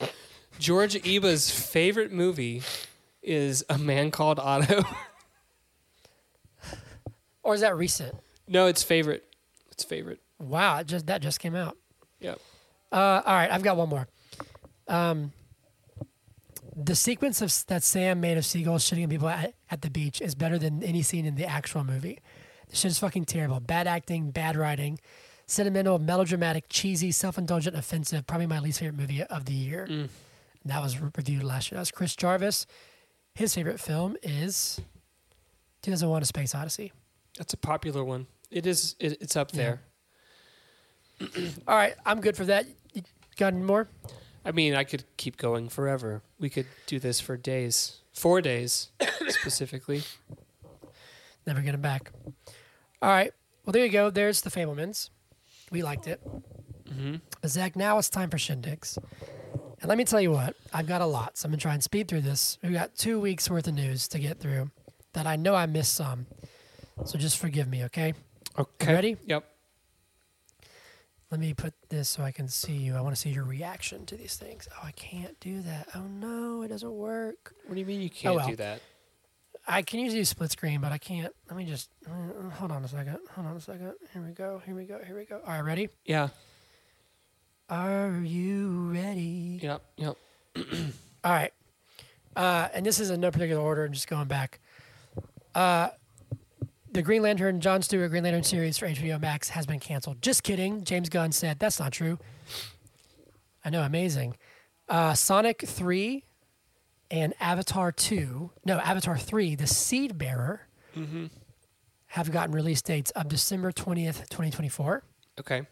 George 0.58 0.94
Eba's 0.94 1.50
favorite 1.50 2.12
movie 2.12 2.62
is 3.22 3.64
A 3.70 3.78
Man 3.78 4.10
Called 4.10 4.38
Otto. 4.40 4.82
or 7.42 7.54
is 7.54 7.60
that 7.60 7.76
recent? 7.76 8.14
no, 8.46 8.66
it's 8.66 8.82
favorite. 8.82 9.24
It's 9.70 9.84
favorite. 9.84 10.20
Wow, 10.38 10.78
it 10.80 10.86
just 10.86 11.06
that 11.06 11.22
just 11.22 11.40
came 11.40 11.54
out. 11.54 11.76
Yep. 12.20 12.38
Uh, 12.92 13.22
all 13.24 13.34
right, 13.34 13.50
I've 13.50 13.62
got 13.62 13.76
one 13.76 13.88
more. 13.88 14.06
Um, 14.88 15.32
the 16.76 16.94
sequence 16.94 17.40
of 17.40 17.52
that 17.68 17.82
Sam 17.82 18.20
made 18.20 18.36
of 18.36 18.44
seagulls 18.44 18.84
shitting 18.84 19.04
at 19.04 19.10
people 19.10 19.28
at, 19.28 19.54
at 19.70 19.82
the 19.82 19.90
beach 19.90 20.20
is 20.20 20.34
better 20.34 20.58
than 20.58 20.82
any 20.82 21.02
scene 21.02 21.24
in 21.24 21.36
the 21.36 21.46
actual 21.46 21.84
movie. 21.84 22.18
This 22.68 22.80
shit 22.80 22.90
is 22.90 22.98
fucking 22.98 23.26
terrible. 23.26 23.60
Bad 23.60 23.86
acting, 23.86 24.30
bad 24.30 24.56
writing. 24.56 24.98
Sentimental, 25.46 25.98
melodramatic, 25.98 26.64
cheesy, 26.68 27.12
self-indulgent, 27.12 27.76
offensive. 27.76 28.26
Probably 28.26 28.46
my 28.46 28.58
least 28.58 28.80
favorite 28.80 28.98
movie 28.98 29.22
of 29.22 29.44
the 29.44 29.52
year. 29.52 29.86
Mm. 29.88 30.08
That 30.64 30.82
was 30.82 30.98
reviewed 30.98 31.44
last 31.44 31.70
year. 31.70 31.76
That 31.76 31.82
was 31.82 31.90
Chris 31.90 32.16
Jarvis. 32.16 32.66
His 33.34 33.54
favorite 33.54 33.78
film 33.78 34.16
is 34.22 34.80
2001: 35.82 36.22
A 36.22 36.24
Space 36.24 36.54
Odyssey. 36.54 36.92
That's 37.36 37.52
a 37.52 37.58
popular 37.58 38.02
one. 38.02 38.26
It 38.50 38.66
is. 38.66 38.96
It, 38.98 39.20
it's 39.20 39.36
up 39.36 39.52
there. 39.52 39.82
All 41.68 41.76
right, 41.76 41.94
I'm 42.06 42.20
good 42.20 42.36
for 42.36 42.46
that. 42.46 42.66
You 42.94 43.02
got 43.36 43.52
any 43.52 43.62
more? 43.62 43.88
I 44.44 44.52
mean, 44.52 44.74
I 44.74 44.84
could 44.84 45.04
keep 45.16 45.36
going 45.36 45.68
forever. 45.68 46.22
We 46.38 46.50
could 46.50 46.66
do 46.86 46.98
this 46.98 47.20
for 47.20 47.36
days, 47.36 48.00
four 48.12 48.40
days 48.40 48.90
specifically. 49.28 50.02
Never 51.46 51.60
get 51.60 51.74
him 51.74 51.80
back. 51.80 52.10
All 53.00 53.10
right. 53.10 53.32
Well, 53.64 53.72
there 53.72 53.84
you 53.84 53.90
go. 53.90 54.10
There's 54.10 54.42
the 54.42 54.50
Fabelmans. 54.50 55.10
We 55.70 55.82
liked 55.82 56.06
it. 56.06 56.20
Mm-hmm. 56.88 57.16
But 57.40 57.50
Zach, 57.50 57.76
now 57.76 57.98
it's 57.98 58.10
time 58.10 58.30
for 58.30 58.36
Shindigs. 58.36 58.98
And 59.80 59.88
let 59.88 59.98
me 59.98 60.04
tell 60.04 60.20
you 60.20 60.30
what, 60.30 60.54
I've 60.72 60.86
got 60.86 61.00
a 61.02 61.06
lot, 61.06 61.36
so 61.36 61.46
I'm 61.46 61.52
gonna 61.52 61.60
try 61.60 61.74
and 61.74 61.82
speed 61.82 62.08
through 62.08 62.22
this. 62.22 62.58
We've 62.62 62.72
got 62.72 62.94
two 62.94 63.20
weeks 63.20 63.50
worth 63.50 63.66
of 63.66 63.74
news 63.74 64.08
to 64.08 64.18
get 64.18 64.40
through 64.40 64.70
that 65.12 65.26
I 65.26 65.36
know 65.36 65.54
I 65.54 65.66
missed 65.66 65.94
some. 65.94 66.26
So 67.04 67.18
just 67.18 67.38
forgive 67.38 67.68
me, 67.68 67.84
okay? 67.84 68.14
Okay. 68.58 68.92
ready? 68.92 69.16
Yep. 69.26 69.44
Let 71.30 71.40
me 71.40 71.54
put 71.54 71.74
this 71.88 72.08
so 72.08 72.22
I 72.22 72.30
can 72.30 72.48
see 72.48 72.74
you. 72.74 72.94
I 72.94 73.00
want 73.00 73.14
to 73.14 73.20
see 73.20 73.30
your 73.30 73.44
reaction 73.44 74.06
to 74.06 74.16
these 74.16 74.36
things. 74.36 74.68
Oh, 74.72 74.86
I 74.86 74.92
can't 74.92 75.38
do 75.40 75.62
that. 75.62 75.88
Oh 75.94 76.02
no, 76.02 76.62
it 76.62 76.68
doesn't 76.68 76.92
work. 76.92 77.54
What 77.66 77.74
do 77.74 77.80
you 77.80 77.86
mean 77.86 78.00
you 78.00 78.10
can't 78.10 78.36
well. 78.36 78.46
do 78.46 78.56
that? 78.56 78.80
I 79.66 79.82
can 79.82 80.00
usually 80.00 80.20
do 80.20 80.24
split 80.26 80.50
screen, 80.50 80.80
but 80.80 80.92
I 80.92 80.98
can't. 80.98 81.32
Let 81.48 81.56
me 81.56 81.64
just 81.64 81.90
uh, 82.06 82.50
hold 82.50 82.70
on 82.70 82.84
a 82.84 82.88
second. 82.88 83.18
Hold 83.34 83.46
on 83.46 83.56
a 83.56 83.60
second. 83.60 83.94
Here 84.12 84.22
we 84.22 84.32
go. 84.32 84.60
Here 84.64 84.74
we 84.74 84.84
go. 84.84 85.00
Here 85.04 85.16
we 85.16 85.24
go. 85.24 85.40
All 85.46 85.54
right, 85.54 85.64
ready? 85.64 85.88
Yeah. 86.04 86.28
Are 87.70 88.20
you 88.22 88.92
ready? 88.92 89.58
Yep. 89.62 89.82
Yep. 89.96 90.16
All 91.24 91.32
right. 91.32 91.52
Uh, 92.36 92.68
and 92.74 92.84
this 92.84 93.00
is 93.00 93.10
in 93.10 93.20
no 93.20 93.30
particular 93.30 93.62
order. 93.62 93.84
I'm 93.84 93.92
just 93.92 94.08
going 94.08 94.28
back. 94.28 94.60
Uh, 95.54 95.88
the 96.94 97.02
Green 97.02 97.22
Lantern, 97.22 97.60
John 97.60 97.82
Stewart 97.82 98.10
Green 98.10 98.22
Lantern 98.24 98.42
series 98.44 98.78
for 98.78 98.86
HBO 98.88 99.20
Max 99.20 99.50
has 99.50 99.66
been 99.66 99.80
canceled. 99.80 100.22
Just 100.22 100.42
kidding. 100.42 100.84
James 100.84 101.08
Gunn 101.08 101.32
said 101.32 101.58
that's 101.58 101.78
not 101.78 101.92
true. 101.92 102.18
I 103.64 103.70
know, 103.70 103.82
amazing. 103.82 104.36
Uh, 104.88 105.12
Sonic 105.14 105.62
3 105.66 106.24
and 107.10 107.34
Avatar 107.40 107.90
2, 107.92 108.50
no, 108.64 108.78
Avatar 108.78 109.18
3, 109.18 109.54
The 109.56 109.66
Seed 109.66 110.16
Bearer, 110.18 110.62
Mm-hmm. 110.96 111.26
have 112.06 112.30
gotten 112.30 112.54
release 112.54 112.80
dates 112.80 113.10
of 113.12 113.26
December 113.26 113.72
20th, 113.72 114.28
2024. 114.28 115.02
Okay. 115.40 115.62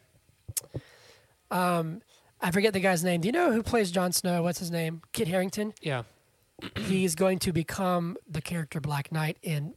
Um, 1.51 2.03
I 2.41 2.51
forget 2.51 2.73
the 2.73 2.81
guy's 2.81 3.05
name. 3.05 3.21
Do 3.21 3.29
you 3.29 3.33
know 3.33 3.53
who 3.53 3.63
plays 3.63 3.93
Jon 3.93 4.11
Snow? 4.11 4.43
What's 4.43 4.59
his 4.59 4.73
name? 4.73 5.01
Kit 5.13 5.29
Harington. 5.29 5.75
Yeah. 5.81 6.03
He's 6.77 7.15
going 7.15 7.39
to 7.41 7.53
become 7.53 8.17
the 8.29 8.41
character 8.43 8.81
Black 8.81 9.13
Knight 9.13 9.37
in 9.43 9.75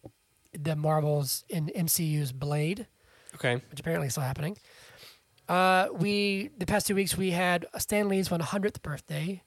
the 0.63 0.75
Marvels 0.75 1.43
in 1.49 1.67
MCU's 1.75 2.31
Blade, 2.31 2.87
Okay. 3.35 3.55
which 3.69 3.79
apparently 3.79 4.07
is 4.07 4.13
still 4.13 4.23
happening. 4.23 4.57
Uh, 5.47 5.87
we 5.93 6.49
the 6.57 6.65
past 6.65 6.87
two 6.87 6.95
weeks 6.95 7.15
we 7.15 7.31
had 7.31 7.65
Stan 7.77 8.07
Lee's 8.09 8.29
100th 8.29 8.81
birthday. 8.81 9.43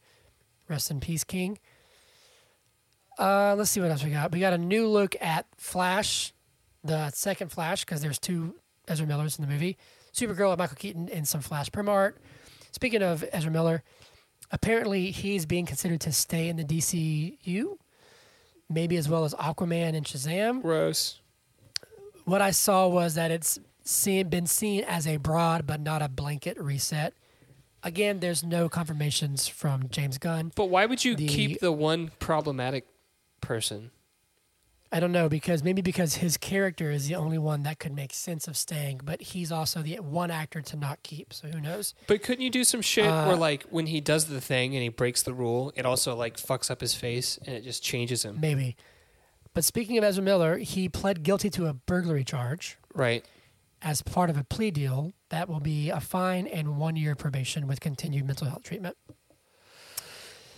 Rest 0.68 0.90
in 0.90 1.00
peace, 1.00 1.24
King. 1.24 1.58
Uh, 3.18 3.54
let's 3.58 3.70
see 3.70 3.80
what 3.80 3.90
else 3.90 4.04
we 4.04 4.10
got. 4.10 4.30
We 4.32 4.38
got 4.40 4.52
a 4.52 4.58
new 4.58 4.86
look 4.86 5.16
at 5.20 5.46
Flash, 5.56 6.32
the 6.84 7.10
second 7.10 7.50
Flash, 7.50 7.84
because 7.84 8.00
there's 8.00 8.18
two 8.18 8.54
Ezra 8.86 9.06
Millers 9.06 9.38
in 9.38 9.44
the 9.44 9.50
movie. 9.50 9.76
Supergirl 10.12 10.50
and 10.50 10.58
Michael 10.58 10.76
Keaton 10.76 11.08
in 11.08 11.24
some 11.24 11.40
Flash 11.40 11.70
prim 11.72 11.88
art. 11.88 12.18
Speaking 12.70 13.02
of 13.02 13.24
Ezra 13.32 13.50
Miller, 13.50 13.82
apparently 14.52 15.10
he's 15.10 15.46
being 15.46 15.66
considered 15.66 16.00
to 16.02 16.12
stay 16.12 16.48
in 16.48 16.56
the 16.56 16.64
DCU, 16.64 17.76
maybe 18.68 18.96
as 18.96 19.08
well 19.08 19.24
as 19.24 19.34
Aquaman 19.34 19.94
and 19.94 20.04
Shazam. 20.04 20.62
Gross. 20.62 21.20
What 22.24 22.42
I 22.42 22.50
saw 22.50 22.86
was 22.88 23.14
that 23.14 23.30
it's 23.30 23.58
seen, 23.84 24.28
been 24.28 24.46
seen 24.46 24.84
as 24.84 25.06
a 25.06 25.16
broad 25.16 25.66
but 25.66 25.80
not 25.80 26.02
a 26.02 26.08
blanket 26.08 26.60
reset. 26.60 27.14
Again, 27.82 28.20
there's 28.20 28.44
no 28.44 28.68
confirmations 28.68 29.46
from 29.48 29.88
James 29.88 30.18
Gunn. 30.18 30.52
But 30.54 30.66
why 30.66 30.84
would 30.84 31.04
you 31.04 31.14
The- 31.14 31.28
keep 31.28 31.60
the 31.60 31.72
one 31.72 32.10
problematic 32.18 32.86
person? 33.40 33.92
I 34.90 35.00
don't 35.00 35.12
know 35.12 35.28
because 35.28 35.62
maybe 35.62 35.82
because 35.82 36.14
his 36.16 36.36
character 36.38 36.90
is 36.90 37.08
the 37.08 37.14
only 37.14 37.36
one 37.36 37.62
that 37.64 37.78
could 37.78 37.94
make 37.94 38.12
sense 38.14 38.48
of 38.48 38.56
staying, 38.56 39.00
but 39.04 39.20
he's 39.20 39.52
also 39.52 39.82
the 39.82 39.96
one 39.96 40.30
actor 40.30 40.62
to 40.62 40.76
not 40.76 41.02
keep. 41.02 41.32
So 41.34 41.48
who 41.48 41.60
knows? 41.60 41.94
But 42.06 42.22
couldn't 42.22 42.42
you 42.42 42.50
do 42.50 42.64
some 42.64 42.80
shit 42.80 43.04
Uh, 43.06 43.26
where 43.26 43.36
like 43.36 43.64
when 43.64 43.86
he 43.86 44.00
does 44.00 44.26
the 44.26 44.40
thing 44.40 44.74
and 44.74 44.82
he 44.82 44.88
breaks 44.88 45.22
the 45.22 45.34
rule, 45.34 45.72
it 45.76 45.84
also 45.84 46.14
like 46.16 46.36
fucks 46.38 46.70
up 46.70 46.80
his 46.80 46.94
face 46.94 47.38
and 47.44 47.54
it 47.54 47.64
just 47.64 47.82
changes 47.82 48.24
him. 48.24 48.38
Maybe. 48.40 48.76
But 49.52 49.64
speaking 49.64 49.98
of 49.98 50.04
Ezra 50.04 50.22
Miller, 50.24 50.56
he 50.58 50.88
pled 50.88 51.22
guilty 51.22 51.50
to 51.50 51.66
a 51.66 51.74
burglary 51.74 52.24
charge 52.24 52.78
Right. 52.94 53.24
as 53.82 54.00
part 54.02 54.30
of 54.30 54.36
a 54.38 54.44
plea 54.44 54.70
deal 54.70 55.12
that 55.28 55.48
will 55.50 55.60
be 55.60 55.90
a 55.90 56.00
fine 56.00 56.46
and 56.46 56.78
one 56.78 56.96
year 56.96 57.14
probation 57.14 57.66
with 57.66 57.80
continued 57.80 58.24
mental 58.26 58.46
health 58.46 58.62
treatment. 58.62 58.96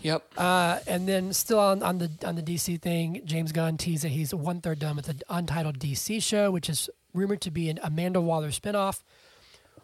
Yep. 0.03 0.33
Uh, 0.37 0.79
and 0.87 1.07
then 1.07 1.33
still 1.33 1.59
on, 1.59 1.83
on 1.83 1.99
the 1.99 2.11
on 2.25 2.37
the 2.37 2.43
DC 2.43 2.81
thing, 2.81 3.23
James 3.25 3.53
Gunn 3.53 3.77
teased 3.77 4.05
that 4.05 4.11
he's 4.11 4.35
one 4.35 4.61
third 4.61 4.79
done 4.79 4.97
with 4.97 5.07
the 5.07 5.23
untitled 5.29 5.79
DC 5.79 6.23
show, 6.23 6.51
which 6.51 6.69
is 6.69 6.89
rumored 7.13 7.41
to 7.43 7.51
be 7.51 7.69
an 7.69 7.79
Amanda 7.83 8.21
Waller 8.21 8.51
spinoff 8.51 9.03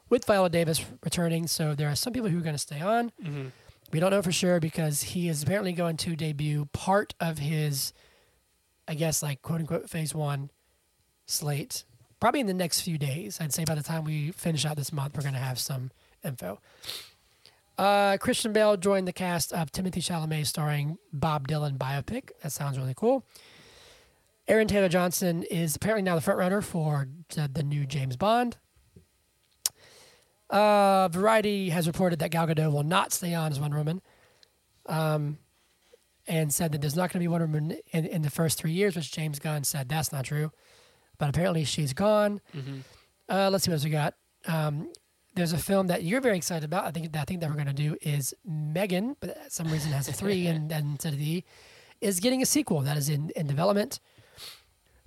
with 0.08 0.24
Viola 0.24 0.50
Davis 0.50 0.84
returning. 1.02 1.46
So 1.46 1.74
there 1.74 1.88
are 1.88 1.94
some 1.96 2.12
people 2.12 2.28
who 2.28 2.38
are 2.38 2.42
going 2.42 2.54
to 2.54 2.58
stay 2.58 2.80
on. 2.80 3.10
Mm-hmm. 3.22 3.46
We 3.92 4.00
don't 4.00 4.10
know 4.10 4.22
for 4.22 4.32
sure 4.32 4.58
because 4.58 5.02
he 5.02 5.28
is 5.28 5.42
apparently 5.42 5.72
going 5.72 5.96
to 5.98 6.16
debut 6.16 6.68
part 6.72 7.14
of 7.20 7.38
his, 7.38 7.92
I 8.88 8.94
guess, 8.94 9.22
like 9.22 9.42
quote 9.42 9.60
unquote 9.60 9.88
phase 9.90 10.14
one 10.14 10.50
slate 11.26 11.84
probably 12.20 12.40
in 12.40 12.46
the 12.46 12.54
next 12.54 12.80
few 12.80 12.98
days. 12.98 13.38
I'd 13.40 13.52
say 13.52 13.64
by 13.64 13.74
the 13.74 13.82
time 13.82 14.04
we 14.04 14.30
finish 14.32 14.64
out 14.64 14.76
this 14.76 14.92
month, 14.92 15.16
we're 15.16 15.22
going 15.22 15.34
to 15.34 15.40
have 15.40 15.58
some 15.58 15.90
info. 16.24 16.60
Uh, 17.78 18.16
Christian 18.18 18.52
Bale 18.52 18.76
joined 18.76 19.06
the 19.06 19.12
cast 19.12 19.52
of 19.52 19.70
Timothée 19.70 19.96
Chalamet 19.96 20.46
starring 20.46 20.98
Bob 21.12 21.46
Dylan 21.46 21.76
biopic. 21.76 22.30
That 22.42 22.52
sounds 22.52 22.78
really 22.78 22.94
cool. 22.96 23.26
Aaron 24.48 24.68
Taylor 24.68 24.88
Johnson 24.88 25.42
is 25.42 25.76
apparently 25.76 26.02
now 26.02 26.14
the 26.14 26.20
frontrunner 26.20 26.62
for 26.62 27.08
the, 27.34 27.62
new 27.62 27.84
James 27.84 28.16
Bond. 28.16 28.56
Uh, 30.48 31.08
Variety 31.08 31.70
has 31.70 31.86
reported 31.86 32.20
that 32.20 32.30
Gal 32.30 32.46
Gadot 32.46 32.72
will 32.72 32.84
not 32.84 33.12
stay 33.12 33.34
on 33.34 33.50
as 33.50 33.58
Wonder 33.58 33.78
Woman, 33.78 34.00
um, 34.86 35.38
and 36.28 36.54
said 36.54 36.70
that 36.72 36.80
there's 36.80 36.94
not 36.94 37.12
going 37.12 37.20
to 37.20 37.24
be 37.24 37.28
Wonder 37.28 37.46
Woman 37.46 37.76
in, 37.90 38.06
in 38.06 38.22
the 38.22 38.30
first 38.30 38.56
three 38.56 38.70
years, 38.70 38.94
which 38.94 39.10
James 39.10 39.40
Gunn 39.40 39.64
said 39.64 39.88
that's 39.88 40.12
not 40.12 40.24
true. 40.24 40.52
But 41.18 41.28
apparently 41.30 41.64
she's 41.64 41.92
gone. 41.92 42.40
Mm-hmm. 42.56 42.78
Uh, 43.28 43.50
let's 43.50 43.64
see 43.64 43.70
what 43.70 43.76
else 43.76 43.84
we 43.84 43.90
got. 43.90 44.14
Um, 44.46 44.92
there's 45.36 45.52
a 45.52 45.58
film 45.58 45.86
that 45.88 46.02
you're 46.02 46.20
very 46.20 46.36
excited 46.36 46.64
about. 46.64 46.84
I 46.84 46.90
think 46.90 47.12
that 47.12 47.20
I 47.20 47.24
think 47.24 47.40
that 47.40 47.48
we're 47.50 47.54
going 47.56 47.66
to 47.68 47.72
do 47.72 47.96
is 48.02 48.34
Megan, 48.44 49.16
but 49.20 49.36
for 49.44 49.50
some 49.50 49.68
reason 49.70 49.92
has 49.92 50.08
a 50.08 50.12
three 50.12 50.46
and, 50.52 50.72
and 50.72 50.92
instead 50.92 51.12
of 51.12 51.18
the 51.18 51.30
E, 51.36 51.44
is 52.00 52.20
getting 52.20 52.42
a 52.42 52.46
sequel 52.46 52.80
that 52.80 52.96
is 52.96 53.08
in, 53.08 53.30
in 53.36 53.46
development. 53.46 54.00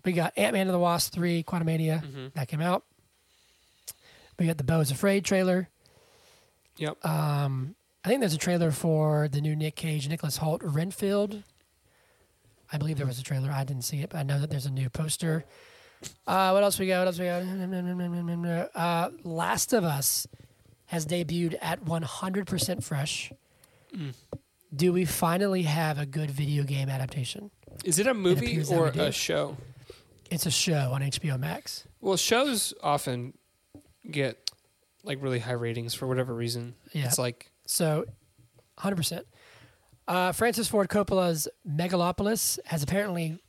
We 0.06 0.14
got 0.14 0.31
Ant 0.38 0.53
Man 0.53 0.68
and 0.68 0.73
the 0.73 0.80
Wasp 0.80 1.11
three, 1.14 1.43
Quantumania 1.43 2.01
Mm-hmm. 2.03 2.27
that 2.35 2.47
came 2.47 2.61
out. 2.61 2.84
We 4.39 4.45
got 4.47 4.57
the 4.57 4.64
Beau 4.64 4.80
is 4.80 4.91
Afraid 4.91 5.26
trailer. 5.26 5.68
Yep. 6.77 7.06
Um, 7.06 7.76
I 8.06 8.07
think 8.07 8.22
there's 8.22 8.34
a 8.34 8.38
trailer 8.38 8.72
for 8.72 9.27
the 9.27 9.41
new 9.41 9.56
Nick 9.56 9.76
Cage, 9.76 10.07
Nicholas 10.07 10.38
Hoult, 10.38 10.61
Renfield. 10.64 11.43
I 12.72 12.77
believe 12.77 12.97
there 12.97 13.06
was 13.06 13.19
a 13.19 13.23
trailer. 13.23 13.51
I 13.51 13.65
didn't 13.65 13.84
see 13.84 13.99
it, 13.99 14.10
but 14.11 14.19
I 14.19 14.23
know 14.23 14.39
that 14.39 14.49
there's 14.49 14.65
a 14.65 14.72
new 14.72 14.89
poster. 14.89 15.43
Uh, 16.26 16.51
what 16.51 16.63
else 16.63 16.80
we 16.80 16.88
got? 16.88 16.99
What 16.99 17.07
else 17.07 17.19
we 17.19 17.26
got? 17.26 18.76
Uh, 18.76 19.09
Last 19.23 19.73
of 19.73 19.84
Us 19.84 20.27
has 20.85 21.05
debuted 21.05 21.55
at 21.61 21.84
100% 21.85 22.84
fresh. 22.84 23.31
Mm. 23.95 24.13
Do 24.76 24.93
we 24.93 25.05
finally 25.05 25.63
have 25.63 25.97
a 25.99 26.05
good 26.05 26.31
video 26.31 26.63
game 26.63 26.89
adaptation? 26.89 27.51
Is 27.84 27.99
it 27.99 28.07
a 28.07 28.13
movie 28.13 28.57
that 28.57 28.71
or 28.71 28.88
a 28.88 29.11
show? 29.11 29.57
It's 30.30 30.45
a 30.45 30.51
show 30.51 30.91
on 30.93 31.01
HBO 31.01 31.39
Max. 31.39 31.85
Well, 32.01 32.17
shows 32.17 32.73
often 32.84 33.34
get 34.09 34.51
like 35.03 35.21
really 35.21 35.39
high 35.39 35.53
ratings 35.53 35.93
for 35.93 36.07
whatever 36.07 36.34
reason. 36.34 36.76
Yeah. 36.93 37.05
It's 37.05 37.17
like 37.17 37.51
So, 37.65 38.05
100%. 38.80 39.23
Uh, 40.07 40.31
Francis 40.31 40.67
Ford 40.67 40.89
Coppola's 40.89 41.47
Megalopolis 41.67 42.59
has 42.65 42.84
apparently 42.84 43.39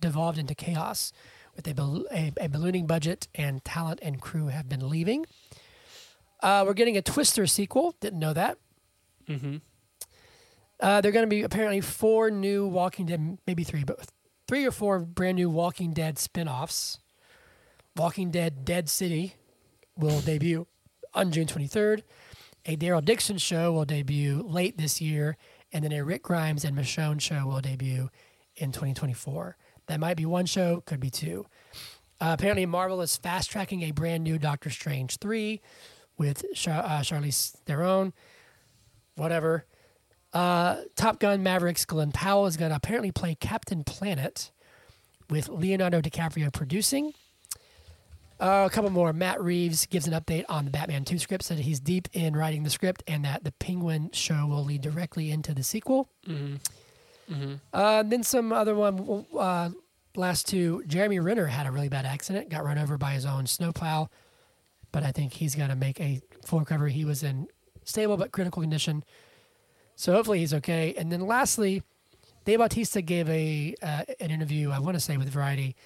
devolved 0.00 0.38
into 0.38 0.54
chaos 0.54 1.12
with 1.56 1.66
a, 1.66 2.04
a, 2.12 2.32
a 2.44 2.48
ballooning 2.48 2.86
budget 2.86 3.28
and 3.34 3.64
talent 3.64 4.00
and 4.02 4.20
crew 4.20 4.48
have 4.48 4.68
been 4.68 4.88
leaving. 4.88 5.26
Uh, 6.42 6.64
we're 6.66 6.74
getting 6.74 6.96
a 6.96 7.02
Twister 7.02 7.46
sequel. 7.46 7.94
Didn't 8.00 8.18
know 8.18 8.32
that. 8.32 8.58
mm-hmm. 9.28 9.56
Uh, 10.78 11.00
they're 11.00 11.12
going 11.12 11.24
to 11.24 11.30
be 11.30 11.42
apparently 11.42 11.80
four 11.80 12.30
new 12.30 12.66
Walking 12.66 13.06
Dead, 13.06 13.38
maybe 13.46 13.64
three, 13.64 13.82
but 13.82 14.10
three 14.46 14.66
or 14.66 14.70
four 14.70 14.98
brand 14.98 15.36
new 15.36 15.48
Walking 15.48 15.92
Dead 15.92 16.18
spin 16.18 16.48
offs. 16.48 16.98
Walking 17.96 18.30
Dead 18.30 18.64
Dead 18.64 18.90
City 18.90 19.36
will 19.96 20.20
debut 20.20 20.66
on 21.14 21.32
June 21.32 21.46
23rd. 21.46 22.02
A 22.66 22.76
Daryl 22.76 23.02
Dixon 23.02 23.38
show 23.38 23.72
will 23.72 23.84
debut 23.86 24.42
late 24.46 24.76
this 24.76 25.00
year, 25.00 25.38
and 25.72 25.82
then 25.82 25.92
a 25.92 26.04
Rick 26.04 26.24
Grimes 26.24 26.64
and 26.64 26.76
Michonne 26.76 27.20
show 27.20 27.46
will 27.46 27.60
debut 27.60 28.10
in 28.56 28.72
2024. 28.72 29.56
That 29.86 30.00
might 30.00 30.16
be 30.16 30.26
one 30.26 30.46
show, 30.46 30.82
could 30.86 31.00
be 31.00 31.10
two. 31.10 31.46
Uh, 32.20 32.34
apparently, 32.38 32.66
Marvel 32.66 33.00
is 33.02 33.16
fast 33.16 33.50
tracking 33.50 33.82
a 33.82 33.90
brand 33.90 34.24
new 34.24 34.38
Doctor 34.38 34.70
Strange 34.70 35.18
3 35.18 35.60
with 36.16 36.44
Char- 36.54 36.84
uh, 36.84 37.00
Charlize 37.00 37.56
Theron. 37.66 38.12
Whatever. 39.16 39.64
Uh, 40.32 40.82
Top 40.96 41.18
Gun 41.18 41.42
Mavericks 41.42 41.84
Glenn 41.84 42.12
Powell 42.12 42.46
is 42.46 42.56
going 42.56 42.70
to 42.70 42.76
apparently 42.76 43.12
play 43.12 43.34
Captain 43.34 43.84
Planet 43.84 44.50
with 45.30 45.48
Leonardo 45.48 46.00
DiCaprio 46.00 46.52
producing. 46.52 47.12
Uh, 48.38 48.64
a 48.66 48.70
couple 48.70 48.90
more. 48.90 49.12
Matt 49.12 49.42
Reeves 49.42 49.86
gives 49.86 50.06
an 50.06 50.12
update 50.12 50.44
on 50.48 50.66
the 50.66 50.70
Batman 50.70 51.04
2 51.04 51.18
script, 51.18 51.44
said 51.44 51.58
he's 51.58 51.80
deep 51.80 52.08
in 52.12 52.36
writing 52.36 52.64
the 52.64 52.70
script 52.70 53.02
and 53.06 53.24
that 53.24 53.44
the 53.44 53.52
Penguin 53.52 54.10
show 54.12 54.46
will 54.46 54.64
lead 54.64 54.82
directly 54.82 55.30
into 55.30 55.54
the 55.54 55.62
sequel. 55.62 56.10
Mm-hmm. 56.28 56.56
Uh, 57.72 58.02
then 58.02 58.22
some 58.22 58.52
other 58.52 58.74
one. 58.74 59.26
Uh, 59.36 59.70
last 60.16 60.48
two. 60.48 60.82
Jeremy 60.86 61.20
Renner 61.20 61.46
had 61.46 61.66
a 61.66 61.70
really 61.70 61.88
bad 61.88 62.06
accident, 62.06 62.48
got 62.48 62.64
run 62.64 62.78
over 62.78 62.96
by 62.96 63.12
his 63.12 63.26
own 63.26 63.46
snowplow, 63.46 64.08
but 64.92 65.02
I 65.02 65.12
think 65.12 65.34
he's 65.34 65.54
going 65.54 65.68
to 65.68 65.76
make 65.76 66.00
a 66.00 66.20
full 66.44 66.60
recovery. 66.60 66.92
He 66.92 67.04
was 67.04 67.22
in 67.22 67.48
stable 67.84 68.16
but 68.16 68.32
critical 68.32 68.62
condition, 68.62 69.04
so 69.94 70.12
hopefully 70.12 70.40
he's 70.40 70.54
okay. 70.54 70.94
And 70.96 71.12
then 71.12 71.20
lastly, 71.20 71.82
Dave 72.44 72.58
Bautista 72.58 73.02
gave 73.02 73.28
a 73.28 73.74
uh, 73.82 74.02
an 74.20 74.30
interview. 74.30 74.70
I 74.70 74.78
want 74.78 74.94
to 74.94 75.00
say 75.00 75.16
with 75.16 75.28
Variety, 75.28 75.76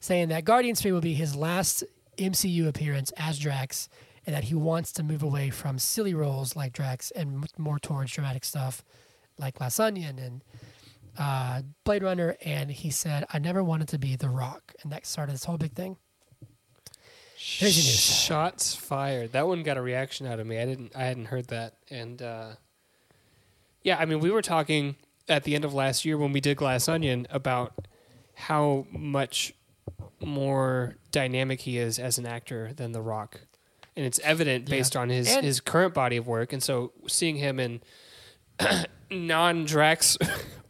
saying 0.00 0.28
that 0.28 0.44
Guardians 0.44 0.80
Three 0.80 0.92
will 0.92 1.00
be 1.00 1.14
his 1.14 1.34
last 1.34 1.84
MCU 2.18 2.68
appearance 2.68 3.10
as 3.16 3.38
Drax, 3.38 3.88
and 4.26 4.34
that 4.34 4.44
he 4.44 4.54
wants 4.54 4.92
to 4.92 5.02
move 5.02 5.22
away 5.22 5.50
from 5.50 5.78
silly 5.78 6.14
roles 6.14 6.54
like 6.56 6.72
Drax 6.72 7.10
and 7.12 7.46
more 7.58 7.78
towards 7.78 8.12
dramatic 8.12 8.44
stuff 8.44 8.84
like 9.38 9.54
Glass 9.54 9.80
Onion 9.80 10.18
and 10.18 10.44
uh, 11.18 11.62
Blade 11.84 12.02
Runner, 12.02 12.36
and 12.44 12.70
he 12.70 12.90
said, 12.90 13.24
"I 13.32 13.38
never 13.38 13.62
wanted 13.62 13.88
to 13.88 13.98
be 13.98 14.16
The 14.16 14.28
Rock," 14.28 14.74
and 14.82 14.92
that 14.92 15.06
started 15.06 15.32
this 15.34 15.44
whole 15.44 15.58
big 15.58 15.72
thing. 15.74 15.96
Here's 17.36 17.76
your 17.76 17.84
news. 17.84 18.00
Shots 18.00 18.74
fired. 18.74 19.32
That 19.32 19.46
one 19.48 19.62
got 19.64 19.76
a 19.76 19.82
reaction 19.82 20.26
out 20.26 20.38
of 20.38 20.46
me. 20.46 20.58
I 20.60 20.64
didn't. 20.64 20.94
I 20.94 21.04
hadn't 21.04 21.26
heard 21.26 21.48
that. 21.48 21.74
And 21.90 22.22
uh, 22.22 22.50
yeah, 23.82 23.96
I 23.98 24.04
mean, 24.04 24.20
we 24.20 24.30
were 24.30 24.42
talking 24.42 24.94
at 25.28 25.44
the 25.44 25.54
end 25.54 25.64
of 25.64 25.74
last 25.74 26.04
year 26.04 26.16
when 26.16 26.32
we 26.32 26.40
did 26.40 26.56
Glass 26.56 26.88
Onion 26.88 27.26
about 27.30 27.72
how 28.34 28.86
much 28.92 29.52
more 30.20 30.96
dynamic 31.10 31.62
he 31.62 31.78
is 31.78 31.98
as 31.98 32.16
an 32.18 32.26
actor 32.26 32.72
than 32.72 32.92
The 32.92 33.00
Rock, 33.02 33.40
and 33.96 34.06
it's 34.06 34.20
evident 34.20 34.68
Yeah. 34.68 34.76
based 34.76 34.94
on 34.96 35.08
his 35.08 35.28
And- 35.28 35.44
his 35.44 35.60
current 35.60 35.94
body 35.94 36.16
of 36.16 36.26
work. 36.28 36.52
And 36.52 36.62
so, 36.62 36.92
seeing 37.08 37.36
him 37.36 37.58
in 37.58 37.82
non 39.10 39.64
Drax 39.64 40.16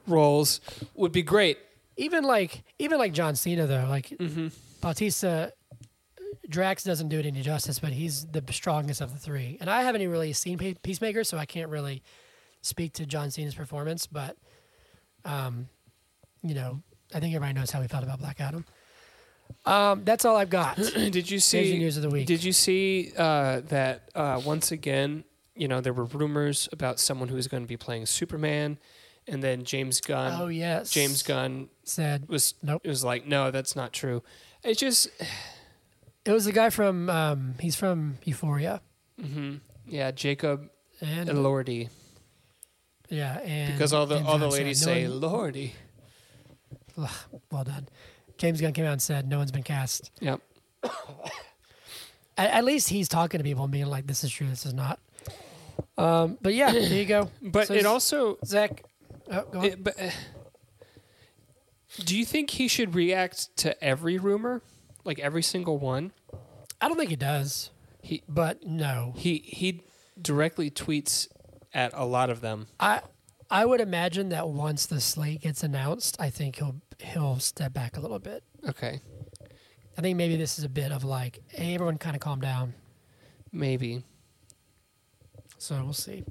roles 0.06 0.60
would 0.94 1.12
be 1.12 1.22
great. 1.22 1.58
Even 1.96 2.24
like 2.24 2.62
even 2.78 2.98
like 2.98 3.12
John 3.12 3.36
Cena 3.36 3.66
though, 3.66 3.86
like 3.88 4.08
Mm-hmm. 4.18 4.48
Bautista, 4.80 5.52
Drax 6.48 6.82
doesn't 6.82 7.08
do 7.08 7.18
it 7.20 7.26
any 7.26 7.42
justice, 7.42 7.78
but 7.78 7.92
he's 7.92 8.26
the 8.26 8.42
strongest 8.50 9.00
of 9.00 9.12
the 9.12 9.18
three. 9.18 9.58
And 9.60 9.70
I 9.70 9.82
haven't 9.82 10.00
even 10.02 10.12
really 10.12 10.32
seen 10.32 10.58
Pe- 10.58 10.74
Peacemaker, 10.74 11.22
so 11.24 11.38
I 11.38 11.46
can't 11.46 11.70
really 11.70 12.02
speak 12.62 12.94
to 12.94 13.06
John 13.06 13.30
Cena's 13.30 13.54
performance. 13.54 14.06
But, 14.06 14.36
um, 15.24 15.68
you 16.42 16.54
know, 16.54 16.82
I 17.14 17.20
think 17.20 17.34
everybody 17.34 17.52
knows 17.58 17.70
how 17.70 17.80
we 17.80 17.86
felt 17.86 18.02
about 18.02 18.18
Black 18.18 18.40
Adam. 18.40 18.64
Um, 19.64 20.02
that's 20.04 20.24
all 20.24 20.36
I've 20.36 20.50
got. 20.50 20.76
Did 20.94 21.30
you 21.30 21.38
see 21.38 21.78
news 21.78 21.96
of 21.96 22.02
the 22.02 22.10
week. 22.10 22.26
Did 22.26 22.42
you 22.42 22.52
see 22.52 23.12
uh, 23.16 23.60
that 23.68 24.08
uh, 24.14 24.40
once 24.44 24.72
again? 24.72 25.24
You 25.54 25.68
know, 25.68 25.80
there 25.80 25.92
were 25.92 26.06
rumors 26.06 26.68
about 26.72 26.98
someone 26.98 27.28
who 27.28 27.36
was 27.36 27.46
going 27.46 27.62
to 27.62 27.68
be 27.68 27.76
playing 27.76 28.06
Superman, 28.06 28.78
and 29.28 29.42
then 29.42 29.64
James 29.64 30.00
Gunn. 30.00 30.40
oh 30.40 30.48
yes, 30.48 30.90
James 30.90 31.22
Gunn 31.22 31.68
said 31.84 32.28
was 32.28 32.54
Nope. 32.62 32.82
It 32.84 32.88
was 32.88 33.04
like, 33.04 33.26
no, 33.26 33.50
that's 33.50 33.74
not 33.76 33.92
true. 33.92 34.22
It 34.64 34.78
just, 34.78 35.08
it 36.24 36.30
was 36.32 36.44
the 36.44 36.52
guy 36.52 36.70
from 36.70 37.08
um, 37.10 37.54
he's 37.60 37.76
from 37.76 38.18
Euphoria, 38.24 38.80
Mm-hmm. 39.20 39.56
yeah, 39.86 40.10
Jacob 40.12 40.70
Elordi. 41.02 41.88
yeah, 43.08 43.38
and 43.40 43.72
because 43.74 43.92
all 43.92 44.06
the 44.06 44.22
all 44.24 44.38
the 44.38 44.50
said, 44.50 44.58
ladies 44.60 44.86
"No 44.86 44.92
say 44.92 45.08
one- 45.08 45.20
Lordy. 45.20 45.74
well 47.50 47.64
done. 47.64 47.88
James 48.38 48.60
Gunn 48.60 48.72
came 48.72 48.84
out 48.86 48.92
and 48.92 49.02
said 49.02 49.28
no 49.28 49.38
one's 49.38 49.52
been 49.52 49.62
cast. 49.62 50.10
Yep. 50.20 50.40
At, 52.36 52.50
at 52.50 52.64
least 52.64 52.88
he's 52.88 53.08
talking 53.08 53.38
to 53.38 53.44
people 53.44 53.64
and 53.64 53.72
being 53.72 53.86
like, 53.86 54.06
"This 54.06 54.24
is 54.24 54.30
true. 54.30 54.46
This 54.48 54.64
is 54.66 54.74
not." 54.74 54.98
Um, 55.98 56.38
but 56.40 56.54
yeah, 56.54 56.72
there 56.72 56.82
you 56.94 57.04
go. 57.04 57.30
But 57.42 57.68
So 57.68 57.74
it 57.74 57.84
also, 57.86 58.38
Zach, 58.44 58.84
oh, 59.32 59.44
go 59.50 59.58
on. 59.60 59.64
it, 59.64 59.82
but, 59.84 60.00
uh, 60.00 60.10
do 62.04 62.16
you 62.16 62.24
think 62.24 62.50
he 62.50 62.68
should 62.68 62.94
react 62.94 63.54
to 63.58 63.82
every 63.84 64.18
rumor, 64.18 64.62
like 65.04 65.18
every 65.18 65.42
single 65.42 65.78
one? 65.78 66.12
I 66.80 66.88
don't 66.88 66.96
think 66.96 67.10
he 67.10 67.16
does, 67.16 67.70
He 68.00 68.22
but 68.28 68.64
no, 68.66 69.14
he 69.16 69.38
he 69.38 69.82
directly 70.20 70.70
tweets 70.70 71.28
at 71.74 71.92
a 71.94 72.04
lot 72.04 72.30
of 72.30 72.40
them. 72.40 72.66
I 72.80 73.02
I 73.50 73.64
would 73.66 73.80
imagine 73.80 74.30
that 74.30 74.48
once 74.48 74.86
the 74.86 75.00
slate 75.00 75.42
gets 75.42 75.62
announced, 75.62 76.16
I 76.18 76.30
think 76.30 76.56
he'll 76.56 76.76
he'll 76.98 77.38
step 77.38 77.72
back 77.72 77.96
a 77.96 78.00
little 78.00 78.18
bit. 78.18 78.42
Okay, 78.68 79.00
I 79.96 80.00
think 80.00 80.16
maybe 80.16 80.36
this 80.36 80.58
is 80.58 80.64
a 80.64 80.68
bit 80.70 80.92
of 80.92 81.04
like, 81.04 81.40
hey, 81.48 81.74
everyone, 81.74 81.98
kind 81.98 82.16
of 82.16 82.20
calm 82.22 82.40
down. 82.40 82.74
maybe. 83.52 84.02
So 85.58 85.76
we'll 85.84 85.92
see. 85.92 86.24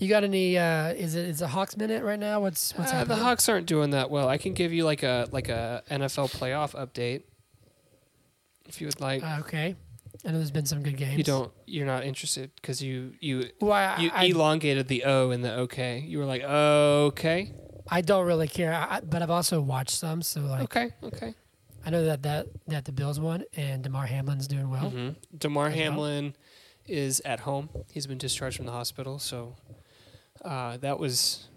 You 0.00 0.08
got 0.08 0.24
any? 0.24 0.56
Uh, 0.58 0.88
is 0.94 1.14
it 1.14 1.28
is 1.28 1.42
it 1.42 1.48
Hawks 1.48 1.76
minute 1.76 2.02
right 2.02 2.18
now? 2.18 2.40
What's 2.40 2.76
what's 2.76 2.90
Uh, 2.90 2.92
the 2.94 2.98
happening? 3.00 3.18
Hawks 3.18 3.48
aren't 3.48 3.66
doing 3.66 3.90
that 3.90 4.10
well. 4.10 4.28
I 4.28 4.38
can 4.38 4.54
give 4.54 4.72
you 4.72 4.84
like 4.84 5.02
a 5.02 5.28
like 5.30 5.48
a 5.48 5.82
NFL 5.90 6.34
playoff 6.36 6.72
update 6.74 7.22
if 8.66 8.80
you 8.80 8.86
would 8.86 9.00
like. 9.00 9.22
Uh, 9.22 9.36
okay, 9.40 9.76
I 10.24 10.30
know 10.30 10.38
there's 10.38 10.50
been 10.50 10.66
some 10.66 10.82
good 10.82 10.96
games. 10.96 11.18
you 11.18 11.24
don't. 11.24 11.52
You're 11.66 11.86
not 11.86 12.04
interested 12.04 12.50
because 12.56 12.82
you 12.82 13.12
you 13.20 13.50
Well, 13.60 13.72
I, 13.72 13.98
you 14.00 14.10
I, 14.14 14.24
elongated 14.24 14.88
the 14.88 15.04
O 15.04 15.30
in 15.32 15.42
the 15.42 15.52
okay. 15.60 15.98
You 16.00 16.18
were 16.18 16.24
like 16.24 16.42
okay, 16.42 17.52
I 17.90 18.00
don't 18.00 18.26
really 18.26 18.48
care, 18.48 18.72
I, 18.74 19.00
but 19.00 19.20
I've 19.22 19.30
also 19.30 19.60
watched 19.60 19.90
some. 19.90 20.22
So 20.22 20.40
like, 20.40 20.62
okay, 20.62 20.90
okay. 21.02 21.34
I 21.84 21.90
know 21.90 22.04
that 22.06 22.22
that 22.22 22.46
that 22.68 22.84
the 22.86 22.92
Bills 22.92 23.20
won 23.20 23.44
and 23.54 23.82
Damar 23.82 24.06
Hamlin's 24.06 24.46
doing 24.46 24.70
well. 24.70 24.88
hmm 24.90 25.10
Damar 25.36 25.66
as 25.68 25.74
well. 25.74 25.82
Hamlin 25.84 26.36
is 26.86 27.20
at 27.26 27.40
home. 27.40 27.68
He's 27.92 28.06
been 28.06 28.18
discharged 28.18 28.56
from 28.56 28.66
the 28.66 28.72
hospital, 28.72 29.18
so 29.18 29.56
uh, 30.44 30.76
that 30.78 30.98
was 30.98 31.48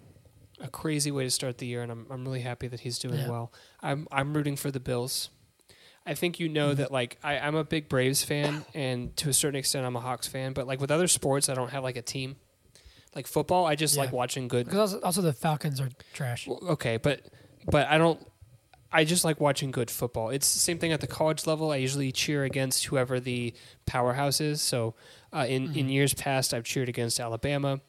a 0.60 0.68
crazy 0.68 1.11
way 1.11 1.23
to 1.23 1.30
start 1.31 1.57
the 1.57 1.65
year, 1.65 1.81
and 1.81 1.91
I'm 1.91 2.05
I'm 2.10 2.23
really 2.26 2.41
happy 2.41 2.68
that 2.68 2.81
he's 2.81 2.99
doing 2.99 3.19
Yeah. 3.19 3.30
well. 3.30 3.53
I'm 3.81 4.07
I'm 4.11 4.34
rooting 4.34 4.55
for 4.55 4.72
the 4.72 4.80
Bills. 4.80 5.30
I 6.05 6.14
think 6.15 6.39
you 6.39 6.49
know 6.49 6.69
Mm-hmm. 6.69 6.77
that 6.81 6.91
like 6.91 7.18
I, 7.23 7.38
I'm 7.39 7.55
a 7.55 7.64
big 7.64 7.88
Braves 7.89 8.23
fan, 8.23 8.65
and 8.73 9.15
to 9.18 9.30
a 9.30 9.34
certain 9.34 9.57
extent 9.57 9.85
I'm 9.85 9.95
a 9.95 10.01
Hawks 10.01 10.27
fan. 10.27 10.53
But 10.53 10.68
like 10.68 10.80
with 10.81 10.91
other 10.91 11.07
sports, 11.07 11.49
I 11.49 11.53
don't 11.53 11.69
have 11.72 11.84
like 11.84 11.97
a 11.97 12.01
team. 12.01 12.35
Like 13.15 13.27
football, 13.27 13.65
I 13.65 13.76
just 13.76 13.95
Yeah. 13.95 14.01
like 14.03 14.11
watching 14.11 14.47
good. 14.47 14.65
Because 14.65 14.93
also, 14.93 15.05
also 15.05 15.22
the 15.22 15.34
Falcons 15.34 15.80
are 15.80 15.89
trash. 16.14 16.47
Well, 16.47 16.60
okay, 16.72 16.97
but 16.97 17.22
but 17.69 17.88
I 17.88 17.97
don't. 17.97 18.19
I 18.95 19.05
just 19.05 19.23
like 19.26 19.39
watching 19.39 19.72
good 19.72 19.89
football. 19.89 20.30
It's 20.30 20.53
the 20.53 20.60
same 20.60 20.77
thing 20.77 20.91
at 20.91 21.01
the 21.01 21.07
college 21.07 21.47
level. 21.47 21.72
I 21.72 21.77
usually 21.77 22.11
cheer 22.11 22.43
against 22.43 22.85
whoever 22.85 23.19
the 23.19 23.53
powerhouse 23.88 24.39
is. 24.39 24.61
So 24.61 24.93
uh, 25.34 25.45
in 25.49 25.69
Mm-hmm. 25.69 25.80
in 25.80 25.89
years 25.89 26.14
past, 26.14 26.53
I've 26.53 26.64
cheered 26.64 26.89
against 26.89 27.19
Alabama. 27.19 27.80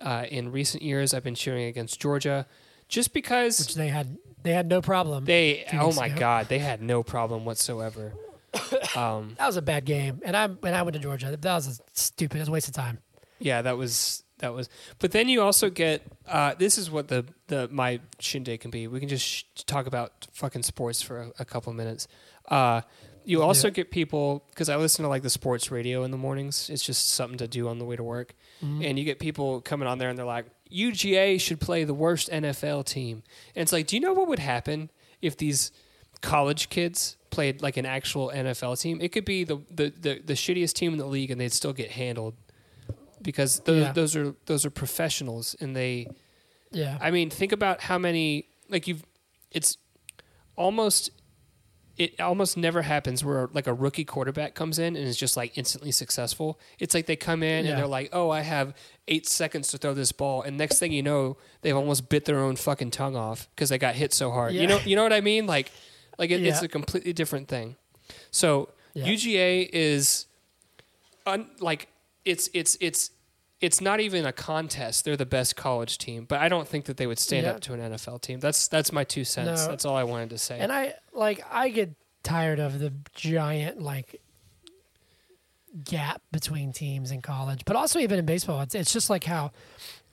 Uh, 0.00 0.26
in 0.30 0.52
recent 0.52 0.82
years, 0.82 1.14
I've 1.14 1.24
been 1.24 1.34
cheering 1.34 1.64
against 1.66 2.00
Georgia, 2.00 2.46
just 2.88 3.12
because 3.14 3.58
which 3.58 3.74
they 3.74 3.88
had 3.88 4.18
they 4.42 4.52
had 4.52 4.68
no 4.68 4.80
problem. 4.82 5.24
they. 5.24 5.64
Oh 5.72 5.92
my 5.92 6.06
ago. 6.06 6.16
God, 6.18 6.48
they 6.48 6.58
had 6.58 6.82
no 6.82 7.02
problem 7.02 7.44
whatsoever. 7.44 8.12
Um, 8.96 9.34
that 9.38 9.46
was 9.46 9.58
a 9.58 9.62
bad 9.62 9.84
game, 9.84 10.22
and 10.24 10.34
I 10.34 10.46
when 10.46 10.72
I 10.72 10.82
went 10.82 10.94
to 10.94 11.00
Georgia, 11.00 11.36
that 11.36 11.54
was 11.54 11.78
a 11.78 11.82
stupid. 11.92 12.38
It 12.38 12.40
was 12.40 12.48
a 12.48 12.52
waste 12.52 12.68
of 12.68 12.74
time. 12.74 12.98
Yeah, 13.38 13.60
that 13.62 13.76
was 13.76 14.22
that 14.38 14.54
was. 14.54 14.70
But 14.98 15.12
then 15.12 15.28
you 15.28 15.42
also 15.42 15.68
get 15.68 16.02
uh, 16.26 16.54
this 16.54 16.78
is 16.78 16.90
what 16.90 17.08
the 17.08 17.26
the 17.48 17.68
my 17.70 18.00
shindig 18.18 18.60
can 18.60 18.70
be. 18.70 18.86
We 18.86 18.98
can 19.00 19.08
just 19.10 19.26
sh- 19.26 19.44
talk 19.66 19.86
about 19.86 20.26
fucking 20.32 20.62
sports 20.62 21.02
for 21.02 21.20
a, 21.20 21.32
a 21.40 21.44
couple 21.44 21.72
minutes. 21.74 22.08
Uh, 22.48 22.80
you 23.26 23.42
also 23.42 23.68
it. 23.68 23.74
get 23.74 23.90
people 23.90 24.44
because 24.50 24.68
I 24.68 24.76
listen 24.76 25.02
to 25.02 25.08
like 25.08 25.22
the 25.22 25.30
sports 25.30 25.70
radio 25.70 26.04
in 26.04 26.10
the 26.10 26.16
mornings. 26.16 26.70
It's 26.70 26.82
just 26.82 27.10
something 27.10 27.38
to 27.38 27.48
do 27.48 27.68
on 27.68 27.78
the 27.78 27.84
way 27.84 27.96
to 27.96 28.02
work, 28.02 28.34
mm-hmm. 28.64 28.82
and 28.82 28.98
you 28.98 29.04
get 29.04 29.18
people 29.18 29.60
coming 29.60 29.88
on 29.88 29.98
there 29.98 30.08
and 30.08 30.18
they're 30.18 30.24
like, 30.24 30.46
UGA 30.72 31.40
should 31.40 31.60
play 31.60 31.84
the 31.84 31.94
worst 31.94 32.30
NFL 32.30 32.86
team, 32.86 33.22
and 33.54 33.62
it's 33.62 33.72
like, 33.72 33.86
do 33.86 33.96
you 33.96 34.00
know 34.00 34.12
what 34.12 34.28
would 34.28 34.38
happen 34.38 34.90
if 35.20 35.36
these 35.36 35.72
college 36.22 36.68
kids 36.70 37.16
played 37.30 37.60
like 37.62 37.76
an 37.76 37.84
actual 37.86 38.30
NFL 38.34 38.80
team? 38.80 39.00
It 39.00 39.12
could 39.12 39.24
be 39.24 39.44
the 39.44 39.58
the 39.70 39.92
the, 40.00 40.20
the 40.24 40.32
shittiest 40.34 40.72
team 40.74 40.92
in 40.92 40.98
the 40.98 41.06
league, 41.06 41.30
and 41.30 41.40
they'd 41.40 41.52
still 41.52 41.72
get 41.72 41.90
handled 41.90 42.34
because 43.22 43.60
those, 43.60 43.82
Yeah. 43.82 43.92
those 43.92 44.14
are 44.16 44.34
those 44.46 44.64
are 44.64 44.70
professionals 44.70 45.56
and 45.60 45.74
they 45.74 46.08
Yeah, 46.70 46.98
I 47.00 47.10
mean 47.10 47.30
think 47.30 47.52
about 47.52 47.80
how 47.80 47.98
many 47.98 48.46
like 48.68 48.86
you've 48.86 49.04
it's 49.50 49.78
almost 50.56 51.10
it 51.98 52.20
almost 52.20 52.56
never 52.56 52.82
happens 52.82 53.24
where 53.24 53.48
like 53.52 53.66
a 53.66 53.72
rookie 53.72 54.04
quarterback 54.04 54.54
comes 54.54 54.78
in 54.78 54.96
and 54.96 55.06
is 55.06 55.16
just 55.16 55.36
like 55.36 55.56
instantly 55.56 55.90
successful. 55.90 56.60
It's 56.78 56.94
like 56.94 57.06
they 57.06 57.16
come 57.16 57.42
in 57.42 57.64
Yeah. 57.64 57.70
and 57.72 57.78
they're 57.80 57.86
like, 57.86 58.10
"Oh, 58.12 58.28
I 58.30 58.40
have 58.42 58.74
eight 59.08 59.26
seconds 59.26 59.68
to 59.68 59.78
throw 59.78 59.94
this 59.94 60.12
ball," 60.12 60.42
and 60.42 60.58
next 60.58 60.78
thing 60.78 60.92
you 60.92 61.02
know, 61.02 61.36
they've 61.62 61.74
almost 61.76 62.08
bit 62.08 62.24
their 62.26 62.38
own 62.38 62.56
fucking 62.56 62.90
tongue 62.90 63.16
off 63.16 63.48
because 63.54 63.70
they 63.70 63.78
got 63.78 63.94
hit 63.94 64.12
so 64.12 64.30
hard. 64.30 64.52
You 64.54 64.66
know, 64.66 64.78
you 64.84 64.94
know 64.96 65.02
what 65.02 65.12
I 65.14 65.20
mean? 65.22 65.46
Like, 65.46 65.70
like 66.18 66.30
it, 66.30 66.44
it's 66.44 66.62
a 66.62 66.68
completely 66.68 67.12
different 67.14 67.48
thing. 67.48 67.76
So 68.30 68.68
Yeah. 68.94 69.06
UGA 69.06 69.68
is, 69.72 70.26
un, 71.26 71.50
like, 71.60 71.88
it's 72.24 72.48
it's 72.52 72.76
it's 72.80 73.10
it's 73.60 73.80
not 73.80 74.00
even 74.00 74.26
a 74.26 74.32
contest. 74.32 75.04
They're 75.04 75.16
the 75.16 75.24
best 75.26 75.56
college 75.56 75.96
team, 75.98 76.24
but 76.26 76.40
I 76.40 76.48
don't 76.48 76.68
think 76.68 76.84
that 76.86 76.96
they 76.98 77.06
would 77.06 77.18
stand 77.18 77.46
Yeah. 77.46 77.52
up 77.52 77.60
to 77.62 77.72
an 77.74 77.80
NFL 77.80 78.20
team. 78.20 78.38
That's 78.40 78.68
that's 78.68 78.92
my 78.92 79.02
two 79.04 79.24
cents. 79.24 79.62
No. 79.64 79.68
That's 79.70 79.84
all 79.84 79.96
I 79.96 80.04
wanted 80.04 80.30
to 80.30 80.38
say. 80.38 80.58
And 80.58 80.70
I 80.70 80.94
like 81.12 81.40
I 81.50 81.70
get 81.70 81.94
tired 82.22 82.58
of 82.58 82.78
the 82.78 82.92
giant 83.14 83.80
like 83.80 84.20
gap 85.84 86.22
between 86.32 86.72
teams 86.72 87.10
in 87.10 87.20
college, 87.22 87.62
but 87.66 87.76
also 87.76 87.98
even 87.98 88.18
in 88.18 88.26
baseball. 88.26 88.60
It's 88.62 88.74
it's 88.74 88.92
just 88.92 89.10
like 89.10 89.24
how 89.24 89.52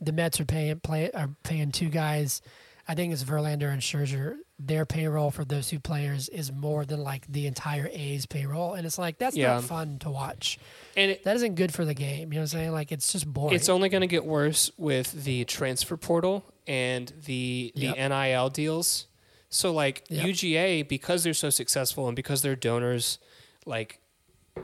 the 0.01 0.11
Mets 0.11 0.39
are 0.39 0.45
paying 0.45 0.79
play 0.79 1.11
are 1.11 1.29
paying 1.43 1.71
two 1.71 1.89
guys. 1.89 2.41
I 2.87 2.95
think 2.95 3.13
it's 3.13 3.23
Verlander 3.23 3.71
and 3.71 3.81
Scherzer. 3.81 4.37
Their 4.59 4.85
payroll 4.85 5.31
for 5.31 5.45
those 5.45 5.67
two 5.69 5.79
players 5.79 6.27
is 6.29 6.51
more 6.51 6.85
than 6.85 7.01
like 7.01 7.25
the 7.27 7.47
entire 7.47 7.89
A's 7.91 8.25
payroll, 8.25 8.73
and 8.73 8.85
it's 8.85 8.97
like 8.97 9.17
that's 9.17 9.35
Yeah. 9.35 9.53
not 9.55 9.63
fun 9.63 9.99
to 9.99 10.09
watch. 10.09 10.59
and 10.95 11.11
it, 11.11 11.23
That 11.23 11.35
isn't 11.37 11.55
good 11.55 11.73
for 11.73 11.85
the 11.85 11.93
game. 11.93 12.31
You 12.33 12.39
know 12.39 12.43
what 12.43 12.53
I'm 12.53 12.59
saying? 12.59 12.71
Like 12.71 12.91
it's 12.91 13.11
just 13.11 13.25
boring. 13.31 13.55
it's 13.55 13.69
only 13.69 13.89
going 13.89 14.01
to 14.01 14.07
get 14.07 14.25
worse 14.25 14.69
with 14.77 15.23
the 15.23 15.45
transfer 15.45 15.97
portal 15.97 16.43
and 16.67 17.11
the 17.25 17.71
the 17.75 17.87
Yep. 17.95 18.09
NIL 18.11 18.49
deals. 18.49 19.07
So 19.49 19.71
like 19.73 20.03
Yep. 20.09 20.25
UGA 20.25 20.87
because 20.87 21.23
they're 21.23 21.33
so 21.33 21.49
successful 21.49 22.07
and 22.07 22.15
because 22.15 22.41
they're 22.41 22.55
donors 22.55 23.17
like 23.65 23.99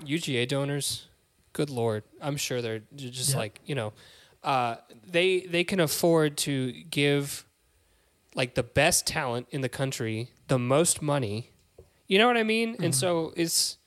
UGA 0.06 0.48
donors, 0.48 1.08
good 1.54 1.70
lord, 1.70 2.04
I'm 2.22 2.38
sure 2.38 2.62
they're 2.62 2.82
just 2.96 3.30
Yep. 3.30 3.38
like, 3.38 3.60
you 3.66 3.76
know, 3.76 3.94
uh, 4.44 4.76
they 5.08 5.42
they 5.42 5.64
can 5.64 5.80
afford 5.80 6.38
to 6.40 6.72
give 6.90 7.46
like 8.40 8.56
the 8.56 8.64
best 8.64 9.06
talent 9.06 9.48
in 9.52 9.60
the 9.60 9.68
country 9.68 10.32
the 10.48 10.58
most 10.58 11.02
money. 11.02 11.52
You 12.08 12.18
know 12.20 12.26
what 12.26 12.38
I 12.38 12.44
mean? 12.44 12.78
And 12.80 12.96
so 12.96 13.34
it's 13.36 13.78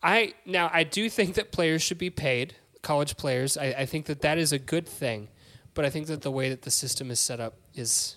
I 0.00 0.34
now 0.46 0.70
I 0.72 0.84
do 0.84 1.10
think 1.10 1.34
that 1.34 1.50
players 1.50 1.82
should 1.82 1.98
be 1.98 2.08
paid, 2.08 2.54
college 2.82 3.16
players. 3.16 3.58
I, 3.58 3.74
I 3.78 3.86
think 3.86 4.06
that 4.06 4.20
that 4.20 4.38
is 4.38 4.52
a 4.52 4.60
good 4.60 4.86
thing, 4.86 5.26
but 5.74 5.84
I 5.84 5.90
think 5.90 6.06
that 6.06 6.22
the 6.22 6.30
way 6.30 6.50
that 6.50 6.62
the 6.62 6.70
system 6.70 7.10
is 7.10 7.18
set 7.18 7.40
up 7.40 7.54
is 7.74 8.14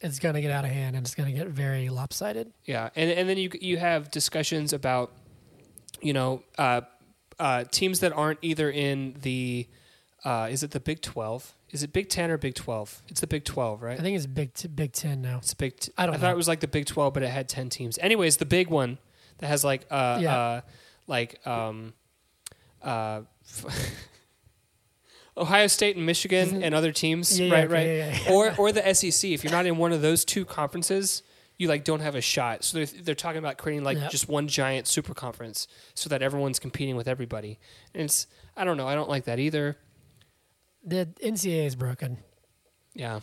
it's 0.00 0.18
gonna 0.18 0.40
get 0.40 0.50
out 0.50 0.64
of 0.64 0.72
hand 0.72 0.96
and 0.96 1.06
it's 1.06 1.14
gonna 1.14 1.30
get 1.30 1.46
very 1.46 1.88
lopsided. 1.88 2.52
yeah. 2.64 2.90
And 2.96 3.08
and 3.08 3.28
then 3.28 3.38
you 3.38 3.50
you 3.60 3.76
have 3.76 4.10
discussions 4.10 4.72
about 4.72 5.12
you 6.02 6.12
know 6.12 6.42
uh, 6.58 6.80
uh, 7.38 7.62
teams 7.70 8.00
that 8.00 8.12
aren't 8.12 8.40
either 8.42 8.68
in 8.68 9.14
the 9.22 9.68
uh, 10.24 10.48
is 10.50 10.64
it 10.64 10.72
the 10.72 10.80
Big 10.80 11.02
Twelve? 11.02 11.54
Is 11.72 11.82
it 11.82 11.92
Big 11.92 12.08
Ten 12.08 12.30
or 12.30 12.36
Big 12.38 12.54
Twelve? 12.54 13.02
It's 13.08 13.20
the 13.20 13.26
Big 13.26 13.44
Twelve, 13.44 13.80
right? 13.82 13.98
I 13.98 14.02
think 14.02 14.16
it's 14.16 14.26
Big 14.26 14.54
T- 14.54 14.68
Big 14.68 14.92
Ten 14.92 15.22
now. 15.22 15.38
It's 15.38 15.52
a 15.52 15.56
big. 15.56 15.76
T- 15.78 15.92
I 15.96 16.06
don't 16.06 16.14
I 16.14 16.18
thought 16.18 16.32
it 16.32 16.36
was 16.36 16.48
like 16.48 16.60
the 16.60 16.68
Big 16.68 16.86
Twelve, 16.86 17.14
but 17.14 17.22
it 17.22 17.28
had 17.30 17.48
ten 17.48 17.68
teams. 17.68 17.96
Anyways, 17.98 18.38
the 18.38 18.44
big 18.46 18.68
one 18.68 18.98
that 19.38 19.46
has 19.46 19.62
like 19.64 19.86
uh, 19.90 20.18
Yeah. 20.20 20.36
uh 20.38 20.60
like 21.06 21.46
um 21.46 21.94
uh 22.82 23.22
Ohio 25.36 25.66
State 25.68 25.96
and 25.96 26.04
Michigan 26.04 26.46
Isn't- 26.48 26.62
and 26.64 26.74
other 26.74 26.92
teams, 26.92 27.38
Yeah, 27.38 27.46
yeah, 27.46 27.54
right? 27.54 27.64
okay, 27.64 27.72
right. 27.74 27.86
yeah, 27.86 28.18
yeah. 28.26 28.32
Or 28.32 28.54
or 28.58 28.72
the 28.72 28.94
SEC. 28.94 29.30
If 29.30 29.44
you're 29.44 29.52
not 29.52 29.66
in 29.66 29.76
one 29.78 29.92
of 29.92 30.02
those 30.02 30.24
two 30.24 30.44
conferences, 30.44 31.22
you 31.56 31.68
like 31.68 31.84
don't 31.84 32.00
have 32.00 32.14
a 32.14 32.20
shot. 32.20 32.64
So 32.64 32.78
they're 32.78 32.86
they're 32.86 33.14
talking 33.14 33.38
about 33.38 33.56
creating 33.58 33.84
like 33.84 33.96
Yeah. 33.98 34.08
just 34.08 34.28
one 34.28 34.48
giant 34.48 34.86
super 34.86 35.14
conference 35.14 35.68
so 35.94 36.08
that 36.10 36.20
everyone's 36.22 36.58
competing 36.58 36.96
with 36.96 37.06
everybody. 37.08 37.58
And 37.94 38.02
it's 38.04 38.26
I 38.56 38.64
don't 38.64 38.76
know. 38.76 38.88
I 38.88 38.94
don't 38.94 39.08
like 39.08 39.24
that 39.24 39.38
either. 39.38 39.76
The 40.84 41.08
NCAA 41.22 41.66
is 41.66 41.76
broken. 41.76 42.18
Yeah. 42.94 43.20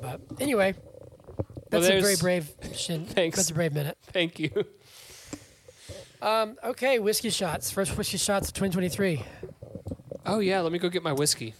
But 0.00 0.20
anyway, 0.40 0.74
that's 1.70 1.86
a 1.86 2.00
very 2.00 2.16
brave 2.16 2.50
shin. 2.74 3.06
Thanks. 3.06 3.36
That's 3.36 3.50
a 3.50 3.54
brave 3.54 3.72
minute. 3.72 3.98
Thank 4.12 4.38
you. 4.38 4.50
Um, 6.22 6.56
okay, 6.64 6.98
whiskey 6.98 7.30
shots. 7.30 7.70
First 7.70 7.96
whiskey 7.96 8.18
shots 8.18 8.48
of 8.48 8.54
2023. 8.54 9.22
Oh 10.26 10.38
yeah. 10.38 10.60
Let 10.60 10.72
me 10.72 10.78
go 10.78 10.88
get 10.88 11.02
my 11.02 11.12
whiskey. 11.12 11.54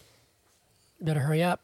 Better 1.00 1.20
hurry 1.20 1.42
up. 1.42 1.63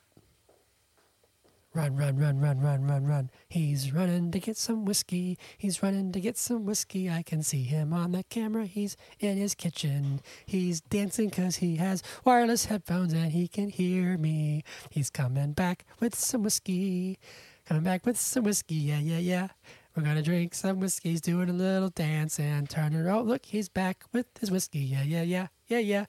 Run, 1.72 1.97
run, 1.97 2.16
run, 2.16 2.40
run, 2.40 2.60
run, 2.60 2.84
run, 2.84 3.06
run. 3.06 3.30
He's 3.48 3.92
running 3.92 4.32
to 4.32 4.40
get 4.40 4.56
some 4.56 4.84
whiskey. 4.84 5.38
He's 5.56 5.84
running 5.84 6.10
to 6.10 6.18
get 6.18 6.36
some 6.36 6.64
whiskey. 6.64 7.09
I 7.09 7.22
can 7.22 7.44
see 7.44 7.62
him 7.62 7.92
on 7.92 8.10
the 8.10 8.24
camera. 8.24 8.66
He's 8.66 8.97
in 9.20 9.36
his 9.36 9.55
kitchen. 9.55 10.20
He's 10.44 10.80
dancing 10.80 11.28
because 11.28 11.56
he 11.56 11.76
has 11.76 12.02
wireless 12.24 12.64
headphones 12.64 13.12
and 13.12 13.30
he 13.30 13.47
can 13.47 13.68
hear 13.68 14.18
me. 14.18 14.64
He's 14.90 15.10
coming 15.10 15.52
back 15.52 15.84
with 16.01 16.16
some 16.16 16.42
whiskey. 16.42 17.20
Coming 17.66 17.84
back 17.84 18.05
with 18.05 18.18
some 18.18 18.42
whiskey. 18.42 18.74
Yeah, 18.74 18.98
yeah, 18.98 19.18
yeah. 19.18 19.48
We're 19.94 20.02
going 20.02 20.16
to 20.16 20.22
drink 20.22 20.56
some 20.56 20.80
whiskey. 20.80 21.10
He's 21.10 21.20
doing 21.20 21.48
a 21.48 21.52
little 21.52 21.90
dance 21.90 22.40
and 22.40 22.68
turn 22.68 22.94
it. 22.94 23.09
Oh, 23.09 23.22
look, 23.22 23.47
he's 23.47 23.68
back 23.68 24.02
with 24.12 24.26
his 24.40 24.51
whiskey. 24.51 24.80
Yeah, 24.80 25.05
yeah, 25.05 25.22
yeah. 25.22 25.47
Yeah, 25.68 25.78
yeah. 25.78 26.06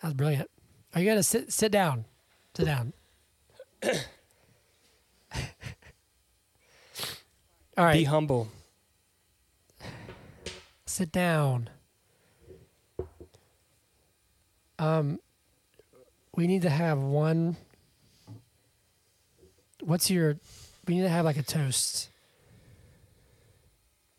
That 0.00 0.08
was 0.08 0.14
brilliant. 0.14 0.50
Are 0.94 1.00
you 1.00 1.06
going 1.06 1.18
to 1.18 1.22
sit, 1.22 1.52
sit 1.52 1.70
down? 1.70 2.06
Sit 2.54 2.64
down. 2.64 2.94
All 7.76 7.84
right. 7.84 7.98
Be 7.98 8.04
humble. 8.04 8.48
Sit 10.86 11.12
down. 11.12 11.70
Um, 14.78 15.20
we 16.34 16.46
need 16.46 16.62
to 16.62 16.70
have 16.70 16.98
one. 16.98 17.56
What's 19.80 20.10
your? 20.10 20.36
We 20.86 20.96
need 20.96 21.02
to 21.02 21.08
have 21.08 21.24
like 21.24 21.36
a 21.36 21.42
toast. 21.42 22.08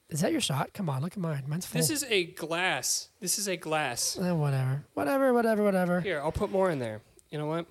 Is 0.10 0.22
that 0.22 0.32
your 0.32 0.42
shot? 0.42 0.74
Come 0.74 0.90
on, 0.90 1.02
look 1.02 1.14
at 1.14 1.20
mine. 1.20 1.44
Mine's 1.48 1.66
full. 1.66 1.80
This 1.80 1.90
is 1.90 2.04
a 2.10 2.26
glass. 2.26 3.10
This 3.20 3.38
is 3.38 3.48
a 3.48 3.58
glass. 3.58 4.18
Eh, 4.20 4.32
whatever, 4.32 4.84
whatever, 4.94 5.34
whatever, 5.34 5.64
whatever. 5.64 6.02
Here, 6.02 6.20
I'll 6.20 6.32
put 6.32 6.52
more 6.52 6.72
in 6.72 6.80
there. 6.80 7.02
You 7.30 7.38
know 7.38 7.46
what? 7.46 7.68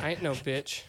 I 0.00 0.10
ain't 0.10 0.22
no 0.22 0.32
bitch. 0.32 0.82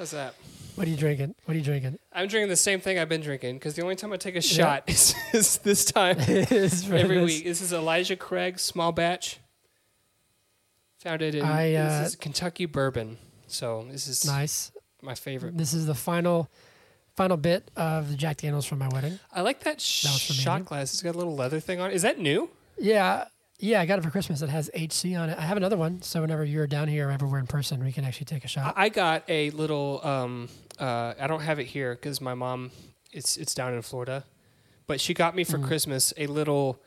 How's 0.00 0.12
that? 0.12 0.34
What 0.76 0.86
are 0.86 0.90
you 0.90 0.96
drinking? 0.96 1.34
What 1.44 1.54
are 1.54 1.58
you 1.58 1.62
drinking? 1.62 1.98
I'm 2.10 2.26
drinking 2.26 2.48
the 2.48 2.56
same 2.56 2.80
thing 2.80 2.98
I've 2.98 3.10
been 3.10 3.20
drinking 3.20 3.56
because 3.56 3.74
the 3.74 3.82
only 3.82 3.96
time 3.96 4.14
I 4.14 4.16
take 4.16 4.34
a 4.34 4.40
shot 4.40 4.84
is, 4.86 5.14
is 5.34 5.58
this 5.58 5.84
time 5.84 6.16
It's 6.20 6.84
for 6.84 6.94
every 6.94 7.18
this. 7.18 7.26
week. 7.26 7.44
This 7.44 7.60
is 7.60 7.74
Elijah 7.74 8.16
Craig 8.16 8.58
small 8.58 8.92
batch. 8.92 9.40
Found 11.00 11.20
it 11.20 11.34
in 11.34 11.44
I, 11.44 11.74
uh, 11.74 11.98
this 12.00 12.08
is 12.12 12.16
Kentucky 12.16 12.64
bourbon. 12.64 13.18
So 13.46 13.86
this 13.90 14.08
is 14.08 14.24
Nice. 14.24 14.72
my 15.02 15.14
favorite. 15.14 15.58
This 15.58 15.74
is 15.74 15.84
the 15.84 15.94
final, 15.94 16.48
final 17.14 17.36
bit 17.36 17.70
of 17.76 18.08
the 18.08 18.16
Jack 18.16 18.38
Daniels 18.38 18.64
from 18.64 18.78
my 18.78 18.88
wedding. 18.88 19.18
I 19.34 19.42
like 19.42 19.60
that, 19.64 19.74
was 19.74 20.18
shot 20.18 20.64
glass. 20.64 20.94
It's 20.94 21.02
got 21.02 21.14
a 21.14 21.18
little 21.18 21.36
leather 21.36 21.60
thing 21.60 21.78
on 21.78 21.90
it. 21.90 21.94
Is 21.94 22.00
that 22.00 22.18
new? 22.18 22.48
Yeah, 22.78 23.26
yeah, 23.60 23.80
I 23.80 23.86
got 23.86 23.98
it 23.98 24.02
for 24.02 24.10
Christmas. 24.10 24.42
It 24.42 24.48
has 24.48 24.70
HC 24.74 25.14
on 25.16 25.30
it. 25.30 25.38
I 25.38 25.42
have 25.42 25.56
another 25.56 25.76
one, 25.76 26.02
so 26.02 26.20
whenever 26.22 26.44
you're 26.44 26.66
down 26.66 26.88
here 26.88 27.08
or 27.08 27.10
everywhere 27.12 27.38
in 27.38 27.46
person, 27.46 27.82
we 27.84 27.92
can 27.92 28.04
actually 28.04 28.24
take 28.26 28.44
a 28.44 28.48
shot. 28.48 28.74
I 28.76 28.88
got 28.88 29.22
a 29.28 29.50
little. 29.50 30.00
Um, 30.04 30.48
uh, 30.78 31.14
I 31.20 31.26
don't 31.26 31.40
have 31.42 31.58
it 31.58 31.66
here 31.66 31.94
because 31.94 32.20
my 32.20 32.34
mom, 32.34 32.70
it's 33.12 33.36
it's 33.36 33.54
down 33.54 33.74
in 33.74 33.82
Florida, 33.82 34.24
but 34.86 35.00
she 35.00 35.14
got 35.14 35.34
me 35.36 35.44
for 35.44 35.58
Mm. 35.58 35.66
Christmas 35.66 36.12
a 36.16 36.26
little. 36.26 36.80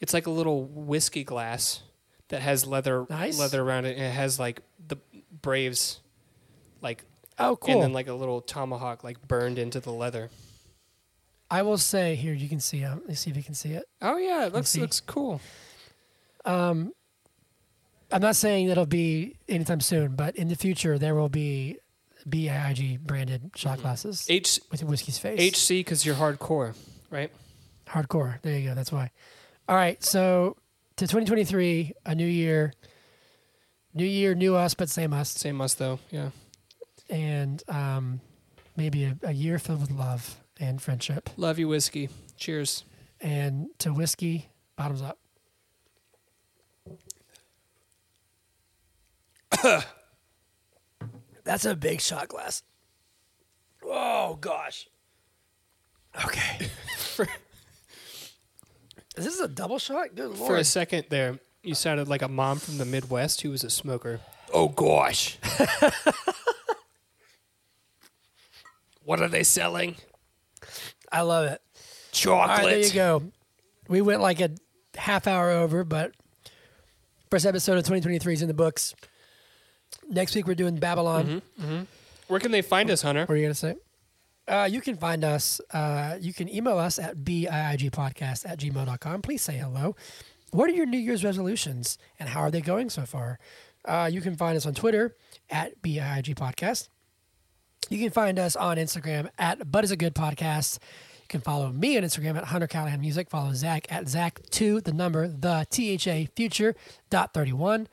It's 0.00 0.14
like 0.14 0.26
a 0.26 0.30
little 0.30 0.64
whiskey 0.64 1.24
glass 1.24 1.82
that 2.28 2.40
has 2.42 2.66
leather 2.66 3.06
Nice. 3.10 3.38
leather 3.38 3.60
around 3.62 3.84
it, 3.86 3.96
and 3.96 4.06
it 4.06 4.12
has 4.12 4.38
like 4.38 4.62
the 4.88 4.96
Braves, 5.42 6.00
like 6.80 7.04
oh, 7.38 7.56
cool. 7.56 7.74
and 7.74 7.82
then 7.82 7.92
like 7.92 8.06
a 8.08 8.14
little 8.14 8.40
tomahawk 8.40 9.02
like 9.04 9.26
burned 9.26 9.58
into 9.58 9.80
the 9.80 9.92
leather. 9.92 10.30
I 11.50 11.62
will 11.62 11.78
say 11.78 12.14
here, 12.14 12.32
you 12.32 12.48
can 12.48 12.60
see. 12.60 12.84
Um, 12.84 13.00
let 13.00 13.08
me 13.08 13.14
see 13.14 13.30
if 13.30 13.36
you 13.36 13.42
can 13.42 13.54
see 13.54 13.72
it. 13.72 13.84
Oh 14.00 14.16
yeah, 14.18 14.46
it 14.46 14.52
looks 14.52 14.76
looks 14.76 15.00
cool. 15.00 15.40
Um, 16.44 16.92
I'm 18.12 18.22
not 18.22 18.36
saying 18.36 18.68
that'll 18.68 18.86
be 18.86 19.36
anytime 19.48 19.80
soon, 19.80 20.16
but 20.16 20.36
in 20.36 20.48
the 20.48 20.56
future 20.56 20.98
there 20.98 21.14
will 21.14 21.28
be 21.28 21.78
BIG 22.28 23.00
branded 23.06 23.50
shot 23.56 23.80
glasses 23.80 24.26
H 24.28 24.60
with 24.70 24.82
whiskey's 24.84 25.18
face. 25.18 25.38
HC 25.56 25.68
because 25.78 26.04
you're 26.04 26.16
hardcore, 26.16 26.74
right? 27.10 27.30
Hardcore. 27.86 28.40
There 28.42 28.58
you 28.58 28.68
go. 28.70 28.74
That's 28.74 28.92
why. 28.92 29.10
All 29.68 29.76
right. 29.76 30.02
So 30.04 30.56
to 30.96 31.06
2023, 31.06 31.92
a 32.06 32.14
new 32.14 32.26
year, 32.26 32.72
new 33.94 34.04
year, 34.04 34.34
new 34.34 34.54
us, 34.56 34.74
but 34.74 34.88
same 34.88 35.12
us, 35.12 35.30
Same 35.30 35.60
us 35.60 35.74
though. 35.74 35.98
Yeah. 36.10 36.30
and 37.08 37.62
um, 37.68 38.20
maybe 38.76 39.04
a, 39.04 39.16
a 39.22 39.32
year 39.32 39.58
filled 39.58 39.80
with 39.80 39.90
love 39.92 40.36
and 40.58 40.80
friendship. 40.82 41.30
Love 41.36 41.58
you, 41.58 41.68
whiskey. 41.68 42.08
Cheers. 42.36 42.84
And 43.20 43.68
to 43.78 43.92
whiskey, 43.92 44.48
bottoms 44.76 45.02
up. 45.02 45.18
That's 51.44 51.64
a 51.64 51.74
big 51.74 52.00
shot 52.00 52.28
glass. 52.28 52.62
Oh 53.84 54.36
gosh. 54.40 54.88
Okay. 56.24 56.68
Is 59.16 59.24
this 59.24 59.40
a 59.40 59.48
double 59.48 59.78
shot? 59.78 60.14
Good 60.14 60.30
lord. 60.30 60.46
For 60.48 60.56
a 60.56 60.64
second 60.64 61.06
there, 61.10 61.38
you 61.62 61.74
sounded 61.74 62.08
like 62.08 62.22
a 62.22 62.28
mom 62.28 62.58
from 62.58 62.78
the 62.78 62.84
Midwest 62.84 63.42
who 63.42 63.50
was 63.50 63.64
a 63.64 63.70
smoker. 63.70 64.20
Oh 64.52 64.68
gosh. 64.68 65.38
what 69.04 69.20
are 69.20 69.28
they 69.28 69.42
selling? 69.42 69.96
I 71.12 71.22
love 71.22 71.46
it. 71.46 71.60
Chocolate. 72.12 72.50
All 72.50 72.56
right, 72.56 72.70
there 72.70 72.86
you 72.86 72.92
go. 72.92 73.22
We 73.88 74.00
went 74.00 74.20
like 74.20 74.40
a 74.40 74.50
half 74.96 75.26
hour 75.26 75.50
over, 75.50 75.84
but 75.84 76.12
first 77.30 77.46
episode 77.46 77.78
of 77.78 77.84
2023 77.84 78.34
is 78.34 78.42
in 78.42 78.48
the 78.48 78.54
books. 78.54 78.94
Next 80.10 80.34
week 80.34 80.46
we're 80.46 80.54
doing 80.54 80.76
Babylon. 80.76 81.40
Where 82.26 82.40
can 82.40 82.50
they 82.52 82.62
find 82.62 82.90
us, 82.90 83.02
Hunter? 83.02 83.24
What 83.26 83.30
are 83.34 83.36
you 83.36 83.44
gonna 83.44 83.54
say? 83.54 83.76
Uh, 84.48 84.68
you 84.70 84.80
can 84.80 84.96
find 84.96 85.24
us. 85.24 85.60
Uh, 85.72 86.16
you 86.20 86.32
can 86.34 86.48
email 86.52 86.76
us 86.78 86.98
at 86.98 87.18
biigpodcast 87.18 88.48
at 88.48 88.58
gmail.com. 88.58 89.22
Please 89.22 89.42
say 89.42 89.56
hello. 89.56 89.94
What 90.50 90.68
are 90.68 90.72
your 90.72 90.86
New 90.86 90.98
Year's 90.98 91.24
resolutions 91.24 91.96
and 92.18 92.28
how 92.28 92.40
are 92.40 92.50
they 92.50 92.60
going 92.60 92.90
so 92.90 93.02
far? 93.06 93.38
Uh, 93.84 94.10
you 94.12 94.20
can 94.20 94.36
find 94.36 94.56
us 94.56 94.66
on 94.66 94.74
Twitter 94.74 95.14
at 95.48 95.80
biig 95.80 96.34
podcast. 96.34 96.88
You 97.88 97.98
can 97.98 98.10
find 98.10 98.38
us 98.38 98.56
on 98.56 98.76
Instagram 98.76 99.30
at 99.38 99.70
But 99.70 99.84
Is 99.84 99.90
a 99.90 99.96
Good 99.96 100.14
Podcast. 100.14 100.78
You 101.22 101.28
can 101.28 101.40
follow 101.40 101.70
me 101.70 101.96
on 101.96 102.02
Instagram 102.02 102.36
at 102.36 102.44
Hunter 102.44 102.66
Callahan 102.66 103.00
Music. 103.00 103.30
Follow 103.30 103.52
Zach 103.54 103.86
at 103.90 104.04
Zach2, 104.04 104.82
the 104.84 104.92
number, 104.92 105.28
the 105.28 105.64
THA 105.70 106.32
future 106.34 106.74
dot 107.08 107.32
31. 107.32 107.86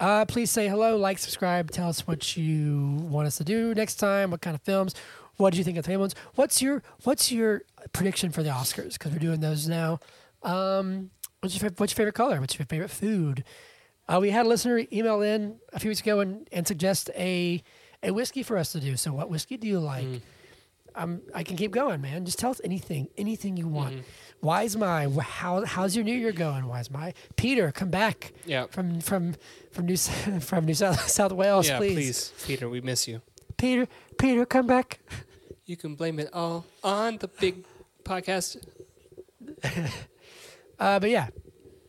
Uh, 0.00 0.24
please 0.24 0.50
say 0.50 0.68
hello, 0.68 0.96
like, 0.96 1.18
subscribe, 1.18 1.70
tell 1.70 1.88
us 1.88 2.06
what 2.06 2.36
you 2.36 2.98
want 3.08 3.26
us 3.26 3.36
to 3.36 3.44
do 3.44 3.74
next 3.74 3.96
time, 3.96 4.30
what 4.30 4.40
kind 4.40 4.54
of 4.56 4.62
films, 4.62 4.94
what 5.36 5.52
do 5.52 5.58
you 5.58 5.64
think 5.64 5.78
of 5.78 5.84
the 5.84 5.96
ones? 5.96 6.14
What's 6.34 6.60
your 6.60 6.82
what's 7.04 7.32
your 7.32 7.62
prediction 7.92 8.30
for 8.30 8.42
the 8.42 8.50
Oscars? 8.50 8.94
Because 8.94 9.12
we're 9.12 9.18
doing 9.18 9.40
those 9.40 9.68
now. 9.68 9.98
Um, 10.42 11.10
what's 11.40 11.60
your 11.60 11.70
what's 11.76 11.92
your 11.92 11.96
favorite 11.96 12.14
color? 12.14 12.40
What's 12.40 12.58
your 12.58 12.66
favorite 12.66 12.90
food? 12.90 13.44
Uh, 14.08 14.18
we 14.20 14.30
had 14.30 14.46
a 14.46 14.48
listener 14.48 14.82
email 14.92 15.22
in 15.22 15.56
a 15.72 15.80
few 15.80 15.88
weeks 15.88 16.00
ago 16.00 16.20
and, 16.20 16.48
and 16.52 16.66
suggest 16.66 17.10
a 17.16 17.62
a 18.02 18.12
whiskey 18.12 18.42
for 18.42 18.56
us 18.58 18.72
to 18.72 18.80
do. 18.80 18.96
So, 18.96 19.12
what 19.12 19.30
whiskey 19.30 19.56
do 19.56 19.66
you 19.66 19.78
like? 19.78 20.06
Um, 20.94 21.22
I 21.34 21.42
can 21.42 21.56
keep 21.56 21.70
going, 21.70 22.00
man. 22.00 22.24
Just 22.24 22.38
tell 22.38 22.50
us 22.50 22.60
anything, 22.64 23.08
anything 23.16 23.56
you 23.56 23.66
want. 23.66 24.02
Why 24.40 24.64
is 24.64 24.76
my 24.76 25.08
how 25.08 25.64
how's 25.64 25.94
your 25.94 26.04
New 26.04 26.14
Year 26.14 26.32
going? 26.32 26.66
Why 26.66 26.80
is 26.80 26.90
my 26.90 27.14
Peter 27.36 27.70
come 27.72 27.90
back? 27.90 28.32
Yeah. 28.44 28.66
from 28.66 29.00
from 29.00 29.34
from 29.70 29.86
New 29.86 29.96
from 30.40 30.64
New 30.66 30.74
South 30.74 31.08
South 31.08 31.32
Wales, 31.32 31.68
yeah, 31.68 31.78
please. 31.78 31.94
please. 31.94 32.32
Peter, 32.46 32.68
we 32.68 32.80
miss 32.80 33.06
you. 33.08 33.22
Peter, 33.56 33.86
Peter, 34.18 34.44
come 34.44 34.66
back. 34.66 34.98
You 35.64 35.76
can 35.76 35.94
blame 35.94 36.18
it 36.18 36.28
all 36.32 36.66
on 36.82 37.18
the 37.18 37.28
big 37.28 37.64
podcast. 38.04 38.56
Uh, 40.78 40.98
but 40.98 41.10
yeah, 41.10 41.28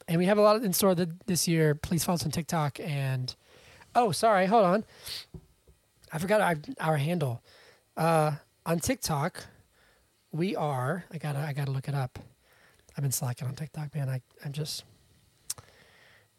and 0.08 0.20
we 0.20 0.26
have 0.28 0.38
a 0.38 0.42
lot 0.42 0.62
in 0.62 0.72
store 0.72 0.94
th- 0.94 1.10
this 1.26 1.48
year. 1.48 1.74
Please 1.74 2.04
follow 2.04 2.14
us 2.14 2.24
on 2.24 2.30
TikTok 2.30 2.80
and 2.80 3.36
oh, 3.96 4.12
sorry, 4.12 4.46
hold 4.46 4.66
on, 4.66 4.86
I 6.12 6.20
forgot 6.20 6.42
our, 6.42 6.56
our 6.80 6.98
handle 6.98 7.42
uh, 7.98 8.34
on 8.65 8.80
TikTok. 8.80 9.45
We 10.31 10.56
are. 10.56 11.06
I 11.11 11.18
gotta. 11.18 11.40
I 11.40 11.53
gotta 11.53 11.72
look 11.72 11.88
it 11.88 11.95
up. 11.95 12.19
I've 12.98 13.02
been 13.02 13.11
slacking 13.11 13.48
on 13.48 13.56
TikTok, 13.56 13.94
man. 13.95 14.10
I. 14.10 14.22
I'm 14.44 14.52
just 14.52 14.84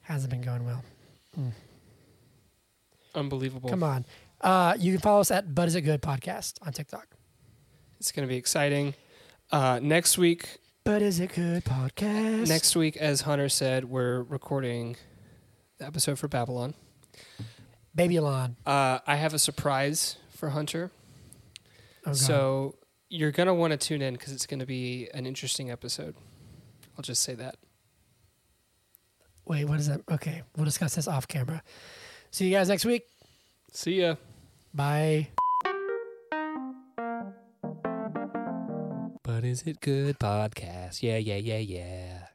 hasn't 0.03 0.31
been 0.31 0.43
going 0.43 0.65
well. 0.65 0.83
Unbelievable. 3.15 3.71
Come 3.71 3.83
on. 3.83 4.05
Uh, 4.41 4.75
you 4.79 4.93
can 4.93 5.01
follow 5.01 5.21
us 5.21 5.31
at 5.31 5.55
But 5.55 5.69
Is 5.69 5.75
It 5.75 5.83
Good 5.83 6.03
Podcast 6.03 6.55
on 6.63 6.73
TikTok. 6.73 7.07
It's 7.99 8.13
going 8.13 8.27
to 8.27 8.31
be 8.31 8.37
exciting. 8.37 8.95
Uh, 9.51 9.79
next 9.83 10.19
week, 10.19 10.59
But 10.85 11.01
Is 11.01 11.21
It 11.21 11.33
Good 11.35 11.65
Podcast. 11.65 12.49
next 12.49 12.77
week, 12.77 12.97
as 12.97 13.23
Hunter 13.23 13.49
said, 13.49 13.87
we're 13.87 14.23
recording 14.23 14.97
the 15.79 15.87
episode 15.87 16.19
for 16.19 16.29
Babylon. 16.29 16.75
Babylon. 17.95 18.57
Uh, 18.67 18.99
I 19.07 19.17
have 19.17 19.33
a 19.33 19.39
surprise 19.39 20.17
for 20.37 20.51
Hunter. 20.51 20.91
So 22.13 22.77
you're 23.09 23.33
going 23.33 23.47
to 23.47 23.55
want 23.55 23.73
to 23.73 23.77
tune 23.77 24.03
in 24.03 24.15
because 24.15 24.33
it's 24.33 24.47
going 24.47 24.61
to 24.61 24.67
be 24.67 25.09
an 25.15 25.27
interesting 25.27 25.71
episode. 25.71 26.15
I'll 26.97 27.03
just 27.03 27.23
say 27.23 27.35
that. 27.35 27.57
Wait, 29.47 29.65
what 29.67 29.79
is 29.79 29.89
that? 29.89 30.01
Okay, 30.11 30.43
we'll 30.57 30.65
discuss 30.65 30.95
this 30.95 31.07
off 31.07 31.29
camera. 31.29 31.63
See 32.31 32.47
you 32.47 32.53
guys 32.53 32.69
next 32.69 32.85
week. 32.85 33.05
See 33.73 34.01
ya. 34.01 34.17
Bye. 34.73 35.29
But 39.23 39.45
is 39.45 39.63
it 39.63 39.81
good 39.81 40.19
podcast? 40.19 41.03
Yeah, 41.03 41.19
yeah, 41.19 41.37
yeah, 41.37 41.59
yeah. 41.59 42.27